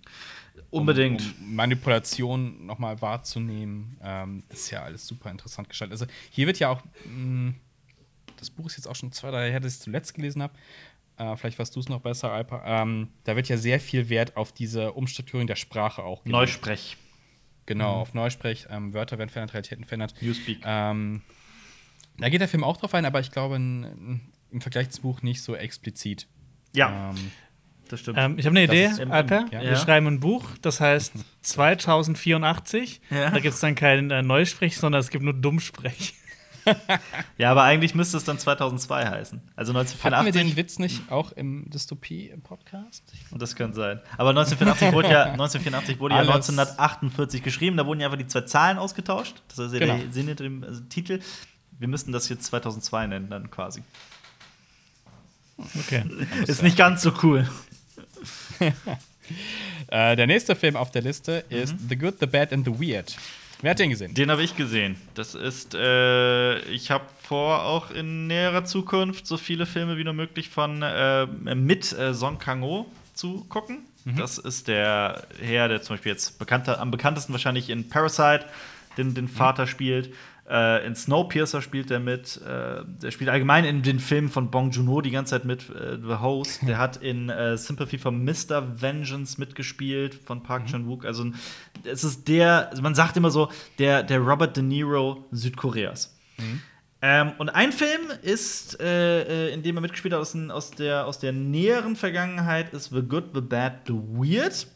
Unbedingt. 0.71 1.21
Um, 1.21 1.45
um 1.47 1.55
Manipulation 1.55 2.65
noch 2.65 2.79
mal 2.79 3.01
wahrzunehmen. 3.01 3.97
Ähm, 4.03 4.43
ist 4.49 4.71
ja 4.71 4.83
alles 4.83 5.07
super 5.07 5.31
interessant 5.31 5.69
gestaltet. 5.69 5.93
Also 5.93 6.05
hier 6.31 6.47
wird 6.47 6.59
ja 6.59 6.69
auch, 6.69 6.81
mh, 7.05 7.53
das 8.37 8.49
Buch 8.49 8.65
ist 8.65 8.77
jetzt 8.77 8.87
auch 8.87 8.95
schon 8.95 9.11
zwei, 9.11 9.29
drei 9.31 9.41
Jahre 9.41 9.51
her, 9.51 9.59
dass 9.59 9.73
ich 9.73 9.77
es 9.79 9.83
zuletzt 9.83 10.13
gelesen 10.15 10.41
habe. 10.41 10.53
Äh, 11.17 11.35
vielleicht 11.35 11.59
weißt 11.59 11.75
du 11.75 11.79
es 11.79 11.89
noch 11.89 12.01
besser, 12.01 12.31
Alpa. 12.31 12.63
Ähm, 12.65 13.09
da 13.23 13.35
wird 13.35 13.47
ja 13.49 13.57
sehr 13.57 13.79
viel 13.79 14.09
Wert 14.09 14.35
auf 14.37 14.51
diese 14.51 14.93
Umstrukturierung 14.93 15.47
der 15.47 15.55
Sprache 15.55 16.03
auch 16.03 16.23
gelegt. 16.23 16.31
Neusprech. 16.39 16.97
Genau, 17.65 17.93
auf 18.01 18.13
Neusprech. 18.13 18.67
Ähm, 18.69 18.93
Wörter 18.93 19.17
werden 19.17 19.29
verändert, 19.29 19.53
Realitäten 19.53 19.85
verändert. 19.85 20.15
Newspeak. 20.21 20.59
Ähm, 20.65 21.21
da 22.17 22.29
geht 22.29 22.41
der 22.41 22.47
Film 22.47 22.63
auch 22.63 22.77
drauf 22.77 22.93
ein, 22.93 23.05
aber 23.05 23.19
ich 23.19 23.31
glaube 23.31 23.55
in, 23.55 24.21
im 24.51 24.61
Vergleich 24.61 24.89
zum 24.89 25.03
Buch 25.03 25.21
nicht 25.21 25.41
so 25.41 25.55
explizit. 25.55 26.27
Ja, 26.75 27.11
Ähm, 27.11 27.31
das 27.89 27.99
stimmt. 27.99 28.17
Ähm, 28.17 28.39
ich 28.39 28.45
habe 28.45 28.57
eine 28.57 28.63
Idee, 28.65 28.87
Alper. 29.09 29.45
ja. 29.51 29.61
Wir 29.61 29.75
schreiben 29.75 30.07
ein 30.07 30.19
Buch, 30.19 30.45
das 30.61 30.81
heißt 30.81 31.13
2084. 31.41 33.01
Ja. 33.09 33.29
Da 33.29 33.39
gibt 33.39 33.53
es 33.53 33.59
dann 33.59 33.75
kein 33.75 34.09
äh, 34.11 34.21
Neusprech, 34.21 34.77
sondern 34.77 34.99
es 34.99 35.09
gibt 35.09 35.23
nur 35.23 35.33
Dummsprech. 35.33 36.13
ja, 37.37 37.51
aber 37.51 37.63
eigentlich 37.63 37.93
müsste 37.95 38.17
es 38.17 38.23
dann 38.23 38.39
2002 38.39 39.05
heißen. 39.07 39.41
Also 39.55 39.73
hatten 39.73 39.87
wir 39.87 40.17
1984. 40.17 40.41
den 40.41 40.55
Witz 40.57 40.79
nicht 40.79 41.11
auch 41.11 41.31
im 41.33 41.69
Dystopie-Podcast? 41.69 43.03
Und 43.31 43.41
das 43.41 43.55
kann 43.55 43.73
sein. 43.73 43.99
Aber 44.17 44.29
1984 44.29 44.93
wurde 44.93 45.09
ja, 45.11 45.23
1984 45.33 45.99
wurde 45.99 46.15
ja 46.15 46.19
Alles. 46.21 46.49
1948 46.49 47.43
geschrieben. 47.43 47.77
Da 47.77 47.85
wurden 47.85 47.99
ja 47.99 48.07
einfach 48.07 48.17
die 48.17 48.27
zwei 48.27 48.41
Zahlen 48.41 48.77
ausgetauscht. 48.77 49.41
Das 49.49 49.59
ist 49.59 49.73
ja 49.73 49.79
Genau. 49.79 49.97
der 49.97 50.11
Sinn 50.11 50.27
hinter 50.27 50.43
dem 50.43 50.63
also 50.63 50.81
Titel. 50.81 51.19
Wir 51.79 51.87
müssten 51.87 52.11
das 52.11 52.29
jetzt 52.29 52.45
2002 52.45 53.07
nennen, 53.07 53.29
dann 53.29 53.49
quasi. 53.51 53.83
Okay. 55.57 56.03
Ist 56.47 56.63
nicht 56.63 56.77
ganz 56.77 57.01
so 57.01 57.13
cool. 57.23 57.47
Äh, 59.87 60.15
der 60.15 60.27
nächste 60.27 60.55
Film 60.55 60.75
auf 60.75 60.91
der 60.91 61.01
Liste 61.01 61.45
Mhm. 61.49 61.55
ist 61.57 61.75
The 61.89 61.95
Good, 61.95 62.15
The 62.19 62.25
Bad 62.25 62.53
and 62.53 62.65
The 62.65 62.79
Weird. 62.79 63.15
Wer 63.63 63.71
hat 63.71 63.79
den 63.79 63.91
gesehen? 63.91 64.13
Den 64.13 64.29
habe 64.29 64.43
ich 64.43 64.57
gesehen. 64.57 64.97
Das 65.13 65.35
ist, 65.35 65.73
äh, 65.73 66.59
ich 66.65 66.91
habe 66.91 67.05
vor, 67.21 67.63
auch 67.63 67.91
in 67.91 68.27
näherer 68.27 68.65
Zukunft 68.65 69.25
so 69.25 69.37
viele 69.37 69.65
Filme 69.65 69.97
wie 69.97 70.03
nur 70.03 70.11
möglich 70.11 70.49
von 70.49 70.81
äh, 70.81 71.25
mit 71.25 71.93
äh, 71.93 72.13
Song 72.13 72.39
Kang-ho 72.39 72.85
zu 73.13 73.45
gucken. 73.47 73.85
Das 74.17 74.37
ist 74.37 74.67
der 74.67 75.25
Herr, 75.39 75.69
der 75.69 75.81
zum 75.81 75.95
Beispiel 75.95 76.11
jetzt 76.11 76.39
bekannter, 76.39 76.81
am 76.81 76.91
bekanntesten 76.91 77.31
wahrscheinlich 77.31 77.69
in 77.69 77.87
Parasite 77.87 78.43
den, 78.97 79.13
den 79.13 79.29
Vater 79.29 79.65
spielt. 79.65 80.13
Äh, 80.49 80.85
in 80.85 80.95
Snowpiercer 80.95 81.61
spielt 81.61 81.89
er 81.89 81.99
mit. 81.99 82.41
Äh, 82.41 82.83
der 82.85 83.11
spielt 83.11 83.29
allgemein 83.29 83.63
in 83.63 83.81
den 83.81 83.99
Filmen 83.99 84.29
von 84.29 84.51
Bong 84.51 84.71
Joon-ho 84.71 85.01
die 85.01 85.11
ganze 85.11 85.31
Zeit 85.31 85.45
mit. 85.45 85.69
Äh, 85.69 85.97
The 86.01 86.15
Host. 86.15 86.61
Der 86.67 86.77
hat 86.77 86.97
in 86.97 87.29
äh, 87.29 87.57
Sympathy 87.57 87.97
for 87.97 88.11
Mr. 88.11 88.81
Vengeance 88.81 89.39
mitgespielt 89.39 90.15
von 90.15 90.43
Park 90.43 90.67
Chan-wook. 90.67 91.05
Also 91.05 91.31
es 91.83 92.03
ist 92.03 92.27
der, 92.27 92.69
also 92.69 92.81
man 92.81 92.95
sagt 92.95 93.15
immer 93.15 93.31
so, 93.31 93.49
der, 93.79 94.03
der 94.03 94.19
Robert 94.19 94.57
De 94.57 94.63
Niro 94.63 95.25
Südkoreas. 95.31 96.13
Ähm, 97.01 97.33
und 97.37 97.49
ein 97.49 97.73
Film 97.73 98.01
ist, 98.21 98.79
äh, 98.79 99.49
äh, 99.49 99.53
in 99.53 99.61
dem 99.61 99.75
er 99.75 99.81
mitgespielt 99.81 100.13
hat 100.13 100.21
aus, 100.21 100.35
aus, 100.49 100.71
der, 100.71 101.05
aus 101.05 101.19
der 101.19 101.33
näheren 101.33 101.97
Vergangenheit, 101.97 102.73
ist 102.73 102.91
The 102.91 103.01
Good, 103.01 103.31
The 103.33 103.41
Bad, 103.41 103.81
The 103.87 103.93
Weird. 103.93 104.67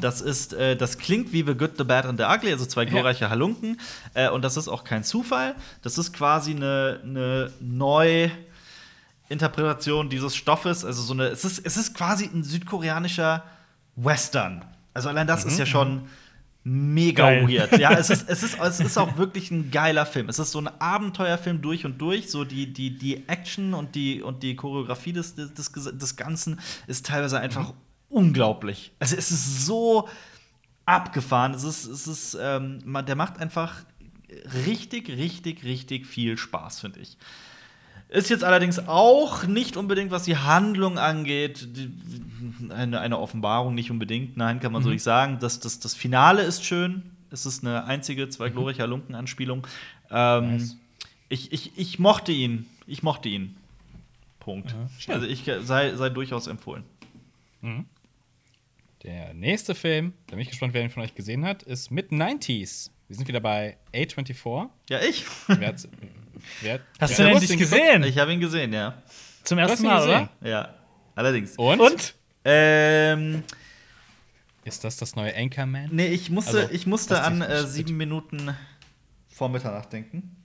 Das 0.00 0.20
ist, 0.20 0.54
äh, 0.54 0.76
das 0.76 0.98
klingt 0.98 1.32
wie 1.32 1.44
The 1.44 1.54
Good, 1.54 1.72
The 1.78 1.84
Bad 1.84 2.06
and 2.06 2.18
The 2.18 2.24
Ugly, 2.24 2.50
also 2.52 2.66
zwei 2.66 2.84
glorreiche 2.84 3.30
Halunken. 3.30 3.80
Äh, 4.14 4.30
und 4.30 4.42
das 4.42 4.56
ist 4.56 4.68
auch 4.68 4.84
kein 4.84 5.02
Zufall. 5.04 5.54
Das 5.82 5.98
ist 5.98 6.12
quasi 6.12 6.54
eine, 6.54 7.00
eine 7.02 7.52
Neuinterpretation 7.60 10.08
dieses 10.08 10.36
Stoffes. 10.36 10.84
Also 10.84 11.02
so 11.02 11.14
eine, 11.14 11.24
es 11.26 11.44
ist, 11.44 11.58
es 11.64 11.76
ist 11.76 11.94
quasi 11.94 12.30
ein 12.32 12.44
südkoreanischer 12.44 13.42
Western. 13.96 14.64
Also 14.94 15.08
allein 15.08 15.26
das 15.26 15.44
ist 15.44 15.58
ja 15.58 15.66
schon 15.66 16.02
mega 16.64 17.24
Geil. 17.24 17.48
weird. 17.48 17.78
Ja, 17.78 17.92
es 17.92 18.10
ist, 18.10 18.28
es, 18.28 18.42
ist, 18.42 18.58
es 18.60 18.80
ist 18.80 18.98
auch 18.98 19.16
wirklich 19.16 19.50
ein 19.50 19.70
geiler 19.70 20.06
Film. 20.06 20.28
Es 20.28 20.38
ist 20.38 20.52
so 20.52 20.60
ein 20.60 20.68
Abenteuerfilm 20.68 21.60
durch 21.60 21.84
und 21.84 21.98
durch. 21.98 22.30
So 22.30 22.44
die, 22.44 22.72
die, 22.72 22.96
die 22.96 23.28
Action 23.28 23.74
und 23.74 23.94
die, 23.94 24.22
und 24.22 24.42
die 24.42 24.56
Choreografie 24.56 25.12
des, 25.12 25.34
des, 25.34 25.52
des, 25.52 25.72
des 25.72 26.16
Ganzen 26.16 26.60
ist 26.86 27.06
teilweise 27.06 27.40
einfach 27.40 27.72
unglaublich. 28.12 28.92
Also 28.98 29.16
es 29.16 29.30
ist 29.30 29.66
so 29.66 30.08
abgefahren. 30.86 31.54
Es 31.54 31.64
ist, 31.64 31.84
es 31.86 32.06
ist, 32.06 32.38
ähm, 32.40 32.80
man, 32.84 33.06
der 33.06 33.16
macht 33.16 33.38
einfach 33.38 33.84
richtig, 34.66 35.08
richtig, 35.08 35.64
richtig 35.64 36.06
viel 36.06 36.36
Spaß, 36.36 36.80
finde 36.80 37.00
ich. 37.00 37.16
Ist 38.08 38.28
jetzt 38.28 38.44
allerdings 38.44 38.78
auch 38.88 39.46
nicht 39.46 39.78
unbedingt, 39.78 40.10
was 40.10 40.24
die 40.24 40.36
Handlung 40.36 40.98
angeht, 40.98 41.66
eine, 42.68 43.00
eine 43.00 43.18
Offenbarung 43.18 43.74
nicht 43.74 43.90
unbedingt. 43.90 44.36
Nein, 44.36 44.60
kann 44.60 44.70
man 44.70 44.82
so 44.82 44.90
nicht 44.90 45.02
sagen. 45.02 45.38
Das, 45.40 45.60
das, 45.60 45.80
das 45.80 45.94
Finale 45.94 46.42
ist 46.42 46.62
schön. 46.62 47.10
Es 47.30 47.46
ist 47.46 47.64
eine 47.64 47.84
einzige, 47.84 48.28
zwei 48.28 48.50
glorreiche 48.50 48.82
Halunken-Anspielung. 48.82 49.66
Ähm, 50.10 50.58
Nice. 50.58 50.76
ich, 51.30 51.52
ich, 51.52 51.72
ich 51.78 51.98
mochte 51.98 52.32
ihn. 52.32 52.66
Ich 52.86 53.02
mochte 53.02 53.30
ihn. 53.30 53.56
Punkt. 54.40 54.74
schön. 54.98 55.14
also 55.14 55.26
ich 55.26 55.50
sei, 55.62 55.94
sei 55.94 56.10
durchaus 56.10 56.48
empfohlen. 56.48 56.84
Der 59.02 59.34
nächste 59.34 59.74
Film, 59.74 60.12
da 60.26 60.32
bin 60.36 60.40
ich 60.40 60.48
gespannt, 60.50 60.74
wer 60.74 60.82
ihn 60.82 60.90
von 60.90 61.02
euch 61.02 61.14
gesehen 61.14 61.44
hat, 61.44 61.62
ist 61.64 61.90
Mid-90s. 61.90 62.90
Wir 63.08 63.16
sind 63.16 63.26
wieder 63.28 63.40
bei 63.40 63.76
A24. 63.92 64.68
Ja, 64.90 65.00
ich. 65.00 65.24
Wer 65.48 65.68
hat's- 65.68 65.88
wer, 66.60 66.80
Hast 67.00 67.18
wer 67.18 67.26
du 67.26 67.32
den 67.32 67.40
nicht 67.40 67.50
geguckt? 67.58 67.70
gesehen? 67.70 68.04
Ich 68.04 68.18
habe 68.18 68.32
ihn 68.32 68.40
gesehen, 68.40 68.72
ja. 68.72 69.02
Zum 69.42 69.58
ersten 69.58 69.84
Mal, 69.86 70.02
oder? 70.04 70.30
Ja. 70.42 70.74
Allerdings. 71.16 71.56
Und? 71.56 71.80
Und? 71.80 72.14
Ähm, 72.44 73.42
Ist 74.64 74.84
das 74.84 74.96
das 74.96 75.16
neue 75.16 75.34
Anchorman? 75.36 75.88
nee, 75.92 76.06
ich 76.08 76.30
musste, 76.30 76.60
Also, 76.62 76.72
ich 76.72 76.86
musste 76.86 77.20
an 77.22 77.42
äh, 77.42 77.66
sieben 77.66 77.96
Minuten 77.96 78.54
vor 79.28 79.48
Mitternacht 79.48 79.92
denken. 79.92 80.36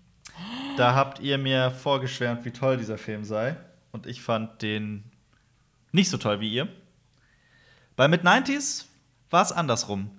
Da 0.77 0.93
habt 0.95 1.19
ihr 1.19 1.37
mir 1.37 1.71
vorgeschwärmt, 1.71 2.43
wie 2.45 2.51
toll 2.51 2.77
dieser 2.77 2.97
Film 2.97 3.23
sei. 3.23 3.55
Und 3.91 4.05
ich 4.07 4.21
fand 4.21 4.61
den 4.61 5.03
nicht 5.91 6.09
so 6.09 6.17
toll 6.17 6.39
wie 6.39 6.51
ihr. 6.53 6.67
Bei 7.97 8.07
Mid-90s 8.07 8.85
war 9.29 9.41
es 9.43 9.51
andersrum. 9.51 10.09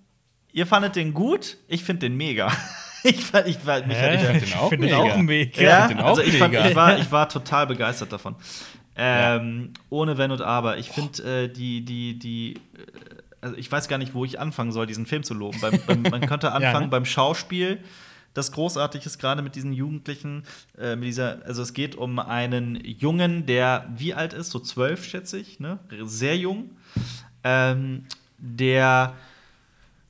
Ihr 0.52 0.66
fandet 0.66 0.96
den 0.96 1.14
gut, 1.14 1.56
ich 1.68 1.84
finde 1.84 2.00
den 2.00 2.16
mega. 2.18 2.52
ich 3.04 3.24
fand, 3.24 3.46
ich, 3.46 3.64
war- 3.64 3.86
mich, 3.86 3.96
Hä? 3.96 4.16
ich, 4.16 4.20
find 4.22 4.42
den 4.42 4.52
auch 4.58 4.68
find 4.68 4.82
den 4.82 4.90
mega. 4.90 4.96
auch 4.98 5.16
mega. 5.16 5.62
Ja, 5.62 5.68
Ja, 5.68 5.86
find 5.88 6.00
den 6.00 6.04
auch 6.04 6.08
also 6.10 6.22
ich, 6.22 6.36
fand, 6.36 6.52
mega. 6.52 6.68
ich, 6.68 6.74
war, 6.76 6.98
ich 6.98 7.10
war 7.12 7.28
total 7.28 7.66
begeistert 7.66 8.12
davon. 8.12 8.34
Ähm, 8.96 9.72
Ohne 9.90 10.18
Wenn 10.18 10.32
und 10.32 10.42
Aber. 10.42 10.76
Ich 10.78 10.90
finde 10.90 11.44
äh, 11.44 11.48
die, 11.48 11.84
die, 11.84 12.18
die, 12.18 12.54
äh, 12.54 12.58
also 13.40 13.56
ich 13.56 13.70
weiß 13.70 13.86
gar 13.86 13.98
nicht, 13.98 14.12
wo 14.12 14.24
ich 14.24 14.40
anfangen 14.40 14.72
soll, 14.72 14.86
diesen 14.86 15.06
Film 15.06 15.22
zu 15.22 15.34
loben. 15.34 15.60
Beim, 15.60 15.80
beim, 15.86 16.02
man 16.02 16.26
könnte 16.26 16.50
anfangen 16.52 16.86
ne? 16.86 16.90
beim 16.90 17.04
Schauspiel. 17.04 17.78
Das 18.34 18.50
großartig 18.52 19.06
ist 19.06 19.18
gerade 19.18 19.42
mit 19.42 19.54
diesen 19.54 19.72
Jugendlichen, 19.72 20.42
äh, 20.76 20.96
mit 20.96 21.06
dieser, 21.06 21.44
also 21.46 21.62
es 21.62 21.72
geht 21.74 21.94
um 21.94 22.18
einen 22.18 22.74
Jungen, 22.84 23.46
der 23.46 23.86
wie 23.96 24.14
alt 24.14 24.32
ist, 24.32 24.50
so 24.50 24.58
zwölf 24.58 25.04
schätze 25.04 25.38
ich, 25.38 25.60
ne? 25.60 25.78
Sehr 26.02 26.36
jung, 26.36 26.70
ähm, 27.44 28.04
der 28.38 29.14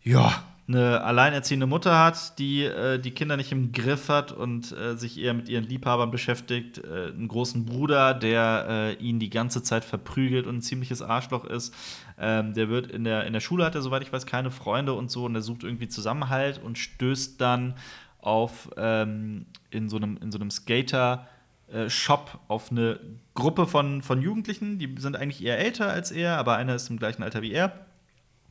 ja, 0.03 0.43
eine 0.69 1.03
alleinerziehende 1.03 1.67
Mutter 1.67 1.99
hat, 1.99 2.39
die 2.39 2.65
äh, 2.65 2.99
die 2.99 3.13
Kinder 3.13 3.39
nicht 3.39 3.53
im 3.53 3.73
Griff 3.73 4.11
hat 4.11 4.33
und 4.33 4.71
äh, 4.73 4.97
sich 4.97 5.19
eher 5.19 5.33
mit 5.33 5.49
ihren 5.49 5.65
Liebhabern 5.65 6.11
beschäftigt, 6.11 6.79
äh, 6.79 7.07
einen 7.09 7.29
großen 7.29 7.65
Bruder, 7.65 8.13
der 8.13 8.67
äh, 8.69 8.93
ihn 9.03 9.19
die 9.19 9.31
ganze 9.31 9.63
Zeit 9.63 9.85
verprügelt 9.85 10.47
und 10.47 10.57
ein 10.57 10.63
ziemliches 10.63 11.01
Arschloch 11.01 11.45
ist. 11.45 11.75
Ähm, 12.19 12.53
der 12.53 12.69
wird 12.69 12.91
in 12.91 13.05
der, 13.05 13.25
in 13.25 13.33
der 13.33 13.41
Schule 13.41 13.65
hat 13.65 13.75
er, 13.75 13.83
soweit 13.83 14.03
ich 14.03 14.13
weiß, 14.13 14.27
keine 14.27 14.51
Freunde 14.51 14.93
und 14.93 15.11
so 15.11 15.25
und 15.25 15.35
er 15.35 15.41
sucht 15.41 15.65
irgendwie 15.65 15.89
Zusammenhalt 15.89 16.61
und 16.63 16.77
stößt 16.77 17.41
dann 17.41 17.75
auf 18.21 18.69
ähm, 18.77 19.47
in 19.71 19.89
so 19.89 19.97
einem, 19.97 20.19
in 20.19 20.31
so 20.31 20.39
einem 20.39 20.51
Skater. 20.51 21.27
Äh, 21.73 21.91
Shop 21.91 22.41
auf 22.49 22.71
eine 22.71 22.99
Gruppe 23.35 23.67
von, 23.67 24.03
von 24.03 24.23
Jugendlichen, 24.23 24.79
die 24.79 24.95
sind 24.99 25.17
eigentlich 25.17 25.45
eher 25.45 25.59
älter 25.59 25.91
als 25.91 26.11
er, 26.11 26.39
aber 26.39 26.57
einer 26.57 26.75
ist 26.75 26.89
im 26.91 26.99
gleichen 26.99 27.23
Alter 27.23 27.43
wie 27.43 27.53
er. 27.53 27.87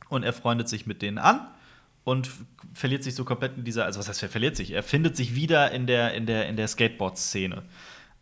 Und 0.08 0.22
er 0.22 0.32
freundet 0.32 0.68
sich 0.68 0.86
mit 0.86 1.02
denen 1.02 1.18
an 1.18 1.46
und 2.04 2.30
verliert 2.72 3.04
sich 3.04 3.14
so 3.14 3.24
komplett 3.24 3.58
in 3.58 3.64
dieser, 3.64 3.84
also 3.84 3.98
was 3.98 4.08
heißt, 4.08 4.22
er 4.22 4.28
verliert 4.28 4.56
sich? 4.56 4.70
Er 4.70 4.82
findet 4.82 5.16
sich 5.16 5.34
wieder 5.34 5.72
in 5.72 5.86
der, 5.86 6.14
in 6.14 6.24
der, 6.26 6.48
in 6.48 6.56
der 6.56 6.68
Skateboard-Szene. 6.68 7.62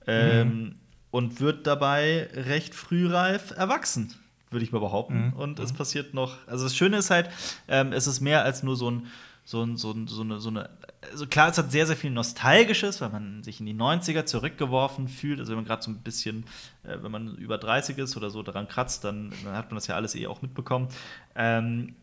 Ähm, 0.09 0.77
und 1.11 1.41
wird 1.41 1.67
dabei 1.67 2.29
recht 2.33 2.75
frühreif 2.75 3.53
erwachsen, 3.53 4.15
würde 4.51 4.65
ich 4.65 4.73
mal 4.73 4.81
behaupten. 4.81 5.33
Und 5.35 5.59
es 5.61 5.73
passiert 5.73 6.15
noch, 6.15 6.37
also 6.47 6.65
das 6.65 6.77
Schöne 6.77 6.99
ist 6.99 7.11
halt, 7.11 7.31
ähm, 7.69 7.93
es 7.93 8.07
ist 8.07 8.21
mehr 8.21 8.45
als 8.45 8.63
nur 8.63 8.77
so 8.77 8.91
ein, 8.91 9.07
so, 9.47 9.63
ein, 9.63 9.77
so, 9.77 9.93
ein, 9.93 10.09
so 10.09 10.23
eine, 10.23 10.41
so 10.41 10.49
eine, 10.49 10.69
also 11.09 11.25
klar, 11.29 11.49
es 11.49 11.57
hat 11.57 11.71
sehr, 11.71 11.87
sehr 11.87 11.97
viel 11.97 12.11
Nostalgisches, 12.11 13.01
weil 13.01 13.11
man 13.11 13.45
sich 13.45 13.61
in 13.61 13.67
die 13.67 13.75
90er 13.75 14.25
zurückgeworfen 14.25 15.07
fühlt. 15.07 15.39
Also 15.39 15.51
wenn 15.53 15.59
man 15.59 15.65
gerade 15.65 15.85
so 15.85 15.91
ein 15.93 16.03
bisschen, 16.03 16.45
äh, 16.83 16.97
wenn 17.01 17.13
man 17.13 17.37
über 17.37 17.57
30 17.57 17.97
ist 17.97 18.17
oder 18.17 18.29
so 18.31 18.43
daran 18.43 18.67
kratzt, 18.67 19.05
dann, 19.05 19.33
dann 19.45 19.55
hat 19.55 19.71
man 19.71 19.77
das 19.77 19.87
ja 19.87 19.95
alles 19.95 20.17
eh 20.17 20.27
auch 20.27 20.43
mitbekommen. 20.43 20.89
Ähm, 21.37 21.95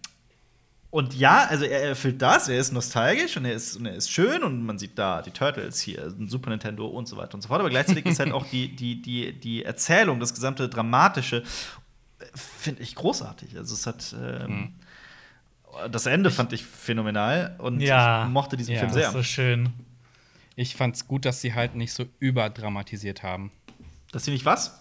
und 0.89 1.15
ja, 1.15 1.45
also 1.49 1.65
er 1.65 1.83
erfüllt 1.83 2.21
das, 2.21 2.47
er 2.47 2.59
ist 2.59 2.71
nostalgisch 2.71 3.35
und 3.35 3.43
er 3.43 3.53
ist, 3.53 3.75
und 3.75 3.87
er 3.87 3.95
ist 3.95 4.09
schön 4.09 4.41
und 4.41 4.65
man 4.65 4.77
sieht 4.77 4.97
da 4.97 5.21
die 5.21 5.31
Turtles 5.31 5.81
hier, 5.81 6.01
ein 6.01 6.29
Super 6.29 6.49
Nintendo 6.49 6.87
und 6.87 7.09
so 7.09 7.17
weiter 7.17 7.33
und 7.33 7.41
so 7.41 7.49
fort. 7.49 7.59
Aber 7.59 7.69
gleichzeitig 7.69 8.05
ist 8.05 8.19
halt 8.19 8.31
auch 8.31 8.45
die, 8.45 8.73
die, 8.73 9.01
die, 9.01 9.37
die 9.37 9.65
Erzählung, 9.65 10.21
das 10.21 10.33
gesamte 10.33 10.69
Dramatische, 10.69 11.43
äh, 12.19 12.25
finde 12.35 12.83
ich 12.83 12.95
großartig. 12.95 13.57
Also 13.57 13.73
es 13.73 13.85
hat 13.85 14.15
ähm, 14.17 14.75
das 15.91 16.05
Ende 16.05 16.31
fand 16.31 16.53
ich 16.53 16.63
phänomenal 16.63 17.55
und 17.59 17.79
Ja. 17.81 18.23
ich 18.25 18.29
mochte 18.31 18.57
diesen 18.57 18.73
Ja. 18.73 18.79
Film 18.81 18.91
sehr. 18.93 19.07
ist 19.07 19.13
so 19.13 19.23
schön. 19.23 19.69
Ich 20.55 20.75
fand's 20.75 21.07
gut, 21.07 21.25
dass 21.25 21.41
sie 21.41 21.53
halt 21.53 21.75
nicht 21.75 21.93
so 21.93 22.05
überdramatisiert 22.19 23.23
haben. 23.23 23.51
Dass 24.11 24.25
sie 24.25 24.31
nicht 24.31 24.45
was? 24.45 24.79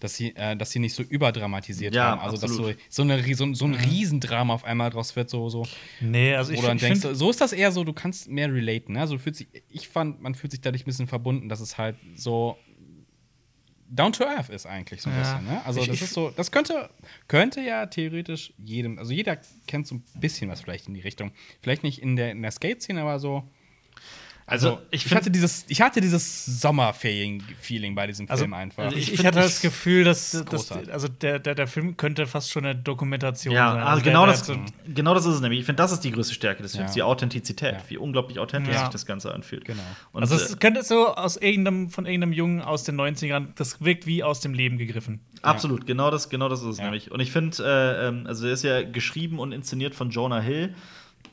Dass 0.00 0.14
sie, 0.14 0.34
äh, 0.36 0.56
dass 0.56 0.70
sie 0.70 0.78
nicht 0.78 0.94
so 0.94 1.02
überdramatisiert 1.02 1.94
Ja, 1.94 2.04
haben. 2.12 2.20
Also, 2.20 2.36
dass 2.36 2.50
so, 2.52 2.68
absolut. 2.68 2.78
so, 2.88 3.02
eine, 3.02 3.34
so, 3.34 3.52
so 3.54 3.64
ein 3.66 3.74
Riesendrama 3.74 4.54
auf 4.54 4.64
einmal 4.64 4.90
draus 4.90 5.14
wird, 5.16 5.28
so, 5.28 5.48
so. 5.48 5.66
Nee, 6.00 6.34
also 6.34 6.52
ich, 6.52 6.58
Oder 6.60 6.68
dann 6.68 6.76
ich 6.78 6.82
denkst 6.84 7.00
so 7.12 7.30
ist 7.30 7.40
das 7.40 7.52
eher 7.52 7.72
so, 7.72 7.84
du 7.84 7.92
kannst 7.92 8.28
mehr 8.28 8.52
relaten. 8.52 8.94
Ne? 8.94 9.00
Also, 9.00 9.14
du 9.16 9.20
fühlst 9.20 9.40
dich, 9.40 9.48
ich 9.68 9.88
fand, 9.88 10.22
man 10.22 10.34
fühlt 10.34 10.52
sich 10.52 10.60
dadurch 10.60 10.82
ein 10.82 10.86
bisschen 10.86 11.08
verbunden, 11.08 11.48
dass 11.48 11.60
es 11.60 11.76
halt 11.78 11.96
so 12.14 12.56
down 13.88 14.12
to 14.12 14.24
earth 14.24 14.48
ist 14.50 14.66
eigentlich 14.66 15.02
so 15.02 15.10
ein 15.10 15.16
Ja. 15.16 15.22
bisschen. 15.22 15.44
Ne? 15.46 15.64
Also, 15.64 15.84
das 15.84 16.00
ist 16.00 16.12
so, 16.14 16.30
das 16.30 16.50
könnte, 16.50 16.90
könnte 17.26 17.60
ja 17.60 17.86
theoretisch 17.86 18.52
jedem, 18.58 18.98
also 18.98 19.12
jeder 19.12 19.38
kennt 19.66 19.86
so 19.86 19.96
ein 19.96 20.04
bisschen 20.14 20.50
was 20.50 20.60
vielleicht 20.60 20.86
in 20.88 20.94
die 20.94 21.00
Richtung. 21.00 21.32
Vielleicht 21.62 21.82
nicht 21.82 22.00
in 22.02 22.16
der, 22.16 22.32
in 22.32 22.42
der 22.42 22.50
Skate-Szene, 22.50 23.00
aber 23.02 23.18
so. 23.18 23.42
Also, 24.50 24.80
ich, 24.90 25.02
ich 25.02 25.02
find- 25.04 25.16
hatte 25.20 25.30
dieses, 25.30 25.64
ich 25.68 25.80
hatte 25.82 26.00
dieses 26.00 26.46
Sommerferien-Feeling 27.02 27.94
bei 27.94 28.06
diesem 28.06 28.30
Also, 28.30 28.42
Film 28.44 28.54
einfach. 28.54 28.84
also 28.84 28.96
Ich, 28.96 29.12
Ich 29.12 29.24
hatte 29.26 29.38
das 29.40 29.60
Gefühl, 29.60 30.04
dass, 30.04 30.30
dass 30.50 30.72
also 30.72 31.08
der, 31.08 31.38
der, 31.38 31.54
der 31.54 31.66
Film 31.66 31.96
könnte 31.96 32.26
fast 32.26 32.50
schon 32.50 32.64
eine 32.64 32.74
Dokumentation 32.74 33.54
Ja, 33.54 33.72
sein. 33.74 33.82
also 33.82 34.02
der- 34.02 34.12
genau, 34.12 34.24
der 34.26 34.34
das, 34.34 34.46
so- 34.46 34.56
genau 34.86 35.14
das 35.14 35.26
ist 35.26 35.34
es 35.34 35.40
nämlich. 35.40 35.60
Ich 35.60 35.66
finde, 35.66 35.82
das 35.82 35.92
ist 35.92 36.00
die 36.00 36.10
größte 36.10 36.34
Stärke 36.34 36.62
des 36.62 36.74
Films, 36.76 36.90
Ja. 36.90 36.94
die 36.94 37.02
Authentizität, 37.02 37.74
Ja. 37.74 37.82
wie 37.88 37.98
unglaublich 37.98 38.38
authentisch 38.38 38.74
Ja. 38.74 38.80
sich 38.80 38.88
das 38.88 39.06
Ganze 39.06 39.34
anfühlt. 39.34 39.64
Genau. 39.64 39.82
Und, 40.12 40.22
also 40.22 40.34
äh, 40.34 40.38
es 40.38 40.58
könnte 40.58 40.82
so 40.82 41.08
aus 41.14 41.36
irgendeinem, 41.36 41.90
von 41.90 42.06
irgendeinem 42.06 42.32
Jungen 42.32 42.62
aus 42.62 42.84
den 42.84 42.96
90ern, 42.96 43.48
das 43.56 43.82
wirkt 43.82 44.06
wie 44.06 44.22
aus 44.22 44.40
dem 44.40 44.54
Leben 44.54 44.78
gegriffen. 44.78 45.20
Absolut, 45.42 45.86
genau 45.86 46.10
das, 46.10 46.30
genau 46.30 46.48
das 46.48 46.60
ist 46.62 46.66
es 46.68 46.78
Ja. 46.78 46.84
nämlich. 46.84 47.10
Und 47.10 47.20
ich 47.20 47.32
finde, 47.32 47.56
äh, 47.62 48.08
ähm, 48.08 48.26
also 48.26 48.46
er 48.46 48.52
ist 48.54 48.64
ja 48.64 48.82
geschrieben 48.82 49.38
und 49.38 49.52
inszeniert 49.52 49.94
von 49.94 50.10
Jonah 50.10 50.40
Hill. 50.40 50.74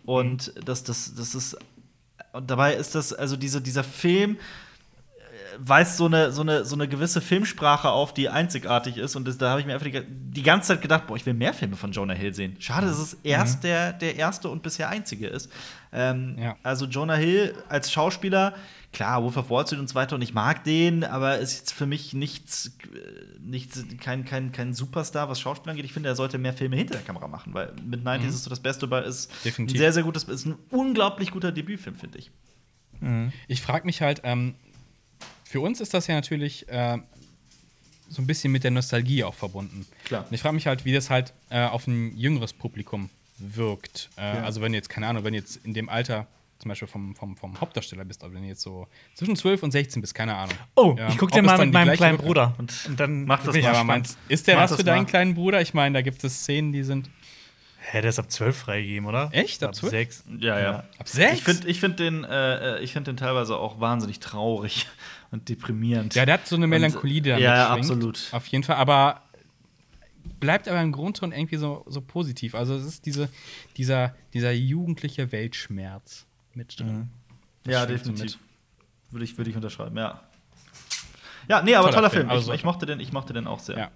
Und 0.06 0.54
Mhm. 0.56 0.66
das, 0.66 0.84
das, 0.84 1.16
das 1.16 1.34
ist. 1.34 1.58
Und 2.36 2.52
dabei 2.52 2.76
ist 2.76 2.96
das, 2.96 3.14
also 3.14 3.38
diese, 3.38 3.62
dieser 3.62 3.86
Film 3.86 4.38
weist 5.60 5.98
so 5.98 6.06
eine, 6.06 6.32
so, 6.32 6.42
eine, 6.42 6.66
so 6.66 6.76
eine 6.76 6.88
gewisse 6.88 7.22
Filmsprache 7.22 7.90
auf, 7.90 8.14
die 8.14 8.30
einzigartig 8.30 8.98
ist. 8.98 9.16
Und 9.16 9.28
das, 9.28 9.38
da 9.38 9.50
habe 9.50 9.60
ich 9.60 9.66
mir 9.66 9.74
einfach 9.74 9.86
die, 9.86 10.02
die 10.06 10.44
ganze 10.44 10.70
Zeit 10.70 10.82
gedacht, 10.82 11.08
boah, 11.08 11.16
ich 11.16 11.26
will 11.26 11.34
mehr 11.34 11.54
Filme 11.54 11.76
von 11.76 11.92
Jonah 11.92 12.14
Hill 12.14 12.34
sehen. 12.34 12.56
Schade, 12.60 12.88
dass 12.88 13.00
es 13.00 13.18
erst 13.24 13.64
der, 13.64 13.94
der 13.94 14.16
erste 14.16 14.50
und 14.50 14.64
bisher 14.64 14.90
einzige 14.90 15.28
ist. 15.28 15.52
Ähm, 15.92 16.36
Ja. 16.40 16.58
Also 16.64 16.86
Jonah 16.86 17.16
Hill 17.16 17.56
als 17.70 17.92
Schauspieler, 17.92 18.54
klar, 18.92 19.24
Wolf 19.24 19.38
of 19.38 19.50
Wall 19.50 19.66
Street 19.66 19.80
und 19.80 19.88
so 19.90 19.96
weiter, 19.96 20.16
und 20.16 20.22
ich 20.22 20.34
mag 20.34 20.64
den, 20.64 21.04
aber 21.04 21.38
ist 21.38 21.58
jetzt 21.58 21.74
für 21.74 21.86
mich 21.86 22.14
nichts, 22.14 22.78
äh, 22.94 23.40
nichts 23.40 23.84
kein, 24.00 24.26
kein, 24.26 24.52
kein 24.52 24.74
Superstar, 24.74 25.30
was 25.30 25.40
Schauspieler 25.40 25.72
angeht. 25.72 25.86
Ich 25.86 25.94
finde, 25.94 26.10
er 26.10 26.16
sollte 26.16 26.38
mehr 26.38 26.54
Filme 26.54 26.76
hinter 26.76 26.96
der 26.96 27.04
Kamera 27.04 27.28
machen, 27.28 27.54
weil 27.54 27.74
mit 27.86 28.04
90 28.04 28.30
ist 28.30 28.44
so 28.44 28.50
das 28.50 28.60
Beste, 28.60 28.86
ist 29.08 29.32
Definitiv. 29.46 29.76
ein 29.76 29.80
sehr, 29.80 29.94
sehr 29.94 30.04
gutes, 30.04 30.24
ist 30.26 30.46
ein 30.46 30.56
unglaublich 30.70 31.32
guter 31.32 31.52
Debütfilm, 31.52 31.96
finde 31.96 32.18
ich. 32.18 32.32
Ich 33.48 33.62
frage 33.62 33.86
mich 33.86 34.02
halt, 34.02 34.22
ähm, 34.24 34.56
für 35.56 35.62
uns 35.62 35.80
ist 35.80 35.94
das 35.94 36.08
ja 36.08 36.16
natürlich 36.16 36.68
äh, 36.68 36.98
so 38.10 38.22
ein 38.22 38.28
bisschen 38.28 38.52
mit 38.52 38.66
der 38.66 38.72
Nostalgie 38.72 39.24
auch 39.24 39.34
verbunden. 39.34 39.86
Klar. 40.04 40.26
Und 40.28 40.34
ich 40.34 40.42
frage 40.42 40.54
mich 40.54 40.68
halt, 40.68 40.84
wie 40.84 40.92
das 40.92 41.10
halt 41.10 41.32
äh, 41.50 41.64
auf 41.66 41.88
ein 41.88 42.14
jüngeres 42.18 42.52
Publikum 42.52 43.10
wirkt. 43.38 44.10
Äh, 44.18 44.22
Ja. 44.36 44.44
Also 44.44 44.60
wenn 44.60 44.74
du 44.74 44.78
jetzt, 44.78 44.90
keine 44.90 45.08
Ahnung, 45.08 45.24
wenn 45.24 45.32
du 45.32 45.40
jetzt 45.40 45.66
in 45.66 45.74
dem 45.74 45.88
Alter 45.88 46.28
zum 46.60 46.68
Beispiel 46.68 46.90
vom, 46.90 47.16
vom, 47.16 47.38
vom 47.38 47.62
Hauptdarsteller 47.62 48.04
bist, 48.04 48.22
also 48.22 48.36
wenn 48.36 48.42
du 48.42 48.50
jetzt 48.50 48.64
so 48.64 48.88
zwischen 49.14 49.38
12 49.38 49.64
und 49.64 49.72
16 49.72 50.02
bist, 50.02 50.14
keine 50.14 50.36
Ahnung. 50.36 50.56
Oh, 50.76 50.94
Ja, 50.98 51.08
ich 51.08 51.18
guck 51.18 51.32
dir 51.32 51.42
mal 51.42 51.58
mit 51.58 51.72
meinem 51.72 51.96
kleinen 51.96 52.18
Bruder. 52.18 52.54
Und 52.58 52.74
Und 52.90 53.00
dann 53.00 53.24
mach 53.24 53.42
das 53.46 53.56
mal. 53.56 53.66
Aber 53.68 53.84
meinst, 53.86 54.18
ist 54.28 54.48
der 54.48 54.58
Mach 54.58 54.64
was 54.64 54.76
für 54.76 54.84
deinen 54.84 55.04
mal. 55.04 55.10
kleinen 55.10 55.36
Bruder? 55.36 55.62
Ich 55.62 55.74
meine, 55.74 55.94
da 55.94 56.02
gibt 56.02 56.22
es 56.22 56.34
Szenen, 56.42 56.74
die 56.74 56.84
sind. 56.84 57.10
Hä, 57.92 58.02
der 58.02 58.10
ist 58.10 58.20
ab 58.20 58.30
12 58.30 58.58
freigegeben, 58.58 59.08
oder? 59.08 59.30
Echt? 59.32 59.64
Ab 59.64 59.74
12? 59.76 59.92
6. 59.92 60.24
Ja, 60.40 60.60
ja. 60.60 60.84
Ab 60.98 61.08
sechs? 61.08 61.34
Ich 61.38 61.44
finde 61.44 61.68
ich 61.70 61.80
find 61.80 62.00
den, 62.00 62.24
äh, 62.24 62.80
ich 62.80 62.92
find 62.94 63.06
den 63.06 63.16
teilweise 63.16 63.56
auch 63.58 63.80
wahnsinnig 63.80 64.20
traurig 64.20 64.88
und 65.36 65.48
deprimierend. 65.50 66.16
Ja, 66.16 66.26
der 66.26 66.36
hat 66.36 66.48
so 66.48 66.56
eine 66.56 66.68
Melancholie, 66.68 67.22
die 67.22 67.30
da 67.30 67.38
ja, 67.38 67.70
absolut. 67.70 68.30
Auf 68.32 68.48
jeden 68.48 68.64
Fall, 68.64 68.78
aber 68.78 69.22
bleibt 70.40 70.68
aber 70.68 70.82
im 70.82 70.92
Grundton 70.92 71.32
irgendwie 71.32 71.58
so, 71.58 71.84
so 71.88 72.02
positiv. 72.02 72.56
Also 72.56 72.76
es 72.76 72.86
ist 72.86 73.06
diese, 73.06 73.30
dieser, 73.78 74.16
dieser 74.34 74.52
jugendliche 74.52 75.32
Weltschmerz 75.32 76.26
mit 76.54 76.80
drin. 76.80 77.10
Das 77.64 77.74
Ja, 77.74 77.86
definitiv. 77.86 78.38
Würde 79.12 79.24
ich, 79.26 79.38
würde 79.38 79.50
ich 79.50 79.56
unterschreiben, 79.56 79.96
ja. 79.98 80.22
Ja, 81.48 81.62
nee, 81.62 81.76
aber 81.76 81.86
Toller 81.90 81.96
toller 81.96 82.10
Film, 82.10 82.22
Film. 82.24 82.30
also- 82.32 82.52
Ich, 82.54 82.60
ich, 82.60 82.66
mochte 82.66 82.86
den, 82.86 83.00
ich 83.00 83.12
mochte 83.14 83.34
den 83.34 83.46
auch 83.48 83.60
sehr. 83.60 83.78
Ja. 83.78 83.92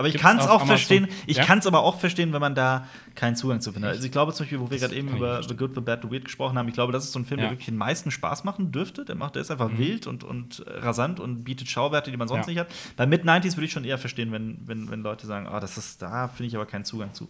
Aber 0.00 0.08
ich 0.08 0.16
kann 0.18 0.38
es 0.38 0.44
auch 0.44 0.62
Amazon? 0.62 0.66
verstehen. 0.68 1.08
Ich 1.26 1.36
Ja? 1.36 1.44
kann 1.44 1.58
es 1.58 1.66
aber 1.66 1.80
auch 1.82 2.00
verstehen, 2.00 2.32
wenn 2.32 2.40
man 2.40 2.54
da 2.54 2.86
keinen 3.14 3.36
Zugang 3.36 3.60
zu 3.60 3.72
findet. 3.72 3.90
Also 3.90 4.04
ich 4.06 4.10
glaube 4.12 4.32
zum 4.32 4.44
Beispiel, 4.44 4.58
wo 4.60 4.70
wir 4.70 4.78
gerade 4.78 4.94
eben 4.96 5.08
über. 5.16 5.42
The 5.42 5.54
Good, 5.54 5.74
The 5.74 5.80
Bad, 5.80 6.00
The 6.02 6.10
Weird 6.10 6.24
gesprochen 6.24 6.56
haben, 6.58 6.66
ich 6.68 6.74
glaube, 6.74 6.92
das 6.92 7.04
ist 7.04 7.12
so 7.12 7.18
ein 7.18 7.26
Film, 7.26 7.38
Ja. 7.40 7.44
der 7.46 7.52
wirklich 7.52 7.66
den 7.66 7.76
meisten 7.76 8.10
Spaß 8.10 8.44
machen 8.44 8.72
dürfte. 8.72 9.04
Der 9.04 9.14
macht, 9.14 9.34
der 9.34 9.42
ist 9.42 9.50
einfach 9.50 9.70
wild 9.76 10.06
und, 10.06 10.24
und 10.24 10.60
äh, 10.66 10.78
rasant 10.78 11.20
und 11.20 11.44
bietet 11.44 11.68
Schauwerte, 11.68 12.10
die 12.10 12.16
man 12.16 12.26
sonst 12.28 12.46
Ja. 12.46 12.50
nicht 12.52 12.58
hat. 12.60 12.68
Bei 12.96 13.06
Mid-90s 13.06 13.56
würde 13.56 13.66
ich 13.66 13.72
schon 13.72 13.84
eher 13.84 13.98
verstehen, 13.98 14.32
wenn, 14.32 14.58
wenn, 14.66 14.90
wenn 14.90 15.02
Leute 15.02 15.26
sagen, 15.26 15.46
ah, 15.46 15.60
das 15.60 15.76
ist, 15.78 16.00
da 16.02 16.28
finde 16.28 16.48
ich 16.48 16.56
aber 16.56 16.66
keinen 16.66 16.84
Zugang 16.84 17.12
zu. 17.14 17.28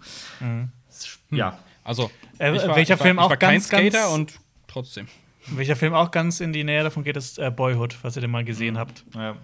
Ist- 0.89 1.19
Ja. 1.31 1.59
Also, 1.83 2.11
Äh, 2.39 2.55
ich 2.55 2.63
war, 2.67 2.77
welcher 2.77 2.95
ich 2.95 3.01
war, 3.01 3.07
Film 3.07 3.17
ich 3.19 3.23
auch 3.25 3.31
war 3.31 3.37
kein 3.37 3.55
ganz, 3.55 3.69
ganz- 3.69 3.93
Skater 3.95 4.11
und 4.15 4.35
trotzdem. 4.69 5.09
Welcher 5.47 5.75
Film 5.75 5.95
auch 5.95 6.11
ganz 6.11 6.39
in 6.41 6.53
die 6.53 6.63
Nähe 6.63 6.83
davon 6.85 7.03
geht, 7.03 7.17
ist 7.17 7.39
äh, 7.39 7.51
Boyhood, 7.51 7.97
was 8.03 8.15
ihr 8.17 8.21
den 8.23 8.31
mal 8.31 8.43
Mhm. 8.43 8.47
gesehen 8.47 8.79
habt. 8.79 9.03
ja. 9.15 9.35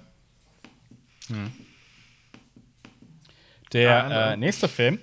Der 3.77 3.91
Ja, 3.91 4.01
andere. 4.05 4.33
äh, 4.33 4.37
nächste 4.37 4.69
Film 4.69 4.99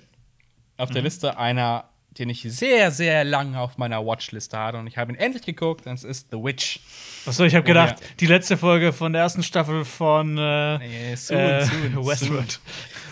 auf 0.76 0.90
Mhm. 0.90 0.94
der 0.94 1.02
Liste 1.02 1.38
einer, 1.38 1.84
den 2.10 2.28
ich 2.28 2.42
sehr, 2.42 2.90
sehr 2.90 3.24
lange 3.24 3.58
auf 3.60 3.76
meiner 3.78 4.04
Watchliste 4.04 4.56
hatte 4.58 4.78
und 4.78 4.86
ich 4.86 4.96
habe 4.98 5.12
ihn 5.12 5.18
endlich 5.18 5.44
geguckt, 5.44 5.86
das 5.86 6.04
ist 6.04 6.28
The 6.30 6.36
Witch. 6.36 6.80
Achso, 7.26 7.44
ich 7.44 7.54
habe 7.54 7.64
gedacht, 7.66 8.00
ja. 8.00 8.06
die 8.20 8.26
letzte 8.26 8.56
Folge 8.56 8.92
von 8.92 9.12
der 9.12 9.22
ersten 9.22 9.42
Staffel 9.42 9.84
von 9.84 10.36
äh, 10.38 10.78
Nee, 10.78 11.14
soon, 11.16 11.38
äh, 11.38 11.64
soon, 11.64 12.06
Westworld. 12.06 12.60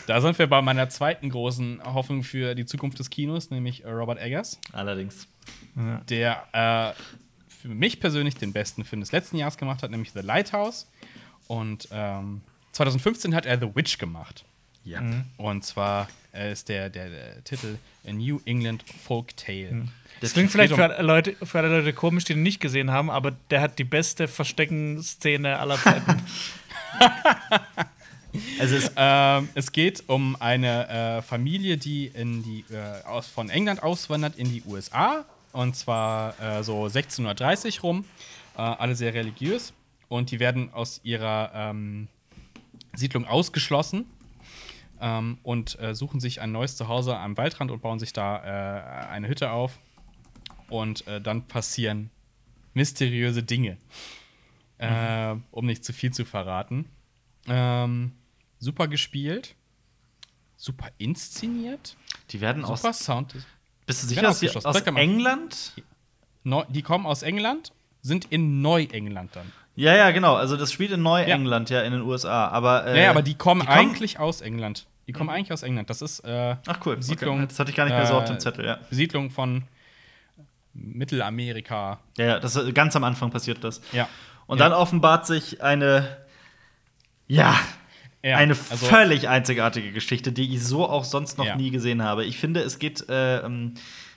Da 0.06 0.20
sind 0.20 0.38
wir 0.38 0.46
bei 0.48 0.60
meiner 0.62 0.88
zweiten 0.88 1.30
großen 1.30 1.80
Hoffnung 1.84 2.22
für 2.24 2.54
die 2.54 2.64
Zukunft 2.66 2.98
des 2.98 3.08
Kinos, 3.10 3.50
nämlich 3.50 3.84
Robert 3.84 4.20
Eggers. 4.20 4.60
Allerdings. 4.72 5.26
der 6.08 6.44
äh, 6.52 7.00
für 7.48 7.68
mich 7.68 8.00
persönlich 8.00 8.34
den 8.36 8.52
besten 8.52 8.84
Film 8.84 9.00
des 9.00 9.12
letzten 9.12 9.36
Jahres 9.36 9.56
gemacht 9.56 9.82
hat, 9.82 9.90
nämlich 9.90 10.10
The 10.12 10.20
Lighthouse. 10.20 10.88
Und 11.48 11.88
ähm, 11.92 12.40
2015 12.72 13.34
hat 13.34 13.46
er 13.46 13.58
The 13.60 13.74
Witch 13.74 13.98
gemacht. 13.98 14.44
Ja. 14.84 15.02
Und 15.36 15.64
zwar 15.64 16.08
äh, 16.34 16.52
ist 16.52 16.68
der, 16.68 16.90
der, 16.90 17.08
der 17.08 17.44
Titel 17.44 17.78
A 18.06 18.12
New 18.12 18.40
England 18.44 18.84
Folk 19.04 19.36
Tale. 19.36 19.88
Das 20.20 20.32
klingt 20.32 20.50
vielleicht 20.50 20.74
für 20.74 20.84
alle, 20.84 21.06
Leute, 21.06 21.36
für 21.42 21.58
alle 21.58 21.80
Leute 21.80 21.92
komisch, 21.92 22.24
die 22.24 22.32
ihn 22.32 22.42
nicht 22.42 22.60
gesehen 22.60 22.90
haben, 22.90 23.10
aber 23.10 23.32
der 23.50 23.60
hat 23.60 23.78
die 23.78 23.84
beste 23.84 24.28
Verstecken-Szene 24.28 25.58
aller 25.58 25.76
Zeiten. 25.78 26.22
Also 28.58 28.76
es, 28.76 28.90
Ähm, 28.96 29.50
es 29.54 29.72
geht 29.72 30.04
um 30.06 30.36
eine 30.40 30.88
äh, 30.88 31.22
Familie, 31.22 31.76
die, 31.76 32.06
in 32.06 32.42
die 32.42 32.64
äh, 32.72 33.04
aus, 33.04 33.26
von 33.26 33.50
England 33.50 33.82
auswandert 33.82 34.36
in 34.36 34.48
die 34.48 34.62
USA. 34.66 35.26
Und 35.52 35.76
zwar 35.76 36.40
äh, 36.40 36.62
so 36.62 36.84
1630 36.84 37.82
rum. 37.82 38.06
Äh, 38.56 38.62
alle 38.62 38.94
sehr 38.94 39.12
religiös. 39.12 39.74
Und 40.08 40.30
die 40.30 40.40
werden 40.40 40.72
aus 40.72 41.02
ihrer 41.04 41.52
ähm, 41.54 42.08
Siedlung 42.94 43.26
ausgeschlossen 43.26 44.06
ähm, 45.02 45.38
und 45.42 45.78
äh, 45.80 45.94
suchen 45.94 46.20
sich 46.20 46.40
ein 46.40 46.52
neues 46.52 46.76
Zuhause 46.76 47.16
am 47.18 47.36
Waldrand 47.36 47.70
und 47.70 47.82
bauen 47.82 47.98
sich 47.98 48.12
da 48.12 48.36
äh, 48.38 49.08
eine 49.10 49.28
Hütte 49.28 49.50
auf. 49.50 49.78
Und 50.70 51.06
äh, 51.06 51.20
dann 51.20 51.42
passieren 51.48 52.10
mysteriöse 52.72 53.42
Dinge. 53.42 53.76
Äh, 54.78 55.34
um 55.50 55.66
nicht 55.66 55.84
zu 55.84 55.92
viel 55.92 56.12
zu 56.12 56.24
verraten. 56.24 56.88
Ähm, 57.46 58.12
super 58.58 58.88
gespielt. 58.88 59.54
Super 60.56 60.88
inszeniert. 60.98 61.96
die 62.30 62.40
werden 62.40 62.64
aus. 62.64 62.80
Super 62.80 62.94
Sound. 62.94 63.34
Bist 63.86 64.04
du 64.04 64.06
sicher, 64.06 64.22
dass 64.22 64.40
die 64.40 64.48
aus 64.50 64.64
Anfang. 64.64 64.96
England? 64.96 65.74
Neu, 66.44 66.64
die 66.68 66.82
kommen 66.82 67.06
aus 67.06 67.22
England, 67.22 67.72
sind 68.00 68.26
in 68.26 68.62
Neuengland 68.62 69.34
dann. 69.34 69.52
Ja, 69.74 69.96
ja, 69.96 70.10
genau. 70.10 70.34
Also 70.34 70.56
das 70.56 70.72
spielt 70.72 70.92
in 70.92 71.02
Neuengland, 71.02 71.70
ja. 71.70 71.82
in 71.82 71.92
den 71.92 72.02
USA. 72.02 72.48
Aber, 72.48 72.86
äh, 72.86 72.92
naja, 72.94 73.10
aber 73.10 73.22
die 73.22 73.34
kommen 73.34 73.62
die 73.62 73.66
kommen- 73.66 73.78
eigentlich 73.78 74.18
aus 74.18 74.40
England. 74.40 74.86
Die 75.12 75.18
kommen 75.18 75.30
eigentlich 75.30 75.52
aus 75.52 75.62
England. 75.62 75.90
Das 75.90 76.00
ist 76.02 76.20
äh, 76.20 76.56
Ach 76.66 76.78
cool. 76.86 77.02
Siedlung. 77.02 77.38
Okay. 77.38 77.46
Das 77.48 77.58
hatte 77.58 77.70
ich 77.70 77.76
gar 77.76 77.84
nicht 77.84 77.94
mehr 77.94 78.06
so 78.06 78.14
auf 78.14 78.24
äh, 78.24 78.28
dem 78.28 78.40
Zettel, 78.40 78.64
ja. 78.64 78.78
Siedlung 78.90 79.30
von 79.30 79.64
Mittelamerika. 80.74 82.00
Ja, 82.16 82.24
ja, 82.24 82.40
das 82.40 82.58
ganz 82.72 82.96
am 82.96 83.04
Anfang 83.04 83.30
passiert 83.30 83.62
das. 83.62 83.80
Ja. 83.92 84.08
Und 84.46 84.58
Ja. 84.58 84.68
dann 84.68 84.72
offenbart 84.78 85.26
sich 85.26 85.62
eine, 85.62 86.16
ja, 87.28 87.54
Ja, 88.22 88.36
eine 88.38 88.52
also- 88.52 88.86
völlig 88.86 89.28
einzigartige 89.28 89.92
Geschichte, 89.92 90.32
die 90.32 90.54
ich 90.54 90.64
so 90.64 90.88
auch 90.88 91.04
sonst 91.04 91.36
noch 91.38 91.44
Ja. 91.44 91.56
nie 91.56 91.70
gesehen 91.70 92.02
habe. 92.02 92.24
Ich 92.24 92.38
finde, 92.38 92.60
es 92.60 92.78
geht, 92.78 93.08
äh, 93.08 93.40
ähm, 93.44 93.74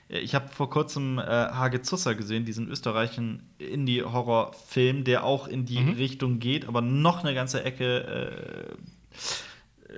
ich 0.08 0.36
habe 0.36 0.48
vor 0.50 0.70
kurzem 0.70 1.18
äh, 1.20 1.24
Hage 1.24 1.82
Zusser 1.82 2.14
gesehen, 2.16 2.46
diesen 2.46 2.70
österreichischen 2.70 3.42
Indie-Horror-Film, 3.58 5.04
der 5.04 5.24
auch 5.24 5.48
in 5.48 5.66
die 5.66 5.80
Mhm. 5.80 5.94
Richtung 5.94 6.40
geht, 6.40 6.68
aber 6.68 6.82
noch 6.82 7.24
eine 7.24 7.34
ganze 7.34 7.64
Ecke 7.64 8.78
äh, 9.90 9.96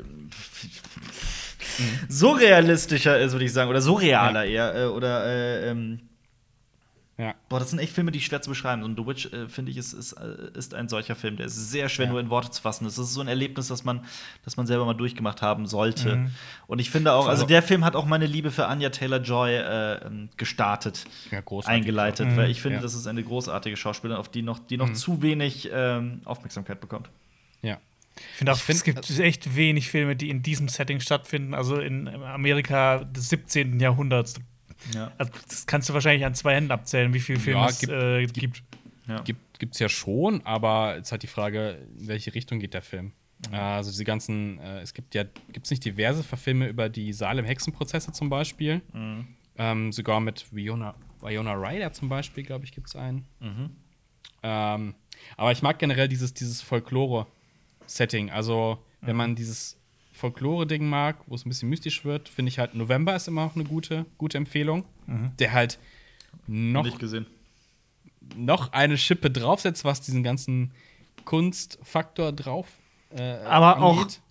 so 2.09 2.31
realistischer 2.31 3.19
ist, 3.19 3.31
würde 3.33 3.45
ich 3.45 3.53
sagen, 3.53 3.69
oder 3.69 3.81
so 3.81 3.93
realer 3.95 4.45
eher, 4.45 4.75
äh, 4.75 4.85
oder 4.85 5.25
äh, 5.25 5.69
ähm, 5.69 5.99
Ja. 7.19 7.33
Boah, 7.49 7.59
das 7.59 7.71
sind 7.71 7.79
echt 7.79 7.93
Filme, 7.93 8.11
die 8.11 8.21
schwer 8.21 8.43
zu 8.43 8.51
beschreiben 8.51 8.83
sind. 8.83 8.91
Und 8.91 9.03
The 9.03 9.07
Witch, 9.09 9.33
äh, 9.33 9.49
finde 9.49 9.71
ich, 9.71 9.77
ist, 9.77 9.93
ist, 9.93 10.13
äh, 10.13 10.51
ist 10.55 10.75
ein 10.75 10.87
solcher 10.87 11.15
Film. 11.15 11.35
Der 11.35 11.47
ist 11.47 11.71
sehr 11.71 11.89
schwer 11.89 12.05
Ja. 12.05 12.11
nur 12.11 12.19
in 12.21 12.29
Worte 12.29 12.51
zu 12.51 12.61
fassen. 12.61 12.85
Das 12.85 12.99
ist 12.99 13.11
so 13.11 13.21
ein 13.21 13.27
Erlebnis, 13.27 13.69
das 13.69 13.83
man, 13.83 14.05
das 14.45 14.55
man 14.55 14.67
selber 14.67 14.85
mal 14.85 14.93
durchgemacht 14.93 15.41
haben 15.41 15.65
sollte. 15.65 16.29
Und 16.67 16.77
ich 16.77 16.91
finde 16.91 17.13
auch, 17.13 17.21
also 17.27 17.29
Also- 17.41 17.45
der 17.47 17.63
Film 17.63 17.83
hat 17.83 17.95
auch 17.95 18.05
meine 18.05 18.27
Liebe 18.27 18.51
für 18.51 18.67
Anya 18.67 18.91
Taylor-Joy 18.91 19.51
äh, 19.55 20.05
ähm, 20.05 20.29
gestartet, 20.37 21.05
Ja, 21.31 21.41
eingeleitet, 21.65 22.35
weil 22.35 22.51
ich 22.51 22.61
finde, 22.61 22.75
Ja. 22.77 22.81
das 22.83 22.93
ist 22.93 23.07
eine 23.07 23.23
großartige 23.23 23.77
Schauspielerin, 23.77 24.19
auf 24.19 24.29
die 24.29 24.43
noch, 24.43 24.59
die 24.59 24.77
noch 24.77 24.93
zu 24.93 25.23
wenig 25.23 25.69
ähm, 25.73 26.21
Aufmerksamkeit 26.25 26.79
bekommt. 26.79 27.09
Ja. 27.63 27.79
Ich 28.17 28.37
finde 28.37 28.51
auch, 28.51 28.57
Ich 28.57 28.63
find- 28.63 28.77
es 28.77 28.83
gibt 28.83 29.19
echt 29.19 29.55
wenig 29.55 29.89
Filme, 29.89 30.15
die 30.15 30.29
in 30.29 30.41
diesem 30.41 30.67
Setting 30.67 30.99
stattfinden. 30.99 31.53
Also 31.53 31.79
in 31.79 32.07
Amerika 32.07 33.03
des 33.03 33.29
17. 33.29 33.79
Jahrhunderts. 33.79 34.35
Ja. 34.93 35.11
Also 35.17 35.31
das 35.49 35.65
kannst 35.65 35.89
du 35.89 35.93
wahrscheinlich 35.93 36.25
an 36.25 36.35
zwei 36.35 36.55
Händen 36.55 36.71
abzählen, 36.71 37.13
wie 37.13 37.19
viele 37.19 37.39
Filme 37.39 37.61
Ja, 37.61 37.67
es 37.69 37.79
gibt- 37.79 37.91
äh, 37.91 38.25
gibt. 38.27 38.63
Ja. 39.07 39.21
Gibt, 39.21 39.59
gibt's 39.59 39.79
ja 39.79 39.89
schon, 39.89 40.45
aber 40.45 40.97
es 40.97 41.07
ist 41.07 41.11
halt 41.13 41.23
die 41.23 41.27
Frage, 41.27 41.77
in 41.99 42.07
welche 42.07 42.35
Richtung 42.35 42.59
geht 42.59 42.73
der 42.73 42.81
Film? 42.81 43.13
Also 43.51 43.91
diese 43.91 44.03
ganzen, 44.03 44.59
äh, 44.59 44.79
es 44.81 44.93
gibt 44.95 45.13
ja, 45.13 45.23
gibt's 45.53 45.69
nicht 45.69 45.85
diverse 45.85 46.23
Verfilme 46.23 46.67
über 46.67 46.89
die 46.89 47.13
Salem-Hexenprozesse 47.13 48.11
zum 48.11 48.29
Beispiel? 48.29 48.81
Ähm, 49.59 49.91
sogar 49.91 50.19
mit 50.19 50.53
Viona, 50.53 50.95
Viona 51.21 51.53
Ryder 51.53 51.93
zum 51.93 52.09
Beispiel, 52.09 52.43
glaube 52.43 52.65
ich, 52.65 52.71
gibt's 52.71 52.95
einen. 52.95 53.25
Ähm, 54.43 54.95
aber 55.35 55.51
ich 55.51 55.61
mag 55.61 55.79
generell 55.79 56.07
dieses, 56.07 56.33
dieses 56.33 56.61
Folklore-Setting. 57.87 58.29
Also, 58.31 58.77
wenn 59.01 59.15
man 59.15 59.35
dieses 59.35 59.77
Folklore-Ding 60.13 60.87
mag, 60.87 61.17
wo 61.27 61.35
es 61.35 61.45
ein 61.45 61.49
bisschen 61.49 61.69
mystisch 61.69 62.03
wird, 62.05 62.29
finde 62.29 62.49
ich 62.49 62.59
halt 62.59 62.75
November 62.75 63.15
ist 63.15 63.27
immer 63.27 63.45
noch 63.45 63.55
eine 63.55 63.63
gute, 63.63 64.05
gute 64.17 64.37
Empfehlung. 64.37 64.85
Der 65.39 65.53
halt 65.53 65.79
noch 66.47 66.83
Nicht 66.83 66.99
gesehen. 66.99 67.25
noch 68.35 68.73
eine 68.73 68.97
Schippe 68.97 69.31
draufsetzt, 69.31 69.85
was 69.85 70.01
diesen 70.01 70.21
ganzen 70.23 70.73
Kunstfaktor 71.25 72.31
drauf. 72.33 72.67
Äh, 73.15 73.21
Aber 73.45 73.81
auch 73.81 73.99
angeht. 74.01 74.21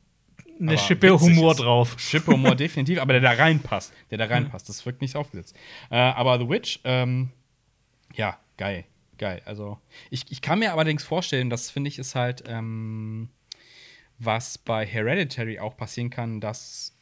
Eine 0.58 0.72
Aber 0.72 0.78
Schippe 0.80 1.20
Humor 1.20 1.52
ist- 1.52 1.60
drauf. 1.60 1.94
Schippe 1.98 2.32
Humor 2.32 2.54
definitiv, 2.56 2.98
aber 3.00 3.12
der 3.14 3.22
da 3.22 3.32
reinpasst. 3.32 3.92
Der 4.10 4.18
da 4.18 4.24
reinpasst. 4.26 4.68
Das 4.68 4.84
wirkt 4.86 5.00
nicht 5.02 5.14
aufgesetzt. 5.16 5.54
Äh, 5.90 5.96
aber 5.96 6.38
The 6.38 6.48
Witch, 6.48 6.80
ähm, 6.84 7.30
ja, 8.14 8.38
geil. 8.56 8.84
Geil. 9.18 9.40
Also, 9.46 9.78
ich, 10.10 10.24
ich 10.30 10.42
kann 10.42 10.58
mir 10.58 10.72
allerdings 10.72 11.04
vorstellen, 11.04 11.48
das 11.50 11.70
finde 11.70 11.88
ich 11.88 11.98
ist 11.98 12.14
halt, 12.14 12.44
ähm, 12.46 13.28
was 14.18 14.58
bei 14.58 14.86
Hereditary 14.86 15.58
auch 15.58 15.76
passieren 15.76 16.10
kann, 16.10 16.40
dass, 16.40 16.96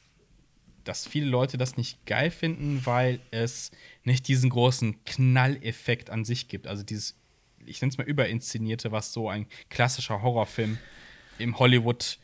dass 0.85 1.07
viele 1.07 1.27
Leute 1.27 1.59
das 1.59 1.77
nicht 1.77 2.05
geil 2.07 2.31
finden, 2.31 2.85
weil 2.85 3.21
es 3.31 3.71
nicht 4.03 4.29
diesen 4.29 4.51
großen 4.51 5.05
Knalleffekt 5.05 6.11
an 6.11 6.25
sich 6.25 6.49
gibt. 6.49 6.67
Also 6.67 6.83
dieses, 6.83 7.17
ich 7.65 7.81
nenne 7.81 7.91
es 7.91 7.99
mal 7.99 8.07
überinszenierte, 8.07 8.93
was 8.93 9.13
so 9.13 9.29
ein 9.29 9.47
klassischer 9.71 10.23
Horrorfilm 10.23 10.79
im 11.39 11.59
Hollywood 11.59 12.19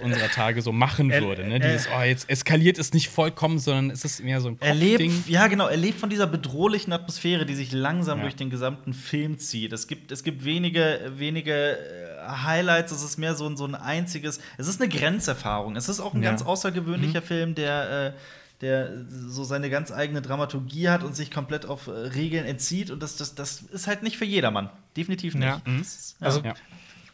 unserer 0.00 0.28
Tage 0.28 0.60
so 0.60 0.72
machen 0.72 1.10
Er- 1.10 1.22
würde. 1.22 1.46
Ne? 1.48 1.58
Dieses, 1.58 1.88
oh, 1.88 2.02
jetzt 2.02 2.28
eskaliert 2.28 2.78
es 2.78 2.92
nicht 2.92 3.08
vollkommen, 3.08 3.58
sondern 3.58 3.90
es 3.90 4.04
ist 4.04 4.22
mehr 4.22 4.42
so 4.42 4.48
ein 4.48 4.58
Kopfding. 4.60 5.24
ja 5.26 5.46
genau, 5.46 5.68
er 5.68 5.76
lebt 5.78 5.98
von 5.98 6.10
dieser 6.10 6.26
bedrohlichen 6.26 6.92
Atmosphäre, 6.92 7.46
die 7.46 7.54
sich 7.54 7.72
langsam 7.72 8.18
Ja. 8.18 8.24
durch 8.24 8.36
den 8.36 8.50
gesamten 8.50 8.92
Film 8.92 9.38
zieht. 9.38 9.72
Es 9.72 9.86
gibt, 9.86 10.12
es 10.12 10.22
gibt 10.22 10.44
wenige, 10.44 11.12
wenige 11.16 11.78
äh, 11.78 12.28
Highlights, 12.28 12.92
es 12.92 13.02
ist 13.02 13.16
mehr 13.16 13.34
so 13.34 13.48
ein, 13.48 13.56
so 13.56 13.64
ein 13.66 13.74
einziges, 13.74 14.38
es 14.58 14.68
ist 14.68 14.82
eine 14.82 14.90
Grenzerfahrung. 14.90 15.76
Es 15.76 15.88
ist 15.88 16.00
auch 16.00 16.12
ein 16.12 16.22
Ja. 16.22 16.28
ganz 16.28 16.42
außergewöhnlicher 16.42 17.22
Film, 17.22 17.54
der, 17.54 18.08
äh, 18.08 18.20
der 18.60 18.90
so 19.28 19.44
seine 19.44 19.70
ganz 19.70 19.90
eigene 19.92 20.20
Dramaturgie 20.20 20.90
hat 20.90 21.04
und 21.04 21.16
sich 21.16 21.30
komplett 21.30 21.64
auf 21.64 21.86
äh, 21.86 21.90
Regeln 21.92 22.44
entzieht. 22.44 22.90
Und 22.90 23.02
das, 23.02 23.16
das, 23.16 23.34
das 23.34 23.62
ist 23.62 23.86
halt 23.86 24.02
nicht 24.02 24.18
für 24.18 24.24
jedermann. 24.26 24.68
Definitiv 24.94 25.34
nicht. 25.34 25.44
Ja. 25.46 25.62
Ist- 25.80 26.16
Also 26.20 26.40
Ja. 26.42 26.52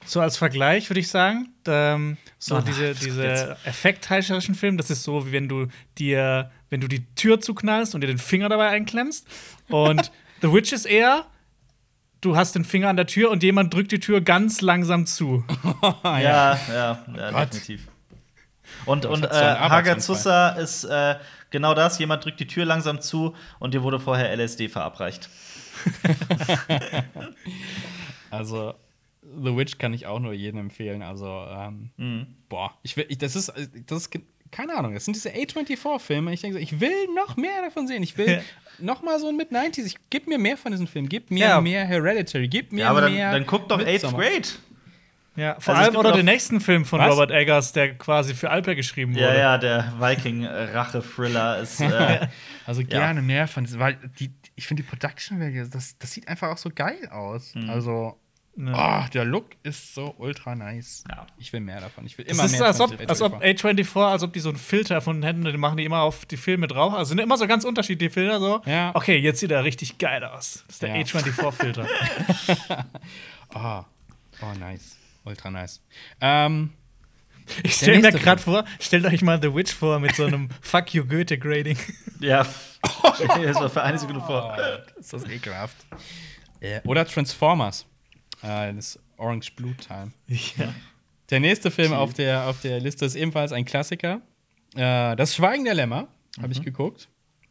So 0.05 0.21
als 0.21 0.37
Vergleich 0.37 0.91
würde 0.91 1.01
ich 1.01 1.09
sagen, 1.09 1.55
ähm, 1.67 2.17
so 2.39 2.57
Oh, 2.57 2.61
diese, 2.61 2.95
diese 2.95 3.57
effektheischerischen 3.65 4.55
Filme, 4.55 4.77
das 4.77 4.91
ist 4.91 5.05
so, 5.05 5.27
wie 5.27 5.33
wenn 5.33 5.49
du 5.49 5.69
dir, 5.99 6.51
wenn 6.71 6.81
du 6.81 6.89
die 6.89 7.05
Tür 7.15 7.41
zuknallst 7.41 7.95
und 7.95 8.01
dir 8.01 8.09
den 8.09 8.19
Finger 8.19 8.49
dabei 8.49 8.69
einklemmst. 8.69 9.27
Und 9.69 10.11
The 10.43 10.53
Witch 10.53 10.73
ist 10.73 10.87
eher, 10.87 11.27
du 12.21 12.37
hast 12.37 12.55
den 12.55 12.65
Finger 12.65 12.89
an 12.89 12.97
der 12.97 13.07
Tür 13.07 13.31
und 13.31 13.43
jemand 13.43 13.73
drückt 13.73 13.93
die 13.93 14.01
Tür 14.01 14.21
ganz 14.21 14.61
langsam 14.61 15.07
zu. 15.07 15.45
ja, 16.05 16.21
ja, 16.21 16.59
ja, 16.69 17.31
Gott. 17.31 17.55
definitiv. 17.55 17.89
Und, 18.87 19.07
und 19.07 19.25
äh. 19.25 19.99
Zussa 19.99 20.51
ist 20.51 20.85
äh, 20.85 21.17
genau 21.51 21.75
das. 21.75 21.99
Jemand 21.99 22.25
drückt 22.25 22.41
die 22.41 22.47
Tür 22.47 22.65
langsam 22.65 23.01
zu 23.01 23.35
und 23.59 23.75
dir 23.75 23.83
wurde 23.83 24.01
vorher 24.01 24.35
LSD 24.37 24.69
verabreicht. 24.69 25.29
Also, 28.31 28.75
The 29.35 29.57
Witch 29.57 29.79
kann 29.79 29.93
ich 29.95 30.07
auch 30.07 30.19
nur 30.21 30.33
jedem 30.33 30.61
empfehlen. 30.61 31.03
Also, 31.03 31.27
ähm, 31.27 31.91
Mhm. 31.97 32.27
boah, 32.49 32.73
ich 32.83 32.97
will, 32.97 33.07
ich, 33.09 33.19
das 33.19 33.35
ist, 33.37 33.53
das 33.87 33.99
ist, 33.99 34.11
keine 34.51 34.75
Ahnung, 34.77 34.93
das 34.95 35.05
sind 35.07 35.15
diese 35.15 35.31
A24-Filme. 35.31 36.33
Ich 36.35 36.41
denke, 36.43 36.59
so, 36.59 36.63
ich 36.63 36.81
will 36.81 36.93
noch 37.15 37.37
mehr 37.37 37.63
davon 37.65 37.87
sehen. 37.87 38.03
Ich 38.03 38.19
will 38.19 38.43
noch 38.79 39.03
mal 39.03 39.19
so 39.19 39.29
ein 39.29 39.37
Mid-90s. 39.37 39.87
Ich 39.87 39.97
gib 40.11 40.27
mir 40.27 40.39
mehr 40.39 40.57
von 40.57 40.73
diesen 40.73 40.87
Filmen. 40.87 41.09
Gib 41.09 41.31
mir 41.31 41.47
Ja. 41.49 41.61
mehr 41.61 41.85
Hereditary. 41.87 42.49
Gib 42.49 42.73
mir 42.73 42.81
Ja, 42.83 42.91
aber 42.91 43.01
dann, 43.03 43.13
mehr. 43.15 43.33
dann 43.33 43.47
guck 43.47 43.69
doch 43.69 43.79
Eighth. 43.81 44.03
Grade. 44.03 44.49
Ja, 45.35 45.59
vor 45.61 45.75
Also 45.75 45.87
allem 45.93 45.97
oder 45.97 46.13
den 46.13 46.27
nächsten 46.27 46.61
Film 46.61 46.85
von 46.85 47.01
Was? 47.01 47.11
Robert 47.11 47.31
Eggers, 47.31 47.73
der 47.73 47.95
quasi 47.97 48.35
für 48.35 48.51
Alper 48.51 48.75
geschrieben 48.75 49.15
wurde. 49.15 49.25
Ja, 49.25 49.35
ja, 49.35 49.57
der 49.59 49.95
Viking-Rache-Thriller 49.99 51.59
ist. 51.61 51.81
Äh, 51.81 52.27
Also 52.67 52.85
gerne 52.85 53.23
mehr 53.23 53.49
von 53.49 53.65
diesen, 53.65 53.81
weil 53.81 53.99
die, 54.21 54.31
ich 54.55 54.69
finde 54.69 54.85
die 54.85 54.89
Production 54.89 55.41
Value, 55.41 55.67
das, 55.69 55.99
das 55.99 56.13
sieht 56.13 56.29
einfach 56.29 56.49
auch 56.51 56.59
so 56.59 56.71
geil 56.73 57.09
aus. 57.11 57.55
Mhm. 57.57 57.69
Also, 57.69 58.21
Ja. 58.55 59.05
oh, 59.07 59.09
der 59.15 59.25
Look 59.25 59.47
ist 59.63 59.95
so 59.95 60.15
ultra 60.19 60.55
nice. 60.55 61.05
Ja. 61.09 61.27
Ich 61.39 61.53
will 61.55 61.61
mehr 61.61 61.81
davon. 61.81 62.05
Ich 62.05 62.19
will 62.19 62.27
Es 62.29 62.33
immer 62.35 62.45
ist, 62.45 62.53
mehr 62.53 62.67
als 62.67 62.81
ob, 62.81 62.93
als 63.09 63.23
ob 63.23 63.43
A24, 63.43 63.99
als 64.11 64.23
ob 64.23 64.33
die 64.35 64.41
so 64.41 64.51
einen 64.51 64.59
Filter 64.59 64.95
erfunden 64.95 65.23
hätten, 65.23 65.43
den 65.45 65.59
machen 65.59 65.79
die 65.79 65.85
immer 65.87 66.03
auf 66.03 66.27
die 66.27 66.37
Filme 66.37 66.67
drauf. 66.67 66.93
Also 66.93 67.11
sind 67.11 67.19
immer 67.19 67.39
so 67.39 67.47
ganz 67.47 67.65
unterschiedliche 67.65 68.11
Filter 68.13 68.41
so. 68.41 68.61
Ja. 68.67 68.91
Okay, 68.95 69.17
jetzt 69.17 69.41
sieht 69.41 69.51
er 69.53 69.65
richtig 69.65 69.97
geil 69.97 70.23
aus. 70.25 70.65
Das 70.67 70.77
ist 70.77 70.83
der 70.83 70.95
Ja. 70.97 71.03
A24-Filter. 71.03 71.87
Oh, 73.55 73.59
oh, 74.43 74.59
nice. 74.59 74.97
Ultra 75.25 75.51
nice. 75.51 75.81
Ähm, 76.21 76.75
Ich 77.63 77.75
stelle 77.77 78.01
mir 78.01 78.13
gerade 78.13 78.41
vor, 78.43 78.65
stellt 78.81 79.07
euch 79.07 79.23
mal 79.23 79.41
The 79.41 79.55
Witch 79.55 79.73
vor 79.73 79.99
mit 79.99 80.15
so 80.15 80.27
einem 80.27 80.51
Fuck 80.61 80.93
you 80.93 81.05
Goethe-Grading. 81.07 81.79
ja. 82.21 82.47
das 82.83 83.55
war 83.61 83.71
für 83.71 83.83
eine 83.83 83.99
Sekunde 83.99 84.21
vor. 84.21 84.57
Oh, 84.59 85.01
ist 85.01 85.13
das 85.13 85.25
ekelhaft. 85.27 85.77
Oder 86.85 87.07
Transformers. 87.07 87.87
Äh, 88.43 88.75
das 88.75 88.99
Orange 89.17 89.53
Blue 89.55 89.75
Time. 89.77 90.13
ja. 90.29 90.73
Der 91.31 91.41
nächste 91.41 91.71
Film 91.71 91.93
auf 91.93 92.13
der, 92.13 92.47
auf 92.49 92.61
der 92.61 92.81
Liste 92.81 93.05
ist 93.05 93.15
ebenfalls 93.15 93.53
ein 93.53 93.65
Klassiker. 93.65 94.21
Äh, 94.75 95.17
das 95.17 95.35
Schweigen 95.35 95.65
der 95.65 95.75
Lämmer. 95.75 96.09
Habe 96.41 96.53
ich 96.53 96.63
geguckt. 96.63 97.09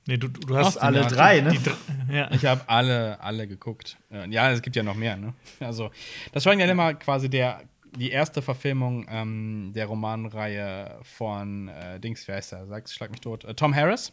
Nee, 0.08 0.18
du, 0.18 0.28
du 0.28 0.56
hast 0.58 0.66
Aus 0.66 0.78
Alle 0.78 1.02
drei, 1.06 1.42
ne? 1.42 1.56
ja. 2.12 2.32
Ich 2.32 2.46
habe 2.46 2.62
alle, 2.68 3.20
alle 3.22 3.48
geguckt. 3.48 3.98
Äh, 4.12 4.28
Ja, 4.30 4.52
es 4.52 4.62
gibt 4.62 4.76
ja 4.76 4.84
noch 4.84 4.96
mehr, 4.96 5.16
ne? 5.16 5.34
Also, 5.60 5.92
das 6.32 6.44
Schweigen 6.44 6.58
der 6.60 6.68
Lämmer 6.68 6.96
quasi 6.96 7.30
der, 7.30 7.62
die 7.96 8.10
erste 8.10 8.42
Verfilmung 8.42 9.06
ähm, 9.10 9.72
der 9.76 9.86
Romanreihe 9.86 11.00
von 11.04 11.68
äh, 11.70 12.00
Dings, 12.00 12.28
wer 12.28 12.36
heißt 12.38 12.52
der? 12.54 12.66
Sag's, 12.68 12.94
schlag 12.94 13.12
mich 13.12 13.22
tot. 13.22 13.44
Äh, 13.46 13.54
Tom 13.54 13.76
Harris. 13.76 14.12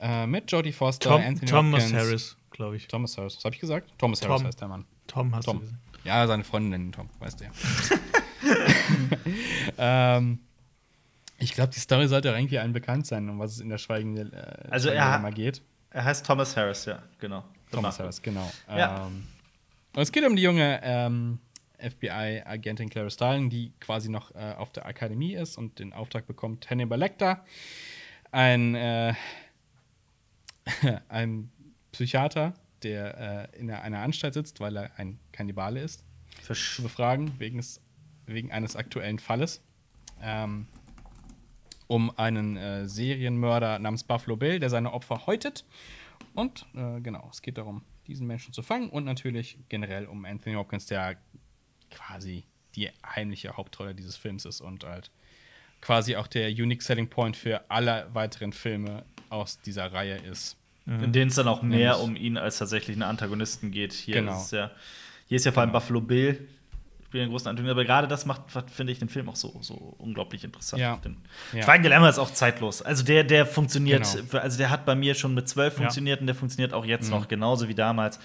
Äh, 0.00 0.26
mit 0.26 0.50
Jodie 0.50 0.72
Foster, 0.72 1.10
Tom, 1.10 1.22
Anthony 1.22 1.50
Thomas 1.50 1.84
Hopkins. 1.84 2.02
Harris, 2.02 2.36
glaube 2.50 2.76
ich. 2.76 2.88
Thomas 2.88 3.18
Harris. 3.18 3.36
Was 3.36 3.44
habe 3.44 3.54
ich 3.54 3.60
gesagt? 3.60 3.92
Thomas 3.98 4.22
Harris 4.22 4.38
Tom. 4.38 4.46
heißt 4.46 4.60
der 4.60 4.68
Mann. 4.68 4.86
Tom 5.10 5.34
hast 5.34 5.44
Tom. 5.44 5.58
du 5.58 5.62
gesagt. 5.64 5.80
Ja, 6.04 6.26
seine 6.26 6.44
Freundin 6.44 6.70
nennt 6.70 6.84
ihn 6.86 6.92
Tom, 6.92 7.10
weißt 7.18 7.40
du 7.40 7.44
ja. 7.44 7.50
ähm, 10.16 10.38
ich 11.38 11.52
glaube, 11.52 11.72
die 11.74 11.80
Story 11.80 12.08
sollte 12.08 12.30
auch 12.32 12.36
irgendwie 12.36 12.58
allen 12.58 12.72
bekannt 12.72 13.06
sein, 13.06 13.28
um 13.28 13.38
was 13.38 13.52
es 13.52 13.60
in 13.60 13.68
der 13.68 13.78
Schweigende 13.78 14.22
äh, 14.32 14.70
Also 14.70 14.88
er- 14.90 15.30
geht. 15.32 15.62
Er 15.90 16.04
heißt 16.04 16.24
Thomas 16.24 16.56
Harris, 16.56 16.84
ja, 16.84 17.02
genau. 17.18 17.44
Thomas 17.72 17.98
Harris, 17.98 18.22
genau. 18.22 18.50
Ja. 18.68 19.06
Ähm, 19.06 19.26
und 19.96 20.02
es 20.02 20.12
geht 20.12 20.24
um 20.24 20.36
die 20.36 20.42
junge 20.42 20.80
ähm, 20.84 21.38
FBI-Agentin 21.78 22.88
Clara 22.88 23.10
Starling, 23.10 23.50
die 23.50 23.72
quasi 23.80 24.08
noch 24.08 24.34
äh, 24.34 24.54
auf 24.56 24.70
der 24.70 24.86
Akademie 24.86 25.34
ist 25.34 25.56
und 25.58 25.78
den 25.80 25.92
Auftrag 25.92 26.26
bekommt, 26.26 26.70
Hannibal 26.70 26.98
Lecter, 26.98 27.44
ein, 28.30 28.74
äh, 28.76 29.14
ein 31.08 31.50
Psychiater, 31.92 32.54
der 32.82 33.50
äh, 33.54 33.58
in 33.58 33.70
einer 33.70 34.00
Anstalt 34.00 34.34
sitzt, 34.34 34.60
weil 34.60 34.76
er 34.76 34.98
ein 34.98 35.18
Kannibale 35.32 35.80
ist, 35.80 36.04
zu 36.40 36.42
Versch 36.42 36.82
befragen, 36.82 37.32
wegen, 37.38 37.58
des, 37.58 37.80
wegen 38.26 38.50
eines 38.52 38.76
aktuellen 38.76 39.18
Falles. 39.18 39.62
Ähm, 40.22 40.66
um 41.86 42.16
einen 42.16 42.56
äh, 42.56 42.86
Serienmörder 42.86 43.80
namens 43.80 44.04
Buffalo 44.04 44.36
Bill, 44.36 44.60
der 44.60 44.70
seine 44.70 44.92
Opfer 44.92 45.26
häutet. 45.26 45.64
Und 46.34 46.66
äh, 46.74 47.00
genau, 47.00 47.28
es 47.32 47.42
geht 47.42 47.58
darum, 47.58 47.82
diesen 48.06 48.28
Menschen 48.28 48.52
zu 48.52 48.62
fangen 48.62 48.90
und 48.90 49.04
natürlich 49.04 49.58
generell 49.68 50.06
um 50.06 50.24
Anthony 50.24 50.54
Hopkins, 50.54 50.86
der 50.86 51.16
quasi 51.90 52.44
die 52.76 52.90
heimliche 53.04 53.56
Hauptrolle 53.56 53.94
dieses 53.94 54.16
Films 54.16 54.44
ist 54.44 54.60
und 54.60 54.84
halt 54.84 55.10
quasi 55.80 56.14
auch 56.14 56.28
der 56.28 56.48
Unique 56.50 56.82
Selling 56.82 57.08
Point 57.08 57.36
für 57.36 57.68
alle 57.70 58.08
weiteren 58.12 58.52
Filme 58.52 59.04
aus 59.28 59.60
dieser 59.60 59.92
Reihe 59.92 60.16
ist. 60.18 60.56
In 60.86 61.12
denen 61.12 61.28
es 61.28 61.36
dann 61.36 61.46
auch 61.46 61.62
mehr 61.62 61.92
Nämlich- 61.96 62.02
um 62.02 62.16
ihn 62.16 62.36
als 62.36 62.58
tatsächlich 62.58 62.96
einen 62.96 63.02
Antagonisten 63.04 63.70
geht. 63.70 63.92
Hier 63.92 64.14
Genau. 64.16 64.36
ist 64.40 64.50
ja, 64.52 64.70
hier 65.28 65.36
ist 65.36 65.44
ja 65.44 65.52
vor 65.52 65.62
allem 65.62 65.72
Buffalo 65.72 66.00
Bill, 66.00 66.48
spielt 67.10 67.22
einen 67.22 67.32
großen 67.32 67.48
Antagonisten. 67.48 67.76
Aber 67.76 67.84
gerade 67.84 68.06
das 68.06 68.24
macht, 68.24 68.42
finde 68.72 68.92
ich, 68.92 69.00
den 69.00 69.08
Film 69.08 69.28
auch 69.28 69.34
so, 69.34 69.52
so 69.62 69.74
unglaublich 69.98 70.44
interessant. 70.44 70.80
Ja. 70.80 71.00
Ja. 71.52 71.62
Schweigen 71.64 71.82
Lämmer 71.84 72.08
ist 72.08 72.18
auch 72.20 72.30
zeitlos. 72.32 72.82
Also 72.82 73.02
der, 73.04 73.24
der 73.24 73.46
funktioniert, 73.46 74.06
Genau. 74.30 74.38
also 74.42 74.58
der 74.58 74.70
hat 74.70 74.86
bei 74.86 74.94
mir 74.94 75.14
schon 75.16 75.34
mit 75.34 75.48
zwölf 75.48 75.74
funktioniert 75.74 76.20
und 76.20 76.26
der 76.28 76.36
funktioniert 76.36 76.72
auch 76.72 76.84
jetzt 76.84 77.10
noch 77.10 77.26
genauso 77.26 77.66
wie 77.68 77.74
damals. 77.74 78.18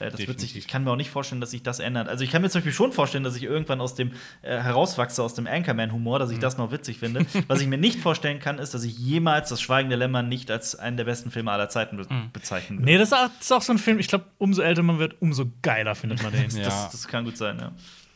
Äh, 0.00 0.10
das 0.10 0.26
wird 0.26 0.40
sich, 0.40 0.52
Mhm. 0.54 0.58
Ich 0.58 0.66
kann 0.68 0.82
mir 0.84 0.90
auch 0.90 0.96
nicht 0.96 1.10
vorstellen, 1.10 1.40
dass 1.40 1.52
sich 1.52 1.62
das 1.62 1.78
ändert. 1.78 2.08
Also 2.08 2.24
ich 2.24 2.30
kann 2.32 2.42
mir 2.42 2.50
zum 2.50 2.58
Beispiel 2.60 2.72
schon 2.72 2.92
vorstellen, 2.92 3.22
dass 3.24 3.36
ich 3.36 3.44
irgendwann 3.44 3.80
aus 3.80 3.94
dem 3.94 4.10
äh, 4.42 4.58
herauswachse, 4.58 5.22
aus 5.22 5.34
dem 5.34 5.46
Anchorman-Humor, 5.46 6.18
dass 6.18 6.30
ich 6.30 6.38
Mhm. 6.38 6.40
das 6.42 6.58
noch 6.58 6.72
witzig 6.72 6.98
finde. 6.98 7.24
Was 7.46 7.60
ich 7.60 7.68
mir 7.68 7.78
nicht 7.78 8.00
vorstellen 8.00 8.40
kann, 8.40 8.58
ist, 8.58 8.74
dass 8.74 8.82
ich 8.82 8.98
jemals 8.98 9.50
das 9.50 9.60
Schweigen 9.62 9.88
der 9.88 9.98
Lämmer 9.98 10.22
nicht 10.22 10.50
als 10.50 10.74
einen 10.74 10.96
der 10.96 11.04
besten 11.04 11.30
Filme 11.30 11.52
aller 11.52 11.68
Zeiten 11.68 11.96
be 11.96 12.06
Mhm. 12.10 12.30
bezeichnen 12.32 12.78
würde. 12.80 12.90
Nee, 12.90 12.98
das 12.98 13.12
ist, 13.40 13.52
auch, 13.52 13.62
so 13.62 13.72
ein 13.72 13.78
Film, 13.78 13.98
ich 14.00 14.08
glaube, 14.08 14.24
umso 14.38 14.62
älter 14.62 14.82
man 14.82 14.98
wird, 14.98 15.22
umso 15.22 15.46
geiler 15.62 15.94
findet 15.94 16.22
man 16.24 16.32
den. 16.32 16.50
Ja. 16.56 16.64
Das, 16.64 16.90
das 16.90 17.06
kann 17.08 17.24
gut 17.24 17.36
sein, 17.36 17.58
ja. 17.60 17.72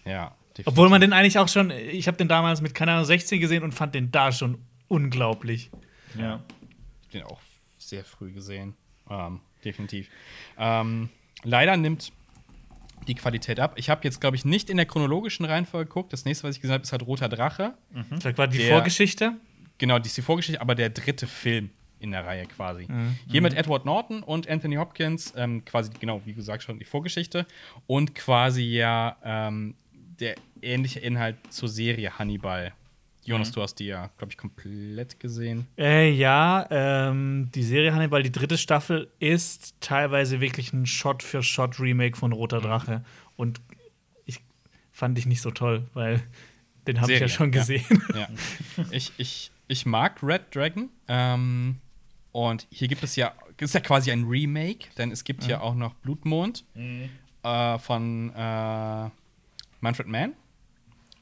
Ja, 0.07 0.35
definitiv. 0.51 0.67
Obwohl 0.69 0.89
man 0.89 1.01
den 1.01 1.13
eigentlich 1.13 1.39
auch 1.39 1.49
schon, 1.49 1.71
ich 1.71 2.07
habe 2.09 2.17
den 2.17 2.29
damals 2.29 2.61
mit, 2.61 2.75
keine 2.75 2.93
Ahnung, 2.93 3.05
16 3.05 3.41
gesehen 3.41 3.63
und 3.63 3.73
fand 3.73 3.95
den 3.95 4.11
da 4.11 4.33
schon 4.33 4.59
unglaublich. 4.89 5.71
ja. 6.19 6.41
den 7.13 7.23
auch 7.25 7.41
sehr 7.79 8.05
früh 8.05 8.33
gesehen. 8.33 8.75
Ähm, 9.11 9.41
definitiv. 9.65 10.09
Ähm, 10.59 11.09
leider 11.45 11.77
nimmt 11.77 12.13
die 13.07 13.15
Qualität 13.15 13.61
ab. 13.61 13.75
Ich 13.77 13.89
habe 13.91 14.01
jetzt, 14.05 14.21
glaube 14.21 14.35
ich, 14.37 14.45
nicht 14.45 14.69
in 14.71 14.77
der 14.77 14.87
chronologischen 14.87 15.45
Reihenfolge 15.45 15.87
geguckt. 15.89 16.13
Das 16.13 16.25
nächste, 16.25 16.49
was 16.49 16.57
ich 16.57 16.61
gesehen 16.63 16.75
habe, 16.75 16.83
ist 16.83 16.91
halt 16.93 17.07
Roter 17.07 17.29
Drache. 17.29 17.75
Vielleicht 18.19 18.39
war 18.39 18.49
die 18.49 18.59
Der- 18.59 18.73
Vorgeschichte. 18.73 19.35
Genau, 19.79 19.99
die 20.01 20.09
ist 20.09 20.17
die 20.17 20.23
Vorgeschichte, 20.23 20.61
aber 20.61 20.75
der 20.75 20.89
dritte 20.91 21.27
Film 21.27 21.71
in 22.01 22.11
der 22.11 22.25
Reihe 22.27 22.47
quasi. 22.47 22.89
Hier 23.31 23.41
mit 23.43 23.55
Edward 23.55 23.85
Norton 23.85 24.23
und 24.23 24.49
Anthony 24.49 24.77
Hopkins, 24.77 25.33
ähm, 25.37 25.65
quasi, 25.65 25.91
genau, 26.01 26.21
wie 26.25 26.33
gesagt, 26.35 26.63
schon 26.63 26.79
die 26.79 26.85
Vorgeschichte. 26.85 27.47
Und 27.87 28.15
quasi 28.15 28.63
ja 28.65 29.17
ähm, 29.23 29.75
der 30.21 30.37
ähnliche 30.63 31.01
Inhalt 31.01 31.37
zur 31.51 31.69
Serie 31.69 32.19
Hannibal. 32.19 32.73
Jonas, 33.27 33.51
du 33.51 33.61
hast 33.61 33.75
die 33.81 33.87
ja, 33.87 34.09
glaube 34.19 34.33
ich, 34.33 34.39
komplett 34.39 35.19
gesehen. 35.19 35.67
Äh, 35.77 36.11
ja, 36.11 36.65
ähm, 36.71 37.51
die 37.53 37.65
Serie 37.65 37.93
Hannibal, 37.93 38.23
die 38.23 38.31
dritte 38.31 38.57
Staffel, 38.57 39.11
ist 39.19 39.75
teilweise 39.81 40.41
wirklich 40.41 40.73
ein 40.73 40.87
Shot-für-Shot-Remake 40.87 42.17
von 42.17 42.33
Roter 42.33 42.61
Drache. 42.61 43.05
Und 43.35 43.61
ich 44.27 44.39
fand 44.93 45.19
ich 45.19 45.27
nicht 45.27 45.43
so 45.43 45.51
toll, 45.51 45.89
weil 45.93 46.23
den 46.87 47.01
habe 47.01 47.13
ich 47.13 47.21
ja 47.21 47.29
schon 47.29 47.53
ja. 47.53 47.59
gesehen. 47.59 48.03
Ja. 48.15 48.29
ich, 48.93 49.13
ich, 49.17 49.51
ich 49.67 49.87
mag 49.87 50.23
Red 50.23 50.55
Dragon. 50.55 50.89
Ähm, 51.09 51.81
und 52.31 52.69
hier 52.71 52.87
gibt 52.87 53.03
es 53.03 53.17
ja, 53.17 53.35
ist 53.59 53.75
ja 53.75 53.81
quasi 53.81 54.13
ein 54.13 54.25
Remake, 54.25 54.87
denn 54.99 55.11
es 55.11 55.25
gibt 55.25 55.43
hier 55.45 55.63
auch 55.63 55.75
noch 55.75 55.95
Blutmond 55.95 56.65
äh, 57.43 57.79
von 57.79 58.31
äh, 58.35 59.11
Manfred 59.87 60.09
Mann 60.09 60.33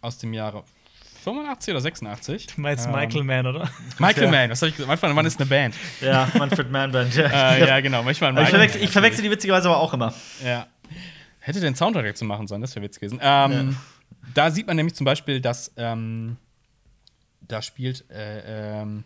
aus 0.01 0.17
dem 0.17 0.33
Jahre 0.33 0.65
85 1.23 1.73
oder 1.75 1.81
86. 1.83 2.47
Du 2.55 2.61
meinst 2.63 2.87
Ähm, 2.87 2.93
Michael 2.93 3.25
Mann, 3.25 3.47
oder? 3.47 3.69
Michael 3.99 4.25
Ja. 4.25 4.31
Mann, 4.31 4.51
was 4.51 4.61
soll 4.61 4.71
ich 4.71 4.77
gesagt? 4.77 4.89
Manchmal, 4.89 5.15
wann 5.15 5.27
ist 5.27 5.39
eine 5.39 5.47
Band? 5.47 5.75
Ja, 6.01 6.29
Manfred 6.39 6.71
Mann 6.71 6.91
Band. 6.91 7.15
Ja. 7.15 7.55
äh, 7.57 7.67
ja, 7.69 7.81
genau, 7.81 8.03
manchmal 8.03 8.33
ich, 8.43 8.49
verwechsel, 8.49 8.79
Mann. 8.81 8.85
ich 8.87 8.91
verwechsel 8.91 9.23
die 9.23 9.31
witzigerweise 9.31 9.69
aber 9.69 9.79
auch 9.81 9.93
immer. 9.93 10.15
Ja. 10.43 10.67
Hätte 11.41 11.61
den 11.61 11.75
Soundtrack 11.75 12.07
jetzt 12.07 12.21
zu 12.21 12.25
machen 12.25 12.47
sollen, 12.47 12.63
das 12.63 12.75
wäre 12.75 12.85
witzig 12.87 13.01
gewesen. 13.03 13.19
Ähm, 13.23 13.77
Da 14.33 14.51
sieht 14.51 14.67
man 14.67 14.77
nämlich 14.77 14.95
zum 14.95 15.05
Beispiel, 15.05 15.43
dass 15.43 15.73
ähm, 15.77 16.39
da 17.43 17.61
spielt 17.61 18.11
äh, 18.11 18.81
ähm, 18.81 19.05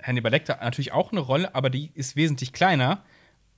Hannibal 0.00 0.30
Lecter 0.30 0.58
natürlich 0.62 0.92
auch 0.92 1.10
eine 1.10 1.20
Rolle, 1.20 1.56
aber 1.56 1.70
die 1.70 1.90
ist 1.94 2.14
wesentlich 2.14 2.52
kleiner 2.52 3.02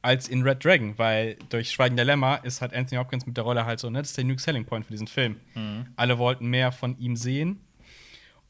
als 0.04 0.28
in 0.28 0.42
Red 0.42 0.62
Dragon, 0.62 0.98
weil 0.98 1.36
durch 1.48 1.70
Schweigen 1.70 1.96
der 1.96 2.04
Lämmer 2.04 2.40
ist 2.44 2.60
halt 2.60 2.74
Anthony 2.74 2.98
Hopkins 3.00 3.24
mit 3.24 3.38
der 3.38 3.44
Rolle 3.44 3.64
halt 3.64 3.80
so, 3.80 3.88
ne, 3.88 4.00
das 4.00 4.10
ist 4.10 4.18
der 4.18 4.24
Unique 4.24 4.40
Selling 4.40 4.66
Point 4.66 4.84
für 4.84 4.92
diesen 4.92 5.06
Film. 5.06 5.40
Alle 5.96 6.18
wollten 6.18 6.46
mehr 6.46 6.72
von 6.72 6.98
ihm 6.98 7.16
sehen. 7.16 7.60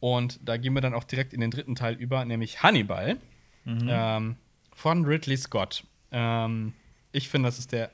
Und 0.01 0.41
da 0.43 0.57
gehen 0.57 0.75
wir 0.75 0.81
dann 0.81 0.95
auch 0.95 1.05
direkt 1.05 1.33
in 1.33 1.41
den 1.41 1.53
dritten 1.53 1.77
Teil 1.77 1.95
über, 1.95 2.25
nämlich 2.25 2.63
Hannibal 2.63 3.19
ähm, 3.67 4.37
von 4.75 5.05
Ridley 5.05 5.37
Scott. 5.37 5.85
Ähm, 6.11 6.73
ich 7.13 7.29
finde, 7.29 7.49
das 7.49 7.61
ist 7.61 7.71
der 7.71 7.91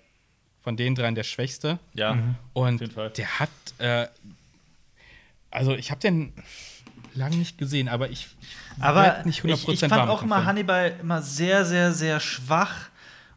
von 0.63 0.77
den 0.77 0.95
dreien 0.95 1.15
der 1.15 1.25
schwächste. 1.25 1.79
Ja. 1.95 2.19
Und 2.55 2.81
jeden 2.81 2.93
Fall. 2.93 3.11
der 3.11 3.41
hat, 3.41 3.51
äh, 3.79 4.07
also 5.51 5.75
ich 5.75 5.91
habe 5.91 6.01
den 6.01 6.33
lange 7.15 7.37
nicht 7.37 7.59
gesehen, 7.59 7.89
aber 7.89 8.11
ich 8.11 8.29
Aber 8.79 9.23
nicht 9.25 9.43
100% 9.43 9.53
ich, 9.53 9.69
ich 9.69 9.81
fand 9.81 10.09
auch 10.09 10.23
immer. 10.23 10.45
Hannibal 10.45 10.95
immer 11.01 11.23
sehr, 11.23 11.65
sehr, 11.65 11.93
sehr 11.93 12.21
schwach 12.21 12.90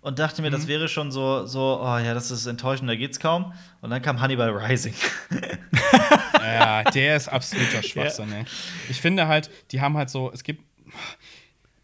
und 0.03 0.19
dachte 0.19 0.41
mir, 0.41 0.49
Mhm. 0.49 0.53
das 0.53 0.67
wäre 0.67 0.87
schon 0.87 1.11
so, 1.11 1.45
so, 1.45 1.79
oh 1.81 1.97
ja, 1.97 2.13
das 2.13 2.29
ist 2.29 2.45
enttäuschend, 2.45 2.89
da 2.89 2.95
geht's 2.95 3.19
kaum. 3.19 3.53
Und 3.81 3.89
dann 3.89 4.01
kam 4.01 4.21
Hannibal 4.21 4.49
Rising. 4.51 4.93
Ja, 6.43 6.83
der 6.83 7.15
ist 7.15 7.29
absoluter 7.29 7.81
Schwachsinn, 7.81 8.31
ey. 8.33 8.43
Ich 8.89 8.99
finde 9.01 9.27
halt, 9.27 9.49
die 9.71 9.79
haben 9.81 9.95
halt 9.97 10.09
so, 10.09 10.29
es 10.31 10.43
gibt, 10.43 10.61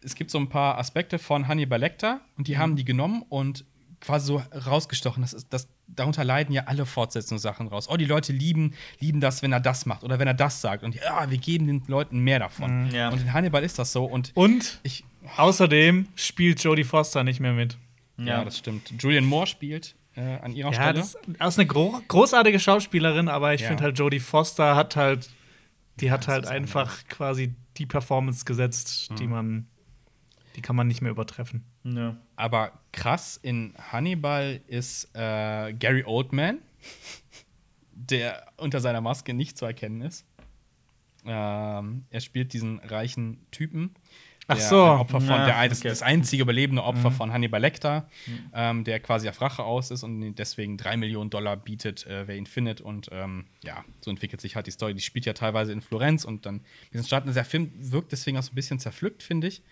es 0.04 0.14
gibt 0.14 0.30
so 0.30 0.38
ein 0.38 0.48
paar 0.48 0.78
Aspekte 0.78 1.18
von 1.18 1.48
Hannibal 1.48 1.80
Lecter 1.80 2.20
und 2.36 2.46
die 2.46 2.58
haben 2.58 2.76
die 2.76 2.84
genommen 2.84 3.24
und 3.28 3.64
quasi 4.00 4.26
so 4.26 4.42
rausgestochen. 4.66 5.22
Das 5.22 5.32
ist, 5.32 5.46
das, 5.52 5.68
darunter 5.88 6.24
leiden 6.24 6.54
ja 6.54 6.64
alle 6.66 6.84
Fortsetzungssachen 6.86 7.68
raus. 7.68 7.88
Oh, 7.90 7.96
die 7.96 8.04
Leute 8.04 8.32
lieben, 8.32 8.74
lieben 8.98 9.20
das, 9.20 9.42
wenn 9.42 9.52
er 9.52 9.60
das 9.60 9.86
macht 9.86 10.04
oder 10.04 10.18
wenn 10.18 10.28
er 10.28 10.34
das 10.34 10.60
sagt. 10.60 10.84
Und 10.84 10.94
ja, 10.94 11.30
wir 11.30 11.38
geben 11.38 11.66
den 11.66 11.82
Leuten 11.86 12.18
mehr 12.20 12.38
davon. 12.38 12.90
Ja. 12.92 13.08
Und 13.08 13.20
in 13.22 13.32
Hannibal 13.32 13.62
ist 13.64 13.78
das 13.78 13.92
so. 13.92 14.04
Und 14.04 14.32
Und 14.34 14.78
ich, 14.82 15.04
außerdem 15.36 16.06
spielt 16.16 16.62
Jodie 16.62 16.84
Foster 16.84 17.24
nicht 17.24 17.40
mehr 17.40 17.52
mit. 17.54 17.76
Ja, 18.26 18.44
das 18.44 18.58
stimmt. 18.58 18.92
Julian 18.98 19.24
Moore 19.24 19.46
spielt 19.46 19.94
äh, 20.16 20.36
an 20.38 20.52
ihrer 20.52 20.72
Ja, 20.72 20.82
Stelle. 20.82 20.98
das 20.98 21.14
ist 21.54 21.58
eine 21.58 21.66
gro 21.66 22.00
großartige 22.08 22.58
Schauspielerin, 22.58 23.28
aber 23.28 23.54
ich 23.54 23.60
Ja. 23.62 23.68
finde 23.68 23.84
halt, 23.84 23.98
Jodie 23.98 24.20
Foster 24.20 24.76
hat 24.76 24.96
halt, 24.96 25.30
die 26.00 26.10
hat 26.10 26.28
halt 26.28 26.46
einfach 26.46 27.06
quasi 27.08 27.54
die 27.76 27.86
Performance 27.86 28.44
gesetzt, 28.44 29.10
die 29.18 29.26
man, 29.26 29.66
die 30.56 30.62
kann 30.62 30.76
man 30.76 30.86
nicht 30.88 31.00
mehr 31.02 31.10
übertreffen. 31.12 31.64
Ja. 31.84 32.16
Aber 32.36 32.72
krass 32.92 33.38
in 33.40 33.74
Hannibal 33.92 34.60
ist 34.66 35.08
äh, 35.14 35.72
Gary 35.72 36.04
Oldman, 36.04 36.58
der 37.92 38.46
unter 38.56 38.80
seiner 38.80 39.00
Maske 39.00 39.34
nicht 39.34 39.56
zu 39.58 39.64
erkennen 39.66 40.00
ist. 40.02 40.26
Ähm, 41.24 42.04
er 42.10 42.20
spielt 42.20 42.52
diesen 42.52 42.78
reichen 42.80 43.46
Typen. 43.50 43.94
Ach 44.50 44.56
der 44.56 44.68
so. 44.68 44.82
ein 44.82 44.98
Opfer 45.00 45.20
von, 45.20 45.28
Ja, 45.28 45.46
der, 45.46 45.68
das, 45.68 45.78
okay. 45.78 45.88
das 45.88 46.02
einzige 46.02 46.42
überlebende 46.42 46.82
Opfer 46.82 47.10
von 47.10 47.32
Hannibal 47.32 47.60
Lecter, 47.60 48.08
ähm, 48.52 48.84
der 48.84 49.00
quasi 49.00 49.28
auf 49.28 49.40
Rache 49.40 49.62
aus 49.62 49.90
ist 49.90 50.02
und 50.02 50.34
deswegen 50.34 50.76
drei 50.76 50.96
Millionen 50.96 51.30
Dollar 51.30 51.56
bietet, 51.56 52.06
äh, 52.06 52.26
wer 52.26 52.36
ihn 52.36 52.46
findet. 52.46 52.80
Und 52.80 53.08
ähm, 53.12 53.46
ja, 53.62 53.84
so 54.00 54.10
entwickelt 54.10 54.40
sich 54.40 54.56
halt 54.56 54.66
die 54.66 54.72
Story. 54.72 54.94
Die 54.94 55.02
spielt 55.02 55.26
ja 55.26 55.32
teilweise 55.32 55.72
in 55.72 55.80
Florenz 55.80 56.24
und 56.24 56.46
dann 56.46 56.62
diesen 56.92 57.06
Staaten. 57.06 57.32
Der 57.32 57.44
Film 57.44 57.70
wirkt 57.76 58.12
deswegen 58.12 58.36
auch 58.36 58.42
so 58.42 58.52
ein 58.52 58.56
bisschen 58.56 58.78
zerpflückt, 58.78 59.22
finde 59.22 59.46
ich. 59.46 59.62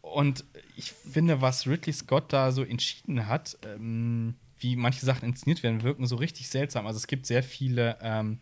Und 0.00 0.44
ich 0.76 0.92
finde, 0.92 1.40
was 1.40 1.66
Ridley 1.66 1.92
Scott 1.92 2.32
da 2.32 2.50
so 2.52 2.64
entschieden 2.64 3.28
hat, 3.28 3.56
ähm, 3.64 4.34
wie 4.58 4.76
manche 4.76 5.04
Sachen 5.04 5.28
inszeniert 5.28 5.62
werden, 5.62 5.82
wirken 5.82 6.06
so 6.06 6.16
richtig 6.16 6.48
seltsam. 6.48 6.86
Also 6.86 6.98
es 6.98 7.06
gibt 7.06 7.26
sehr 7.26 7.42
viele, 7.42 7.98
ähm, 8.02 8.40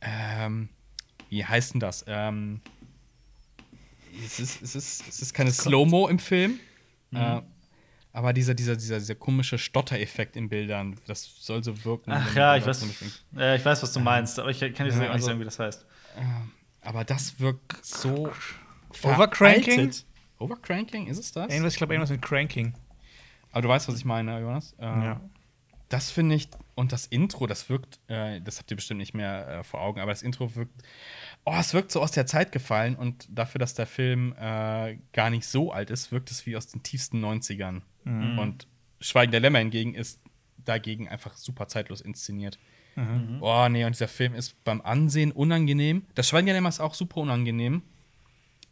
ähm, 0.00 0.68
wie 1.28 1.44
heißt 1.44 1.74
denn 1.74 1.80
das? 1.80 2.04
Ähm, 2.06 2.60
es, 4.24 4.38
ist, 4.40 4.62
es, 4.62 4.74
ist, 4.74 5.08
es 5.08 5.22
ist 5.22 5.34
keine 5.34 5.50
Slow-Mo 5.52 6.08
im 6.08 6.18
Film, 6.18 6.60
äh, 7.12 7.40
aber 8.12 8.32
dieser, 8.32 8.54
dieser, 8.54 8.76
dieser, 8.76 8.98
dieser 8.98 9.14
komische 9.16 9.58
Stottereffekt 9.58 10.36
in 10.36 10.48
Bildern, 10.48 10.96
das 11.06 11.24
soll 11.40 11.64
so 11.64 11.84
wirken. 11.84 12.12
Ach 12.12 12.34
ja, 12.34 12.56
ich 12.56 12.64
weiß, 12.66 12.84
ja, 13.32 13.54
ich 13.56 13.64
weiß, 13.64 13.82
was 13.82 13.92
du 13.92 14.00
meinst, 14.00 14.38
aber 14.38 14.50
ich 14.50 14.60
kann 14.60 14.70
dir 14.86 14.92
Ja, 14.92 14.98
nicht 14.98 15.10
also- 15.10 15.26
sagen, 15.26 15.40
wie 15.40 15.44
das 15.44 15.58
heißt. 15.58 15.84
Aber 16.82 17.02
das 17.04 17.40
wirkt 17.40 17.84
so. 17.84 18.30
Overcranking? 19.02 19.90
Overcranking, 20.38 21.06
ist 21.06 21.18
es 21.18 21.32
das? 21.32 21.50
Irgendwas, 21.50 21.72
ich 21.72 21.78
glaube, 21.78 21.94
irgendwas 21.94 22.10
mit 22.10 22.22
Cranking. 22.22 22.74
Aber 23.50 23.62
du 23.62 23.68
weißt, 23.68 23.88
was 23.88 23.96
ich 23.96 24.04
meine, 24.04 24.38
Jonas. 24.40 24.74
Äh, 24.78 24.84
Ja. 24.84 25.20
Das 25.88 26.10
finde 26.10 26.34
ich, 26.34 26.48
und 26.74 26.92
das 26.92 27.06
Intro, 27.06 27.46
das 27.46 27.68
wirkt, 27.68 28.00
äh, 28.08 28.40
das 28.40 28.58
habt 28.58 28.70
ihr 28.70 28.76
bestimmt 28.76 28.98
nicht 28.98 29.14
mehr 29.14 29.48
äh, 29.48 29.62
vor 29.62 29.80
Augen, 29.80 30.00
aber 30.00 30.10
das 30.10 30.22
Intro 30.22 30.54
wirkt, 30.54 30.82
oh, 31.44 31.54
es 31.58 31.74
wirkt 31.74 31.92
so 31.92 32.00
aus 32.00 32.10
der 32.10 32.26
Zeit 32.26 32.52
gefallen 32.52 32.96
und 32.96 33.26
dafür, 33.30 33.58
dass 33.58 33.74
der 33.74 33.86
Film 33.86 34.34
äh, 34.38 34.98
gar 35.12 35.30
nicht 35.30 35.46
so 35.46 35.72
alt 35.72 35.90
ist, 35.90 36.12
wirkt 36.12 36.30
es 36.30 36.46
wie 36.46 36.56
aus 36.56 36.66
den 36.66 36.82
tiefsten 36.82 37.24
90ern. 37.24 37.82
Und 38.38 38.66
Schweigen 39.00 39.32
der 39.32 39.40
Lämmer 39.40 39.58
hingegen 39.58 39.94
ist 39.94 40.20
dagegen 40.58 41.08
einfach 41.08 41.36
super 41.36 41.68
zeitlos 41.68 42.00
inszeniert. 42.00 42.58
Oh, 43.40 43.68
nee, 43.68 43.84
und 43.84 43.94
dieser 43.94 44.08
Film 44.08 44.34
ist 44.34 44.62
beim 44.64 44.80
Ansehen 44.80 45.32
unangenehm. 45.32 46.06
Das 46.14 46.28
Schweigen 46.28 46.46
der 46.46 46.54
Lämmer 46.54 46.68
ist 46.68 46.80
auch 46.80 46.94
super 46.94 47.18
unangenehm. 47.18 47.82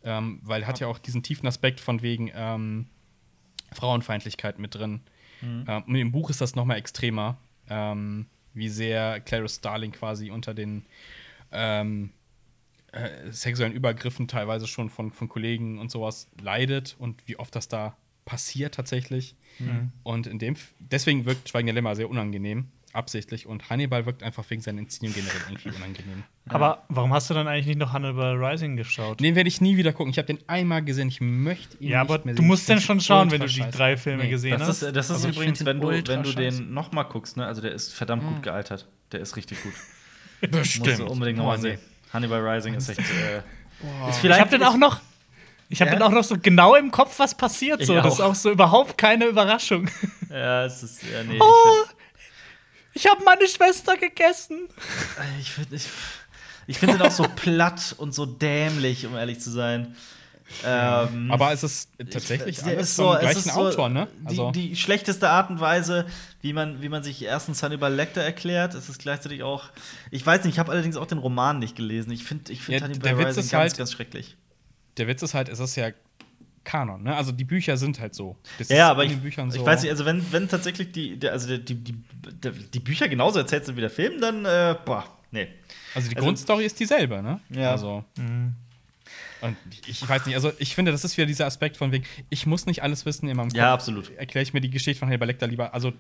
Ähm, 0.05 0.41
weil 0.43 0.66
hat 0.66 0.81
ja 0.81 0.89
auch 0.89 0.99
diesen 0.99 1.23
tiefen 1.23 1.47
Aspekt 1.47 1.79
von 1.79 2.03
wegen 2.03 2.31
ähm, 2.35 2.89
Frauenfeindlichkeit 3.73 4.59
mit 4.59 4.74
drin. 4.74 5.03
Mhm. 5.41 5.65
Ähm, 5.69 5.83
und 5.87 5.95
im 5.95 6.12
Buch 6.12 6.31
ist 6.31 6.41
das 6.41 6.57
noch 6.57 6.65
mal 6.65 6.77
extremer, 6.77 7.39
ähm, 7.68 8.26
wie 8.55 8.68
sehr 8.68 9.20
Clarice 9.20 9.56
Starling 9.56 9.93
quasi 9.93 10.30
unter 10.30 10.55
den 10.55 10.84
ähm, 11.52 12.10
äh, 12.93 13.30
sexuellen 13.30 13.72
Übergriffen 13.72 14.28
teilweise 14.28 14.66
schon 14.66 14.90
von, 14.90 15.10
von 15.12 15.28
Kollegen 15.28 15.78
und 15.78 15.90
sowas 15.90 16.28
leidet 16.40 16.97
und 16.98 17.26
wie 17.26 17.36
oft 17.39 17.55
das 17.55 17.68
da 17.68 17.97
passiert 18.24 18.74
tatsächlich. 18.74 19.34
Und 20.02 20.26
in 20.26 20.39
dem, 20.39 20.55
F- 20.55 20.74
deswegen 20.78 21.24
wirkt 21.24 21.48
Schweigen 21.48 21.66
der 21.66 21.74
Lämmer 21.74 21.97
sehr 21.97 22.09
unangenehm, 22.10 22.68
absichtlich. 22.94 23.47
Und 23.47 23.70
Hannibal 23.70 24.06
wirkt 24.06 24.23
einfach 24.23 24.44
wegen 24.51 24.60
seiner 24.62 24.78
Inszenierung 24.81 25.14
generell 25.23 25.40
irgendwie 25.48 25.69
unangenehm. 25.70 26.23
Aber 26.48 26.85
warum 26.89 27.12
hast 27.12 27.31
du 27.31 27.35
dann 27.35 27.48
eigentlich 27.48 27.66
nicht 27.66 27.78
noch 27.78 27.93
Hannibal 27.93 28.36
Rising 28.44 28.77
geschaut? 28.77 29.20
Den 29.20 29.35
werde 29.35 29.48
ich 29.48 29.60
nie 29.60 29.77
wieder 29.77 29.93
gucken. 29.93 30.10
Ich 30.10 30.19
habe 30.19 30.27
den 30.27 30.39
einmal 30.48 30.82
gesehen. 30.85 31.09
Ich 31.09 31.20
möchte 31.20 31.77
ihn 31.78 31.90
ja, 31.90 32.02
nicht 32.02 32.10
aber 32.10 32.24
mehr 32.24 32.35
du 32.35 32.43
sehen. 32.43 32.47
musst 32.48 32.62
Ich 32.69 32.74
den 32.77 32.81
schon 32.81 33.01
schauen, 33.01 33.31
wenn 33.31 33.40
du 33.40 33.47
die 33.47 33.64
drei 33.70 33.97
Filme 33.97 34.24
Nee. 34.24 34.31
gesehen 34.31 34.59
Das 34.59 34.69
hast. 34.69 34.82
ist, 34.82 34.97
das 34.97 35.06
ist 35.10 35.16
Also 35.16 35.28
übrigens, 35.28 35.64
wenn 35.64 35.81
du, 35.81 35.89
wenn 35.89 36.23
du 36.23 36.32
den 36.32 36.73
noch 36.74 36.93
mal 36.93 37.05
guckst, 37.05 37.36
ne? 37.36 37.47
Also 37.47 37.60
der 37.62 37.73
ist 37.73 37.93
verdammt 37.94 38.24
gut 38.27 38.43
gealtert. 38.43 38.86
Der 39.12 39.20
ist 39.20 39.36
richtig 39.36 39.62
gut. 39.62 39.73
Bestimmt. 40.51 40.86
Musst 40.86 40.98
du 41.01 41.06
unbedingt 41.06 41.39
noch 41.39 41.47
mal 41.47 41.56
nee. 41.56 41.62
sehen. 41.62 41.78
Hannibal 42.12 42.40
Rising 42.47 42.74
ist 42.74 42.89
echt. 42.89 42.98
Äh, 43.01 43.39
ist 43.39 43.44
ich 44.10 44.14
vielleicht 44.16 44.40
habe 44.40 44.51
den 44.51 44.62
auch 44.64 44.77
noch. 44.77 45.01
Ich 45.69 45.81
habe 45.81 45.90
Ja? 45.90 45.98
dann 45.98 46.09
auch 46.09 46.12
noch 46.14 46.24
so 46.24 46.36
genau 46.39 46.74
im 46.74 46.90
Kopf, 46.90 47.19
was 47.19 47.35
passiert. 47.35 47.82
So. 47.86 47.94
Das 47.94 48.14
ist 48.14 48.20
auch. 48.20 48.31
auch 48.31 48.35
so 48.35 48.51
überhaupt 48.51 48.98
keine 48.98 49.24
Überraschung. 49.27 49.89
Ja, 50.28 50.66
es 50.66 50.82
ist. 50.82 51.02
Ja, 51.02 51.23
nee, 51.24 51.39
Oh, 51.40 51.85
ich 52.94 53.06
habe 53.06 53.23
meine 53.24 53.47
Schwester 53.48 53.97
gegessen. 53.97 54.69
ich 55.40 55.51
finde 55.51 55.77
ich, 55.77 55.86
ich 56.66 56.78
find 56.78 56.94
den 56.94 57.02
auch 57.02 57.10
so 57.10 57.24
platt 57.36 57.94
und 57.98 58.14
so 58.14 58.27
dämlich, 58.27 59.06
um 59.06 59.14
ehrlich 59.16 59.40
zu 59.40 59.51
sein. 59.51 59.97
Ähm, 60.66 61.31
Aber 61.31 61.51
es 61.52 61.62
ist 61.62 61.89
tatsächlich 62.10 62.59
Der 62.59 62.77
alles 62.77 62.90
ist 62.90 62.97
vom 62.97 63.06
so, 63.06 63.14
es 63.14 63.20
gleichen 63.20 63.39
ist 63.39 63.55
so 63.55 63.60
Autor, 63.69 63.89
ne? 63.89 64.06
Also, 64.24 64.51
die, 64.51 64.69
die 64.70 64.77
schlechteste 64.77 65.31
Art 65.31 65.48
und 65.48 65.60
Weise, 65.60 66.05
wie 66.43 66.52
man, 66.52 66.82
wie 66.82 66.90
man 66.90 67.02
sich 67.02 67.23
erstens 67.23 67.62
Hannibal 67.62 67.93
Lecter 67.94 68.20
erklärt. 68.20 68.74
Es 68.74 68.90
ist 68.90 68.98
gleichzeitig 68.98 69.43
auch. 69.43 69.70
Ich 70.10 70.27
weiß 70.27 70.44
nicht, 70.44 70.55
ich 70.55 70.59
habe 70.59 70.70
allerdings 70.70 70.97
auch 70.97 71.06
den 71.06 71.16
Roman 71.19 71.59
nicht 71.59 71.74
gelesen. 71.74 72.12
Ich 72.12 72.24
finde 72.24 72.52
ich 72.52 72.60
find 72.60 72.81
Ja, 72.81 72.85
Hannibal 72.85 73.09
der 73.14 73.19
Witz 73.19 73.27
Rising 73.28 73.44
ist 73.44 73.51
ganz, 73.51 73.60
halt- 73.62 73.78
ganz 73.78 73.93
schrecklich. 73.93 74.36
der 74.98 75.06
Witz 75.09 75.23
ist 75.23 75.32
halt, 75.32 75.48
es 75.48 75.59
ist 75.59 75.74
ja 75.77 75.90
Kanon, 76.64 77.02
ne? 77.02 77.14
Also 77.16 77.32
die 77.32 77.44
Bücher 77.44 77.76
sind 77.76 77.98
halt 78.01 78.14
so. 78.14 78.36
Das 78.59 78.68
Ja, 78.68 78.90
aber 78.90 79.05
ich, 79.05 79.16
Büchern 79.16 79.48
ich 79.48 79.55
so. 79.55 79.66
weiß 79.66 79.82
nicht, 79.82 79.90
also 79.90 80.05
wenn, 80.05 80.24
wenn 80.32 80.48
tatsächlich 80.48 80.93
die, 80.93 81.18
also 81.28 81.56
die, 81.56 81.74
die, 81.74 81.94
die, 82.72 82.80
Bücher 82.80 83.09
genauso 83.09 83.39
erzählt 83.39 83.64
sind 83.66 83.76
wie 83.76 83.80
der 83.80 83.90
Film, 83.90 84.20
dann, 84.20 84.44
äh, 84.44 84.76
boah, 84.84 85.05
nee. 85.30 85.48
Also 85.94 86.09
die 86.09 86.16
Also- 86.16 86.26
Grundstory 86.26 86.64
ist 86.64 86.78
dieselbe, 86.78 87.22
ne? 87.22 87.40
Ja. 87.51 87.72
Also. 87.72 88.05
Und 89.40 89.56
ich 89.86 90.09
weiß 90.09 90.26
nicht, 90.26 90.36
also 90.36 90.52
ich 90.59 90.74
finde, 90.76 90.93
das 90.93 91.05
ist 91.05 91.16
wieder 91.16 91.26
dieser 91.26 91.47
Aspekt 91.47 91.76
von 91.76 91.90
wegen, 91.90 92.05
ich 92.30 92.47
muss 92.47 92.66
nicht 92.66 92.82
alles 92.84 93.05
wissen 93.06 93.28
in 93.28 93.36
meinem 93.36 93.48
Kopf. 93.48 93.56
Ja, 93.56 93.74
absolut. 93.74 94.10
Erkläre 94.16 94.44
ich 94.44 94.52
mir 94.52 94.60
die 94.60 94.70
Geschichte 94.70 95.01
von 95.01 95.09
Hannibal 95.09 95.26
Lecter 95.26 95.48
lieber, 95.48 95.74
also 95.74 95.93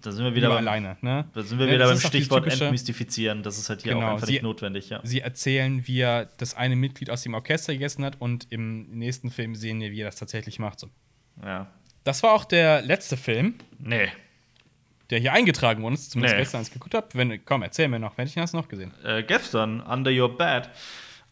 Da 0.00 0.10
sind 0.10 0.24
wir 0.24 0.34
wieder 0.34 0.48
beim, 0.48 0.58
alleine, 0.66 0.96
ne? 1.00 1.26
Da 1.32 1.42
sind 1.42 1.58
wir 1.60 1.66
wieder 1.68 1.78
das 1.78 2.02
beim 2.02 2.08
Stichwort 2.08 2.44
typische- 2.44 2.64
entmystifizieren. 2.64 3.42
Das 3.44 3.56
ist 3.58 3.68
halt 3.68 3.82
hier 3.82 3.94
Genau, 3.94 4.06
auch 4.08 4.12
einfach 4.14 4.26
sie- 4.26 4.32
nicht 4.34 4.42
notwendig, 4.42 4.88
ja. 4.90 5.00
Sie 5.04 5.20
erzählen, 5.20 5.86
wie 5.86 6.00
er 6.00 6.26
das 6.38 6.54
eine 6.56 6.74
Mitglied 6.74 7.08
aus 7.10 7.22
dem 7.22 7.34
Orchester 7.34 7.72
gegessen 7.72 8.04
hat 8.04 8.20
und 8.20 8.46
im 8.50 8.90
nächsten 8.98 9.30
Film 9.30 9.54
sehen 9.54 9.80
wir, 9.80 9.92
wie 9.92 10.00
er 10.00 10.06
das 10.06 10.16
tatsächlich 10.16 10.58
macht. 10.58 10.80
So. 10.80 10.88
ja. 11.44 11.68
Das 12.04 12.22
war 12.24 12.32
auch 12.32 12.44
der 12.44 12.82
letzte 12.82 13.16
Film, 13.16 13.54
Nee. 13.78 14.08
der 15.10 15.20
hier 15.20 15.32
eingetragen 15.32 15.82
wurde, 15.84 15.96
zumindest 15.96 16.34
Nee. 16.34 16.40
gestern, 16.42 16.58
als 16.58 16.68
ich 16.68 16.74
geguckt 16.74 16.94
habe. 16.94 17.06
Wenn, 17.12 17.44
komm, 17.44 17.62
erzähl 17.62 17.86
mir 17.86 18.00
noch, 18.00 18.18
wenn 18.18 18.26
ich 18.26 18.36
hast 18.38 18.54
du 18.54 18.56
noch 18.58 18.66
gesehen. 18.68 18.92
äh, 19.04 19.22
gestern, 19.22 19.80
Under 19.80 20.10
Your 20.10 20.36
Bed. 20.36 20.68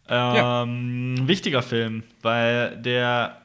Ähm, 0.09 1.16
Wichtiger 1.27 1.62
Film, 1.62 2.02
weil 2.22 2.77
der, 2.78 3.40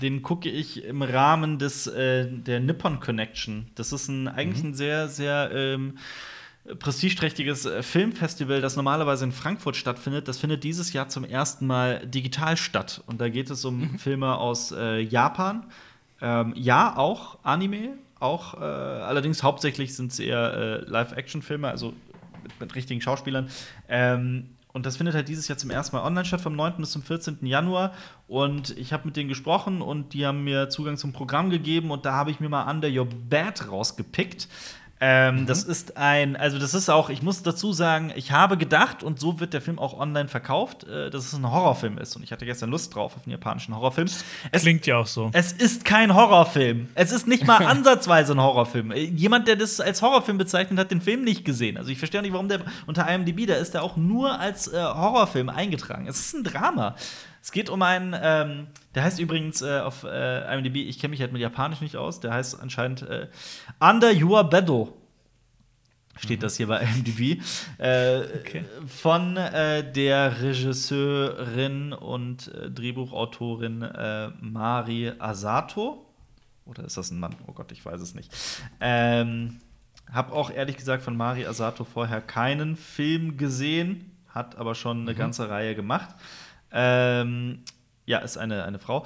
den 0.00 0.22
gucke 0.22 0.48
ich 0.48 0.84
im 0.84 1.02
Rahmen 1.02 1.58
des, 1.58 1.86
äh, 1.86 2.26
der 2.30 2.60
Nippon 2.60 3.00
Connection. 3.00 3.68
Das 3.74 3.92
ist 3.92 4.08
ein, 4.08 4.28
eigentlich 4.28 4.64
ein 4.64 4.74
sehr, 4.74 5.08
sehr 5.08 5.50
ähm, 5.52 5.98
prestigeträchtiges 6.78 7.64
äh, 7.66 7.82
Filmfestival, 7.82 8.60
das 8.60 8.76
normalerweise 8.76 9.24
in 9.24 9.32
Frankfurt 9.32 9.76
stattfindet. 9.76 10.28
Das 10.28 10.38
findet 10.38 10.64
dieses 10.64 10.92
Jahr 10.92 11.08
zum 11.08 11.24
ersten 11.24 11.66
Mal 11.66 12.06
digital 12.06 12.56
statt. 12.56 13.02
Und 13.06 13.20
da 13.20 13.28
geht 13.28 13.50
es 13.50 13.64
um 13.64 13.98
Filme 13.98 14.36
aus 14.36 14.72
äh, 14.72 15.00
Japan. 15.00 15.66
Ähm, 16.20 16.52
ja, 16.56 16.96
auch 16.96 17.38
Anime, 17.44 17.96
auch 18.18 18.54
äh, 18.54 18.64
allerdings 18.64 19.42
hauptsächlich 19.42 19.94
sind 19.94 20.12
es 20.12 20.18
eher 20.18 20.54
äh, 20.54 20.90
Live-Action-Filme, 20.90 21.68
also 21.68 21.94
mit, 22.42 22.60
mit 22.60 22.74
richtigen 22.74 23.00
Schauspielern. 23.00 23.48
Ähm, 23.88 24.50
und 24.72 24.86
das 24.86 24.96
findet 24.96 25.14
halt 25.14 25.28
dieses 25.28 25.48
Jahr 25.48 25.58
zum 25.58 25.70
ersten 25.70 25.96
Mal 25.96 26.04
online 26.04 26.24
statt, 26.24 26.40
vom 26.40 26.54
9. 26.54 26.74
bis 26.78 26.90
zum 26.90 27.02
14. 27.02 27.38
Januar. 27.42 27.92
Und 28.26 28.76
ich 28.76 28.92
habe 28.92 29.06
mit 29.06 29.16
denen 29.16 29.28
gesprochen 29.28 29.80
und 29.80 30.12
die 30.12 30.26
haben 30.26 30.44
mir 30.44 30.68
Zugang 30.68 30.96
zum 30.98 31.12
Programm 31.12 31.50
gegeben 31.50 31.90
und 31.90 32.04
da 32.04 32.12
habe 32.12 32.30
ich 32.30 32.38
mir 32.38 32.48
mal 32.48 32.70
Under 32.70 32.88
Your 32.88 33.06
Bed 33.06 33.70
rausgepickt. 33.70 34.48
Ähm, 35.00 35.46
Das 35.46 35.62
ist 35.62 35.96
ein, 35.96 36.34
also 36.36 36.58
das 36.58 36.74
ist 36.74 36.88
auch, 36.88 37.08
ich 37.08 37.22
muss 37.22 37.42
dazu 37.42 37.72
sagen, 37.72 38.12
ich 38.16 38.32
habe 38.32 38.56
gedacht, 38.56 39.02
und 39.02 39.20
so 39.20 39.38
wird 39.38 39.52
der 39.54 39.60
Film 39.60 39.78
auch 39.78 39.98
online 39.98 40.28
verkauft, 40.28 40.84
äh, 40.84 41.08
dass 41.10 41.24
es 41.26 41.34
ein 41.34 41.48
Horrorfilm 41.50 41.98
ist. 41.98 42.16
Und 42.16 42.22
ich 42.24 42.32
hatte 42.32 42.44
gestern 42.44 42.70
Lust 42.70 42.94
drauf 42.94 43.14
auf 43.16 43.22
einen 43.24 43.32
japanischen 43.32 43.76
Horrorfilm. 43.76 44.08
Es, 44.50 44.62
Klingt 44.62 44.86
ja 44.86 44.96
auch 44.96 45.06
so. 45.06 45.30
es 45.32 45.52
ist 45.52 45.84
kein 45.84 46.14
Horrorfilm. 46.14 46.88
Es 46.94 47.12
ist 47.12 47.28
nicht 47.28 47.46
mal 47.46 47.58
ansatzweise 47.66 48.32
ein 48.32 48.40
Horrorfilm. 48.40 48.90
Äh, 48.90 49.04
Jemand, 49.04 49.46
der 49.46 49.56
das 49.56 49.80
als 49.80 50.02
Horrorfilm 50.02 50.38
bezeichnet, 50.38 50.78
hat 50.78 50.90
den 50.90 51.00
Film 51.00 51.22
nicht 51.22 51.44
gesehen. 51.44 51.76
Also 51.76 51.90
ich 51.90 51.98
verstehe 51.98 52.22
nicht, 52.22 52.32
warum 52.32 52.48
der 52.48 52.60
unter 52.86 53.08
IMDb, 53.08 53.46
da 53.46 53.54
ist 53.54 53.74
der 53.74 53.82
auch 53.84 53.96
nur 53.96 54.38
als 54.40 54.66
äh, 54.68 54.76
Horrorfilm 54.82 55.48
eingetragen. 55.48 56.06
Es 56.08 56.18
ist 56.18 56.34
ein 56.34 56.42
Drama. 56.44 56.96
Es 57.42 57.52
geht 57.52 57.70
um 57.70 57.82
einen, 57.82 58.14
ähm, 58.20 58.66
der 58.94 59.04
heißt 59.04 59.18
übrigens 59.20 59.62
äh, 59.62 59.80
auf 59.80 60.04
äh, 60.04 60.54
IMDb, 60.54 60.76
ich 60.76 60.98
kenne 60.98 61.12
mich 61.12 61.20
halt 61.20 61.32
mit 61.32 61.40
Japanisch 61.40 61.80
nicht 61.80 61.96
aus, 61.96 62.20
der 62.20 62.32
heißt 62.34 62.60
anscheinend 62.60 63.02
äh, 63.02 63.28
Under 63.80 64.12
Your 64.12 64.44
Bedo. 64.44 64.94
Steht 66.18 66.42
das 66.42 66.56
hier 66.56 66.66
bei 66.66 66.80
IMDb. 66.80 67.40
Äh, 67.78 68.22
Von 68.86 69.36
äh, 69.36 69.90
der 69.92 70.42
Regisseurin 70.42 71.92
und 71.92 72.48
äh, 72.48 72.70
Drehbuchautorin 72.70 73.88
Mari 74.40 75.12
Asato. 75.18 76.04
Oder 76.66 76.84
ist 76.84 76.96
das 76.96 77.10
ein 77.10 77.20
Mann? 77.20 77.34
Oh 77.46 77.52
Gott, 77.52 77.72
ich 77.72 77.84
weiß 77.84 78.00
es 78.00 78.14
nicht. 78.14 78.30
Ähm, 78.80 79.60
hab 80.12 80.32
auch 80.32 80.50
ehrlich 80.50 80.76
gesagt 80.76 81.02
von 81.02 81.16
Mari 81.16 81.46
Asato 81.46 81.84
vorher 81.84 82.20
keinen 82.20 82.76
Film 82.76 83.36
gesehen, 83.36 84.10
hat 84.28 84.56
aber 84.56 84.74
schon 84.74 85.02
eine 85.02 85.14
ganze 85.14 85.48
Reihe 85.48 85.74
gemacht. 85.74 86.08
Ähm, 86.72 87.60
ja, 88.06 88.18
ist 88.18 88.36
eine, 88.36 88.64
eine 88.64 88.78
Frau. 88.78 89.04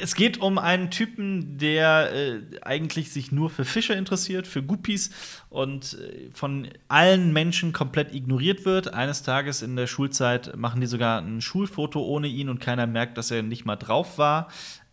Es 0.00 0.14
geht 0.14 0.38
um 0.38 0.58
einen 0.58 0.90
Typen, 0.90 1.58
der 1.58 2.12
äh, 2.12 2.40
eigentlich 2.62 3.12
sich 3.12 3.30
nur 3.30 3.50
für 3.50 3.64
Fische 3.64 3.92
interessiert, 3.92 4.46
für 4.46 4.62
Guppies 4.62 5.10
und 5.50 5.98
äh, 6.00 6.30
von 6.32 6.68
allen 6.88 7.32
Menschen 7.32 7.72
komplett 7.72 8.14
ignoriert 8.14 8.64
wird. 8.64 8.94
Eines 8.94 9.22
Tages 9.22 9.62
in 9.62 9.76
der 9.76 9.86
Schulzeit 9.86 10.56
machen 10.56 10.80
die 10.80 10.86
sogar 10.86 11.20
ein 11.20 11.40
Schulfoto 11.40 12.02
ohne 12.02 12.26
ihn 12.28 12.48
und 12.48 12.58
keiner 12.58 12.86
merkt, 12.86 13.18
dass 13.18 13.30
er 13.30 13.42
nicht 13.42 13.66
mal 13.66 13.76
drauf 13.76 14.18
war. 14.18 14.48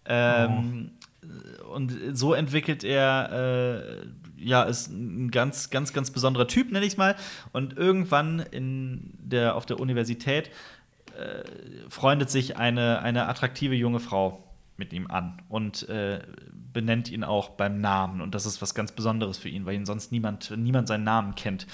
Ähm, 0.05 0.91
Und 1.73 1.97
so 2.11 2.33
entwickelt 2.33 2.83
er, 2.83 3.31
äh, 3.31 4.05
ja, 4.35 4.63
ist 4.63 4.89
ein 4.89 5.31
ganz, 5.31 5.69
ganz, 5.69 5.93
ganz 5.93 6.11
besonderer 6.11 6.47
Typ, 6.47 6.69
nenne 6.69 6.85
ich 6.85 6.93
es 6.93 6.97
mal. 6.97 7.15
Und 7.53 7.77
irgendwann 7.77 8.39
in 8.51 9.13
der, 9.17 9.55
auf 9.55 9.65
der 9.65 9.79
Universität 9.79 10.51
äh, 11.17 11.89
freundet 11.89 12.29
sich 12.29 12.57
eine, 12.57 13.01
eine 13.01 13.27
attraktive 13.27 13.75
junge 13.75 13.99
Frau 13.99 14.43
mit 14.77 14.93
ihm 14.93 15.07
an 15.07 15.41
und 15.49 15.87
äh, 15.89 16.21
benennt 16.51 17.09
ihn 17.09 17.23
auch 17.23 17.49
beim 17.49 17.79
Namen. 17.79 18.21
Und 18.21 18.33
das 18.35 18.45
ist 18.45 18.61
was 18.61 18.73
ganz 18.73 18.91
Besonderes 18.91 19.37
für 19.37 19.49
ihn, 19.49 19.65
weil 19.65 19.75
ihn 19.75 19.85
sonst 19.85 20.11
niemand, 20.11 20.51
niemand 20.57 20.87
seinen 20.87 21.03
Namen 21.03 21.35
kennt 21.35 21.67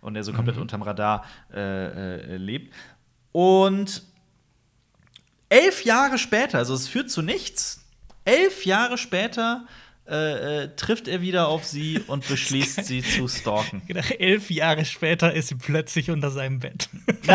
und 0.00 0.16
er 0.16 0.24
so 0.24 0.32
komplett 0.32 0.56
unterm 0.56 0.82
Radar 0.82 1.24
äh, 1.52 2.34
äh, 2.34 2.36
lebt. 2.36 2.72
Und 3.32 4.02
elf 5.48 5.84
Jahre 5.84 6.18
später, 6.18 6.58
also 6.58 6.74
es 6.74 6.88
führt 6.88 7.10
zu 7.10 7.22
nichts, 7.22 7.84
elf 8.24 8.64
Jahre 8.64 8.98
später 8.98 9.66
äh, 10.08 10.64
äh, 10.64 10.68
trifft 10.76 11.08
er 11.08 11.20
wieder 11.20 11.48
auf 11.48 11.64
sie 11.64 12.00
und 12.06 12.28
beschließt, 12.28 12.84
sie 12.84 13.02
zu 13.02 13.26
stalken. 13.26 13.82
Gedacht, 13.88 14.12
elf 14.20 14.50
Jahre 14.50 14.84
später 14.84 15.32
ist 15.32 15.48
sie 15.48 15.56
plötzlich 15.56 16.10
unter 16.10 16.30
seinem 16.30 16.60
Bett. 16.60 16.88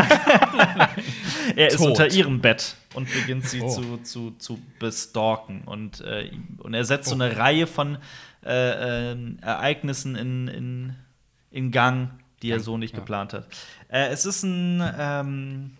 Er 1.55 1.67
ist 1.67 1.77
Tot. 1.77 1.87
unter 1.87 2.07
ihrem 2.11 2.39
Bett 2.39 2.75
und 2.93 3.11
beginnt 3.11 3.45
sie 3.45 3.61
Oh. 3.61 3.69
zu, 3.69 3.97
zu, 3.97 4.31
zu 4.37 4.61
bestalken. 4.79 5.63
Und, 5.65 6.01
äh, 6.01 6.31
und 6.59 6.73
er 6.73 6.85
setzt 6.85 7.09
so 7.09 7.15
eine 7.15 7.35
Reihe 7.35 7.67
von 7.67 7.97
äh, 8.45 9.11
ähm, 9.11 9.37
Ereignissen 9.41 10.15
in, 10.15 10.47
in, 10.47 10.95
in 11.51 11.71
Gang, 11.71 12.11
die 12.41 12.51
er 12.51 12.59
so 12.59 12.77
nicht 12.77 12.93
ja. 12.93 12.99
geplant 12.99 13.33
hat. 13.33 13.47
Äh, 13.89 14.07
es 14.07 14.25
ist 14.25 14.43
ein, 14.43 14.81
ähm, 14.97 15.71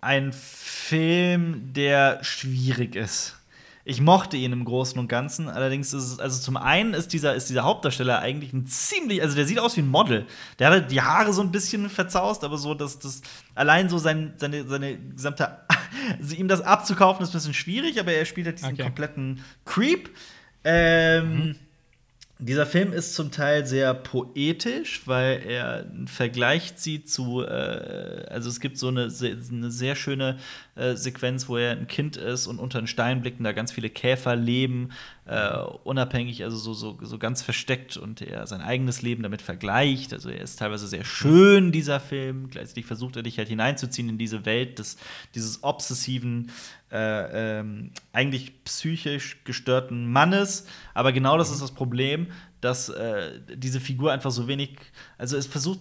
ein 0.00 0.32
Film, 0.32 1.72
der 1.72 2.22
schwierig 2.22 2.94
ist. 2.94 3.36
Ich 3.88 4.00
mochte 4.00 4.36
ihn 4.36 4.52
im 4.52 4.64
Großen 4.64 4.98
und 4.98 5.06
Ganzen. 5.06 5.48
Allerdings 5.48 5.92
ist 5.94 6.02
es, 6.02 6.18
also 6.18 6.42
zum 6.42 6.56
einen 6.56 6.92
ist 6.92 7.12
dieser, 7.12 7.36
ist 7.36 7.48
dieser 7.48 7.62
Hauptdarsteller 7.62 8.18
eigentlich 8.18 8.52
ein 8.52 8.66
ziemlich, 8.66 9.22
also 9.22 9.36
der 9.36 9.46
sieht 9.46 9.60
aus 9.60 9.76
wie 9.76 9.82
ein 9.82 9.86
Model. 9.88 10.26
Der 10.58 10.70
hat 10.70 10.90
die 10.90 11.00
Haare 11.00 11.32
so 11.32 11.40
ein 11.40 11.52
bisschen 11.52 11.88
verzaust, 11.88 12.42
aber 12.42 12.58
so, 12.58 12.74
dass 12.74 12.98
das 12.98 13.22
allein 13.54 13.88
so 13.88 13.98
sein, 13.98 14.34
seine, 14.38 14.66
seine 14.66 14.98
gesamte 14.98 15.58
also 16.20 16.34
ihm 16.34 16.48
das 16.48 16.62
abzukaufen 16.62 17.22
ist 17.22 17.28
ein 17.30 17.34
bisschen 17.34 17.54
schwierig, 17.54 18.00
aber 18.00 18.12
er 18.12 18.24
spielt 18.24 18.48
halt 18.48 18.58
diesen 18.58 18.72
Okay. 18.72 18.82
kompletten 18.82 19.44
Creep. 19.64 20.10
Ähm, 20.64 21.54
Dieser 22.40 22.66
Film 22.66 22.92
ist 22.92 23.14
zum 23.14 23.30
Teil 23.30 23.66
sehr 23.66 23.94
poetisch, 23.94 25.02
weil 25.06 25.42
er 25.46 25.86
einen 25.90 26.08
Vergleich 26.08 26.74
zieht 26.76 27.08
zu, 27.08 27.42
äh, 27.42 28.26
also 28.28 28.48
es 28.50 28.58
gibt 28.60 28.78
so 28.78 28.88
eine, 28.88 29.08
eine 29.52 29.70
sehr 29.70 29.94
schöne 29.94 30.38
äh, 30.76 30.94
Sequenz, 30.94 31.48
wo 31.48 31.56
er 31.56 31.72
ein 31.72 31.88
Kind 31.88 32.16
ist 32.16 32.46
und 32.46 32.58
unter 32.58 32.78
einen 32.78 32.86
Stein 32.86 33.22
blickt 33.22 33.38
und 33.38 33.44
da 33.44 33.52
ganz 33.52 33.72
viele 33.72 33.90
Käfer 33.90 34.36
leben, 34.36 34.90
äh, 35.24 35.58
unabhängig, 35.84 36.44
also 36.44 36.56
so, 36.56 36.74
so, 36.74 36.98
so 37.00 37.18
ganz 37.18 37.42
versteckt 37.42 37.96
und 37.96 38.20
er 38.20 38.46
sein 38.46 38.60
eigenes 38.60 39.02
Leben 39.02 39.22
damit 39.22 39.42
vergleicht. 39.42 40.12
Also 40.12 40.28
er 40.28 40.40
ist 40.40 40.58
teilweise 40.58 40.86
sehr 40.86 41.04
schön, 41.04 41.72
dieser 41.72 41.98
Film. 41.98 42.48
Gleichzeitig 42.50 42.86
versucht 42.86 43.16
er 43.16 43.22
dich 43.22 43.38
halt 43.38 43.48
hineinzuziehen 43.48 44.08
in 44.08 44.18
diese 44.18 44.44
Welt 44.44 44.78
des, 44.78 44.98
dieses 45.34 45.64
obsessiven, 45.64 46.52
äh, 46.92 47.58
ähm, 47.58 47.90
eigentlich 48.12 48.62
psychisch 48.64 49.42
gestörten 49.44 50.10
Mannes. 50.12 50.66
Aber 50.94 51.12
genau 51.12 51.38
das 51.38 51.50
ist 51.50 51.62
das 51.62 51.72
Problem, 51.72 52.28
dass 52.60 52.88
äh, 52.88 53.40
diese 53.54 53.80
Figur 53.80 54.12
einfach 54.12 54.30
so 54.30 54.48
wenig, 54.48 54.78
also 55.18 55.36
es 55.36 55.46
versucht, 55.46 55.80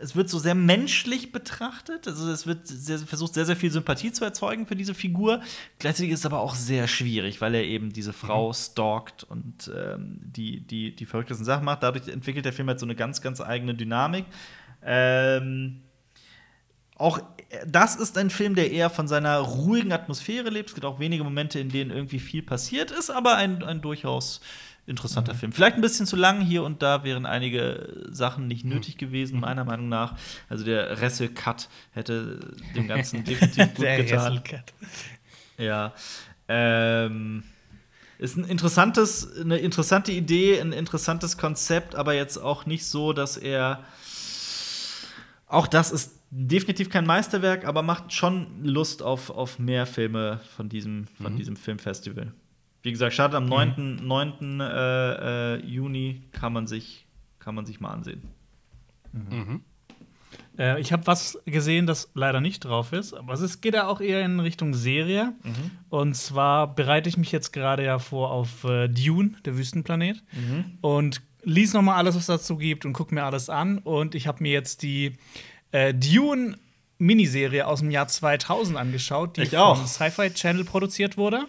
es 0.00 0.14
wird 0.14 0.28
so 0.28 0.38
sehr 0.38 0.54
menschlich 0.54 1.32
betrachtet. 1.32 2.06
Also 2.06 2.30
es 2.30 2.46
wird 2.46 2.66
sehr, 2.66 2.98
versucht 2.98 3.34
sehr, 3.34 3.46
sehr 3.46 3.56
viel 3.56 3.70
Sympathie 3.70 4.12
zu 4.12 4.24
erzeugen 4.24 4.66
für 4.66 4.76
diese 4.76 4.94
Figur. 4.94 5.40
Gleichzeitig 5.78 6.12
ist 6.12 6.20
es 6.20 6.26
aber 6.26 6.40
auch 6.40 6.54
sehr 6.54 6.88
schwierig, 6.88 7.40
weil 7.40 7.54
er 7.54 7.64
eben 7.64 7.92
diese 7.92 8.12
Frau 8.12 8.52
stalkt 8.52 9.24
und 9.24 9.70
ähm, 9.74 10.18
die, 10.20 10.60
die, 10.60 10.94
die 10.94 11.06
verrücktesten 11.06 11.44
Sachen 11.44 11.64
macht. 11.64 11.82
Dadurch 11.82 12.08
entwickelt 12.08 12.44
der 12.44 12.52
Film 12.52 12.68
halt 12.68 12.80
so 12.80 12.86
eine 12.86 12.94
ganz, 12.94 13.22
ganz 13.22 13.40
eigene 13.40 13.74
Dynamik. 13.74 14.26
Ähm, 14.82 15.80
auch 16.96 17.20
das 17.66 17.96
ist 17.96 18.16
ein 18.18 18.30
Film, 18.30 18.54
der 18.54 18.70
eher 18.70 18.90
von 18.90 19.08
seiner 19.08 19.38
ruhigen 19.38 19.92
Atmosphäre 19.92 20.50
lebt. 20.50 20.70
Es 20.70 20.74
gibt 20.74 20.84
auch 20.84 21.00
wenige 21.00 21.24
Momente, 21.24 21.58
in 21.58 21.68
denen 21.68 21.90
irgendwie 21.90 22.18
viel 22.18 22.42
passiert 22.42 22.90
ist, 22.90 23.10
aber 23.10 23.36
ein, 23.36 23.62
ein 23.62 23.80
durchaus 23.80 24.40
interessanter 24.86 25.34
Film. 25.34 25.52
Vielleicht 25.52 25.76
ein 25.76 25.80
bisschen 25.80 26.06
zu 26.06 26.16
lang 26.16 26.40
hier 26.40 26.62
und 26.62 26.82
da 26.82 27.04
wären 27.04 27.26
einige 27.26 28.06
Sachen 28.10 28.46
nicht 28.46 28.64
nötig 28.64 28.98
gewesen, 28.98 29.40
meiner 29.40 29.64
Meinung 29.64 29.88
nach. 29.88 30.16
Also 30.48 30.64
der 30.64 31.00
Ressel-Cut 31.00 31.68
hätte 31.92 32.54
dem 32.76 32.86
Ganzen 32.86 33.24
definitiv 33.24 33.74
gut 33.74 33.84
Der 33.84 34.04
getan. 34.04 34.42
Ja. 35.56 35.94
Ähm, 36.48 37.44
ist 38.18 38.36
ein 38.36 38.44
interessantes, 38.44 39.40
eine 39.40 39.58
interessante 39.58 40.12
Idee, 40.12 40.60
ein 40.60 40.72
interessantes 40.72 41.38
Konzept, 41.38 41.94
aber 41.94 42.14
jetzt 42.14 42.36
auch 42.36 42.66
nicht 42.66 42.86
so, 42.86 43.12
dass 43.12 43.36
er. 43.36 43.84
Auch 45.46 45.66
das 45.66 45.92
ist 45.92 46.20
definitiv 46.30 46.90
kein 46.90 47.06
Meisterwerk, 47.06 47.64
aber 47.64 47.82
macht 47.82 48.12
schon 48.12 48.64
Lust 48.64 49.02
auf, 49.02 49.30
auf 49.30 49.58
mehr 49.58 49.86
Filme 49.86 50.40
von 50.56 50.68
diesem, 50.68 51.06
von 51.22 51.36
diesem 51.36 51.54
Filmfestival. 51.54 52.32
Wie 52.84 52.92
gesagt, 52.92 53.14
startet 53.14 53.36
am 53.36 53.46
9. 53.46 53.96
9. 54.02 54.60
Äh, 54.60 55.54
äh, 55.54 55.66
Juni, 55.66 56.20
kann 56.32 56.52
man, 56.52 56.66
sich, 56.66 57.06
kann 57.38 57.54
man 57.54 57.64
sich 57.64 57.80
mal 57.80 57.90
ansehen. 57.90 58.22
Äh, 60.58 60.80
ich 60.82 60.92
habe 60.92 61.06
was 61.06 61.38
gesehen, 61.46 61.86
das 61.86 62.10
leider 62.12 62.42
nicht 62.42 62.60
drauf 62.60 62.92
ist, 62.92 63.14
aber 63.14 63.32
es 63.32 63.60
geht 63.62 63.72
ja 63.72 63.86
auch 63.86 64.02
eher 64.02 64.22
in 64.22 64.38
Richtung 64.38 64.74
Serie. 64.74 65.32
Und 65.88 66.14
zwar 66.14 66.74
bereite 66.74 67.08
ich 67.08 67.16
mich 67.16 67.32
jetzt 67.32 67.52
gerade 67.52 67.82
ja 67.82 67.98
vor 67.98 68.30
auf 68.30 68.64
äh, 68.64 68.88
Dune, 68.88 69.30
der 69.46 69.56
Wüstenplanet. 69.56 70.22
Und 70.82 71.22
lies 71.42 71.72
noch 71.72 71.80
mal 71.82 71.96
alles, 71.96 72.14
was 72.14 72.22
es 72.22 72.26
dazu 72.26 72.58
gibt 72.58 72.84
und 72.84 72.92
guck 72.92 73.12
mir 73.12 73.24
alles 73.24 73.48
an. 73.48 73.78
Und 73.78 74.14
ich 74.14 74.26
habe 74.26 74.42
mir 74.42 74.52
jetzt 74.52 74.82
die 74.82 75.14
äh, 75.72 75.94
Dune 75.94 76.58
Miniserie 76.98 77.66
aus 77.66 77.80
dem 77.80 77.90
Jahr 77.90 78.08
2000 78.08 78.76
angeschaut, 78.76 79.38
die 79.38 79.42
Ich 79.42 79.50
vom. 79.78 79.86
Sci-Fi 79.86 80.34
Channel 80.34 80.64
produziert 80.64 81.16
wurde. 81.16 81.46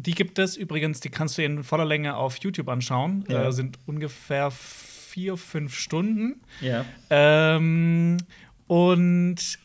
Die 0.00 0.12
gibt 0.12 0.38
es 0.38 0.56
übrigens, 0.56 1.00
die 1.00 1.10
kannst 1.10 1.36
du 1.36 1.44
in 1.44 1.62
voller 1.62 1.84
Länge 1.84 2.16
auf 2.16 2.36
YouTube 2.38 2.68
anschauen. 2.68 3.24
Ja. 3.28 3.48
Äh, 3.48 3.52
sind 3.52 3.78
ungefähr 3.86 4.50
vier, 4.50 5.36
fünf 5.36 5.76
Stunden. 5.76 6.40
Ja. 6.60 6.86
Ähm, 7.10 8.16
und 8.66 9.58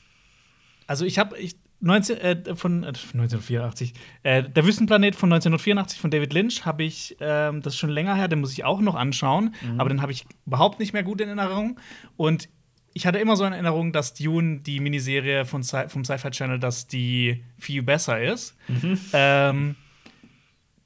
also 0.88 1.06
ich 1.06 1.20
habe 1.20 1.38
ich 1.38 1.56
19, 1.80 2.18
äh, 2.18 2.56
von 2.56 2.84
äh, 2.84 2.88
1984, 2.88 3.94
äh, 4.24 4.44
der 4.44 4.66
Wüstenplanet 4.66 5.16
von 5.16 5.32
1984 5.32 6.00
von 6.00 6.12
David 6.12 6.34
Lynch 6.34 6.66
habe 6.66 6.84
ich, 6.84 7.16
ähm, 7.20 7.62
das 7.62 7.74
ist 7.74 7.80
schon 7.80 7.92
länger 7.92 8.16
her, 8.16 8.28
den 8.28 8.42
muss 8.42 8.52
ich 8.52 8.64
auch 8.66 8.82
noch 8.82 8.96
anschauen, 8.96 9.56
aber 9.78 9.90
den 9.90 10.02
habe 10.02 10.12
ich 10.12 10.26
überhaupt 10.46 10.80
nicht 10.80 10.94
mehr 10.94 11.04
gut 11.04 11.22
in 11.22 11.28
Erinnerung. 11.28 11.80
Und 12.18 12.50
ich 12.94 13.06
hatte 13.06 13.20
immer 13.20 13.36
so 13.36 13.46
in 13.46 13.54
Erinnerung, 13.54 13.94
dass 13.94 14.14
Dune, 14.14 14.62
die 14.62 14.80
Miniserie 14.80 15.46
von 15.46 15.64
Sci 15.64 15.90
vom 15.90 16.04
Sci-Fi 16.04 16.32
Channel, 16.32 16.60
dass 16.60 16.88
die 16.88 17.44
viel 17.58 17.84
besser 17.84 18.22
ist. 18.22 18.58
Ähm, 19.14 19.76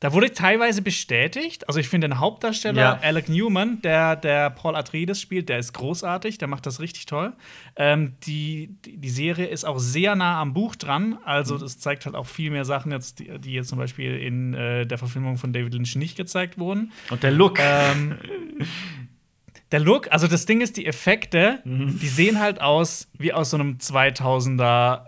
da 0.01 0.13
wurde 0.13 0.31
teilweise 0.31 0.81
bestätigt, 0.81 1.67
also 1.67 1.79
ich 1.79 1.89
finde 1.89 2.07
den 2.07 2.19
Hauptdarsteller, 2.19 2.81
Ja. 2.81 2.99
Alec 3.01 3.27
Newman, 3.27 3.81
der, 3.81 4.15
der 4.15 4.49
Paul 4.49 4.77
Atreides 4.77 5.19
spielt, 5.19 5.49
der 5.49 5.59
ist 5.59 5.73
großartig, 5.73 6.37
der 6.37 6.47
macht 6.47 6.65
das 6.65 6.79
richtig 6.79 7.05
toll. 7.05 7.33
Ähm, 7.75 8.13
die, 8.23 8.75
die, 8.85 9.09
Serie 9.09 9.47
ist 9.47 9.65
auch 9.65 9.77
sehr 9.79 10.15
nah 10.15 10.39
am 10.39 10.53
Buch 10.53 10.77
dran, 10.77 11.17
also 11.25 11.55
Mhm. 11.55 11.59
das 11.59 11.79
zeigt 11.79 12.05
halt 12.05 12.15
auch 12.15 12.27
viel 12.27 12.49
mehr 12.49 12.63
Sachen, 12.63 12.91
jetzt, 12.93 13.19
die, 13.19 13.37
die 13.39 13.51
jetzt 13.51 13.67
zum 13.67 13.77
Beispiel 13.77 14.15
in 14.17 14.53
äh, 14.53 14.85
der 14.85 14.97
Verfilmung 14.97 15.37
von 15.37 15.51
David 15.51 15.73
Lynch 15.73 15.95
nicht 15.97 16.15
gezeigt 16.15 16.57
wurden. 16.57 16.93
Und 17.09 17.21
der 17.23 17.31
Look. 17.31 17.59
Ähm, 17.59 18.15
der 19.71 19.79
Look, 19.81 20.11
also 20.11 20.27
das 20.27 20.45
Ding 20.45 20.61
ist, 20.61 20.77
die 20.77 20.85
Effekte, 20.85 21.59
Mhm. 21.65 21.99
die 21.99 22.07
sehen 22.07 22.39
halt 22.39 22.61
aus 22.61 23.09
wie 23.17 23.33
aus 23.33 23.49
so 23.51 23.57
einem 23.57 23.77
2000er, 23.79 25.01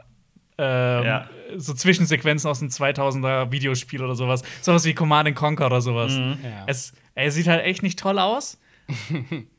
ähm, 0.62 1.04
Ja. 1.06 1.30
so 1.58 1.74
Zwischensequenzen 1.74 2.50
aus 2.50 2.62
einem 2.62 2.70
2000er 2.70 3.52
Videospiel 3.52 4.04
oder 4.04 4.16
sowas. 4.16 4.44
Sowas 4.62 4.86
wie 4.86 4.94
Command 4.94 5.28
and 5.30 5.36
Conquer 5.38 5.66
oder 5.66 5.82
sowas. 5.82 6.12
Mhm. 6.14 6.38
Ja. 6.44 6.64
Es, 6.68 6.94
er 7.16 7.32
sieht 7.32 7.48
halt 7.48 7.66
echt 7.66 7.84
nicht 7.84 8.00
toll 8.00 8.20
aus. 8.20 8.58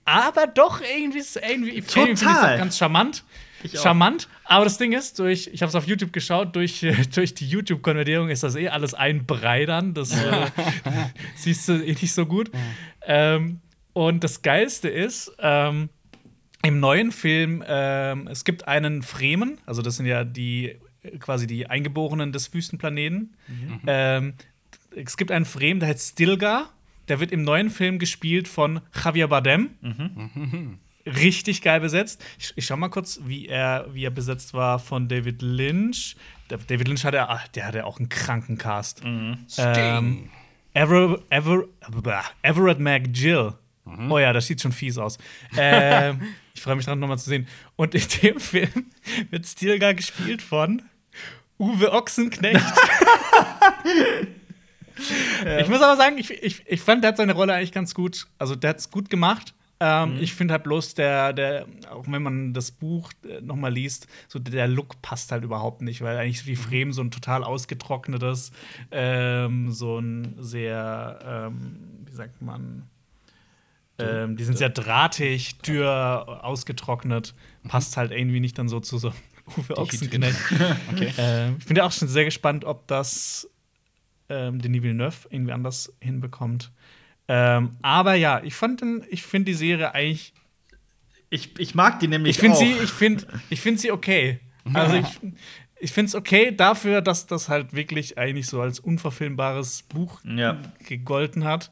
aber 0.05 0.47
doch 0.47 0.81
irgendwie, 0.81 1.19
ist- 1.19 1.37
irgendwie, 1.37 1.70
irgendwie 1.77 1.83
finde 1.93 2.09
ich 2.12 2.15
es 2.15 2.20
Total. 2.20 2.55
auch 2.55 2.59
ganz 2.59 2.79
charmant. 2.79 3.24
Charmant, 3.74 4.29
aber 4.45 4.65
das 4.65 4.77
Ding 4.77 4.91
ist, 4.93 5.20
durch, 5.20 5.49
ich 5.53 5.62
habe 5.62 5.69
es 5.69 5.77
auf 5.77 5.87
YouTube 5.87 6.12
geschaut, 6.12 6.57
durch, 6.57 6.85
durch 7.15 7.33
die 7.35 7.47
YouTube-Konvertierung 7.49 8.29
ist 8.29 8.43
das 8.43 8.57
eh 8.57 8.69
alles 8.69 8.93
ein 8.93 9.24
Brei 9.24 9.66
dann. 9.66 9.95
Das 9.95 10.12
äh, 10.12 10.47
siehst 11.37 11.69
du 11.69 11.74
eh 11.74 11.93
nicht 11.93 12.12
so 12.12 12.27
gut. 12.27 12.51
Ähm, 13.07 13.61
und 13.93 14.24
das 14.24 14.43
Geilste 14.43 14.89
ist, 14.89 15.31
ähm, 15.39 15.91
im 16.65 16.81
neuen 16.81 17.12
Film, 17.12 17.62
ähm, 17.66 18.27
es 18.29 18.45
gibt 18.45 18.66
einen 18.66 19.03
Fremen, 19.03 19.59
also 19.66 19.81
das 19.83 19.97
sind 19.97 20.07
ja 20.07 20.24
die 20.24 20.77
quasi 21.19 21.47
die 21.47 21.66
Eingeborenen 21.66 22.33
des 22.33 22.53
Wüstenplaneten. 22.55 23.35
Ähm, 23.87 24.35
es 24.95 25.16
gibt 25.16 25.31
einen 25.31 25.45
Fremen, 25.45 25.81
der 25.81 25.89
heißt 25.91 26.12
Stilgar. 26.12 26.70
Der 27.09 27.19
wird 27.20 27.33
im 27.33 27.43
neuen 27.43 27.70
Film 27.70 27.99
gespielt 27.99 28.47
von 28.47 28.81
Javier 29.03 29.29
Bardem. 29.29 29.70
Richtig 31.05 31.62
geil 31.62 31.81
besetzt. 31.81 32.24
Ich, 32.39 32.53
ich 32.55 32.65
schau 32.66 32.77
mal 32.77 32.89
kurz, 32.89 33.20
wie 33.24 33.49
er, 33.49 33.87
wie 33.93 34.05
er 34.05 34.11
besetzt 34.11 34.55
war 34.55 34.79
von 34.79 35.09
David 35.09 35.43
Lynch. 35.43 36.15
Der, 36.49 36.59
David 36.59 36.87
Lynch 36.87 37.05
hatte, 37.05 37.29
ach, 37.29 37.49
der 37.49 37.66
hatte 37.66 37.85
auch 37.87 37.99
einen 37.99 38.09
kranken 38.09 38.57
Cast. 38.57 39.03
Ähm, 39.05 40.31
Ever, 40.74 41.19
Ever, 41.29 41.65
Everett 42.43 42.79
McGill. 42.79 43.55
Oh 44.09 44.19
ja, 44.19 44.33
das 44.33 44.47
sieht 44.47 44.61
schon 44.61 44.70
fies 44.70 44.97
aus. 44.97 45.19
ähm, 45.57 46.23
ich 46.55 46.61
freue 46.61 46.77
mich 46.77 46.85
dran, 46.85 47.01
nochmal 47.01 47.19
zu 47.19 47.29
sehen. 47.29 47.49
Und 47.74 47.97
in 47.97 48.05
dem 48.23 48.39
Film 48.39 48.87
wird 49.31 49.45
Stilgar 49.45 49.95
gespielt 49.95 50.41
von 50.41 50.83
Uwe 51.62 51.93
Ochsenknecht. 51.93 52.60
Ich 55.60 55.68
muss 55.68 55.80
aber 55.80 55.97
sagen, 55.97 56.18
ich, 56.18 56.30
ich, 56.30 56.62
ich 56.66 56.80
fand, 56.80 57.02
der 57.02 57.09
hat 57.09 57.16
seine 57.16 57.34
Rolle 57.34 57.55
eigentlich 57.55 57.72
ganz 57.72 57.94
gut. 57.94 58.28
Also, 58.39 58.55
der 58.55 58.70
hat 58.70 58.78
es 58.78 58.90
gut 58.90 59.10
gemacht. 59.10 59.55
Ähm, 59.80 60.18
Ich 60.20 60.34
finde 60.34 60.52
halt 60.52 60.64
bloß, 60.64 60.94
der, 60.94 61.32
der, 61.32 61.66
auch 61.90 62.05
wenn 62.06 62.22
man 62.22 62.52
das 62.52 62.70
Buch 62.70 63.10
äh, 63.28 63.40
noch 63.40 63.56
mal 63.56 63.72
liest, 63.72 64.06
so 64.28 64.39
der 64.39 64.68
Look 64.68 65.02
passt 65.02 65.32
halt 65.32 65.44
überhaupt 65.44 65.82
nicht, 65.82 66.02
weil 66.02 66.16
eigentlich 66.16 66.47
wie 66.47 66.56
Fremen 66.56 66.93
so 66.93 67.02
ein 67.02 67.10
total 67.10 67.43
ausgetrocknetes, 67.43 68.52
ähm, 68.90 69.72
so 69.72 69.98
ein 69.98 70.36
sehr, 70.39 71.18
ähm, 71.24 72.05
wie 72.06 72.12
sagt 72.12 72.43
man, 72.43 72.89
ähm, 73.98 74.36
die 74.36 74.44
sind 74.44 74.56
sehr 74.56 74.70
drahtig, 74.70 75.59
dürr, 75.59 76.40
ausgetrocknet. 76.43 77.34
Passt 77.68 77.97
halt 77.97 78.10
irgendwie 78.10 78.40
nicht 78.40 78.59
dann 78.59 78.68
so 78.68 78.80
zu 78.80 78.98
so 78.98 79.12
Uwe 79.56 79.77
Ochsenknecht. 79.78 80.36
Okay. 80.93 81.12
Ähm, 81.19 81.56
ich 81.59 81.66
bin 81.66 81.77
ja 81.77 81.85
auch 81.85 81.93
schon 81.93 82.09
sehr 82.09 82.24
gespannt, 82.24 82.64
ob 82.64 82.86
das 82.86 83.48
ähm, 84.28 84.60
Denis 84.60 84.82
Villeneuve 84.82 85.28
irgendwie 85.31 85.52
anders 85.52 85.93
hinbekommt. 86.01 86.70
Ähm, 87.28 87.70
aber 87.82 88.14
ja, 88.14 88.43
ich 88.43 88.55
fand 88.55 88.81
den, 88.81 89.05
ich 89.10 89.23
finde 89.23 89.52
die 89.52 89.56
Serie 89.56 89.94
eigentlich. 89.94 90.32
Ich, 91.31 91.59
ich 91.59 91.74
mag 91.74 91.98
die 92.01 92.09
nämlich 92.09 92.36
Ich 92.36 92.39
finde 92.40 92.56
auch. 92.56 92.60
sie, 92.60 92.73
ich 92.82 92.90
finde, 92.90 93.27
ich 93.48 93.60
finde 93.60 93.81
sie 93.81 93.90
okay. 93.90 94.39
Also 94.74 94.97
ich, 94.97 95.20
ich 95.81 95.93
finde 95.93 96.09
es 96.09 96.14
okay 96.14 96.55
dafür, 96.55 97.01
dass 97.01 97.27
das 97.27 97.48
halt 97.48 97.73
wirklich 97.73 98.19
eigentlich 98.19 98.47
so 98.47 98.60
als 98.60 98.78
unverfilmbares 98.81 99.82
Buch 99.85 100.20
Ja. 100.24 100.59
gegolten 100.86 101.44
hat. 101.44 101.70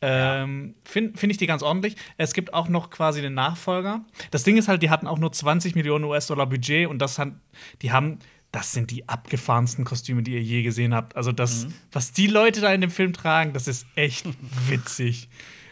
Ähm, 0.00 0.74
Finde 0.84 1.18
find 1.18 1.32
ich 1.32 1.38
die 1.38 1.46
ganz 1.46 1.62
ordentlich. 1.62 1.96
Es 2.16 2.32
gibt 2.32 2.54
auch 2.54 2.68
noch 2.68 2.90
quasi 2.90 3.20
den 3.20 3.34
Nachfolger. 3.34 4.04
Das 4.30 4.44
Ding 4.44 4.56
ist 4.56 4.68
halt, 4.68 4.82
die 4.82 4.90
hatten 4.90 5.06
auch 5.06 5.18
nur 5.18 5.32
20 5.32 5.74
Millionen 5.74 6.04
US-Dollar 6.04 6.46
Budget 6.46 6.88
und 6.88 6.98
das 7.00 7.18
hat, 7.18 7.32
die 7.82 7.92
haben 7.92 8.18
das 8.52 8.72
sind 8.72 8.90
die 8.90 9.08
abgefahrensten 9.08 9.84
Kostüme, 9.84 10.22
die 10.22 10.32
ihr 10.32 10.42
je 10.42 10.62
gesehen 10.62 10.94
habt. 10.94 11.16
Also 11.16 11.32
das, 11.32 11.66
was 11.92 12.12
die 12.12 12.26
Leute 12.26 12.60
da 12.62 12.72
in 12.72 12.80
dem 12.80 12.90
Film 12.90 13.12
tragen, 13.12 13.52
das 13.52 13.68
ist 13.68 13.86
echt 13.94 14.26
witzig. 14.68 15.28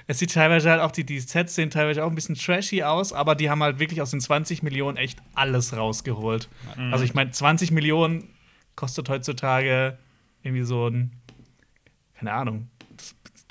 Es 0.07 0.19
sieht 0.19 0.35
teilweise 0.35 0.71
halt 0.71 0.81
auch, 0.81 0.93
die, 0.93 1.05
die 1.05 1.19
Sets 1.19 1.55
sehen 1.55 1.71
teilweise 1.71 2.05
auch 2.05 2.11
ein 2.11 2.15
bisschen 2.15 2.37
trashy 2.37 2.83
aus, 2.83 3.13
aber 3.13 3.35
die 3.35 3.51
haben 3.51 3.63
halt 3.63 3.79
wirklich 3.81 4.03
aus 4.03 4.11
den 4.11 4.21
20 4.21 4.63
Millionen 4.63 4.97
echt 4.97 5.19
alles 5.35 5.75
rausgeholt. 5.77 6.49
Also 6.93 7.05
ich 7.05 7.15
meine, 7.15 7.31
20 7.33 7.73
Millionen 7.73 8.29
kostet 8.77 9.09
heutzutage 9.09 9.99
irgendwie 10.43 10.63
so 10.63 10.87
ein, 10.87 11.13
keine 12.15 12.35
Ahnung, 12.35 12.69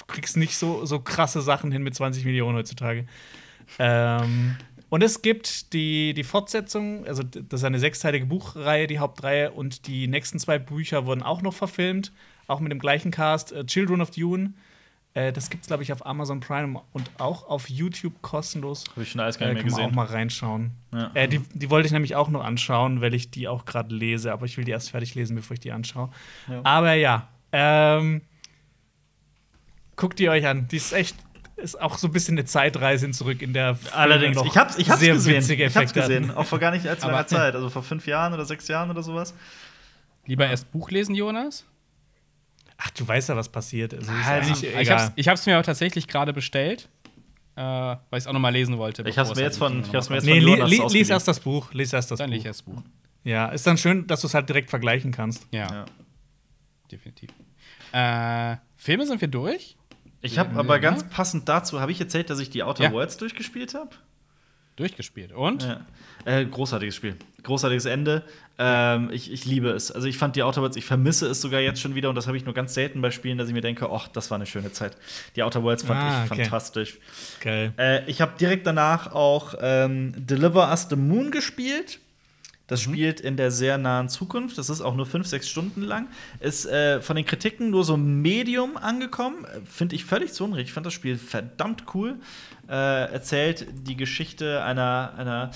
kriegst 0.08 0.38
nicht 0.38 0.56
so, 0.58 0.86
so 0.86 1.00
krasse 1.00 1.42
Sachen 1.42 1.72
hin 1.72 1.84
mit 1.84 1.96
20 1.96 2.26
Millionen 2.26 2.58
heutzutage. 2.58 3.06
Ähm, 3.80 4.56
und 4.90 5.02
es 5.04 5.22
gibt 5.22 5.74
die, 5.74 6.14
die 6.14 6.24
Fortsetzung, 6.24 7.06
also 7.08 7.24
das 7.24 7.62
ist 7.62 7.64
eine 7.66 7.80
sechsteilige 7.80 8.26
Buchreihe, 8.28 8.88
die 8.88 9.00
Hauptreihe, 9.00 9.52
und 9.52 9.88
die 9.88 10.08
nächsten 10.08 10.40
zwei 10.40 10.60
Bücher 10.60 11.06
wurden 11.06 11.24
auch 11.24 11.42
noch 11.42 11.54
verfilmt, 11.54 12.12
auch 12.48 12.60
mit 12.60 12.72
dem 12.72 12.80
gleichen 12.80 13.12
Cast, 13.12 13.52
äh, 13.52 13.66
Children 13.66 14.02
of 14.02 14.12
Dune. 14.12 14.54
Äh, 15.16 15.34
das 15.34 15.50
gibt's, 15.50 15.68
glaube 15.68 15.82
ich, 15.82 15.92
auf 15.92 16.06
Amazon 16.06 16.40
Prime 16.40 16.80
und 16.94 17.10
auch 17.18 17.48
auf 17.48 17.70
YouTube 17.70 18.22
kostenlos. 18.22 18.84
Habe 18.92 19.02
ich 19.04 19.12
schon 19.12 19.22
alles 19.22 19.40
gar 19.40 19.50
Äh, 19.50 19.54
nicht 19.56 19.64
mehr 19.64 19.72
kann 19.72 19.72
man 19.72 19.82
auch 19.82 19.86
gesehen. 19.90 19.96
mal 19.96 20.06
reinschauen. 20.06 20.72
Ja. 20.94 21.12
Äh, 21.16 21.28
die, 21.28 21.40
die 21.54 21.70
wollte 21.72 21.88
ich 21.88 21.92
nämlich 21.94 22.16
auch 22.16 22.30
noch 22.30 22.44
anschauen, 22.44 23.02
weil 23.02 23.14
ich 23.16 23.32
die 23.32 23.48
auch 23.48 23.66
gerade 23.66 23.94
lese, 23.96 24.32
aber 24.32 24.46
ich 24.46 24.56
will 24.58 24.66
die 24.66 24.72
erst 24.72 24.92
fertig 24.92 25.16
lesen, 25.16 25.36
bevor 25.36 25.56
ich 25.56 25.60
die 25.62 25.72
anschaue. 25.72 26.10
Ja. 26.48 26.62
Aber 26.64 26.94
ja, 26.94 27.28
ähm, 27.52 28.22
guckt 29.96 30.20
die 30.20 30.30
euch 30.30 30.46
an. 30.46 30.68
Die 30.68 30.78
ist 30.78 30.94
echt, 30.94 31.16
ist 31.58 31.80
auch 31.82 31.98
so 31.98 32.08
ein 32.08 32.12
bisschen 32.12 32.36
eine 32.38 32.46
Zeitreise 32.46 33.10
zurück 33.12 33.42
in 33.42 33.54
der 33.54 33.78
Allerdings, 33.94 34.36
noch 34.36 34.46
ich 34.46 34.58
hab's, 34.58 34.78
ich 34.78 34.90
hab's 34.90 35.00
sehr 35.00 35.14
gesehen. 35.14 35.38
witzige 35.38 35.66
Ich 35.66 35.76
hab's 35.76 35.92
Effekte 35.92 36.02
hatten. 36.04 36.22
gesehen. 36.24 36.38
Auch 36.38 36.46
vor 36.46 36.60
gar 36.60 36.72
nicht 36.72 36.88
allzu 36.88 37.08
langer 37.08 37.28
Zeit. 37.28 37.56
Also 37.56 37.70
vor 37.70 37.84
fünf 37.84 38.06
Jahren 38.08 38.34
oder 38.34 38.46
sechs 38.46 38.68
Jahren 38.68 38.90
oder 38.90 39.04
sowas. 39.04 39.34
Lieber 40.26 40.48
erst 40.48 40.72
Buch 40.72 40.90
lesen, 40.92 41.16
Jonas? 41.16 41.66
Ach, 42.78 42.90
du 42.92 43.08
weißt 43.08 43.30
ja, 43.30 43.36
was 43.38 43.48
passiert. 43.50 43.94
Also, 43.94 44.12
ist 44.12 44.18
Also, 44.28 44.32
eigentlich 44.32 44.64
Ich 44.64 44.76
hab's, 44.76 45.04
egal. 45.04 45.14
ich 45.16 45.28
hab's 45.30 45.46
mir 45.46 45.54
aber 45.56 45.64
tatsächlich 45.64 46.08
gerade 46.08 46.34
bestellt, 46.34 46.90
äh, 47.56 47.62
weil 47.62 47.98
ich 48.12 48.18
es 48.18 48.28
auch 48.28 48.34
noch 48.34 48.40
mal 48.42 48.50
lesen 48.50 48.78
wollte. 48.78 49.04
Ich 49.08 49.18
hab's 49.18 49.30
es 49.30 49.36
mir 49.38 49.44
halt 49.44 49.52
jetzt 49.54 49.58
von- 49.60 49.82
ich 49.82 49.96
hab's 49.96 50.10
mir 50.10 50.16
jetzt 50.16 50.26
Nee, 50.26 50.42
von 50.42 50.44
li 50.44 50.52
Jonas 50.58 50.70
li 50.92 50.98
lies 51.00 51.10
erst 51.10 51.28
das 51.28 51.40
Buch. 51.40 51.72
Lies 51.74 51.94
erst 51.94 52.12
das. 52.12 52.20
Dann 52.20 52.32
Buch. 52.32 52.44
das 52.44 52.62
Buch. 52.64 52.82
Ja, 53.24 53.48
ist 53.48 53.66
dann 53.66 53.78
schön, 53.78 54.06
dass 54.08 54.22
du 54.22 54.28
es 54.28 54.34
halt 54.34 54.50
direkt 54.50 54.70
vergleichen 54.70 55.12
kannst. 55.12 55.48
Ja, 55.52 55.68
Ja. 55.72 55.86
definitiv. 56.92 57.30
Äh, 57.94 58.58
Filme 58.76 59.06
sind 59.06 59.22
wir 59.22 59.28
durch? 59.30 59.78
Ich 60.26 60.38
habe 60.40 60.58
aber 60.60 60.76
ne? 60.76 60.82
ganz 60.82 61.04
passend 61.10 61.48
dazu, 61.48 61.80
habe 61.82 61.92
ich 61.92 62.00
erzählt, 62.02 62.30
dass 62.30 62.40
ich 62.40 62.50
die 62.50 62.64
Outer 62.64 62.86
Ja. 62.86 62.92
Worlds 62.92 63.18
durchgespielt 63.18 63.74
habe? 63.74 63.90
Durchgespielt. 64.76 65.32
Und? 65.32 65.64
Ja. 65.64 65.82
Äh, 66.26 66.46
großartiges 66.46 66.96
Spiel. 66.96 67.16
Großartiges 67.44 67.86
Ende. 67.86 68.24
Ähm, 68.58 69.10
ich, 69.14 69.32
ich 69.32 69.46
liebe 69.46 69.70
es. 69.70 69.90
Also 69.92 70.08
ich 70.08 70.18
fand 70.18 70.36
die 70.36 70.44
Outer 70.44 70.62
Worlds, 70.62 70.76
ich 70.76 70.84
vermisse 70.86 71.28
es 71.28 71.40
sogar 71.40 71.62
jetzt 71.62 71.80
schon 71.80 71.96
wieder 71.96 72.10
und 72.10 72.16
das 72.16 72.28
habe 72.28 72.36
ich 72.36 72.44
nur 72.44 72.54
ganz 72.54 72.74
selten 72.74 73.02
bei 73.02 73.12
Spielen, 73.12 73.38
dass 73.38 73.48
ich 73.48 73.54
mir 73.54 73.62
denke, 73.62 73.90
ach, 73.90 74.08
das 74.10 74.32
war 74.32 74.36
eine 74.36 74.46
schöne 74.46 74.72
Zeit. 74.74 74.98
Die 75.38 75.44
Outer 75.44 75.64
Worlds 75.64 75.84
fand 75.84 76.02
Ah, 76.02 76.26
ich 76.26 76.32
okay. 76.32 76.42
fantastisch. 76.44 76.98
Geil. 77.40 77.72
Äh, 77.78 78.10
ich 78.10 78.20
habe 78.20 78.34
direkt 78.38 78.68
danach 78.68 79.14
auch 79.14 79.54
ähm, 79.62 80.14
Deliver 80.18 80.70
Us 80.70 80.88
the 80.90 80.96
Moon 80.98 81.32
gespielt. 81.32 82.00
Das 82.68 82.82
spielt 82.82 83.20
in 83.20 83.38
der 83.38 83.52
sehr 83.52 83.78
nahen 83.78 84.10
Zukunft. 84.10 84.58
Das 84.58 84.70
ist 84.70 84.82
auch 84.82 84.96
nur 84.96 85.06
fünf, 85.06 85.28
sechs 85.28 85.48
Stunden 85.48 85.82
lang. 85.82 86.08
Ist 86.40 86.66
äh, 86.66 87.00
von 87.00 87.16
den 87.16 87.26
Kritiken 87.26 87.70
nur 87.70 87.84
so 87.84 87.96
Medium 87.96 88.76
angekommen. 88.78 89.46
Äh, 89.46 89.62
Finde 89.66 89.96
ich 89.96 90.06
völlig 90.06 90.34
zu 90.34 90.44
Unrecht. 90.46 90.68
Ich 90.68 90.74
fand 90.74 90.86
das 90.86 90.94
Spiel 90.94 91.18
verdammt 91.18 91.84
cool. 91.94 92.20
Äh, 92.68 93.12
erzählt 93.12 93.68
die 93.88 93.96
Geschichte 93.96 94.64
einer, 94.64 95.14
einer, 95.16 95.52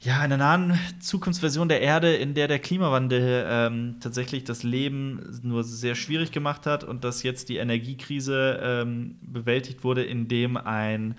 ja, 0.00 0.20
einer 0.20 0.36
nahen 0.36 0.78
Zukunftsversion 1.00 1.70
der 1.70 1.80
Erde, 1.80 2.14
in 2.14 2.34
der 2.34 2.48
der 2.48 2.58
Klimawandel 2.58 3.46
ähm, 3.48 3.96
tatsächlich 4.00 4.44
das 4.44 4.62
Leben 4.62 5.40
nur 5.42 5.64
sehr 5.64 5.94
schwierig 5.94 6.32
gemacht 6.32 6.66
hat 6.66 6.84
und 6.84 7.04
dass 7.04 7.22
jetzt 7.22 7.48
die 7.48 7.56
Energiekrise 7.56 8.60
ähm, 8.62 9.16
bewältigt 9.22 9.84
wurde, 9.84 10.04
indem 10.04 10.58
ein 10.58 11.14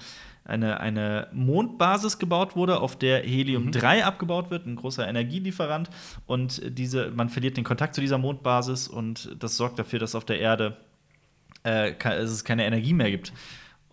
eine, 0.46 0.80
eine 0.80 1.28
Mondbasis 1.34 2.20
gebaut 2.20 2.56
wurde, 2.56 2.80
auf 2.80 2.96
der 2.96 3.24
Helium-3 3.24 4.04
abgebaut 4.04 4.52
wird, 4.52 4.66
ein 4.66 4.76
großer 4.76 5.08
Energielieferant. 5.08 5.90
Und 6.28 6.62
diese, 6.78 7.12
man 7.12 7.30
verliert 7.30 7.58
den 7.58 7.64
Kontakt 7.64 7.96
zu 7.96 8.02
dieser 8.02 8.18
Mondbasis 8.18 8.88
und 8.88 9.36
das 9.40 9.58
sorgt 9.58 9.80
dafür, 9.80 10.00
dass 10.00 10.16
auf 10.16 10.24
der 10.24 10.40
Erde 10.40 10.78
äh, 11.64 11.94
es 11.94 12.44
keine 12.44 12.66
Energie 12.66 12.94
mehr 12.94 13.10
gibt. 13.10 13.34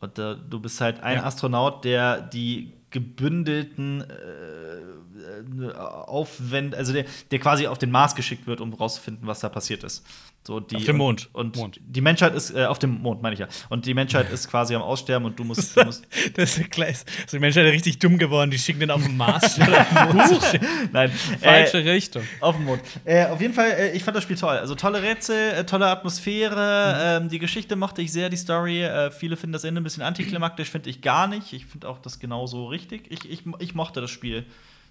Und 0.00 0.18
äh, 0.18 0.36
du 0.48 0.60
bist 0.60 0.80
halt 0.80 1.02
ein 1.02 1.18
Ja. 1.18 1.24
Astronaut, 1.24 1.84
der 1.84 2.20
die 2.20 2.72
gebündelten 2.90 4.02
äh, 4.02 5.64
äh, 5.64 5.72
Aufwend, 5.74 6.74
also 6.74 6.92
der, 6.92 7.06
der 7.30 7.38
quasi 7.38 7.66
auf 7.66 7.78
den 7.78 7.90
Mars 7.90 8.14
geschickt 8.14 8.46
wird, 8.46 8.60
um 8.60 8.74
rauszufinden, 8.74 9.26
was 9.26 9.40
da 9.40 9.48
passiert 9.48 9.84
ist. 9.84 10.04
So 10.44 10.58
die, 10.58 10.74
Auf 10.74 10.84
dem 10.84 10.96
Mond. 10.96 11.30
Und, 11.32 11.46
und 11.46 11.56
Mond. 11.56 11.80
die 11.86 12.00
Menschheit 12.00 12.34
ist 12.34 12.50
äh, 12.50 12.64
auf 12.64 12.80
dem 12.80 13.00
Mond, 13.00 13.22
meine 13.22 13.34
ich 13.34 13.38
ja. 13.38 13.46
Und 13.68 13.86
die 13.86 13.94
Menschheit 13.94 14.28
ist 14.32 14.50
quasi 14.50 14.74
am 14.74 14.82
Aussterben 14.82 15.24
und 15.24 15.38
du 15.38 15.44
musst, 15.44 15.76
du 15.76 15.84
musst 15.84 16.04
Das 16.34 16.58
ist 16.58 16.70
klar. 16.70 16.88
Also 16.88 17.04
die 17.32 17.38
Menschen 17.38 17.62
sind 17.62 17.72
richtig 17.72 18.00
dumm 18.00 18.18
geworden. 18.18 18.50
Die 18.50 18.58
schicken 18.58 18.80
den 18.80 18.90
auf 18.90 19.04
den 19.04 19.16
Mars. 19.16 19.56
nein, 20.92 21.12
Falsche 21.40 21.78
äh, 21.82 21.90
Richtung. 21.90 22.24
auf 22.40 22.56
dem 22.56 22.64
Mond. 22.64 22.82
Äh, 23.04 23.26
auf 23.26 23.40
jeden 23.40 23.54
Fall, 23.54 23.70
äh, 23.70 23.92
ich 23.92 24.02
fand 24.02 24.16
das 24.16 24.24
Spiel 24.24 24.36
toll. 24.36 24.56
Also 24.56 24.74
tolle 24.74 25.00
Rätsel, 25.00 25.52
äh, 25.52 25.64
tolle 25.64 25.86
Atmosphäre. 25.86 27.20
Ähm, 27.22 27.28
die 27.28 27.38
Geschichte 27.38 27.76
mochte 27.76 28.02
ich 28.02 28.10
sehr, 28.10 28.28
die 28.28 28.36
Story. 28.36 28.82
Äh, 28.82 29.12
viele 29.12 29.36
finden 29.36 29.52
das 29.52 29.62
Ende 29.62 29.80
ein 29.80 29.84
bisschen 29.84 30.02
antiklimaktisch, 30.02 30.70
finde 30.70 30.90
ich 30.90 31.02
gar 31.02 31.28
nicht. 31.28 31.52
Ich 31.52 31.66
finde 31.66 31.88
auch 31.88 31.98
das 31.98 32.18
genauso 32.18 32.66
richtig. 32.66 33.04
Ich, 33.10 33.30
ich, 33.30 33.44
ich 33.60 33.74
mochte 33.76 34.00
das 34.00 34.10
Spiel 34.10 34.44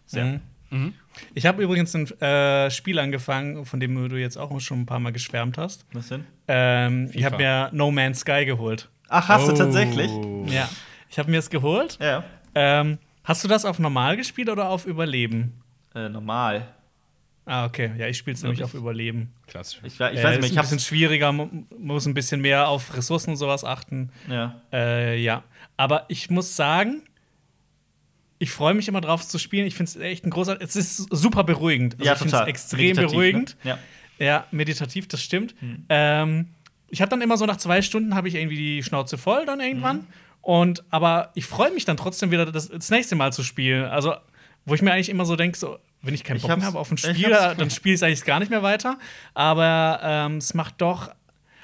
sehr. 0.06 0.26
Mhm. 0.26 0.42
Ich 1.34 1.46
habe 1.46 1.62
übrigens 1.64 1.94
ein 1.96 2.08
äh, 2.22 2.72
Spiel 2.72 2.98
angefangen, 3.00 3.66
von 3.66 3.80
dem 3.80 4.08
du 4.10 4.16
jetzt 4.16 4.38
auch 4.38 4.58
schon 4.62 4.82
ein 4.82 4.86
paar 4.86 5.00
Mal 5.00 5.12
geschwärmt 5.12 5.58
hast. 5.58 5.86
Was 5.94 6.08
denn? 6.10 6.26
Ähm, 6.48 7.10
ich 7.14 7.24
habe 7.26 7.38
mir 7.38 7.70
No 7.74 7.92
Man's 7.92 8.22
Sky 8.22 8.46
geholt. 8.46 8.90
Ach, 9.10 9.28
hast 9.28 9.48
du 9.48 9.52
Oh. 9.54 9.56
tatsächlich? 9.58 10.10
Ja. 10.48 10.70
Ich 11.10 11.20
habe 11.20 11.30
mir 11.30 11.40
es 11.40 11.50
geholt. 11.50 11.98
Ja. 12.02 12.24
Ähm, 12.56 12.98
hast 13.26 13.44
du 13.44 13.48
das 13.50 13.66
auf 13.66 13.80
normal 13.80 14.16
gespielt 14.16 14.50
oder 14.50 14.70
auf 14.70 14.86
Überleben? 14.86 15.62
Äh, 15.94 16.08
normal. 16.08 16.68
Ah, 17.46 17.66
okay. 17.66 17.92
Ja, 17.98 18.08
ich 18.08 18.18
spiele 18.18 18.36
es 18.36 18.44
nämlich 18.44 18.64
auf 18.64 18.74
Überleben. 18.74 19.34
Klassisch. 19.48 19.82
Ich, 19.84 19.96
ich 19.96 20.00
Äh, 20.00 20.24
weiß 20.24 20.36
ist 20.36 20.42
nicht, 20.44 20.52
ich 20.54 20.58
ein 20.58 20.62
bisschen 20.62 20.80
schwieriger, 20.80 21.32
mu- 21.34 21.50
muss 21.78 22.06
ein 22.06 22.14
bisschen 22.14 22.40
mehr 22.40 22.68
auf 22.70 22.96
Ressourcen 22.96 23.32
und 23.32 23.36
sowas 23.38 23.66
achten. 23.66 24.12
Ja. 24.30 24.62
Äh, 24.72 25.20
ja. 25.22 25.44
Aber 25.76 26.06
ich 26.08 26.30
muss 26.30 26.56
sagen, 26.56 27.02
ich 28.42 28.50
freue 28.50 28.74
mich 28.74 28.88
immer 28.88 29.02
drauf 29.02 29.28
zu 29.28 29.38
spielen. 29.38 29.68
Ich 29.68 29.76
finde 29.76 29.92
es 29.92 29.96
echt 29.98 30.26
ein 30.26 30.32
großer. 30.32 30.60
Es 30.60 30.76
ist 30.76 30.98
super 31.12 31.44
beruhigend. 31.44 31.94
Also 31.94 32.06
ja, 32.06 32.14
ich 32.14 32.20
finde 32.20 32.38
es 32.38 32.48
extrem 32.48 32.88
Meditativ, 32.88 33.12
beruhigend. 33.12 33.58
Ne? 33.64 33.70
Ja. 33.70 33.80
Ja, 34.18 34.46
meditativ, 34.50 35.08
das 35.08 35.22
stimmt. 35.22 35.54
Hm. 35.60 35.86
Ähm, 35.90 36.48
ich 36.90 37.02
habe 37.02 37.10
dann 37.10 37.22
immer 37.22 37.38
so 37.38 37.46
nach 37.46 37.58
zwei 37.58 37.84
Stunden 37.84 38.16
habe 38.16 38.28
ich 38.28 38.36
irgendwie 38.36 38.56
die 38.56 38.84
Schnauze 38.84 39.20
voll 39.20 39.46
dann 39.46 39.60
irgendwann. 39.60 39.98
Mhm. 39.98 40.08
Und 40.42 40.84
aber 40.90 41.30
ich 41.36 41.46
freue 41.46 41.72
mich 41.72 41.86
dann 41.86 41.98
trotzdem 41.98 42.32
wieder 42.32 42.48
das, 42.48 42.70
das 42.70 42.90
nächste 42.90 43.16
Mal 43.16 43.32
zu 43.32 43.44
spielen. 43.44 43.86
Also 43.86 44.16
wo 44.66 44.74
ich 44.74 44.82
mir 44.82 44.92
eigentlich 44.92 45.10
immer 45.10 45.26
so 45.26 45.36
denke, 45.36 45.56
so 45.56 45.78
wenn 46.02 46.16
ich 46.16 46.24
keinen 46.24 46.42
Bock 46.42 46.58
mehr 46.58 46.66
habe 46.66 46.80
auf 46.80 46.90
ein 46.90 46.98
Spiel, 46.98 47.30
dann 47.30 47.70
spiele 47.70 47.94
ich 47.94 48.00
es 48.00 48.04
eigentlich 48.04 48.26
gar 48.26 48.40
nicht 48.40 48.50
mehr 48.50 48.64
weiter. 48.64 48.98
Aber 49.36 50.00
ähm, 50.02 50.38
es 50.38 50.56
macht 50.56 50.82
doch, 50.82 51.12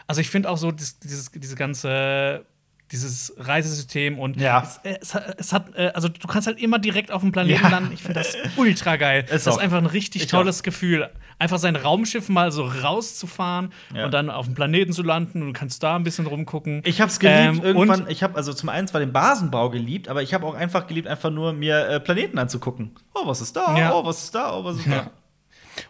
also 0.05 0.21
ich 0.21 0.29
finde 0.29 0.49
auch 0.51 0.57
so 0.57 0.71
dieses, 0.71 0.99
dieses, 0.99 1.31
diese 1.31 1.55
ganze 1.55 2.45
dieses 2.91 3.33
Reisesystem 3.37 4.17
und 4.19 4.37
Ja. 4.39 4.61
es, 4.63 4.79
es, 5.01 5.13
hat- 5.15 5.35
es 5.39 5.53
hat, 5.53 5.75
äh, 5.75 5.91
also 5.93 6.07
du 6.07 6.27
kannst 6.27 6.47
halt 6.47 6.59
immer 6.61 6.79
direkt 6.79 7.11
auf 7.11 7.21
dem 7.21 7.31
Planeten 7.31 7.61
Ja. 7.63 7.69
landen. 7.69 7.91
Ich 7.93 8.01
finde 8.01 8.19
das 8.21 8.35
ultra 8.55 8.95
geil. 8.95 9.23
Ist 9.29 9.45
das 9.45 9.47
auch. 9.47 9.57
ist 9.57 9.63
einfach 9.63 9.77
ein 9.77 9.85
richtig 9.85 10.23
Ich 10.23 10.27
tolles 10.29 10.63
Gefühl. 10.63 11.09
Einfach 11.39 11.59
sein 11.59 11.75
Raumschiff 11.75 12.29
mal 12.29 12.51
so 12.51 12.63
rauszufahren 12.65 13.71
Ja. 13.93 14.05
und 14.05 14.11
dann 14.13 14.29
auf 14.29 14.45
dem 14.45 14.55
Planeten 14.55 14.91
zu 14.93 15.03
landen 15.03 15.41
und 15.41 15.47
du 15.47 15.53
kannst 15.53 15.83
da 15.83 15.95
ein 15.95 16.03
bisschen 16.03 16.25
rumgucken. 16.25 16.81
Ich 16.85 16.99
hab's 17.01 17.19
geliebt 17.19 17.37
Ähm, 17.57 17.61
irgendwann. 17.63 18.09
Ich 18.09 18.23
habe 18.23 18.35
also 18.35 18.53
zum 18.53 18.69
einen 18.69 18.87
zwar 18.87 18.99
den 19.01 19.11
Basenbau 19.13 19.69
geliebt, 19.69 20.07
aber 20.07 20.23
ich 20.23 20.33
habe 20.33 20.45
auch 20.45 20.55
einfach 20.55 20.87
geliebt, 20.87 21.07
einfach 21.07 21.29
nur 21.29 21.53
mir 21.53 21.87
äh, 21.89 21.99
Planeten 21.99 22.39
anzugucken. 22.39 22.95
Oh, 23.13 23.27
was 23.27 23.41
ist 23.41 23.55
da? 23.55 23.91
Oh, 23.93 24.03
was 24.05 24.23
ist 24.23 24.35
da? 24.35 24.55
Oh, 24.57 24.63
was 24.63 24.77
ist 24.77 24.87
da? 24.87 25.11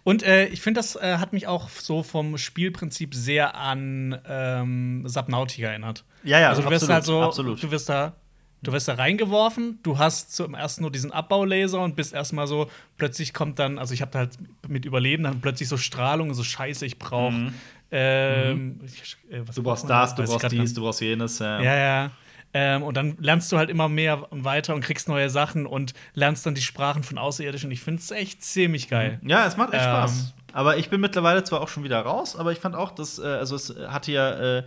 Und 0.03 0.23
äh, 0.23 0.47
ich 0.47 0.61
finde, 0.61 0.80
das 0.80 0.95
äh, 0.95 1.18
hat 1.18 1.34
mich 1.34 1.47
auch 1.47 1.69
so 1.69 2.03
vom 2.03 2.38
Spielprinzip 2.38 3.14
sehr 3.14 3.55
an 3.55 4.19
ähm, 4.27 5.03
Subnautica 5.07 5.68
erinnert. 5.68 6.03
Ja, 6.23 6.39
ja, 6.39 6.49
also 6.49 6.61
du 6.61 6.69
wirst 6.69 6.84
absolut, 6.84 6.93
halt 6.93 7.05
so, 7.05 7.22
absolut. 7.22 7.64
du 7.64 7.72
wirst 7.72 7.89
da, 7.89 8.15
du 8.64 8.72
wirst 8.72 8.88
da 8.88 8.95
reingeworfen, 8.95 9.80
du 9.84 9.97
hast 9.97 10.35
zum 10.35 10.53
ersten 10.53 10.81
nur 10.81 10.91
diesen 10.91 11.11
Abbaulaser 11.11 11.80
und 11.80 11.95
bist 11.95 12.14
erstmal 12.14 12.47
so, 12.47 12.69
plötzlich 12.97 13.34
kommt 13.34 13.59
dann, 13.59 13.80
also 13.80 13.93
ich 13.93 14.01
habe 14.01 14.11
da 14.11 14.19
halt 14.19 14.38
mit 14.68 14.85
Überleben 14.85 15.23
dann 15.23 15.41
plötzlich 15.41 15.69
so 15.69 15.77
Strahlung, 15.77 16.34
so 16.34 16.43
Scheiße, 16.43 16.85
ich 16.85 16.99
brauche 16.99 17.51
ähm, 17.91 18.81
ich, 18.85 19.18
äh, 19.31 19.39
Mhm. 19.39 19.45
Du 19.55 19.64
brauchst 19.64 19.89
das, 19.89 20.15
du 20.15 20.23
brauchst 20.23 20.51
dies, 20.51 20.73
du 20.73 20.81
brauchst 20.81 21.01
jenes. 21.01 21.39
Ja. 21.39 21.61
Ja, 21.61 21.76
ja. 21.76 22.11
Ähm, 22.53 22.84
und 22.84 22.95
dann 22.95 23.18
lernst 23.19 23.52
du 23.52 23.57
halt 23.57 23.69
immer 23.69 23.90
mehr 23.90 24.32
und 24.32 24.44
weiter 24.44 24.74
und 24.74 24.82
kriegst 24.82 25.07
neue 25.10 25.30
Sachen 25.30 25.65
und 25.65 25.94
lernst 26.14 26.45
dann 26.45 26.56
die 26.56 26.61
Sprachen 26.61 27.03
von 27.03 27.18
Außerirdischen. 27.18 27.69
Ich 27.72 27.82
finde 27.82 28.02
es 28.02 28.11
echt 28.11 28.44
ziemlich 28.44 28.90
geil. 28.90 29.19
Ja, 29.24 29.45
es 29.45 29.57
macht 29.57 29.74
echt 29.74 29.84
Ähm. 29.84 29.90
Spaß. 29.90 30.34
Aber 30.53 30.78
ich 30.78 30.90
bin 30.90 31.02
mittlerweile 31.02 31.44
zwar 31.44 31.61
auch 31.61 31.68
schon 31.68 31.84
wieder 31.84 31.99
raus, 31.99 32.36
aber 32.36 32.52
ich 32.52 32.60
fand 32.60 32.76
auch, 32.76 32.91
dass, 32.91 33.19
äh, 33.19 33.26
also 33.26 33.56
es 33.56 33.76
hatte 33.90 34.11
ja 34.11 34.57
äh, 34.60 34.64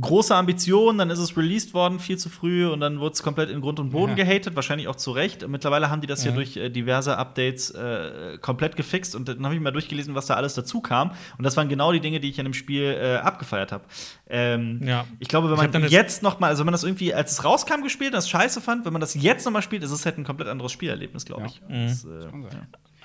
große 0.00 0.34
Ambitionen, 0.34 0.98
dann 0.98 1.10
ist 1.10 1.18
es 1.18 1.36
released 1.36 1.74
worden 1.74 2.00
viel 2.00 2.16
zu 2.18 2.28
früh 2.28 2.66
und 2.66 2.80
dann 2.80 3.00
wurde 3.00 3.12
es 3.14 3.22
komplett 3.22 3.50
in 3.50 3.60
Grund 3.60 3.78
und 3.80 3.90
Boden 3.90 4.16
Ja. 4.16 4.24
gehatet, 4.24 4.56
wahrscheinlich 4.56 4.88
auch 4.88 4.96
zu 4.96 5.12
Recht. 5.12 5.42
Und 5.44 5.50
mittlerweile 5.50 5.90
haben 5.90 6.00
die 6.00 6.06
das 6.06 6.24
ja, 6.24 6.30
Ja. 6.30 6.36
durch 6.36 6.56
äh, 6.56 6.68
diverse 6.70 7.16
Updates 7.16 7.70
äh, 7.70 8.38
komplett 8.40 8.76
gefixt 8.76 9.14
und 9.14 9.28
dann 9.28 9.44
habe 9.44 9.54
ich 9.54 9.60
mal 9.60 9.70
durchgelesen, 9.70 10.14
was 10.14 10.26
da 10.26 10.34
alles 10.34 10.54
dazu 10.54 10.80
kam. 10.80 11.10
Und 11.38 11.44
das 11.44 11.56
waren 11.56 11.68
genau 11.68 11.92
die 11.92 12.00
Dinge, 12.00 12.20
die 12.20 12.28
ich 12.30 12.38
in 12.38 12.44
dem 12.44 12.54
Spiel 12.54 12.82
äh, 12.84 13.16
abgefeiert 13.16 13.72
habe. 13.72 13.84
Ähm, 14.28 14.80
Ja. 14.84 15.04
Ich 15.20 15.28
glaube, 15.28 15.50
wenn 15.50 15.56
man 15.56 15.70
dann 15.70 15.82
das- 15.82 15.92
jetzt 15.92 16.22
noch 16.22 16.40
mal, 16.40 16.48
also 16.48 16.60
wenn 16.60 16.66
man 16.66 16.72
das 16.72 16.84
irgendwie, 16.84 17.14
als 17.14 17.32
es 17.32 17.44
rauskam, 17.44 17.82
gespielt 17.82 18.10
und 18.10 18.16
das 18.16 18.28
scheiße 18.28 18.60
fand, 18.60 18.84
wenn 18.84 18.92
man 18.92 19.00
das 19.00 19.14
jetzt 19.14 19.44
noch 19.44 19.52
mal 19.52 19.62
spielt, 19.62 19.82
ist 19.82 19.90
es 19.90 20.04
halt 20.04 20.18
ein 20.18 20.24
komplett 20.24 20.48
anderes 20.48 20.72
Spielerlebnis, 20.72 21.24
glaube 21.24 21.42
Ja. 21.42 21.48
ich. 21.48 21.60
Das, 21.88 22.04
äh. 22.04 22.08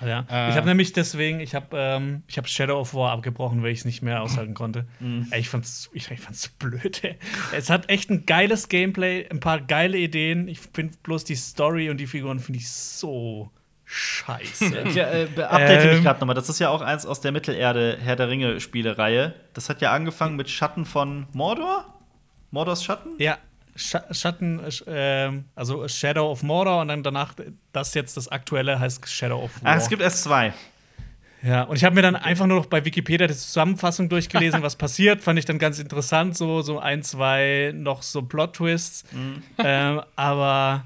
Ja. 0.01 0.07
Ja. 0.07 0.25
Äh. 0.29 0.49
ich 0.49 0.55
habe 0.55 0.67
nämlich 0.67 0.93
deswegen, 0.93 1.39
ich 1.39 1.55
habe 1.55 1.67
ähm, 1.73 2.23
ich 2.27 2.37
hab 2.37 2.47
Shadow 2.47 2.79
of 2.79 2.93
War 2.93 3.11
abgebrochen, 3.11 3.63
weil 3.63 3.71
ich 3.71 3.79
es 3.79 3.85
nicht 3.85 4.01
mehr 4.01 4.21
aushalten 4.21 4.53
konnte. 4.53 4.85
Mhm. 4.99 5.31
Ich 5.37 5.49
fand's, 5.49 5.89
ich, 5.93 6.09
ich 6.11 6.19
fand's 6.19 6.47
blöd, 6.49 7.03
ey. 7.03 7.17
Es 7.55 7.69
hat 7.69 7.89
echt 7.89 8.09
ein 8.09 8.25
geiles 8.25 8.69
Gameplay, 8.69 9.27
ein 9.29 9.39
paar 9.39 9.61
geile 9.61 9.97
Ideen. 9.97 10.47
Ich 10.47 10.59
finde 10.59 10.97
bloß 11.03 11.23
die 11.23 11.35
Story 11.35 11.89
und 11.89 11.97
die 11.97 12.07
Figuren 12.07 12.39
finde 12.39 12.59
ich 12.59 12.69
so 12.69 13.51
scheiße. 13.85 14.83
Ja, 14.95 15.11
äh, 15.11 15.27
update 15.41 15.85
mich 15.85 15.97
Ähm. 15.97 16.03
gerade 16.03 16.19
nochmal. 16.19 16.35
Das 16.35 16.49
ist 16.49 16.59
ja 16.59 16.69
auch 16.69 16.81
eins 16.81 17.05
aus 17.05 17.21
der 17.21 17.31
Mittelerde 17.31 17.97
Herr 18.01 18.15
der 18.15 18.29
Ringe 18.29 18.59
Spielereihe. 18.59 19.33
Das 19.53 19.69
hat 19.69 19.81
ja 19.81 19.91
angefangen 19.91 20.35
mit 20.35 20.49
Schatten 20.49 20.85
von 20.85 21.27
Mordor. 21.33 21.85
Mordors 22.51 22.83
Schatten? 22.83 23.09
ja, 23.17 23.37
Schatten, 23.75 24.59
äh, 24.87 25.31
also 25.55 25.87
Shadow 25.87 26.31
of 26.31 26.43
Mordor 26.43 26.81
und 26.81 26.89
dann 26.89 27.03
danach 27.03 27.33
das 27.71 27.93
jetzt 27.93 28.17
das 28.17 28.27
aktuelle 28.27 28.79
heißt 28.79 29.07
Shadow 29.09 29.43
of 29.43 29.63
War. 29.63 29.73
Ach, 29.73 29.77
es 29.77 29.89
gibt 29.89 30.01
erst 30.01 30.23
zwei. 30.23 30.53
Ja, 31.41 31.63
und 31.63 31.75
ich 31.75 31.83
habe 31.83 31.95
mir 31.95 32.01
dann 32.01 32.15
einfach 32.15 32.45
nur 32.45 32.57
noch 32.57 32.67
bei 32.67 32.85
Wikipedia 32.85 33.27
die 33.27 33.33
Zusammenfassung 33.33 34.07
durchgelesen, 34.07 34.61
was 34.61 34.75
passiert. 34.77 35.21
Fand 35.21 35.37
ich 35.39 35.45
dann 35.45 35.59
ganz 35.59 35.79
interessant, 35.79 36.37
so, 36.37 36.61
so 36.61 36.79
ein, 36.79 37.03
zwei 37.03 37.73
noch 37.75 38.01
so 38.01 38.21
Plot-Twists. 38.21 39.03
ähm, 39.57 40.01
aber, 40.15 40.85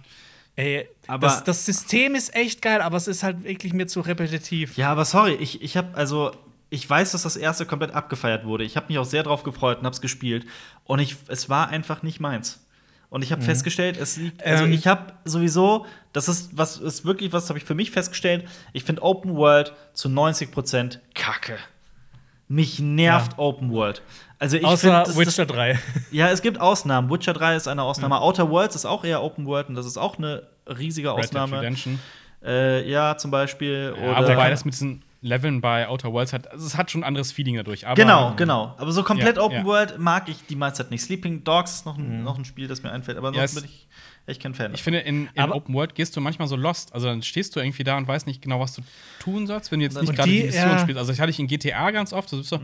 ey, 0.55 0.87
Aber- 1.07 1.27
das, 1.27 1.43
das 1.43 1.65
System 1.65 2.15
ist 2.15 2.33
echt 2.35 2.61
geil, 2.61 2.81
aber 2.81 2.97
es 2.97 3.07
ist 3.07 3.21
halt 3.21 3.43
wirklich 3.43 3.73
mir 3.73 3.87
zu 3.87 4.01
repetitiv. 4.01 4.77
Ja, 4.77 4.91
aber 4.91 5.05
sorry, 5.05 5.33
ich, 5.33 5.61
ich 5.61 5.77
habe 5.77 5.95
also 5.95 6.31
ich 6.69 6.89
weiß, 6.89 7.11
dass 7.11 7.23
das 7.23 7.37
erste 7.37 7.65
komplett 7.65 7.91
abgefeiert 7.93 8.43
wurde. 8.45 8.63
Ich 8.63 8.75
habe 8.75 8.87
mich 8.89 8.97
auch 8.97 9.05
sehr 9.05 9.23
drauf 9.23 9.43
gefreut 9.43 9.79
und 9.79 9.85
habe 9.85 9.93
es 9.93 10.01
gespielt 10.01 10.45
und 10.83 10.99
ich 10.99 11.15
es 11.27 11.49
war 11.49 11.69
einfach 11.69 12.01
nicht 12.03 12.19
meins. 12.19 12.65
Und 13.09 13.21
ich 13.23 13.31
habe 13.31 13.41
festgestellt, 13.41 13.95
es 13.97 14.17
liegt 14.17 14.43
also 14.43 14.65
Ähm. 14.65 14.73
ich 14.73 14.85
habe 14.85 15.13
sowieso, 15.23 15.85
das 16.11 16.27
ist 16.27 16.57
was 16.57 16.77
ist 16.77 17.05
wirklich 17.05 17.31
was 17.31 17.47
habe 17.49 17.57
ich 17.57 17.63
für 17.65 17.75
mich 17.75 17.91
festgestellt. 17.91 18.45
Ich 18.73 18.83
finde 18.83 19.01
Open 19.01 19.35
World 19.35 19.73
zu 19.93 20.09
90% 20.09 20.99
Kacke. 21.13 21.57
Mich 22.49 22.79
nervt 22.79 23.37
Open 23.37 23.71
World. 23.71 24.01
Also 24.39 24.57
ich 24.57 24.63
Außer 24.65 24.77
finde 24.77 24.97
das- 24.99 25.07
das- 25.09 25.17
Witcher 25.17 25.45
3. 25.45 25.79
Ja, 26.11 26.29
es 26.29 26.41
gibt 26.41 26.59
Ausnahmen. 26.61 27.09
Witcher 27.09 27.33
3 27.33 27.55
ist 27.55 27.67
eine 27.67 27.83
Ausnahme. 27.83 28.19
Outer 28.21 28.49
Worlds 28.49 28.75
ist 28.75 28.85
auch 28.85 29.03
eher 29.03 29.21
Open 29.23 29.45
World 29.45 29.69
und 29.69 29.75
das 29.75 29.85
ist 29.85 29.97
auch 29.97 30.17
eine 30.17 30.43
riesige 30.67 31.09
Red 31.11 31.17
Dead 31.17 31.25
Ausnahme. 31.29 31.57
Redemption. 31.61 31.99
Äh, 32.43 32.89
ja, 32.89 33.17
zum 33.17 33.31
Beispiel. 33.31 33.93
Ja, 33.99 34.11
oder 34.19 34.33
wobei 34.33 34.49
das 34.49 34.63
mit 34.63 34.73
diesen 34.75 35.03
Leveln 35.21 35.61
bei 35.61 35.87
Outer 35.87 36.13
Worlds 36.13 36.33
hat, 36.33 36.51
also 36.51 36.65
es 36.65 36.77
hat 36.77 36.91
schon 36.91 37.01
ein 37.01 37.03
anderes 37.05 37.31
Feeling 37.31 37.55
dadurch. 37.55 37.87
Aber, 37.87 37.95
genau, 37.95 38.33
genau. 38.35 38.75
Aber 38.77 38.91
so 38.91 39.03
komplett 39.03 39.37
Ja, 39.37 39.43
Open 39.43 39.57
ja. 39.57 39.65
World 39.65 39.97
mag 39.97 40.29
ich 40.29 40.45
die 40.45 40.55
meiste 40.55 40.83
Zeit 40.83 40.91
nicht. 40.91 41.01
Sleeping 41.01 41.43
Dogs 41.43 41.75
ist 41.75 41.85
noch 41.85 41.97
ein, 41.97 42.23
noch 42.23 42.37
ein 42.37 42.45
Spiel, 42.45 42.67
das 42.67 42.83
mir 42.83 42.91
einfällt. 42.91 43.17
Aber 43.17 43.33
Ja, 43.33 43.41
ansonsten 43.41 43.57
es- 43.57 43.63
bin 43.63 43.71
ich 43.71 43.87
echt 44.27 44.43
kein 44.43 44.53
Fan. 44.53 44.73
Ich 44.73 44.83
finde, 44.83 44.99
in, 44.99 45.29
in 45.33 45.51
Open 45.51 45.73
World 45.73 45.95
gehst 45.95 46.15
du 46.15 46.21
manchmal 46.21 46.47
so 46.47 46.55
lost. 46.55 46.93
Also 46.93 47.07
dann 47.07 47.23
stehst 47.23 47.55
du 47.55 47.59
irgendwie 47.59 47.83
da 47.83 47.97
und 47.97 48.07
weißt 48.07 48.27
nicht 48.27 48.41
genau, 48.41 48.59
was 48.59 48.73
du 48.73 48.81
tun 49.19 49.47
sollst, 49.47 49.71
wenn 49.71 49.79
du 49.79 49.85
jetzt 49.85 49.99
nicht 49.99 50.13
gerade 50.13 50.29
die, 50.29 50.39
die, 50.39 50.45
Mission 50.45 50.69
ja. 50.69 50.79
spielst. 50.79 50.99
Also 50.99 51.11
ich 51.11 51.19
hatte 51.19 51.31
ich 51.31 51.39
in 51.39 51.47
GTA 51.47 51.91
ganz 51.91 52.13
oft, 52.13 52.29
so, 52.29 52.41
so 52.41 52.59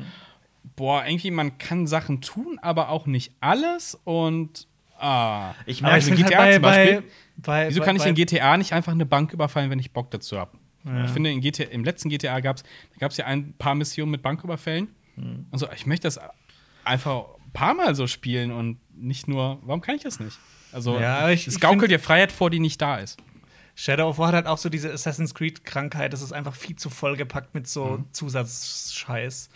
boah, 0.75 1.05
irgendwie 1.05 1.31
man 1.31 1.57
kann 1.57 1.87
Sachen 1.87 2.21
tun, 2.21 2.59
aber 2.61 2.89
auch 2.89 3.05
nicht 3.07 3.33
alles 3.39 3.99
und 4.03 4.67
ah. 4.99 5.53
Ich 5.65 5.81
merke, 5.81 5.95
also 5.95 6.15
GTA 6.15 6.37
halt 6.37 6.53
zum 6.55 6.63
Beispiel, 6.63 7.03
bei, 7.37 7.69
Wieso 7.69 7.79
bei, 7.79 7.85
kann 7.85 7.95
ich 7.95 8.03
bei, 8.03 8.09
in 8.09 8.15
GTA 8.15 8.57
nicht 8.57 8.73
einfach 8.73 8.91
eine 8.91 9.05
Bank 9.05 9.33
überfallen, 9.33 9.69
wenn 9.69 9.79
ich 9.79 9.91
Bock 9.91 10.11
dazu 10.11 10.37
habe? 10.37 10.51
Ich 11.05 11.11
finde, 11.11 11.31
in 11.31 11.39
GTA, 11.41 11.63
im 11.65 11.83
letzten 11.83 12.09
GTA 12.09 12.39
gab 12.41 12.57
es 12.99 13.17
ja 13.17 13.25
ein 13.25 13.53
paar 13.57 13.73
Missionen 13.75 14.11
mit 14.11 14.21
Banküberfällen. 14.21 14.89
Hm. 15.15 15.45
Und 15.49 15.57
so, 15.59 15.67
ich 15.73 15.85
möchte 15.85 16.07
das 16.07 16.19
einfach 16.83 17.23
ein 17.45 17.51
paar 17.53 17.73
Mal 17.73 17.95
so 17.95 18.05
spielen 18.07 18.51
und 18.51 18.79
nicht 18.95 19.27
nur, 19.27 19.59
warum 19.63 19.79
kann 19.81 19.95
ich 19.95 20.03
das 20.03 20.19
nicht? 20.19 20.37
Also, 20.71 20.99
Ja, 20.99 21.29
ich- 21.29 21.47
es 21.47 21.59
gaukelt 21.59 21.89
dir 21.91 21.99
Freiheit 21.99 22.31
vor, 22.31 22.49
die 22.49 22.59
nicht 22.59 22.81
da 22.81 22.97
ist. 22.97 23.17
Shadow 23.75 24.09
of 24.09 24.17
War 24.17 24.27
hat 24.27 24.35
halt 24.35 24.47
auch 24.47 24.57
so 24.57 24.69
diese 24.69 24.91
Assassin's 24.91 25.33
Creed-Krankheit. 25.33 26.13
Das 26.13 26.21
ist 26.21 26.31
einfach 26.33 26.53
viel 26.55 26.75
zu 26.75 26.89
vollgepackt 26.89 27.55
mit 27.55 27.67
so 27.67 27.85
Mhm. 27.99 28.05
Zusatzscheiß. 28.11 29.49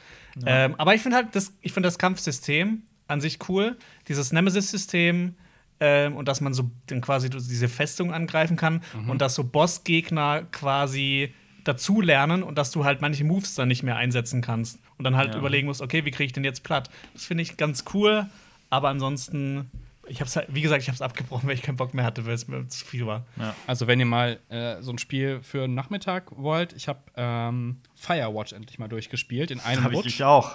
Ähm, 0.45 0.75
aber 0.77 0.95
ich 0.95 1.01
finde 1.01 1.17
halt, 1.17 1.35
das, 1.35 1.53
ich 1.61 1.73
finde 1.73 1.87
das 1.87 1.97
Kampfsystem 1.99 2.83
an 3.07 3.21
sich 3.21 3.37
cool. 3.49 3.77
Dieses 4.07 4.31
Nemesis-System 4.31 5.35
ähm, 5.79 6.15
und 6.15 6.27
dass 6.27 6.41
man 6.41 6.53
so 6.53 6.69
dann 6.87 7.01
quasi 7.01 7.29
diese 7.29 7.67
Festung 7.69 8.13
angreifen 8.13 8.57
kann 8.57 8.81
Mhm. 8.95 9.09
und 9.11 9.21
dass 9.21 9.35
so 9.35 9.43
Bossgegner 9.43 10.43
quasi 10.51 11.33
dazulernen 11.63 12.43
und 12.43 12.57
dass 12.57 12.71
du 12.71 12.85
halt 12.85 13.01
manche 13.01 13.23
Moves 13.23 13.55
dann 13.55 13.67
nicht 13.67 13.83
mehr 13.83 13.97
einsetzen 13.97 14.41
kannst 14.41 14.79
und 14.97 15.03
dann 15.03 15.17
halt 15.17 15.33
Ja. 15.33 15.39
überlegen 15.39 15.67
musst, 15.67 15.81
okay, 15.81 16.05
wie 16.05 16.11
kriege 16.11 16.25
ich 16.27 16.33
den 16.33 16.43
jetzt 16.45 16.63
platt? 16.63 16.89
Das 17.13 17.25
finde 17.25 17.43
ich 17.43 17.57
ganz 17.57 17.83
cool, 17.93 18.25
aber 18.69 18.87
ansonsten, 18.89 19.69
ich 20.07 20.21
hab's 20.21 20.37
halt, 20.37 20.47
wie 20.49 20.61
gesagt, 20.61 20.81
ich 20.81 20.87
habe 20.87 20.95
es 20.95 21.01
abgebrochen, 21.01 21.47
weil 21.49 21.55
ich 21.55 21.61
keinen 21.61 21.75
Bock 21.75 21.93
mehr 21.93 22.05
hatte, 22.05 22.25
weil 22.25 22.33
es 22.35 22.47
mir 22.47 22.65
zu 22.69 22.85
viel 22.85 23.05
war. 23.05 23.25
ja. 23.35 23.53
Also, 23.67 23.85
wenn 23.87 23.99
ihr 23.99 24.05
mal 24.05 24.39
äh, 24.49 24.81
so 24.81 24.91
ein 24.91 24.97
Spiel 24.97 25.41
für 25.43 25.65
einen 25.65 25.75
Nachmittag 25.75 26.31
wollt, 26.37 26.71
ich 26.71 26.87
habe 26.87 26.99
ähm, 27.17 27.81
Firewatch 27.95 28.53
endlich 28.53 28.79
mal 28.79 28.87
durchgespielt 28.87 29.51
in 29.51 29.59
einem 29.59 29.83
habe 29.83 29.93
ich 29.93 29.97
Rutsch. 29.99 30.05
dich 30.05 30.23
auch. 30.23 30.51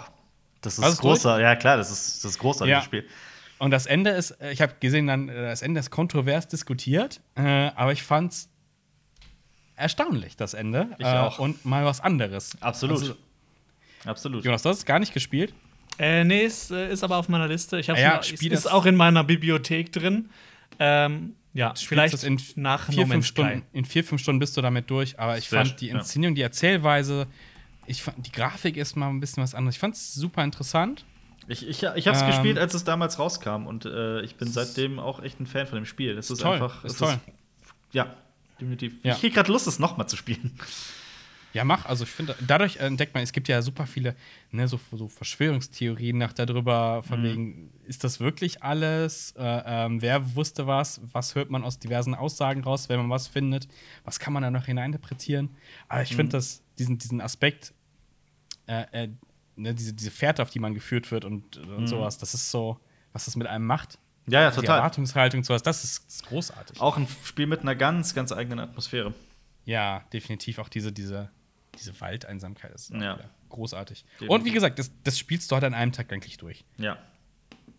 Das 0.63 0.79
ist 0.79 0.99
großer, 0.99 1.41
ja 1.41 1.57
klar, 1.57 1.77
das 1.77 1.91
ist 1.91 2.25
das 2.25 2.31
ist 2.33 2.39
großartiges 2.39 2.79
Ja. 2.79 2.83
Spiel. 2.85 3.05
Und 3.63 3.71
das 3.71 3.87
Ende 3.87 4.11
ist, 4.11 4.33
äh, 4.41 4.51
ich 4.51 4.61
habe 4.61 4.75
gesehen, 4.81 5.07
dann 5.07 5.29
äh, 5.29 5.35
das 5.35 5.63
Ende 5.63 5.79
ist 5.79 5.93
kontrovers 5.93 6.49
diskutiert, 6.49 7.21
äh, 7.37 7.71
aber 7.77 7.93
ich 7.93 8.03
fand's 8.03 8.51
erstaunlich, 9.77 10.37
das 10.37 10.55
Ende. 10.55 10.89
Ich 10.99 11.07
äh, 11.07 11.11
auch. 11.11 11.39
Und 11.39 11.65
mal 11.65 11.85
was 11.85 12.01
anderes. 12.01 12.61
Absolut. 12.61 12.99
Also, 12.99 13.15
Absolut. 14.05 14.45
Jonas, 14.45 14.65
du 14.65 14.69
hast 14.69 14.79
es 14.79 14.85
gar 14.85 14.99
nicht 14.99 15.15
gespielt. 15.15 15.55
Äh, 16.01 16.25
nee, 16.25 16.41
ist, 16.41 16.73
äh, 16.73 16.93
ist 16.93 17.05
aber 17.05 17.19
auf 17.19 17.29
meiner 17.29 17.47
Liste. 17.47 17.79
Ich 17.79 17.89
hab's 17.89 18.01
Ja, 18.01 18.21
spiel 18.25 18.51
ist, 18.51 18.65
ist 18.65 18.67
auch 18.67 18.85
in 18.85 18.97
meiner 18.97 19.23
Bibliothek 19.23 19.93
drin. 19.93 20.31
Ähm, 20.81 21.37
ja, 21.55 21.69
Spielst 21.69 21.87
vielleicht 21.87 22.15
das 22.15 22.25
in 22.25 22.41
nach 22.57 22.91
vier, 22.91 23.07
fünf. 23.07 23.25
Stunden, 23.25 23.63
in 23.73 23.85
vier, 23.85 24.03
fünf 24.03 24.21
Stunden 24.21 24.41
bist 24.41 24.57
du 24.57 24.61
damit 24.61 24.91
durch. 24.91 25.21
Aber 25.21 25.39
ich 25.39 25.49
Sehr 25.49 25.65
fand 25.65 25.81
die 25.81 25.87
ja. 25.87 25.99
Inszenierung, 25.99 26.35
die 26.35 26.43
Erzählweise, 26.43 27.29
ich 27.87 28.03
fand, 28.03 28.27
die 28.27 28.33
Grafik 28.33 28.77
ist 28.77 28.97
mal 28.97 29.09
ein 29.09 29.21
bisschen 29.21 29.41
was 29.41 29.55
anderes. 29.55 29.77
Ich 29.77 29.81
fand 29.81 29.95
es 29.95 30.15
super 30.15 30.43
interessant. 30.43 31.05
Ich, 31.49 31.67
ich, 31.67 31.83
ich 31.83 32.07
habe 32.07 32.17
es 32.17 32.23
Ähm, 32.23 32.29
gespielt, 32.29 32.59
als 32.59 32.75
es 32.75 32.85
damals 32.85 33.19
rauskam 33.19 33.67
und 33.67 33.85
äh, 33.85 34.21
ich 34.23 34.37
bin 34.37 34.49
seitdem 34.49 34.99
auch 34.99 35.23
echt 35.23 35.41
ein 35.41 35.47
Fan 35.47 35.67
von 35.67 35.77
dem 35.77 35.87
Spiel. 35.87 36.17
Es 36.17 36.31
ist, 36.31 36.41
toll, 36.41 36.55
einfach, 36.55 36.85
ist 36.85 36.99
toll. 36.99 37.19
ja, 37.93 38.15
definitiv. 38.61 38.95
Ja. 39.03 39.15
Ich 39.15 39.21
kriege 39.21 39.35
gerade 39.35 39.51
Lust, 39.51 39.67
es 39.67 39.79
nochmal 39.79 40.09
zu 40.09 40.17
spielen. 40.17 40.53
Ja, 41.53 41.65
mach. 41.65 41.85
Also 41.85 42.05
ich 42.05 42.11
finde, 42.11 42.35
dadurch 42.47 42.77
entdeckt 42.77 43.13
man, 43.13 43.23
es 43.23 43.33
gibt 43.33 43.47
ja 43.47 43.61
super 43.61 43.87
viele 43.87 44.17
ne, 44.53 44.67
so, 44.69 44.81
so 44.91 45.09
Verschwörungstheorien 45.09 46.17
nach 46.17 46.33
darüber, 46.33 47.03
von 47.03 47.23
wegen, 47.23 47.71
ist 47.87 48.05
das 48.05 48.21
wirklich 48.21 48.63
alles? 48.63 49.33
Äh, 49.37 49.63
ähm, 49.67 50.01
wer 50.01 50.35
wusste 50.35 50.67
was? 50.67 51.03
Was 51.13 51.35
hört 51.35 51.51
man 51.51 51.63
aus 51.63 51.79
diversen 51.79 52.15
Aussagen 52.15 52.65
raus, 52.65 52.89
wenn 52.89 52.99
man 52.99 53.11
was 53.11 53.29
findet? 53.29 53.69
Was 54.05 54.19
kann 54.19 54.33
man 54.33 54.43
da 54.43 54.51
noch 54.51 54.65
hineininterpretieren? 54.65 55.51
Aber 55.89 56.03
ich 56.03 56.17
finde 56.17 56.33
das, 56.33 56.63
diesen, 56.79 56.97
diesen 56.97 57.21
Aspekt, 57.21 57.75
äh, 58.67 58.85
äh, 59.05 59.09
ne, 59.57 59.75
diese, 59.75 59.93
diese 59.93 60.11
Fährte, 60.11 60.43
auf 60.43 60.51
die 60.51 60.59
man 60.59 60.75
geführt 60.75 61.11
wird 61.11 61.25
und, 61.25 61.57
und 61.59 61.87
sowas, 61.87 62.19
das 62.19 62.35
ist 62.35 62.51
so, 62.51 62.79
was 63.13 63.25
das 63.27 63.37
mit 63.37 63.47
einem 63.47 63.67
macht. 63.67 63.99
Ja, 64.27 64.41
ja, 64.43 64.51
Die 64.51 64.57
total. 64.57 64.79
Erwartungshaltung 64.79 65.39
und 65.41 65.45
sowas, 65.45 65.63
das 65.63 65.83
ist, 65.85 66.09
ist 66.09 66.27
großartig. 66.27 66.81
Auch 66.81 66.97
ein 66.97 67.09
Spiel 67.25 67.47
mit 67.47 67.61
einer 67.61 67.75
ganz, 67.75 68.15
ganz 68.15 68.31
eigenen 68.33 68.61
Atmosphäre. 68.61 69.13
Ja, 69.65 70.05
definitiv 70.13 70.59
auch 70.59 70.69
diese, 70.69 70.93
diese, 70.93 71.31
diese 71.79 72.01
Waldeinsamkeit 72.01 72.73
ist 72.73 72.91
Ja. 72.91 73.19
großartig. 73.49 74.03
Definitiv. 74.05 74.29
Und 74.31 74.45
wie 74.45 74.53
gesagt, 74.53 74.79
das, 74.79 74.91
das 75.05 75.19
spielst 75.19 75.51
du 75.51 75.55
halt 75.57 75.65
an 75.65 75.75
einem 75.75 75.93
Tag 75.93 76.13
eigentlich 76.13 76.37
durch. 76.37 76.65
Ja. 76.79 76.99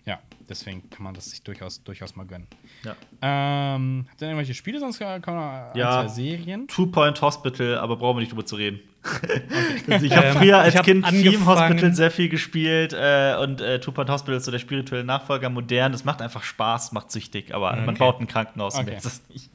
Ja, 0.06 0.20
deswegen 0.50 0.90
kann 0.90 1.04
man 1.04 1.14
das 1.14 1.30
sich 1.30 1.44
durchaus, 1.44 1.82
durchaus 1.82 2.18
mal 2.18 2.26
gönnen. 2.26 2.48
ja. 2.84 2.94
Ähm, 3.22 4.06
habt 4.10 4.22
ihr 4.22 4.28
irgendwelche 4.28 4.54
Spiele 4.54 4.78
sonst 4.80 5.00
kann 5.00 5.22
man 5.26 5.74
Ja. 5.78 6.10
Serien? 6.10 6.68
Two 6.68 6.88
Point 6.88 7.22
Hospital, 7.22 7.78
aber 7.78 7.96
brauchen 7.96 8.18
wir 8.18 8.20
nicht 8.20 8.34
drüber 8.34 8.46
zu 8.46 8.58
reden. 8.58 8.82
Also 9.90 10.06
ich 10.06 10.16
habe 10.16 10.28
Ähm, 10.28 10.38
früher 10.38 10.58
als 10.60 10.76
hab 10.76 10.86
Kind 10.86 11.06
Theme 11.08 11.46
Hospital 11.46 11.94
sehr 11.94 12.12
viel 12.12 12.30
gespielt 12.30 12.94
äh, 12.94 13.36
und 13.42 13.62
äh, 13.62 13.80
Point 13.80 14.10
Hospital 14.10 14.36
ist 14.38 14.46
so 14.46 14.52
der 14.52 14.60
spirituelle 14.60 15.04
Nachfolger, 15.04 15.50
modern. 15.50 15.92
Das 15.92 16.06
macht 16.06 16.22
einfach 16.22 16.44
Spaß, 16.44 16.92
macht 16.94 17.12
süchtig, 17.12 17.54
aber 17.54 17.76
man 17.76 17.96
baut 17.96 18.20
ein 18.22 18.28
Krankenhaus 18.28 18.76
und 18.76 18.88
Okay. 18.88 18.98
es 18.98 19.22
nicht. 19.30 19.50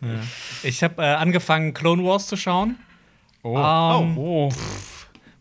Ich 0.62 0.82
habe 0.82 1.02
äh, 1.02 1.06
angefangen, 1.14 1.74
Clone 1.74 2.04
Wars 2.04 2.26
zu 2.26 2.36
schauen. 2.36 2.76
Oh, 3.42 3.56
Ähm, 3.56 4.18
oh. 4.18 4.52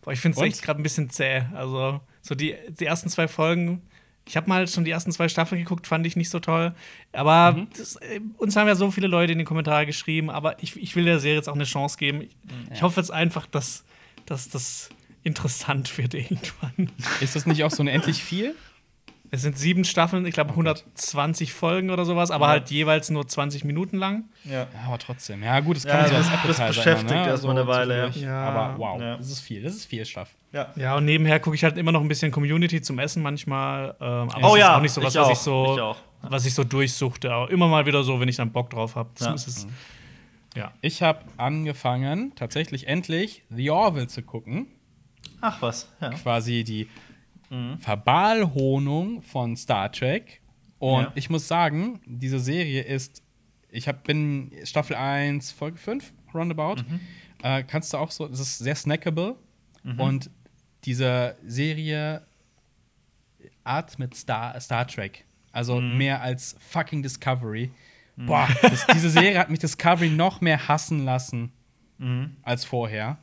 Boah, 0.02 0.14
ich 0.14 0.20
finde 0.20 0.36
es 0.38 0.42
Und? 0.42 0.48
echt 0.48 0.62
gerade 0.62 0.80
ein 0.80 0.84
bisschen 0.84 1.10
zäh. 1.10 1.44
Also, 1.54 2.00
so 2.22 2.36
die, 2.36 2.56
die 2.70 2.86
ersten 2.86 3.10
zwei 3.10 3.28
Folgen. 3.28 3.82
Ich 4.26 4.36
habe 4.36 4.50
mal 4.50 4.68
schon 4.68 4.84
die 4.84 4.92
ersten 4.92 5.12
zwei 5.14 5.30
Staffeln 5.30 5.60
geguckt, 5.62 5.88
fand 5.88 6.06
ich 6.06 6.16
nicht 6.18 6.30
so 6.30 6.40
toll. 6.40 6.74
Aber 7.14 7.54
Mhm. 7.54 7.68
das, 7.78 7.96
äh, 7.98 8.20
uns 8.38 8.56
haben 8.56 8.68
ja 8.68 8.76
so 8.76 8.92
viele 8.92 9.08
Leute 9.08 9.32
in 9.34 9.40
die 9.40 9.46
Kommentare 9.46 9.86
geschrieben, 9.86 10.30
aber 10.30 10.62
ich, 10.62 10.76
ich 10.82 10.96
will 10.98 11.06
der 11.06 11.20
Serie 11.20 11.38
jetzt 11.38 11.48
auch 11.50 11.56
eine 11.56 11.64
Chance 11.64 11.98
geben. 11.98 12.22
Ich, 12.22 12.36
ich 12.74 12.82
hoffe 12.82 13.00
jetzt 13.00 13.10
einfach, 13.12 13.46
dass, 13.46 13.86
dass 14.28 14.50
das 14.50 14.90
interessant 15.24 15.98
wird 15.98 16.14
irgendwann. 16.14 16.92
Ist 17.20 17.36
das 17.36 17.46
nicht 17.46 17.64
auch 17.64 17.72
so 17.72 17.82
unendlich 17.82 18.24
viel? 18.24 18.56
Es 19.30 19.42
sind 19.42 19.58
sieben 19.58 19.84
Staffeln, 19.84 20.26
ich 20.26 20.34
glaube 20.34 20.52
120 20.52 21.52
Folgen 21.52 21.90
oder 21.90 22.06
sowas, 22.06 22.32
aber 22.32 22.46
Ja. 22.46 22.52
halt 22.52 22.72
jeweils 22.72 23.10
nur 23.10 23.28
20 23.28 23.66
Minuten 23.66 23.98
lang. 23.98 24.24
Ja. 24.46 24.52
Ja, 24.62 24.68
aber 24.86 25.00
trotzdem. 25.00 25.44
Ja, 25.44 25.60
gut, 25.60 25.76
das 25.76 25.84
Ja, 25.84 25.92
kann 25.92 26.00
man 26.04 26.10
so 26.12 26.16
das- 26.16 26.30
als 26.32 26.58
das 26.60 26.68
beschäftigt 26.78 27.12
ne? 27.12 27.28
erstmal 27.28 27.58
eine 27.58 27.68
Weile, 27.68 27.98
ja. 28.16 28.22
Ja. 28.22 28.44
Aber 28.50 28.80
wow, 28.80 29.02
Ja. 29.02 29.18
das 29.18 29.30
ist 29.30 29.42
viel. 29.42 29.62
Das 29.64 29.74
ist 29.76 29.84
viel 29.86 30.06
Stuff. 30.06 30.30
ja. 30.54 30.72
Ja, 30.78 30.96
und 30.96 31.04
nebenher 31.04 31.42
gucke 31.42 31.58
ich 31.58 31.64
halt 31.66 31.78
immer 31.78 31.92
noch 31.92 32.00
ein 32.00 32.08
bisschen 32.08 32.32
Community 32.32 32.82
zum 32.82 33.00
Essen 33.00 33.22
manchmal. 33.22 33.96
Ähm, 34.00 34.30
aber 34.30 34.52
Oh 34.52 34.54
es 34.56 34.60
ja, 34.62 34.70
ist 34.70 34.76
auch 34.78 34.82
nicht 34.82 34.92
so 34.94 35.04
was, 35.04 35.14
ich 35.14 35.20
was 35.20 35.28
auch, 35.28 35.32
ich 35.34 35.38
so, 35.40 35.74
ich 35.76 35.82
auch. 35.82 35.98
was 36.22 36.46
ich 36.46 36.54
so 36.54 36.64
durchsuchte. 36.64 37.30
Aber 37.30 37.52
immer 37.52 37.68
mal 37.68 37.86
wieder 37.86 38.04
so, 38.04 38.22
wenn 38.22 38.30
ich 38.30 38.38
dann 38.38 38.52
Bock 38.54 38.70
drauf 38.70 38.96
habe. 38.96 39.10
Ja. 39.20 39.34
Es, 39.34 39.68
ja. 40.58 40.74
Ich 40.82 41.02
habe 41.02 41.24
angefangen, 41.38 42.34
tatsächlich 42.36 42.88
endlich 42.88 43.44
The 43.50 43.70
Orville 43.70 44.08
zu 44.08 44.22
gucken. 44.24 44.68
Ach 45.42 45.62
was, 45.62 45.90
ja. 46.02 46.10
Quasi 46.12 46.64
die 46.64 46.88
Mhm. 47.50 47.80
Verbalhonung 47.80 49.22
von 49.22 49.56
Star 49.56 49.90
Trek. 49.92 50.42
Und 50.80 51.04
Ja. 51.04 51.12
ich 51.16 51.30
muss 51.30 51.48
sagen, 51.48 52.02
diese 52.06 52.40
Serie 52.40 52.82
ist, 52.82 53.24
ich 53.70 53.88
hab, 53.88 54.04
bin 54.04 54.52
Staffel 54.66 54.96
1, 54.98 55.52
Folge 55.54 55.78
5, 55.78 56.12
roundabout. 56.34 56.82
Mhm. 56.84 57.00
Äh, 57.44 57.64
kannst 57.64 57.94
du 57.94 57.98
auch 57.98 58.12
so, 58.12 58.26
es 58.26 58.40
ist 58.40 58.58
sehr 58.58 58.76
snackable. 58.76 59.36
Und 59.98 60.30
diese 60.84 61.38
Serie 61.46 62.26
atmet 63.64 64.16
Star, 64.16 64.60
Star 64.60 64.86
Trek. 64.88 65.26
Also 65.52 65.80
Mhm. 65.80 65.98
mehr 65.98 66.22
als 66.22 66.56
fucking 66.60 67.02
Discovery. 67.04 67.72
Boah, 68.18 68.48
das, 68.64 68.86
diese 68.88 69.10
Serie 69.10 69.38
hat 69.38 69.50
mich 69.50 69.60
Discovery 69.60 70.10
noch 70.10 70.42
mehr 70.42 70.68
hassen 70.68 71.06
lassen 71.06 71.52
Mhm. 72.00 72.36
als 72.44 72.64
vorher. 72.66 73.18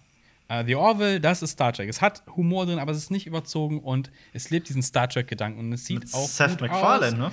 Äh, 0.49 0.65
The 0.65 0.75
Orville, 0.75 1.21
das 1.21 1.43
ist 1.43 1.53
Star 1.53 1.73
Trek. 1.73 1.89
Es 1.89 2.01
hat 2.03 2.23
Humor 2.37 2.66
drin, 2.66 2.79
aber 2.79 2.93
es 2.93 2.99
ist 2.99 3.11
nicht 3.11 3.27
überzogen 3.27 3.79
und 3.81 4.11
es 4.33 4.51
lebt 4.51 4.69
diesen 4.69 4.83
Star 4.83 5.09
Trek-Gedanken 5.09 5.59
und 5.61 5.73
es 5.73 5.85
sieht 5.85 6.01
Mit 6.01 6.15
auch 6.15 6.27
Seth 6.29 6.61
MacFarlane, 6.61 7.16
ne? 7.16 7.33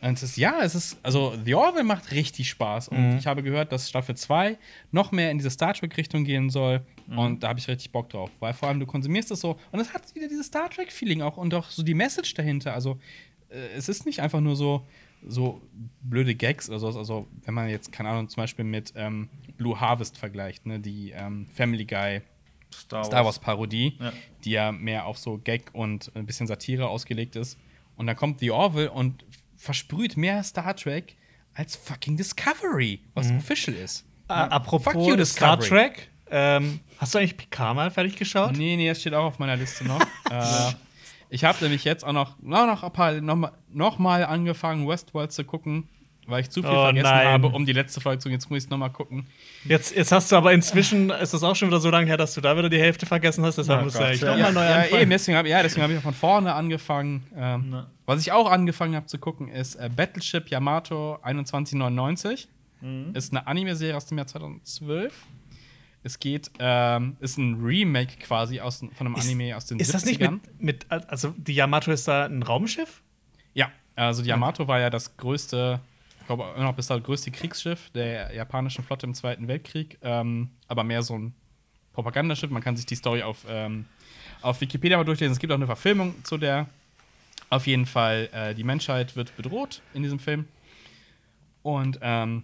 Und 0.00 0.14
es 0.14 0.22
ist, 0.22 0.36
ja, 0.36 0.60
es 0.62 0.74
ist, 0.74 0.98
also 1.02 1.34
The 1.44 1.54
Orville 1.54 1.84
macht 1.84 2.10
richtig 2.12 2.48
Spaß. 2.50 2.88
Und 2.88 3.16
ich 3.18 3.26
habe 3.26 3.42
gehört, 3.42 3.72
dass 3.72 3.88
Staffel 3.88 4.14
2 4.16 4.58
noch 4.90 5.12
mehr 5.12 5.30
in 5.30 5.38
diese 5.38 5.48
Star 5.50 5.72
Trek-Richtung 5.72 6.24
gehen 6.24 6.50
soll. 6.50 6.82
Und 7.08 7.42
da 7.42 7.48
habe 7.48 7.58
ich 7.58 7.68
richtig 7.68 7.90
Bock 7.90 8.10
drauf. 8.10 8.30
Weil 8.40 8.52
vor 8.52 8.68
allem 8.68 8.80
du 8.80 8.84
konsumierst 8.86 9.30
es 9.30 9.40
so. 9.40 9.58
Und 9.72 9.80
es 9.80 9.94
hat 9.94 10.14
wieder 10.14 10.28
dieses 10.28 10.46
Star 10.48 10.68
Trek-Feeling 10.68 11.22
auch 11.22 11.38
und 11.38 11.54
auch 11.54 11.70
so 11.70 11.82
die 11.82 11.94
Message 11.94 12.34
dahinter. 12.34 12.74
Also 12.74 12.98
äh, 13.48 13.56
es 13.76 13.88
ist 13.88 14.04
nicht 14.04 14.20
einfach 14.20 14.40
nur 14.40 14.56
so, 14.56 14.86
so 15.26 15.60
blöde 16.02 16.34
Gags 16.34 16.68
oder 16.68 16.78
so. 16.78 16.86
Also 16.88 17.26
wenn 17.44 17.54
man 17.54 17.68
jetzt, 17.68 17.92
keine 17.92 18.10
Ahnung, 18.10 18.28
zum 18.28 18.42
Beispiel 18.42 18.64
mit 18.64 18.92
ähm, 18.96 19.28
Blue 19.56 19.80
Harvest 19.80 20.18
vergleicht, 20.18 20.66
ne, 20.66 20.80
die 20.80 21.10
ähm, 21.10 21.46
Family 21.54 21.84
Guy 21.84 22.22
Star 22.72 23.04
Star 23.04 23.24
Wars 23.24 23.38
Parodie, 23.38 23.96
Ja. 24.00 24.12
die 24.44 24.50
ja 24.50 24.72
mehr 24.72 25.06
auf 25.06 25.18
so 25.18 25.38
Gag 25.38 25.70
und 25.72 26.10
ein 26.14 26.26
bisschen 26.26 26.46
Satire 26.46 26.88
ausgelegt 26.88 27.36
ist. 27.36 27.58
Und 27.96 28.06
dann 28.06 28.16
kommt 28.16 28.40
The 28.40 28.50
Orville 28.50 28.90
und 28.90 29.24
versprüht 29.56 30.16
mehr 30.16 30.42
Star 30.42 30.74
Trek 30.74 31.16
als 31.54 31.76
fucking 31.76 32.16
Discovery, 32.16 33.00
was 33.14 33.30
official 33.30 33.76
ist. 33.76 34.04
Äh, 34.28 34.32
apropos 34.32 34.92
Fuck 34.92 35.06
you, 35.06 35.24
Star. 35.24 35.58
Trek, 35.60 36.10
ähm, 36.30 36.80
hast 36.98 37.14
du 37.14 37.18
eigentlich 37.18 37.36
Picard 37.36 37.76
mal 37.76 37.90
fertig 37.90 38.16
geschaut? 38.16 38.56
Nee, 38.56 38.76
nee, 38.76 38.88
das 38.88 39.00
steht 39.00 39.14
auch 39.14 39.24
auf 39.26 39.38
meiner 39.38 39.56
Liste 39.56 39.84
noch. 39.84 40.00
äh, 40.30 40.72
ich 41.30 41.44
habe 41.44 41.62
nämlich 41.62 41.84
jetzt 41.84 42.04
auch 42.04 42.12
noch, 42.12 42.40
noch, 42.42 42.66
noch, 42.66 42.82
ein 42.82 42.92
paar, 42.92 43.12
noch, 43.20 43.36
mal, 43.36 43.52
noch 43.74 43.98
mal 43.98 44.24
angefangen, 44.24 44.86
Westworld 44.88 45.32
zu 45.32 45.44
gucken, 45.44 45.88
weil 46.26 46.40
ich 46.40 46.48
zu 46.50 46.62
viel 46.62 46.70
Oh, 46.70 46.82
vergessen 46.84 47.04
nein. 47.04 47.26
habe, 47.28 47.48
um 47.48 47.66
die 47.66 47.72
letzte 47.74 48.00
Folge 48.00 48.18
zu 48.20 48.30
Jetzt 48.30 48.48
muss 48.48 48.58
ich 48.58 48.64
es 48.64 48.70
noch 48.70 48.78
mal 48.78 48.88
gucken. 48.88 49.26
Jetzt, 49.64 49.94
jetzt 49.94 50.10
hast 50.10 50.32
du 50.32 50.36
aber 50.36 50.52
inzwischen, 50.54 51.10
ist 51.10 51.34
das 51.34 51.42
auch 51.42 51.54
schon 51.54 51.68
wieder 51.68 51.80
so 51.80 51.90
lange 51.90 52.06
her, 52.06 52.16
dass 52.16 52.32
du 52.34 52.40
da 52.40 52.56
wieder 52.56 52.70
die 52.70 52.78
Hälfte 52.78 53.04
vergessen 53.04 53.44
hast, 53.44 53.56
deshalb 53.58 53.80
Oh 53.80 53.84
musst 53.84 53.96
du 53.96 53.98
Gott, 54.00 54.08
eigentlich 54.08 54.20
ja. 54.22 54.30
nochmal 54.36 54.52
neu 54.54 54.64
ja, 54.64 54.76
anfangen. 54.82 55.02
eben, 55.02 55.10
deswegen 55.10 55.36
habe 55.36 55.48
ja, 55.50 55.62
deswegen 55.62 55.82
hab 55.82 55.90
ich 55.90 55.98
von 56.00 56.14
vorne 56.14 56.54
angefangen. 56.54 57.26
Ähm, 57.36 57.82
was 58.06 58.20
ich 58.22 58.32
auch 58.32 58.50
angefangen 58.50 58.96
habe 58.96 59.06
zu 59.06 59.18
gucken, 59.18 59.48
ist 59.48 59.74
äh, 59.76 59.90
Battleship 59.94 60.48
Yamato 60.48 61.18
2199. 61.22 62.48
Mhm. 62.80 63.10
Ist 63.14 63.32
eine 63.32 63.46
Anime-Serie 63.46 63.96
aus 63.96 64.06
dem 64.06 64.18
Jahr 64.18 64.26
2012. 64.26 65.12
Es 66.06 66.18
geht, 66.18 66.50
ähm, 66.58 67.16
ist 67.20 67.38
ein 67.38 67.62
Remake 67.64 68.18
quasi 68.18 68.60
aus, 68.60 68.80
von 68.92 69.06
einem 69.06 69.14
Ist- 69.16 69.24
Anime 69.26 69.56
aus 69.56 69.64
den 69.66 69.78
Ist 69.78 69.88
70ern. 69.88 69.92
das 69.92 70.04
nicht 70.04 70.20
mit, 70.20 70.60
mit, 70.60 70.86
also 70.90 71.32
die 71.38 71.54
Yamato 71.54 71.90
ist 71.92 72.06
da 72.08 72.26
ein 72.26 72.42
Raumschiff? 72.42 73.00
Also 73.96 74.22
die 74.22 74.28
Yamato 74.28 74.66
war 74.66 74.80
ja 74.80 74.90
das 74.90 75.16
größte, 75.16 75.80
ich 76.20 76.26
glaube 76.26 76.44
immer 76.56 76.64
noch 76.64 76.74
bis 76.74 76.88
das 76.88 77.02
größte 77.02 77.30
Kriegsschiff 77.30 77.90
der 77.90 78.34
japanischen 78.34 78.84
Flotte 78.84 79.06
im 79.06 79.14
Zweiten 79.14 79.46
Weltkrieg, 79.48 79.98
ähm, 80.02 80.50
aber 80.68 80.84
mehr 80.84 81.02
so 81.02 81.16
ein 81.16 81.34
Propagandaschiff. 81.92 82.50
Man 82.50 82.62
kann 82.62 82.76
sich 82.76 82.86
die 82.86 82.96
Story 82.96 83.22
auf, 83.22 83.46
ähm, 83.48 83.86
auf 84.42 84.60
Wikipedia 84.60 84.96
mal 84.96 85.04
durchlesen. 85.04 85.32
Es 85.32 85.38
gibt 85.38 85.52
auch 85.52 85.56
eine 85.56 85.66
Verfilmung 85.66 86.14
zu 86.24 86.38
der. 86.38 86.66
Auf 87.50 87.66
jeden 87.66 87.86
Fall, 87.86 88.28
äh, 88.32 88.54
die 88.54 88.64
Menschheit 88.64 89.14
wird 89.16 89.36
bedroht 89.36 89.80
in 89.92 90.02
diesem 90.02 90.18
Film 90.18 90.48
und 91.62 91.98
ähm, 92.02 92.42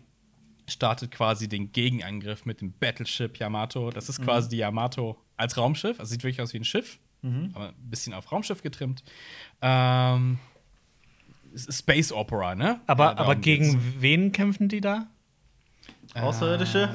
startet 0.68 1.10
quasi 1.10 1.48
den 1.48 1.72
Gegenangriff 1.72 2.46
mit 2.46 2.60
dem 2.60 2.72
Battleship 2.72 3.38
Yamato. 3.38 3.90
Das 3.90 4.08
ist 4.08 4.22
quasi 4.22 4.48
die 4.48 4.58
Yamato 4.58 5.16
als 5.36 5.56
Raumschiff. 5.56 5.98
Also 5.98 6.10
sieht 6.10 6.22
wirklich 6.22 6.40
aus 6.40 6.52
wie 6.52 6.58
ein 6.58 6.64
Schiff, 6.64 6.98
aber 7.54 7.68
ein 7.70 7.90
bisschen 7.90 8.14
auf 8.14 8.30
Raumschiff 8.30 8.62
getrimmt. 8.62 9.02
Ähm, 9.60 10.38
Space 11.56 12.12
Opera, 12.12 12.54
ne? 12.54 12.80
Aber, 12.86 13.04
Ja, 13.04 13.10
aber 13.12 13.16
darum 13.34 13.40
geht's. 13.40 13.68
gegen 13.72 13.94
wen 14.00 14.32
kämpfen 14.32 14.68
die 14.68 14.80
da? 14.80 15.06
Außerirdische? 16.14 16.90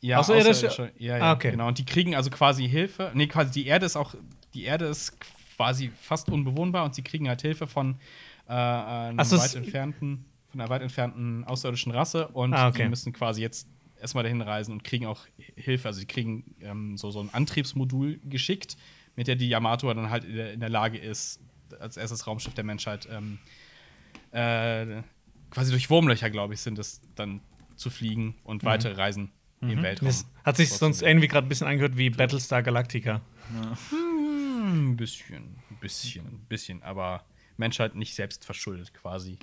ja, 0.00 0.18
Außerirdische? 0.18 0.68
Außerirdische. 0.68 0.92
Ja, 1.02 1.18
ja, 1.18 1.24
Ah, 1.24 1.32
okay. 1.32 1.50
genau. 1.52 1.68
Und 1.68 1.78
die 1.78 1.84
kriegen 1.84 2.14
also 2.14 2.30
quasi 2.30 2.68
Hilfe. 2.68 3.10
Nee, 3.14 3.26
quasi 3.26 3.50
die 3.52 3.66
Erde 3.66 3.86
ist 3.86 3.96
auch, 3.96 4.14
die 4.54 4.64
Erde 4.64 4.86
ist 4.86 5.14
quasi 5.56 5.90
fast 6.00 6.28
unbewohnbar 6.30 6.84
und 6.84 6.94
sie 6.94 7.02
kriegen 7.02 7.28
halt 7.28 7.42
Hilfe 7.42 7.66
von 7.66 7.96
äh, 8.48 8.52
einer 8.52 9.14
Ach 9.18 9.24
so, 9.24 9.38
weit 9.38 9.54
entfernten, 9.54 10.24
von 10.50 10.60
einer 10.60 10.70
weit 10.70 10.82
entfernten 10.82 11.44
außerirdischen 11.44 11.92
Rasse 11.92 12.28
und 12.28 12.54
Ah, 12.54 12.68
okay. 12.68 12.84
die 12.84 12.88
müssen 12.88 13.12
quasi 13.12 13.40
jetzt 13.42 13.68
erstmal 14.00 14.24
dahin 14.24 14.40
reisen 14.40 14.72
und 14.72 14.84
kriegen 14.84 15.06
auch 15.06 15.20
Hilfe. 15.56 15.88
Also 15.88 16.00
sie 16.00 16.06
kriegen 16.06 16.54
ähm, 16.60 16.96
so, 16.96 17.10
so 17.10 17.20
ein 17.20 17.28
Antriebsmodul 17.34 18.20
geschickt, 18.24 18.76
mit 19.16 19.26
der 19.28 19.36
die 19.36 19.48
Yamato 19.48 19.92
dann 19.92 20.08
halt 20.08 20.24
in 20.24 20.36
der, 20.36 20.52
in 20.54 20.60
der 20.60 20.70
Lage 20.70 20.96
ist, 20.98 21.40
als 21.78 21.96
erstes 21.96 22.26
Raumschiff 22.26 22.54
der 22.54 22.64
Menschheit 22.64 23.06
ähm, 23.12 23.38
äh, 24.32 25.02
quasi 25.50 25.70
durch 25.72 25.90
Wurmlöcher, 25.90 26.30
glaube 26.30 26.54
ich, 26.54 26.60
sind 26.60 26.78
es 26.78 27.00
dann 27.14 27.40
zu 27.76 27.90
fliegen 27.90 28.34
und 28.44 28.62
weitere 28.64 28.92
Reisen 28.94 29.32
im 29.62 29.82
Weltraum. 29.82 30.08
Das 30.08 30.26
hat 30.44 30.56
sich 30.56 30.70
sonst 30.70 31.02
irgendwie 31.02 31.28
gerade 31.28 31.46
ein 31.46 31.48
bisschen 31.48 31.66
angehört 31.66 31.96
wie 31.96 32.08
Battlestar 32.10 32.62
Galactica. 32.62 33.20
Hm, 33.90 34.92
Ein 34.92 34.96
bisschen, 34.96 35.56
ein 35.70 35.76
bisschen, 35.80 36.26
ein 36.26 36.46
bisschen, 36.48 36.82
aber 36.82 37.24
Menschheit 37.56 37.94
nicht 37.94 38.14
selbst 38.14 38.44
verschuldet 38.44 38.94
quasi. 38.94 39.38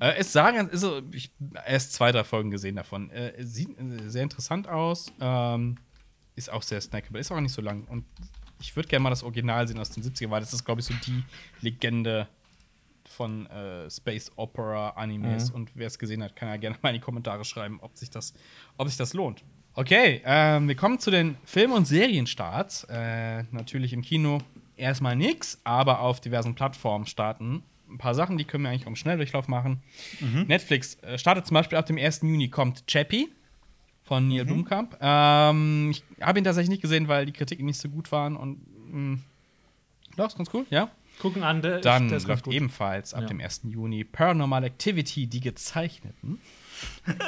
Äh, 0.00 0.14
es 0.18 0.32
sagen, 0.32 0.68
ist, 0.68 0.80
so- 0.80 1.02
ich 1.12 1.30
erst 1.66 1.92
zwei, 1.92 2.10
drei 2.10 2.24
Folgen 2.24 2.50
gesehen 2.50 2.74
davon. 2.76 3.10
Äh, 3.10 3.32
sieht 3.44 3.78
äh, 3.78 4.08
sehr 4.10 4.24
interessant 4.24 4.66
aus, 4.68 5.12
ähm, 5.20 5.76
ist 6.34 6.50
auch 6.50 6.62
sehr 6.62 6.80
snackable, 6.80 7.20
ist 7.20 7.30
auch 7.30 7.40
nicht 7.40 7.52
so 7.52 7.62
lang. 7.62 7.84
Und 7.84 8.04
ich 8.60 8.74
würde 8.74 8.88
gerne 8.88 9.04
mal 9.04 9.10
das 9.10 9.22
Original 9.22 9.66
sehen 9.68 9.78
aus 9.78 9.90
den 9.90 10.02
70ern, 10.02 10.30
weil 10.30 10.40
das 10.40 10.52
ist, 10.52 10.64
glaube 10.64 10.80
ich, 10.80 10.86
so 10.86 10.94
die 11.06 11.22
Legende 11.60 12.28
von 13.12 13.46
äh, 13.46 13.90
Space 13.90 14.30
Opera 14.36 14.90
Animes. 14.90 15.50
Und 15.54 15.70
wer 15.76 15.86
es 15.86 15.98
gesehen 15.98 16.22
hat, 16.22 16.34
kann 16.36 16.48
ja 16.48 16.56
gerne 16.56 16.76
mal 16.82 16.90
in 16.90 16.94
die 16.96 17.00
Kommentare 17.00 17.44
schreiben, 17.44 17.78
ob 17.80 17.96
sich 17.96 18.10
das, 18.10 18.34
ob 18.76 18.88
sich 18.88 18.96
das 18.96 19.12
lohnt. 19.14 19.44
Okay, 19.74 20.20
ähm, 20.24 20.68
wir 20.68 20.74
kommen 20.74 20.98
zu 20.98 21.10
den 21.10 21.36
Film- 21.44 21.72
und 21.72 21.86
Serienstarts. 21.86 22.84
Äh, 22.90 23.44
natürlich 23.52 23.92
im 23.92 24.02
Kino 24.02 24.38
erstmal 24.76 25.16
nix, 25.16 25.60
aber 25.64 26.00
auf 26.00 26.20
diversen 26.20 26.54
Plattformen 26.54 27.06
starten 27.06 27.62
ein 27.88 27.98
paar 27.98 28.14
Sachen, 28.14 28.38
die 28.38 28.44
können 28.44 28.64
wir 28.64 28.70
eigentlich 28.70 28.84
auch 28.84 28.88
im 28.88 28.96
Schnelldurchlauf 28.96 29.48
machen. 29.48 29.82
Netflix 30.48 30.94
äh, 31.02 31.18
startet 31.18 31.46
zum 31.46 31.54
Beispiel 31.54 31.78
ab 31.78 31.86
dem 31.86 31.98
1. 31.98 32.22
Juni 32.22 32.48
kommt 32.48 32.86
Chappie 32.86 33.30
von 34.02 34.28
Neil 34.28 34.44
Blomkamp. 34.44 34.96
Ähm, 35.00 35.90
ich 35.90 36.02
habe 36.20 36.38
ihn 36.38 36.44
tatsächlich 36.44 36.70
nicht 36.70 36.82
gesehen, 36.82 37.08
weil 37.08 37.26
die 37.26 37.32
Kritiken 37.32 37.66
nicht 37.66 37.78
so 37.78 37.88
gut 37.88 38.10
waren 38.10 38.36
und 38.36 38.60
mh, 38.92 39.18
doch, 40.16 40.28
ist 40.28 40.36
ganz 40.36 40.50
cool, 40.52 40.66
ja. 40.70 40.90
Gucken 41.20 41.42
an, 41.44 41.62
der, 41.62 41.80
Dann 41.80 42.08
der 42.08 42.16
ist 42.18 42.26
läuft 42.26 42.44
gut. 42.44 42.54
ebenfalls 42.54 43.14
ab 43.14 43.22
Ja. 43.22 43.26
dem 43.28 43.40
1. 43.40 43.62
Juni 43.64 44.02
Paranormal 44.04 44.64
Activity, 44.64 45.26
die 45.26 45.40
gezeichneten. 45.40 46.40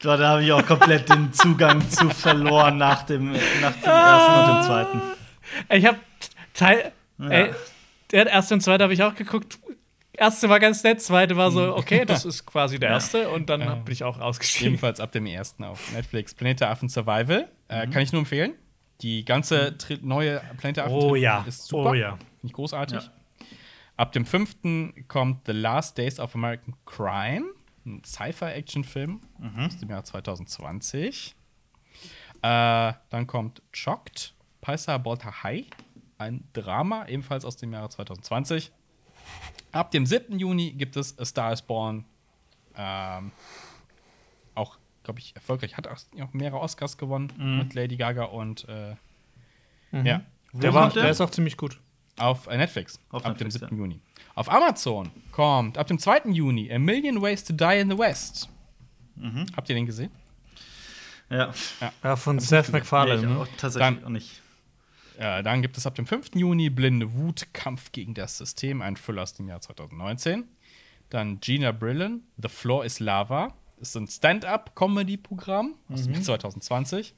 Da, 0.00 0.16
da 0.16 0.28
habe 0.28 0.44
ich 0.44 0.52
auch 0.52 0.64
komplett 0.64 1.08
den 1.08 1.32
Zugang 1.32 1.88
zu 1.90 2.08
verloren 2.10 2.76
nach 2.78 3.02
dem, 3.02 3.32
nach 3.32 3.72
dem 3.74 3.90
ersten 3.90 4.34
und 4.34 4.56
dem 4.56 4.62
zweiten. 4.64 5.02
Ich 5.70 5.84
habe 5.86 5.98
Teil. 6.54 6.92
Ja. 7.18 7.28
Ey, 7.28 7.50
der 8.12 8.26
erste 8.28 8.54
und 8.54 8.60
zweite 8.60 8.84
habe 8.84 8.92
ich 8.94 9.02
auch 9.02 9.16
geguckt. 9.16 9.58
Erste 10.12 10.48
war 10.48 10.60
ganz 10.60 10.84
nett, 10.84 11.00
zweite 11.02 11.36
war 11.36 11.50
so, 11.50 11.76
okay, 11.76 12.04
das 12.04 12.24
ist 12.24 12.46
quasi 12.46 12.78
der 12.78 12.90
erste 12.90 13.28
und 13.30 13.50
dann 13.50 13.84
bin 13.84 13.92
ich 13.92 14.04
auch 14.04 14.20
ausgestiegen. 14.20 14.68
Ebenfalls 14.74 15.00
ab 15.00 15.10
dem 15.10 15.26
1. 15.26 15.56
auf 15.62 15.92
Netflix. 15.92 16.32
Planet 16.34 16.60
der 16.60 16.70
Affen 16.70 16.88
Survival. 16.88 17.48
Äh, 17.68 17.86
Mhm. 17.86 17.90
kann 17.90 18.02
ich 18.02 18.12
nur 18.12 18.20
empfehlen. 18.20 18.52
Die 19.02 19.24
ganze 19.24 19.76
Tri 19.78 19.98
neue 20.02 20.40
Planet 20.58 20.76
der 20.76 20.84
Affen 20.86 20.94
Oh 20.96 21.14
ja, 21.16 21.44
ist 21.48 21.66
super. 21.66 21.90
oh 21.90 21.94
ja. 21.94 22.18
Finde 22.40 22.46
ich 22.46 22.52
großartig. 22.52 23.02
Ja. 23.02 23.12
Ab 23.96 24.12
dem 24.12 24.24
5. 24.26 24.56
kommt 25.08 25.46
The 25.46 25.52
Last 25.52 25.98
Days 25.98 26.20
of 26.20 26.34
American 26.34 26.74
Crime. 26.86 27.46
Ein 27.84 28.02
Sci-Fi-Action-Film 28.04 29.20
Mhm. 29.38 29.64
aus 29.66 29.78
dem 29.78 29.88
Jahr 29.90 30.04
2020. 30.04 31.34
Äh, 32.42 32.92
dann 33.10 33.26
kommt 33.26 33.62
Chocked, 33.72 34.34
Paisa 34.60 34.98
Bolta 34.98 35.42
High. 35.42 35.66
Ein 36.18 36.44
Drama, 36.52 37.06
ebenfalls 37.08 37.44
aus 37.44 37.56
dem 37.56 37.72
Jahre 37.72 37.88
2020. 37.88 38.70
Ab 39.72 39.90
dem 39.90 40.06
7. 40.06 40.38
Juni 40.38 40.72
gibt 40.72 40.96
es 40.96 41.18
A 41.18 41.24
Star 41.24 41.52
is 41.52 41.62
Born. 41.62 42.04
Ähm, 42.76 43.32
auch, 44.54 44.78
glaube 45.02 45.18
ich, 45.20 45.34
erfolgreich. 45.34 45.76
Hat 45.76 45.86
auch 45.88 45.98
auch 46.22 46.32
mehrere 46.32 46.60
Oscars 46.60 46.96
gewonnen 46.98 47.32
mit 47.58 47.74
Lady 47.74 47.96
Gaga 47.96 48.24
und 48.24 48.68
äh, 48.68 48.94
ja, 49.92 50.22
Der, 50.52 50.74
war, 50.74 50.90
der 50.90 51.08
ist 51.10 51.20
auch 51.20 51.30
ziemlich 51.30 51.56
gut. 51.56 51.80
Auf 52.20 52.46
äh, 52.46 52.56
Netflix. 52.56 52.98
Auf 53.10 53.24
ab 53.24 53.32
Netflix, 53.32 53.54
dem 53.54 53.60
7. 53.68 53.76
ja. 53.76 53.78
Juni. 53.82 54.00
Auf 54.34 54.50
Amazon 54.50 55.10
kommt 55.32 55.76
ab 55.78 55.86
dem 55.86 55.98
2. 55.98 56.30
Juni 56.30 56.72
A 56.72 56.78
Million 56.78 57.20
Ways 57.22 57.42
to 57.44 57.52
Die 57.52 57.78
in 57.80 57.90
the 57.90 57.98
West. 57.98 58.48
Mhm. 59.16 59.46
Habt 59.56 59.68
ihr 59.68 59.74
den 59.74 59.86
gesehen? 59.86 60.10
Ja. 61.30 61.52
Ja, 62.02 62.16
von 62.16 62.38
Seth 62.38 62.68
Nee, 62.68 62.72
MacFarlane. 62.78 63.20
ich 63.22 63.28
ne? 63.28 63.38
auch 63.38 63.46
tatsächlich 63.58 63.96
Dann- 63.98 64.04
auch 64.04 64.08
nicht. 64.10 64.40
Äh, 65.18 65.42
dann 65.42 65.62
gibt 65.62 65.76
es 65.76 65.84
ab 65.84 65.96
dem 65.96 66.06
5. 66.06 66.30
Juni 66.36 66.70
Blinde 66.70 67.12
Wut, 67.14 67.48
Kampf 67.52 67.90
gegen 67.90 68.14
das 68.14 68.38
System, 68.38 68.80
ein 68.80 68.94
Thriller 68.94 69.22
aus 69.22 69.34
dem 69.34 69.48
Jahr 69.48 69.60
2019. 69.60 70.44
Dann 71.10 71.40
Gina 71.40 71.72
Brillen, 71.72 72.22
The 72.40 72.48
Floor 72.48 72.84
is 72.84 73.00
Lava. 73.00 73.52
Das 73.78 73.88
ist 73.90 73.96
ein 73.96 74.06
Stand-up-Comedy-Programm 74.06 75.74
aus 75.88 76.04
dem 76.04 76.12
Jahr 76.14 76.22
2020. 76.22 77.14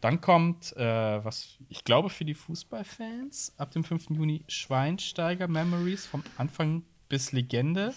Dann 0.00 0.20
kommt, 0.20 0.74
äh, 0.76 1.24
was 1.24 1.58
ich 1.68 1.84
glaube 1.84 2.08
für 2.08 2.24
die 2.24 2.34
Fußballfans, 2.34 3.54
ab 3.58 3.70
dem 3.72 3.84
5. 3.84 4.10
Juni 4.10 4.42
Schweinsteiger 4.48 5.46
Memories 5.46 6.06
vom 6.06 6.22
Anfang 6.38 6.82
bis 7.08 7.32
Legende. 7.32 7.94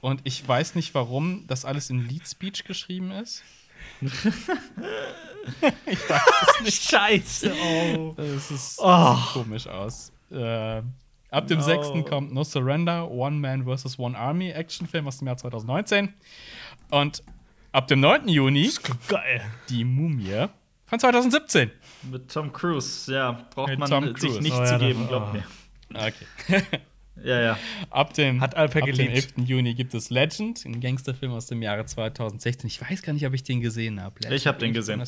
Und 0.00 0.20
ich 0.24 0.46
weiß 0.46 0.74
nicht, 0.74 0.94
warum 0.94 1.46
das 1.46 1.64
alles 1.64 1.90
in 1.90 2.06
Lead 2.08 2.26
Speech 2.28 2.64
geschrieben 2.64 3.10
ist. 3.10 3.42
ich 4.00 4.24
weiß 6.08 6.22
es 6.58 6.64
nicht. 6.64 6.82
Scheiße, 6.90 7.52
oh. 7.54 8.14
Das 8.16 8.50
ist, 8.50 8.78
Oh. 8.82 9.14
sieht 9.14 9.32
komisch 9.32 9.66
aus. 9.66 10.12
Äh, 10.30 10.82
ab 11.30 11.46
dem 11.48 11.58
No. 11.58 11.64
6. 11.64 11.88
kommt 12.08 12.32
No 12.32 12.44
Surrender, 12.44 13.10
One 13.10 13.36
Man 13.36 13.64
vs. 13.64 13.98
One 13.98 14.16
Army, 14.16 14.50
Actionfilm 14.50 15.06
aus 15.06 15.18
dem 15.18 15.28
Jahr 15.28 15.36
2019. 15.36 16.14
Und 16.90 17.22
ab 17.72 17.88
dem 17.88 18.00
9. 18.00 18.28
Juni 18.28 18.70
Geil. 19.08 19.42
Die 19.68 19.84
Mumie 19.84 20.46
von 21.00 21.12
2017. 21.12 21.70
Mit 22.10 22.30
Tom 22.32 22.52
Cruise, 22.52 23.12
ja, 23.12 23.46
braucht 23.54 23.70
Mit 23.70 23.78
man 23.78 23.88
Tom 23.90 24.04
sich 24.04 24.14
Cruise. 24.14 24.40
nicht 24.42 24.54
Oh 24.56 24.60
ja, 24.60 24.66
zu 24.66 24.78
geben, 24.78 25.02
oh. 25.04 25.08
glaubt 25.08 25.32
mir. 25.34 25.44
Okay. 25.94 26.62
Ja, 27.22 27.40
ja. 27.40 27.58
Ab 27.90 28.12
dem, 28.14 28.40
Hat 28.40 28.56
Alper 28.56 28.80
ab 28.80 28.86
dem 28.86 28.96
geliebt. 28.96 29.34
11. 29.38 29.48
Juni 29.48 29.74
gibt 29.74 29.94
es 29.94 30.10
Legend, 30.10 30.64
ein 30.66 30.80
Gangsterfilm 30.80 31.30
aus 31.32 31.46
dem 31.46 31.62
Jahre 31.62 31.86
2016. 31.86 32.66
Ich 32.66 32.80
weiß 32.82 33.02
gar 33.02 33.12
nicht, 33.12 33.24
ob 33.24 33.32
ich 33.34 33.44
den 33.44 33.60
gesehen 33.60 34.02
habe. 34.02 34.16
Ich 34.34 34.48
hab 34.48 34.58
den 34.58 34.72
gesehen. 34.72 35.00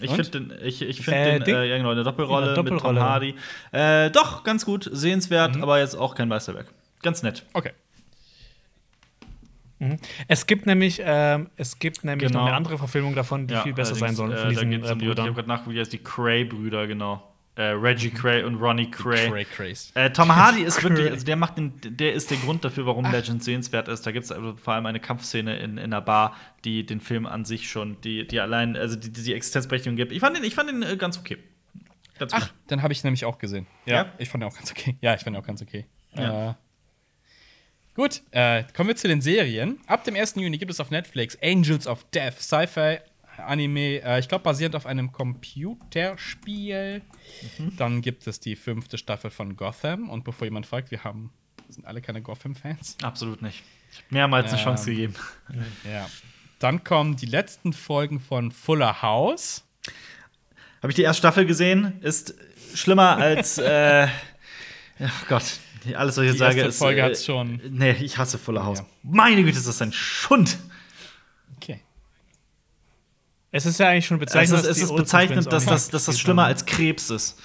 Ich 0.00 0.10
finde 0.10 0.30
den, 0.30 0.52
ich, 0.64 0.80
ich 0.80 1.02
find 1.02 1.14
Äh, 1.14 1.40
den 1.40 1.54
äh, 1.54 1.66
ja, 1.66 1.76
genau, 1.76 1.90
eine 1.90 2.04
Doppelrolle, 2.04 2.48
Ja, 2.48 2.54
Doppelrolle. 2.54 2.94
mit 2.94 3.00
Tom 3.02 3.08
Hardy. 3.08 3.34
Äh, 3.70 4.10
doch, 4.12 4.44
ganz 4.44 4.64
gut, 4.64 4.88
sehenswert, 4.90 5.56
Mhm. 5.56 5.62
aber 5.62 5.78
jetzt 5.78 5.94
auch 5.94 6.14
kein 6.14 6.28
Meisterwerk. 6.28 6.72
Ganz 7.02 7.22
nett. 7.22 7.44
Okay. 7.52 7.72
Es 10.28 10.46
gibt 10.46 10.66
nämlich, 10.66 11.02
ähm, 11.04 11.50
es 11.56 11.78
gibt 11.78 12.04
nämlich 12.04 12.28
Genau. 12.28 12.40
noch 12.40 12.46
eine 12.46 12.56
andere 12.56 12.78
Verfilmung 12.78 13.14
davon, 13.14 13.46
die 13.46 13.54
Ja, 13.54 13.62
viel 13.62 13.74
besser 13.74 13.94
sein 13.94 14.14
soll 14.14 14.32
äh, 14.32 14.48
diesen 14.48 14.72
äh, 14.72 14.76
um 14.90 14.98
die, 14.98 15.06
ich 15.06 15.18
habe 15.18 15.32
gerade 15.34 15.48
nachgeguckt, 15.48 15.76
wie 15.76 15.80
heißt 15.80 15.92
die 15.92 15.98
Cray-Brüder, 15.98 16.86
genau. 16.86 17.22
Äh, 17.56 17.68
Reggie 17.68 18.10
Cray 18.10 18.44
und 18.44 18.56
Ronnie 18.56 18.90
Cray. 18.90 19.30
Cray 19.30 19.44
Craze. 19.46 19.90
Äh, 19.94 20.10
Tom 20.10 20.34
Hardy 20.34 20.60
ist 20.66 20.82
wirklich, 20.82 21.10
also 21.10 21.24
der 21.24 21.36
macht 21.36 21.56
den, 21.56 21.72
der 21.82 22.12
ist 22.12 22.30
der 22.30 22.36
Grund 22.36 22.64
dafür, 22.66 22.84
warum 22.84 23.10
Legend 23.10 23.42
sehenswert 23.42 23.88
ist. 23.88 24.06
Da 24.06 24.12
gibt 24.12 24.26
es 24.26 24.32
also 24.32 24.56
vor 24.56 24.74
allem 24.74 24.84
eine 24.84 25.00
Kampfszene 25.00 25.56
in, 25.56 25.78
in 25.78 25.84
einer 25.84 26.02
Bar, 26.02 26.36
die 26.66 26.84
den 26.84 27.00
Film 27.00 27.24
an 27.24 27.46
sich 27.46 27.70
schon, 27.70 27.98
die, 28.02 28.26
die 28.26 28.40
allein, 28.40 28.76
also 28.76 28.96
die, 28.96 29.10
die, 29.10 29.32
Existenzberechtigung 29.32 29.96
gibt. 29.96 30.12
Ich 30.12 30.20
fand 30.20 30.36
den, 30.36 30.44
ich 30.44 30.54
fand 30.54 30.68
den 30.68 30.82
äh, 30.82 30.96
ganz 30.98 31.16
okay. 31.18 31.38
Ganz 32.18 32.34
Ach, 32.34 32.52
den 32.68 32.82
habe 32.82 32.92
ich 32.92 33.02
nämlich 33.04 33.24
auch 33.24 33.38
gesehen. 33.38 33.66
Ja, 33.86 33.94
Ja? 33.94 34.12
ich 34.18 34.28
fand 34.28 34.42
den 34.42 34.50
auch 34.50 34.56
ganz 34.56 34.70
okay. 34.70 34.98
Ja, 35.00 35.14
ich 35.14 35.22
fand 35.22 35.34
den 35.34 35.42
auch 35.42 35.46
ganz 35.46 35.62
okay. 35.62 35.86
Ja. 36.14 36.50
Äh, 36.50 36.54
gut, 37.96 38.22
äh, 38.30 38.62
kommen 38.74 38.88
wir 38.88 38.96
zu 38.96 39.08
den 39.08 39.20
Serien. 39.20 39.80
Ab 39.86 40.04
dem 40.04 40.14
1. 40.14 40.34
Juni 40.36 40.58
gibt 40.58 40.70
es 40.70 40.78
auf 40.80 40.90
Netflix 40.90 41.36
Angels 41.42 41.86
of 41.86 42.04
Death, 42.12 42.38
Sci-Fi. 42.40 42.98
Anime, 43.38 44.00
äh, 44.02 44.18
ich 44.18 44.28
glaube, 44.28 44.44
basierend 44.44 44.76
auf 44.76 44.86
einem 44.86 45.12
Computerspiel. 45.12 47.02
Mhm. 47.58 47.76
Dann 47.76 48.00
gibt 48.00 48.26
es 48.26 48.40
die 48.40 48.56
fünfte 48.56 48.96
Staffel 48.98 49.30
von 49.30 49.56
Gotham. 49.56 50.08
Und 50.08 50.24
bevor 50.24 50.46
jemand 50.46 50.66
fragt, 50.66 50.90
wir 50.90 51.04
haben, 51.04 51.32
sind 51.68 51.86
alle 51.86 52.00
keine 52.00 52.22
Gotham-Fans. 52.22 52.96
Absolut 53.02 53.42
nicht. 53.42 53.62
Mehrmals 54.10 54.48
eine 54.52 54.58
Ähm, 54.58 54.64
Chance 54.64 54.90
gegeben. 54.90 55.14
Ja. 55.84 56.08
Dann 56.58 56.84
kommen 56.84 57.16
die 57.16 57.26
letzten 57.26 57.74
Folgen 57.74 58.18
von 58.20 58.50
Fuller 58.50 59.02
House. 59.02 59.64
Habe 60.82 60.90
ich 60.90 60.96
die 60.96 61.02
erste 61.02 61.18
Staffel 61.20 61.44
gesehen? 61.44 62.00
Ist 62.00 62.34
schlimmer 62.74 63.18
als, 63.18 63.58
äh, 63.58 64.06
ja, 64.06 65.10
Gott, 65.28 65.58
alles, 65.94 66.16
was 66.16 66.22
ich 66.24 66.28
jetzt 66.28 66.34
Die 66.34 66.38
sage, 66.38 66.56
erste 66.56 66.68
ist. 66.70 66.78
Folge 66.78 67.00
äh, 67.00 67.04
hat's 67.04 67.24
schon. 67.24 67.60
Nee, 67.70 67.92
ich 68.00 68.18
hasse 68.18 68.38
Fuller 68.38 68.64
House. 68.64 68.78
Ja. 68.78 68.86
Meine 69.02 69.42
Güte, 69.42 69.58
ist 69.58 69.68
das 69.68 69.80
ein 69.82 69.92
Schund. 69.92 70.58
Okay. 71.56 71.80
Es 73.50 73.66
ist 73.66 73.78
ja 73.78 73.88
eigentlich 73.88 74.06
schon 74.06 74.16
Es 74.16 74.26
bezeichnend, 74.26 74.60
ist, 74.60 74.66
es 74.66 74.78
ist 74.82 74.96
bezeichnend, 74.96 75.52
dass 75.52 75.66
das, 75.66 75.88
dass 75.90 76.06
das 76.06 76.18
schlimmer 76.18 76.44
als 76.44 76.66
Krebs 76.66 77.10
ist. 77.10 77.38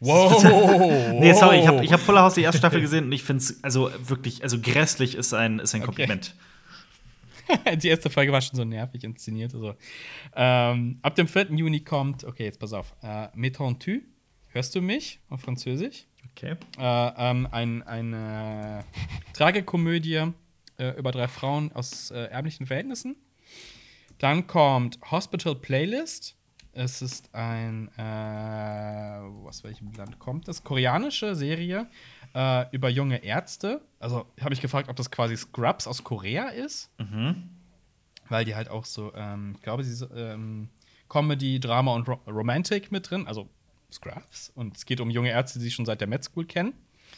Wow. 0.00 0.42
Nee, 1.20 1.32
sorry, 1.32 1.60
ich 1.60 1.66
habe 1.66 1.84
ich 1.84 1.92
hab 1.92 2.00
Fuller 2.00 2.22
House 2.22 2.34
die 2.34 2.42
erste 2.42 2.58
Staffel 2.58 2.80
gesehen 2.82 3.04
und 3.06 3.12
ich 3.12 3.24
finde 3.24 3.42
es 3.42 3.62
also 3.64 3.90
wirklich, 4.06 4.42
also 4.42 4.60
grässlich 4.60 5.14
ist 5.14 5.34
ein, 5.34 5.58
ist 5.58 5.74
ein 5.74 5.82
Okay. 5.82 5.86
Kompliment. 5.86 6.34
die 7.82 7.88
erste 7.88 8.10
Folge 8.10 8.30
war 8.30 8.40
schon 8.40 8.56
so 8.56 8.64
nervig 8.64 9.02
inszeniert. 9.04 9.54
Also. 9.54 9.74
Ähm, 10.36 10.98
ab 11.02 11.14
dem 11.16 11.26
4. 11.26 11.46
Juni 11.52 11.80
kommt, 11.80 12.24
okay, 12.24 12.44
jetzt 12.44 12.60
pass 12.60 12.72
auf, 12.72 12.94
äh, 13.02 13.28
Mettons-tu, 13.34 14.00
hörst 14.48 14.74
du 14.74 14.80
mich 14.82 15.20
auf 15.30 15.40
Französisch? 15.40 16.04
Okay. 16.38 16.54
Äh, 16.78 17.12
ähm, 17.16 17.48
ein, 17.50 17.82
eine 17.82 18.84
Tragikomödie 19.32 20.32
äh, 20.78 20.96
über 20.96 21.10
drei 21.10 21.26
Frauen 21.26 21.72
aus 21.72 22.12
äh, 22.12 22.26
ärmlichen 22.26 22.66
Verhältnissen. 22.66 23.16
Dann 24.18 24.46
kommt 24.46 25.00
Hospital 25.10 25.56
Playlist. 25.56 26.36
Es 26.70 27.02
ist 27.02 27.34
ein, 27.34 27.88
äh, 27.98 28.02
was 28.02 29.64
welchem 29.64 29.92
Land 29.94 30.20
kommt 30.20 30.46
das? 30.46 30.62
Koreanische 30.62 31.34
Serie 31.34 31.88
äh, 32.36 32.66
über 32.70 32.88
junge 32.88 33.24
Ärzte. 33.24 33.80
Also 33.98 34.26
habe 34.40 34.54
ich 34.54 34.60
gefragt, 34.60 34.88
ob 34.88 34.94
das 34.94 35.10
quasi 35.10 35.36
Scrubs 35.36 35.88
aus 35.88 36.04
Korea 36.04 36.50
ist. 36.50 36.88
Weil 38.28 38.44
die 38.44 38.54
halt 38.54 38.68
auch 38.68 38.84
so, 38.84 39.12
ähm, 39.16 39.54
ich 39.56 39.62
glaube, 39.62 39.82
sie 39.82 39.92
ist, 39.92 40.08
ähm, 40.14 40.68
Comedy, 41.08 41.58
Drama 41.58 41.94
und 41.94 42.06
Ro 42.08 42.20
Romantic 42.28 42.92
mit 42.92 43.10
drin. 43.10 43.26
Also 43.26 43.48
Scrubs. 43.92 44.50
Und 44.54 44.76
es 44.76 44.86
geht 44.86 45.00
um 45.00 45.10
junge 45.10 45.30
Ärzte, 45.30 45.58
die 45.58 45.64
sich 45.66 45.74
schon 45.74 45.86
seit 45.86 46.00
der 46.00 46.08
Med 46.08 46.22
School 46.24 46.46
kennen. 46.46 46.74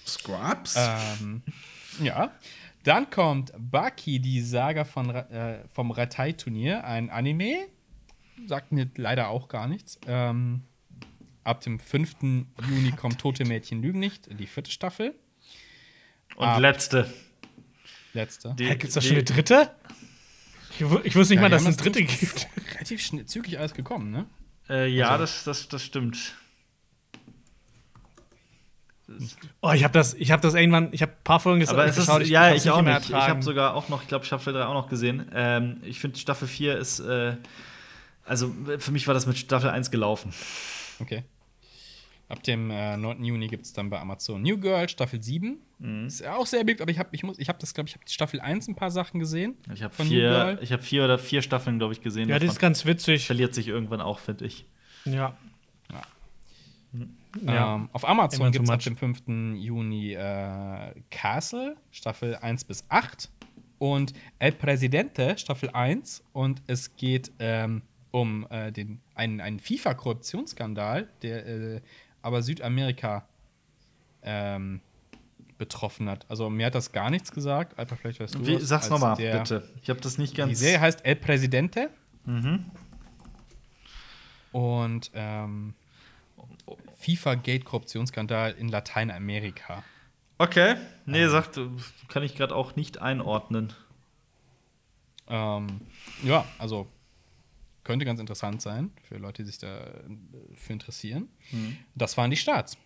Scrubs? 0.07 0.77
Ähm, 0.77 1.43
ja. 2.03 2.31
Dann 2.85 3.11
kommt 3.11 3.53
Baki, 3.59 4.21
die 4.21 4.41
Saga 4.41 4.85
von, 4.85 5.11
äh, 5.11 5.67
vom 5.69 5.91
Ratai-Turnier, 5.91 6.85
ein 6.85 7.11
Anime. 7.11 7.67
Sagt 8.47 8.73
mir 8.73 8.89
leider 8.97 9.29
auch 9.29 9.49
gar 9.49 9.69
nichts. 9.69 9.99
Ähm, 10.07 10.63
ab 11.45 11.61
dem 11.61 11.79
5. 11.79 12.17
Juni 12.69 12.93
kommt 12.93 13.21
Tote 13.21 13.45
Mädchen 13.45 13.83
Lügen 13.83 13.99
nicht, 13.99 14.29
die 14.39 14.47
vierte 14.47 14.71
Staffel. 14.71 15.15
und 16.37 16.47
ah. 16.47 16.59
letzte. 16.59 17.13
Letzte. 18.15 18.55
Die, 18.59 18.67
Hä, 18.67 18.77
gibt's 18.77 18.95
da 18.95 19.01
schon 19.01 19.13
eine 19.13 19.25
dritte? 19.25 19.71
Ich, 20.71 20.81
ich 20.81 20.87
wusste 21.17 21.35
nicht 21.35 21.35
Ja, 21.35 21.41
mal, 21.43 21.51
dass 21.51 21.63
es 21.63 21.69
eine 21.69 21.77
dritte 21.77 22.03
gibt. 22.05 22.49
Relativ 22.75 23.03
schnell, 23.03 23.27
zügig 23.27 23.59
alles 23.59 23.75
gekommen, 23.75 24.11
ne? 24.11 24.27
Äh, 24.69 24.89
ja, 24.89 25.11
Also- 25.11 25.25
das, 25.25 25.45
das, 25.45 25.69
das 25.69 25.83
stimmt. 25.85 26.35
Oh, 29.61 29.73
ich 29.73 29.85
habe 29.85 29.93
das, 29.93 30.15
ich 30.15 30.31
habe 30.31 30.43
das 30.43 30.55
irgendwann, 30.55 30.89
ich 30.93 31.03
habe 31.03 31.13
ein 31.13 31.25
paar 31.25 31.41
Folgen 31.41 31.61
ges 31.61 31.71
Aber 31.71 31.85
es 31.85 31.99
ist, 31.99 32.09
ja, 32.29 32.51
hab's 32.51 32.65
ich 32.65 32.71
auch 32.71 32.83
mehr 32.83 32.95
nicht. 32.95 33.09
Ich 33.09 33.13
ertragen. 33.15 33.31
habe 33.31 33.43
sogar 33.43 33.75
auch 33.75 33.89
noch, 33.89 34.03
ich 34.03 34.09
glaube, 34.09 34.25
Staffel 34.25 34.53
3 34.53 34.67
auch 34.67 34.75
noch 34.75 34.89
gesehen. 34.89 35.31
Ähm, 35.35 35.79
ich 35.83 35.99
finde, 36.01 36.19
Staffel 36.19 36.47
4 36.49 36.79
ist, 36.79 37.01
äh, 37.01 37.37
also 38.25 38.55
für 38.79 38.93
mich 38.93 39.07
war 39.07 39.15
das 39.15 39.27
mit 39.27 39.39
Staffel 39.39 39.71
1 39.71 39.91
gelaufen. 39.91 40.33
Okay. 41.01 41.25
Ab 42.29 42.45
dem 42.45 42.71
äh, 42.71 42.97
9. 42.97 43.25
Juni 43.25 43.49
gibt 43.49 43.67
es 43.67 43.73
dann 43.73 43.91
bei 43.91 43.99
Amazon 43.99 44.41
New 44.43 44.57
Girl, 44.57 44.89
Staffel 44.89 45.21
7. 45.21 45.59
Mhm. 45.81 46.07
Ist 46.07 46.21
ja 46.21 46.37
auch 46.37 46.47
sehr 46.47 46.63
beliebt, 46.63 46.81
aber 46.81 46.93
ich 46.93 46.99
habe 47.01 47.09
ich 47.11 47.25
muss, 47.25 47.39
ich 47.41 47.49
hab 47.49 47.59
das, 47.59 47.75
glaube 47.75 47.89
ich, 47.89 47.95
habe 47.97 48.05
Staffel 48.09 48.41
1 48.41 48.69
ein 48.69 48.77
paar 48.77 48.93
Sachen 48.93 49.19
gesehen. 49.19 49.57
Ich 49.75 49.83
habe 49.83 49.93
Von 49.93 50.07
New 50.07 50.13
vier, 50.13 50.31
Girl. 50.31 50.59
ich 50.63 50.73
hab 50.73 50.81
vier 50.85 51.05
oder 51.05 51.19
vier 51.19 51.43
Staffeln, 51.43 51.79
glaube 51.79 51.93
ich, 51.93 52.03
gesehen. 52.03 52.29
Ja, 52.29 52.39
die 52.39 52.47
davon. 52.47 52.55
ist 52.55 52.61
ganz 52.61 52.87
witzig. 52.87 53.27
verliert 53.27 53.53
sich 53.53 53.67
irgendwann 53.67 54.01
auch, 54.01 54.21
finde 54.21 54.45
ich. 54.45 54.65
Ja. 55.07 55.37
Ja. 55.91 56.03
Ja. 57.45 57.77
Ähm, 57.77 57.89
auf 57.93 58.09
Amazon 58.09 58.51
gibt 58.51 58.65
es 58.65 58.71
ab 58.71 58.81
dem 58.81 58.97
5. 58.97 59.23
Juni 59.57 60.15
äh, 60.15 60.95
Castle, 61.11 61.77
Staffel 61.91 62.37
1 62.37 62.65
bis 62.65 62.85
8. 62.89 63.31
Und 63.79 64.13
El 64.39 64.53
Presidente, 64.53 65.39
Staffel 65.39 65.71
1. 65.71 66.25
Und 66.33 66.63
es 66.67 66.97
geht 66.97 67.33
ähm, 67.39 67.83
um 68.11 68.47
äh, 68.51 68.73
den, 68.73 69.01
einen, 69.15 69.41
einen 69.41 69.61
FIFA-Korruptionsskandal, 69.61 71.09
der 71.23 71.47
äh, 71.47 71.81
aber 72.23 72.43
Südamerika 72.43 73.27
ähm, 74.23 74.81
betroffen 75.57 76.09
hat. 76.09 76.27
Also 76.29 76.51
mir 76.51 76.67
hat 76.67 76.75
das 76.75 76.93
gar 76.93 77.11
nichts 77.11 77.33
gesagt. 77.33 77.79
Alter, 77.79 77.97
vielleicht 77.97 78.21
weißt 78.21 78.35
du 78.35 78.47
Wie, 78.47 78.57
was, 78.57 78.63
sag's 78.69 78.91
nochmal, 78.91 79.17
bitte. 79.17 79.69
Ich 79.83 79.91
habe 79.91 80.01
das 80.01 80.19
nicht 80.19 80.33
Die 80.33 80.37
ganz. 80.39 80.59
Serie 80.59 80.81
heißt 80.81 81.05
El 81.05 81.17
Presidente. 81.17 81.91
Mhm. 82.25 82.65
Und 84.53 85.11
ähm, 85.15 85.75
FIFA-Gate-Korruptionsskandal 87.01 88.53
in 88.53 88.69
Lateinamerika. 88.69 89.85
Okay. 90.39 90.77
Nee, 91.07 91.27
sagt, 91.29 91.61
kann 92.09 92.23
ich 92.23 92.35
gerade 92.35 92.55
auch 92.55 92.77
nicht 92.77 93.01
einordnen. 93.01 93.73
Ähm, 95.29 95.83
ja, 96.23 96.45
also 96.59 96.87
könnte 97.85 98.05
ganz 98.05 98.21
interessant 98.21 98.63
sein 98.63 98.91
für 99.09 99.17
Leute, 99.17 99.43
die 99.43 99.51
sich 99.51 99.59
dafür 99.59 100.71
interessieren. 100.71 101.29
Das 101.95 102.17
waren 102.17 102.31
die 102.31 102.37
Starts. 102.37 102.77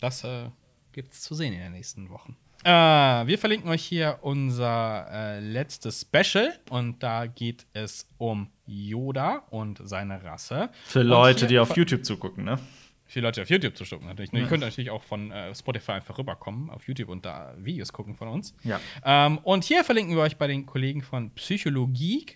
Das 0.00 0.24
äh, 0.24 0.50
gibt 0.92 1.12
es 1.12 1.22
zu 1.22 1.34
sehen 1.34 1.52
in 1.52 1.60
den 1.60 1.72
nächsten 1.72 2.10
Wochen. 2.10 2.36
Äh, 2.64 2.70
wir 2.70 3.38
verlinken 3.38 3.70
euch 3.70 3.84
hier 3.84 4.18
unser 4.22 5.06
äh, 5.10 5.40
letztes 5.40 6.02
Special 6.02 6.52
und 6.70 7.02
da 7.02 7.26
geht 7.26 7.66
es 7.72 8.08
um 8.18 8.50
Yoda 8.66 9.44
und 9.50 9.80
seine 9.84 10.22
Rasse. 10.24 10.70
Für 10.86 11.02
Leute, 11.02 11.46
die 11.46 11.58
auf 11.58 11.76
YouTube 11.76 12.04
zugucken, 12.04 12.44
ne? 12.44 12.58
Für 13.06 13.20
Leute 13.20 13.42
auf 13.42 13.50
YouTube 13.50 13.76
zu 13.76 13.84
gucken 13.84 14.08
natürlich. 14.08 14.32
Ihr 14.32 14.46
könnt 14.46 14.62
natürlich 14.62 14.90
auch 14.90 15.02
von 15.02 15.30
äh, 15.30 15.54
Spotify 15.54 15.92
einfach 15.92 16.18
rüberkommen 16.18 16.70
auf 16.70 16.86
YouTube 16.86 17.08
und 17.08 17.24
da 17.24 17.54
Videos 17.56 17.92
gucken 17.92 18.14
von 18.14 18.28
uns. 18.28 18.54
Ja. 18.64 18.80
Ähm, 19.04 19.38
und 19.38 19.64
hier 19.64 19.84
verlinken 19.84 20.14
wir 20.16 20.22
euch 20.22 20.36
bei 20.36 20.46
den 20.46 20.66
Kollegen 20.66 21.02
von 21.02 21.30
Psychologie, 21.30 22.26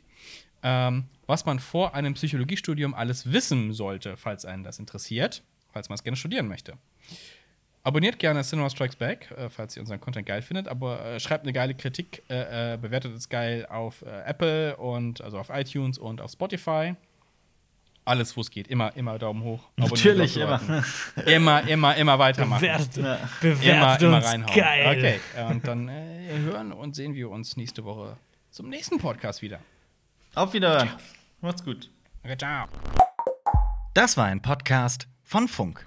ähm, 0.63 1.05
was 1.27 1.45
man 1.45 1.59
vor 1.59 1.95
einem 1.95 2.15
Psychologiestudium 2.15 2.95
alles 2.95 3.33
wissen 3.33 3.73
sollte, 3.73 4.17
falls 4.17 4.45
einen 4.45 4.63
das 4.63 4.79
interessiert, 4.79 5.43
falls 5.73 5.89
man 5.89 5.95
es 5.95 6.05
gerne 6.05 6.17
studieren 6.17 6.47
möchte. 6.47 6.75
Abonniert 7.83 8.19
gerne 8.19 8.43
Cinema 8.43 8.69
Strikes 8.69 8.97
Back, 8.97 9.31
äh, 9.33 9.49
falls 9.49 9.77
ihr 9.77 9.81
unseren 9.81 10.01
Content 10.01 10.27
geil 10.27 10.43
findet, 10.43 10.69
aber 10.69 11.05
äh, 11.05 11.21
schreibt 11.21 11.45
eine 11.45 11.53
geile 11.53 11.75
Kritik, 11.75 12.23
äh, 12.29 12.77
bewertet 12.77 13.17
es 13.17 13.29
geil 13.29 13.67
auf 13.67 14.03
Apple 14.03 14.77
und 14.77 15.21
also 15.23 15.39
auf 15.39 15.51
iTunes 15.51 15.99
und 15.99 16.21
auf 16.21 16.31
Spotify. 16.31 16.95
Alles, 18.11 18.37
wo 18.37 18.41
es 18.41 18.51
geht. 18.51 18.67
Immer, 18.69 18.95
immer 18.97 19.19
Daumen 19.19 19.43
hoch. 19.45 19.61
Abonnieren, 19.79 20.19
Natürlich, 20.19 20.37
immer. 20.37 20.61
immer, 21.27 21.69
immer, 21.69 21.97
immer 21.97 22.19
weitermachen. 22.19 22.61
Bewertet, 22.61 22.97
Ja. 22.97 23.19
bewertet 23.41 23.65
Immer, 23.73 24.01
immer 24.01 24.17
uns. 24.17 24.27
reinhauen. 24.27 24.55
Geil. 24.57 24.97
Okay, 24.99 25.21
äh, 25.37 25.45
und 25.45 25.67
dann 25.67 25.89
äh, 25.89 26.39
hören 26.39 26.73
und 26.73 26.97
sehen 26.97 27.15
wir 27.15 27.31
uns 27.31 27.57
nächste 27.57 27.85
Woche 27.85 28.17
zum 28.51 28.69
nächsten 28.69 28.99
Podcast 28.99 29.43
wieder. 29.43 29.61
Auf 30.35 30.53
Wiederhören. 30.53 30.91
Macht's 31.41 31.65
gut. 31.65 31.89
Okay, 32.25 32.37
ciao. 32.37 32.67
Das 33.95 34.17
war 34.17 34.27
ein 34.27 34.43
Podcast 34.43 35.07
von 35.25 35.47
Funk. 35.49 35.87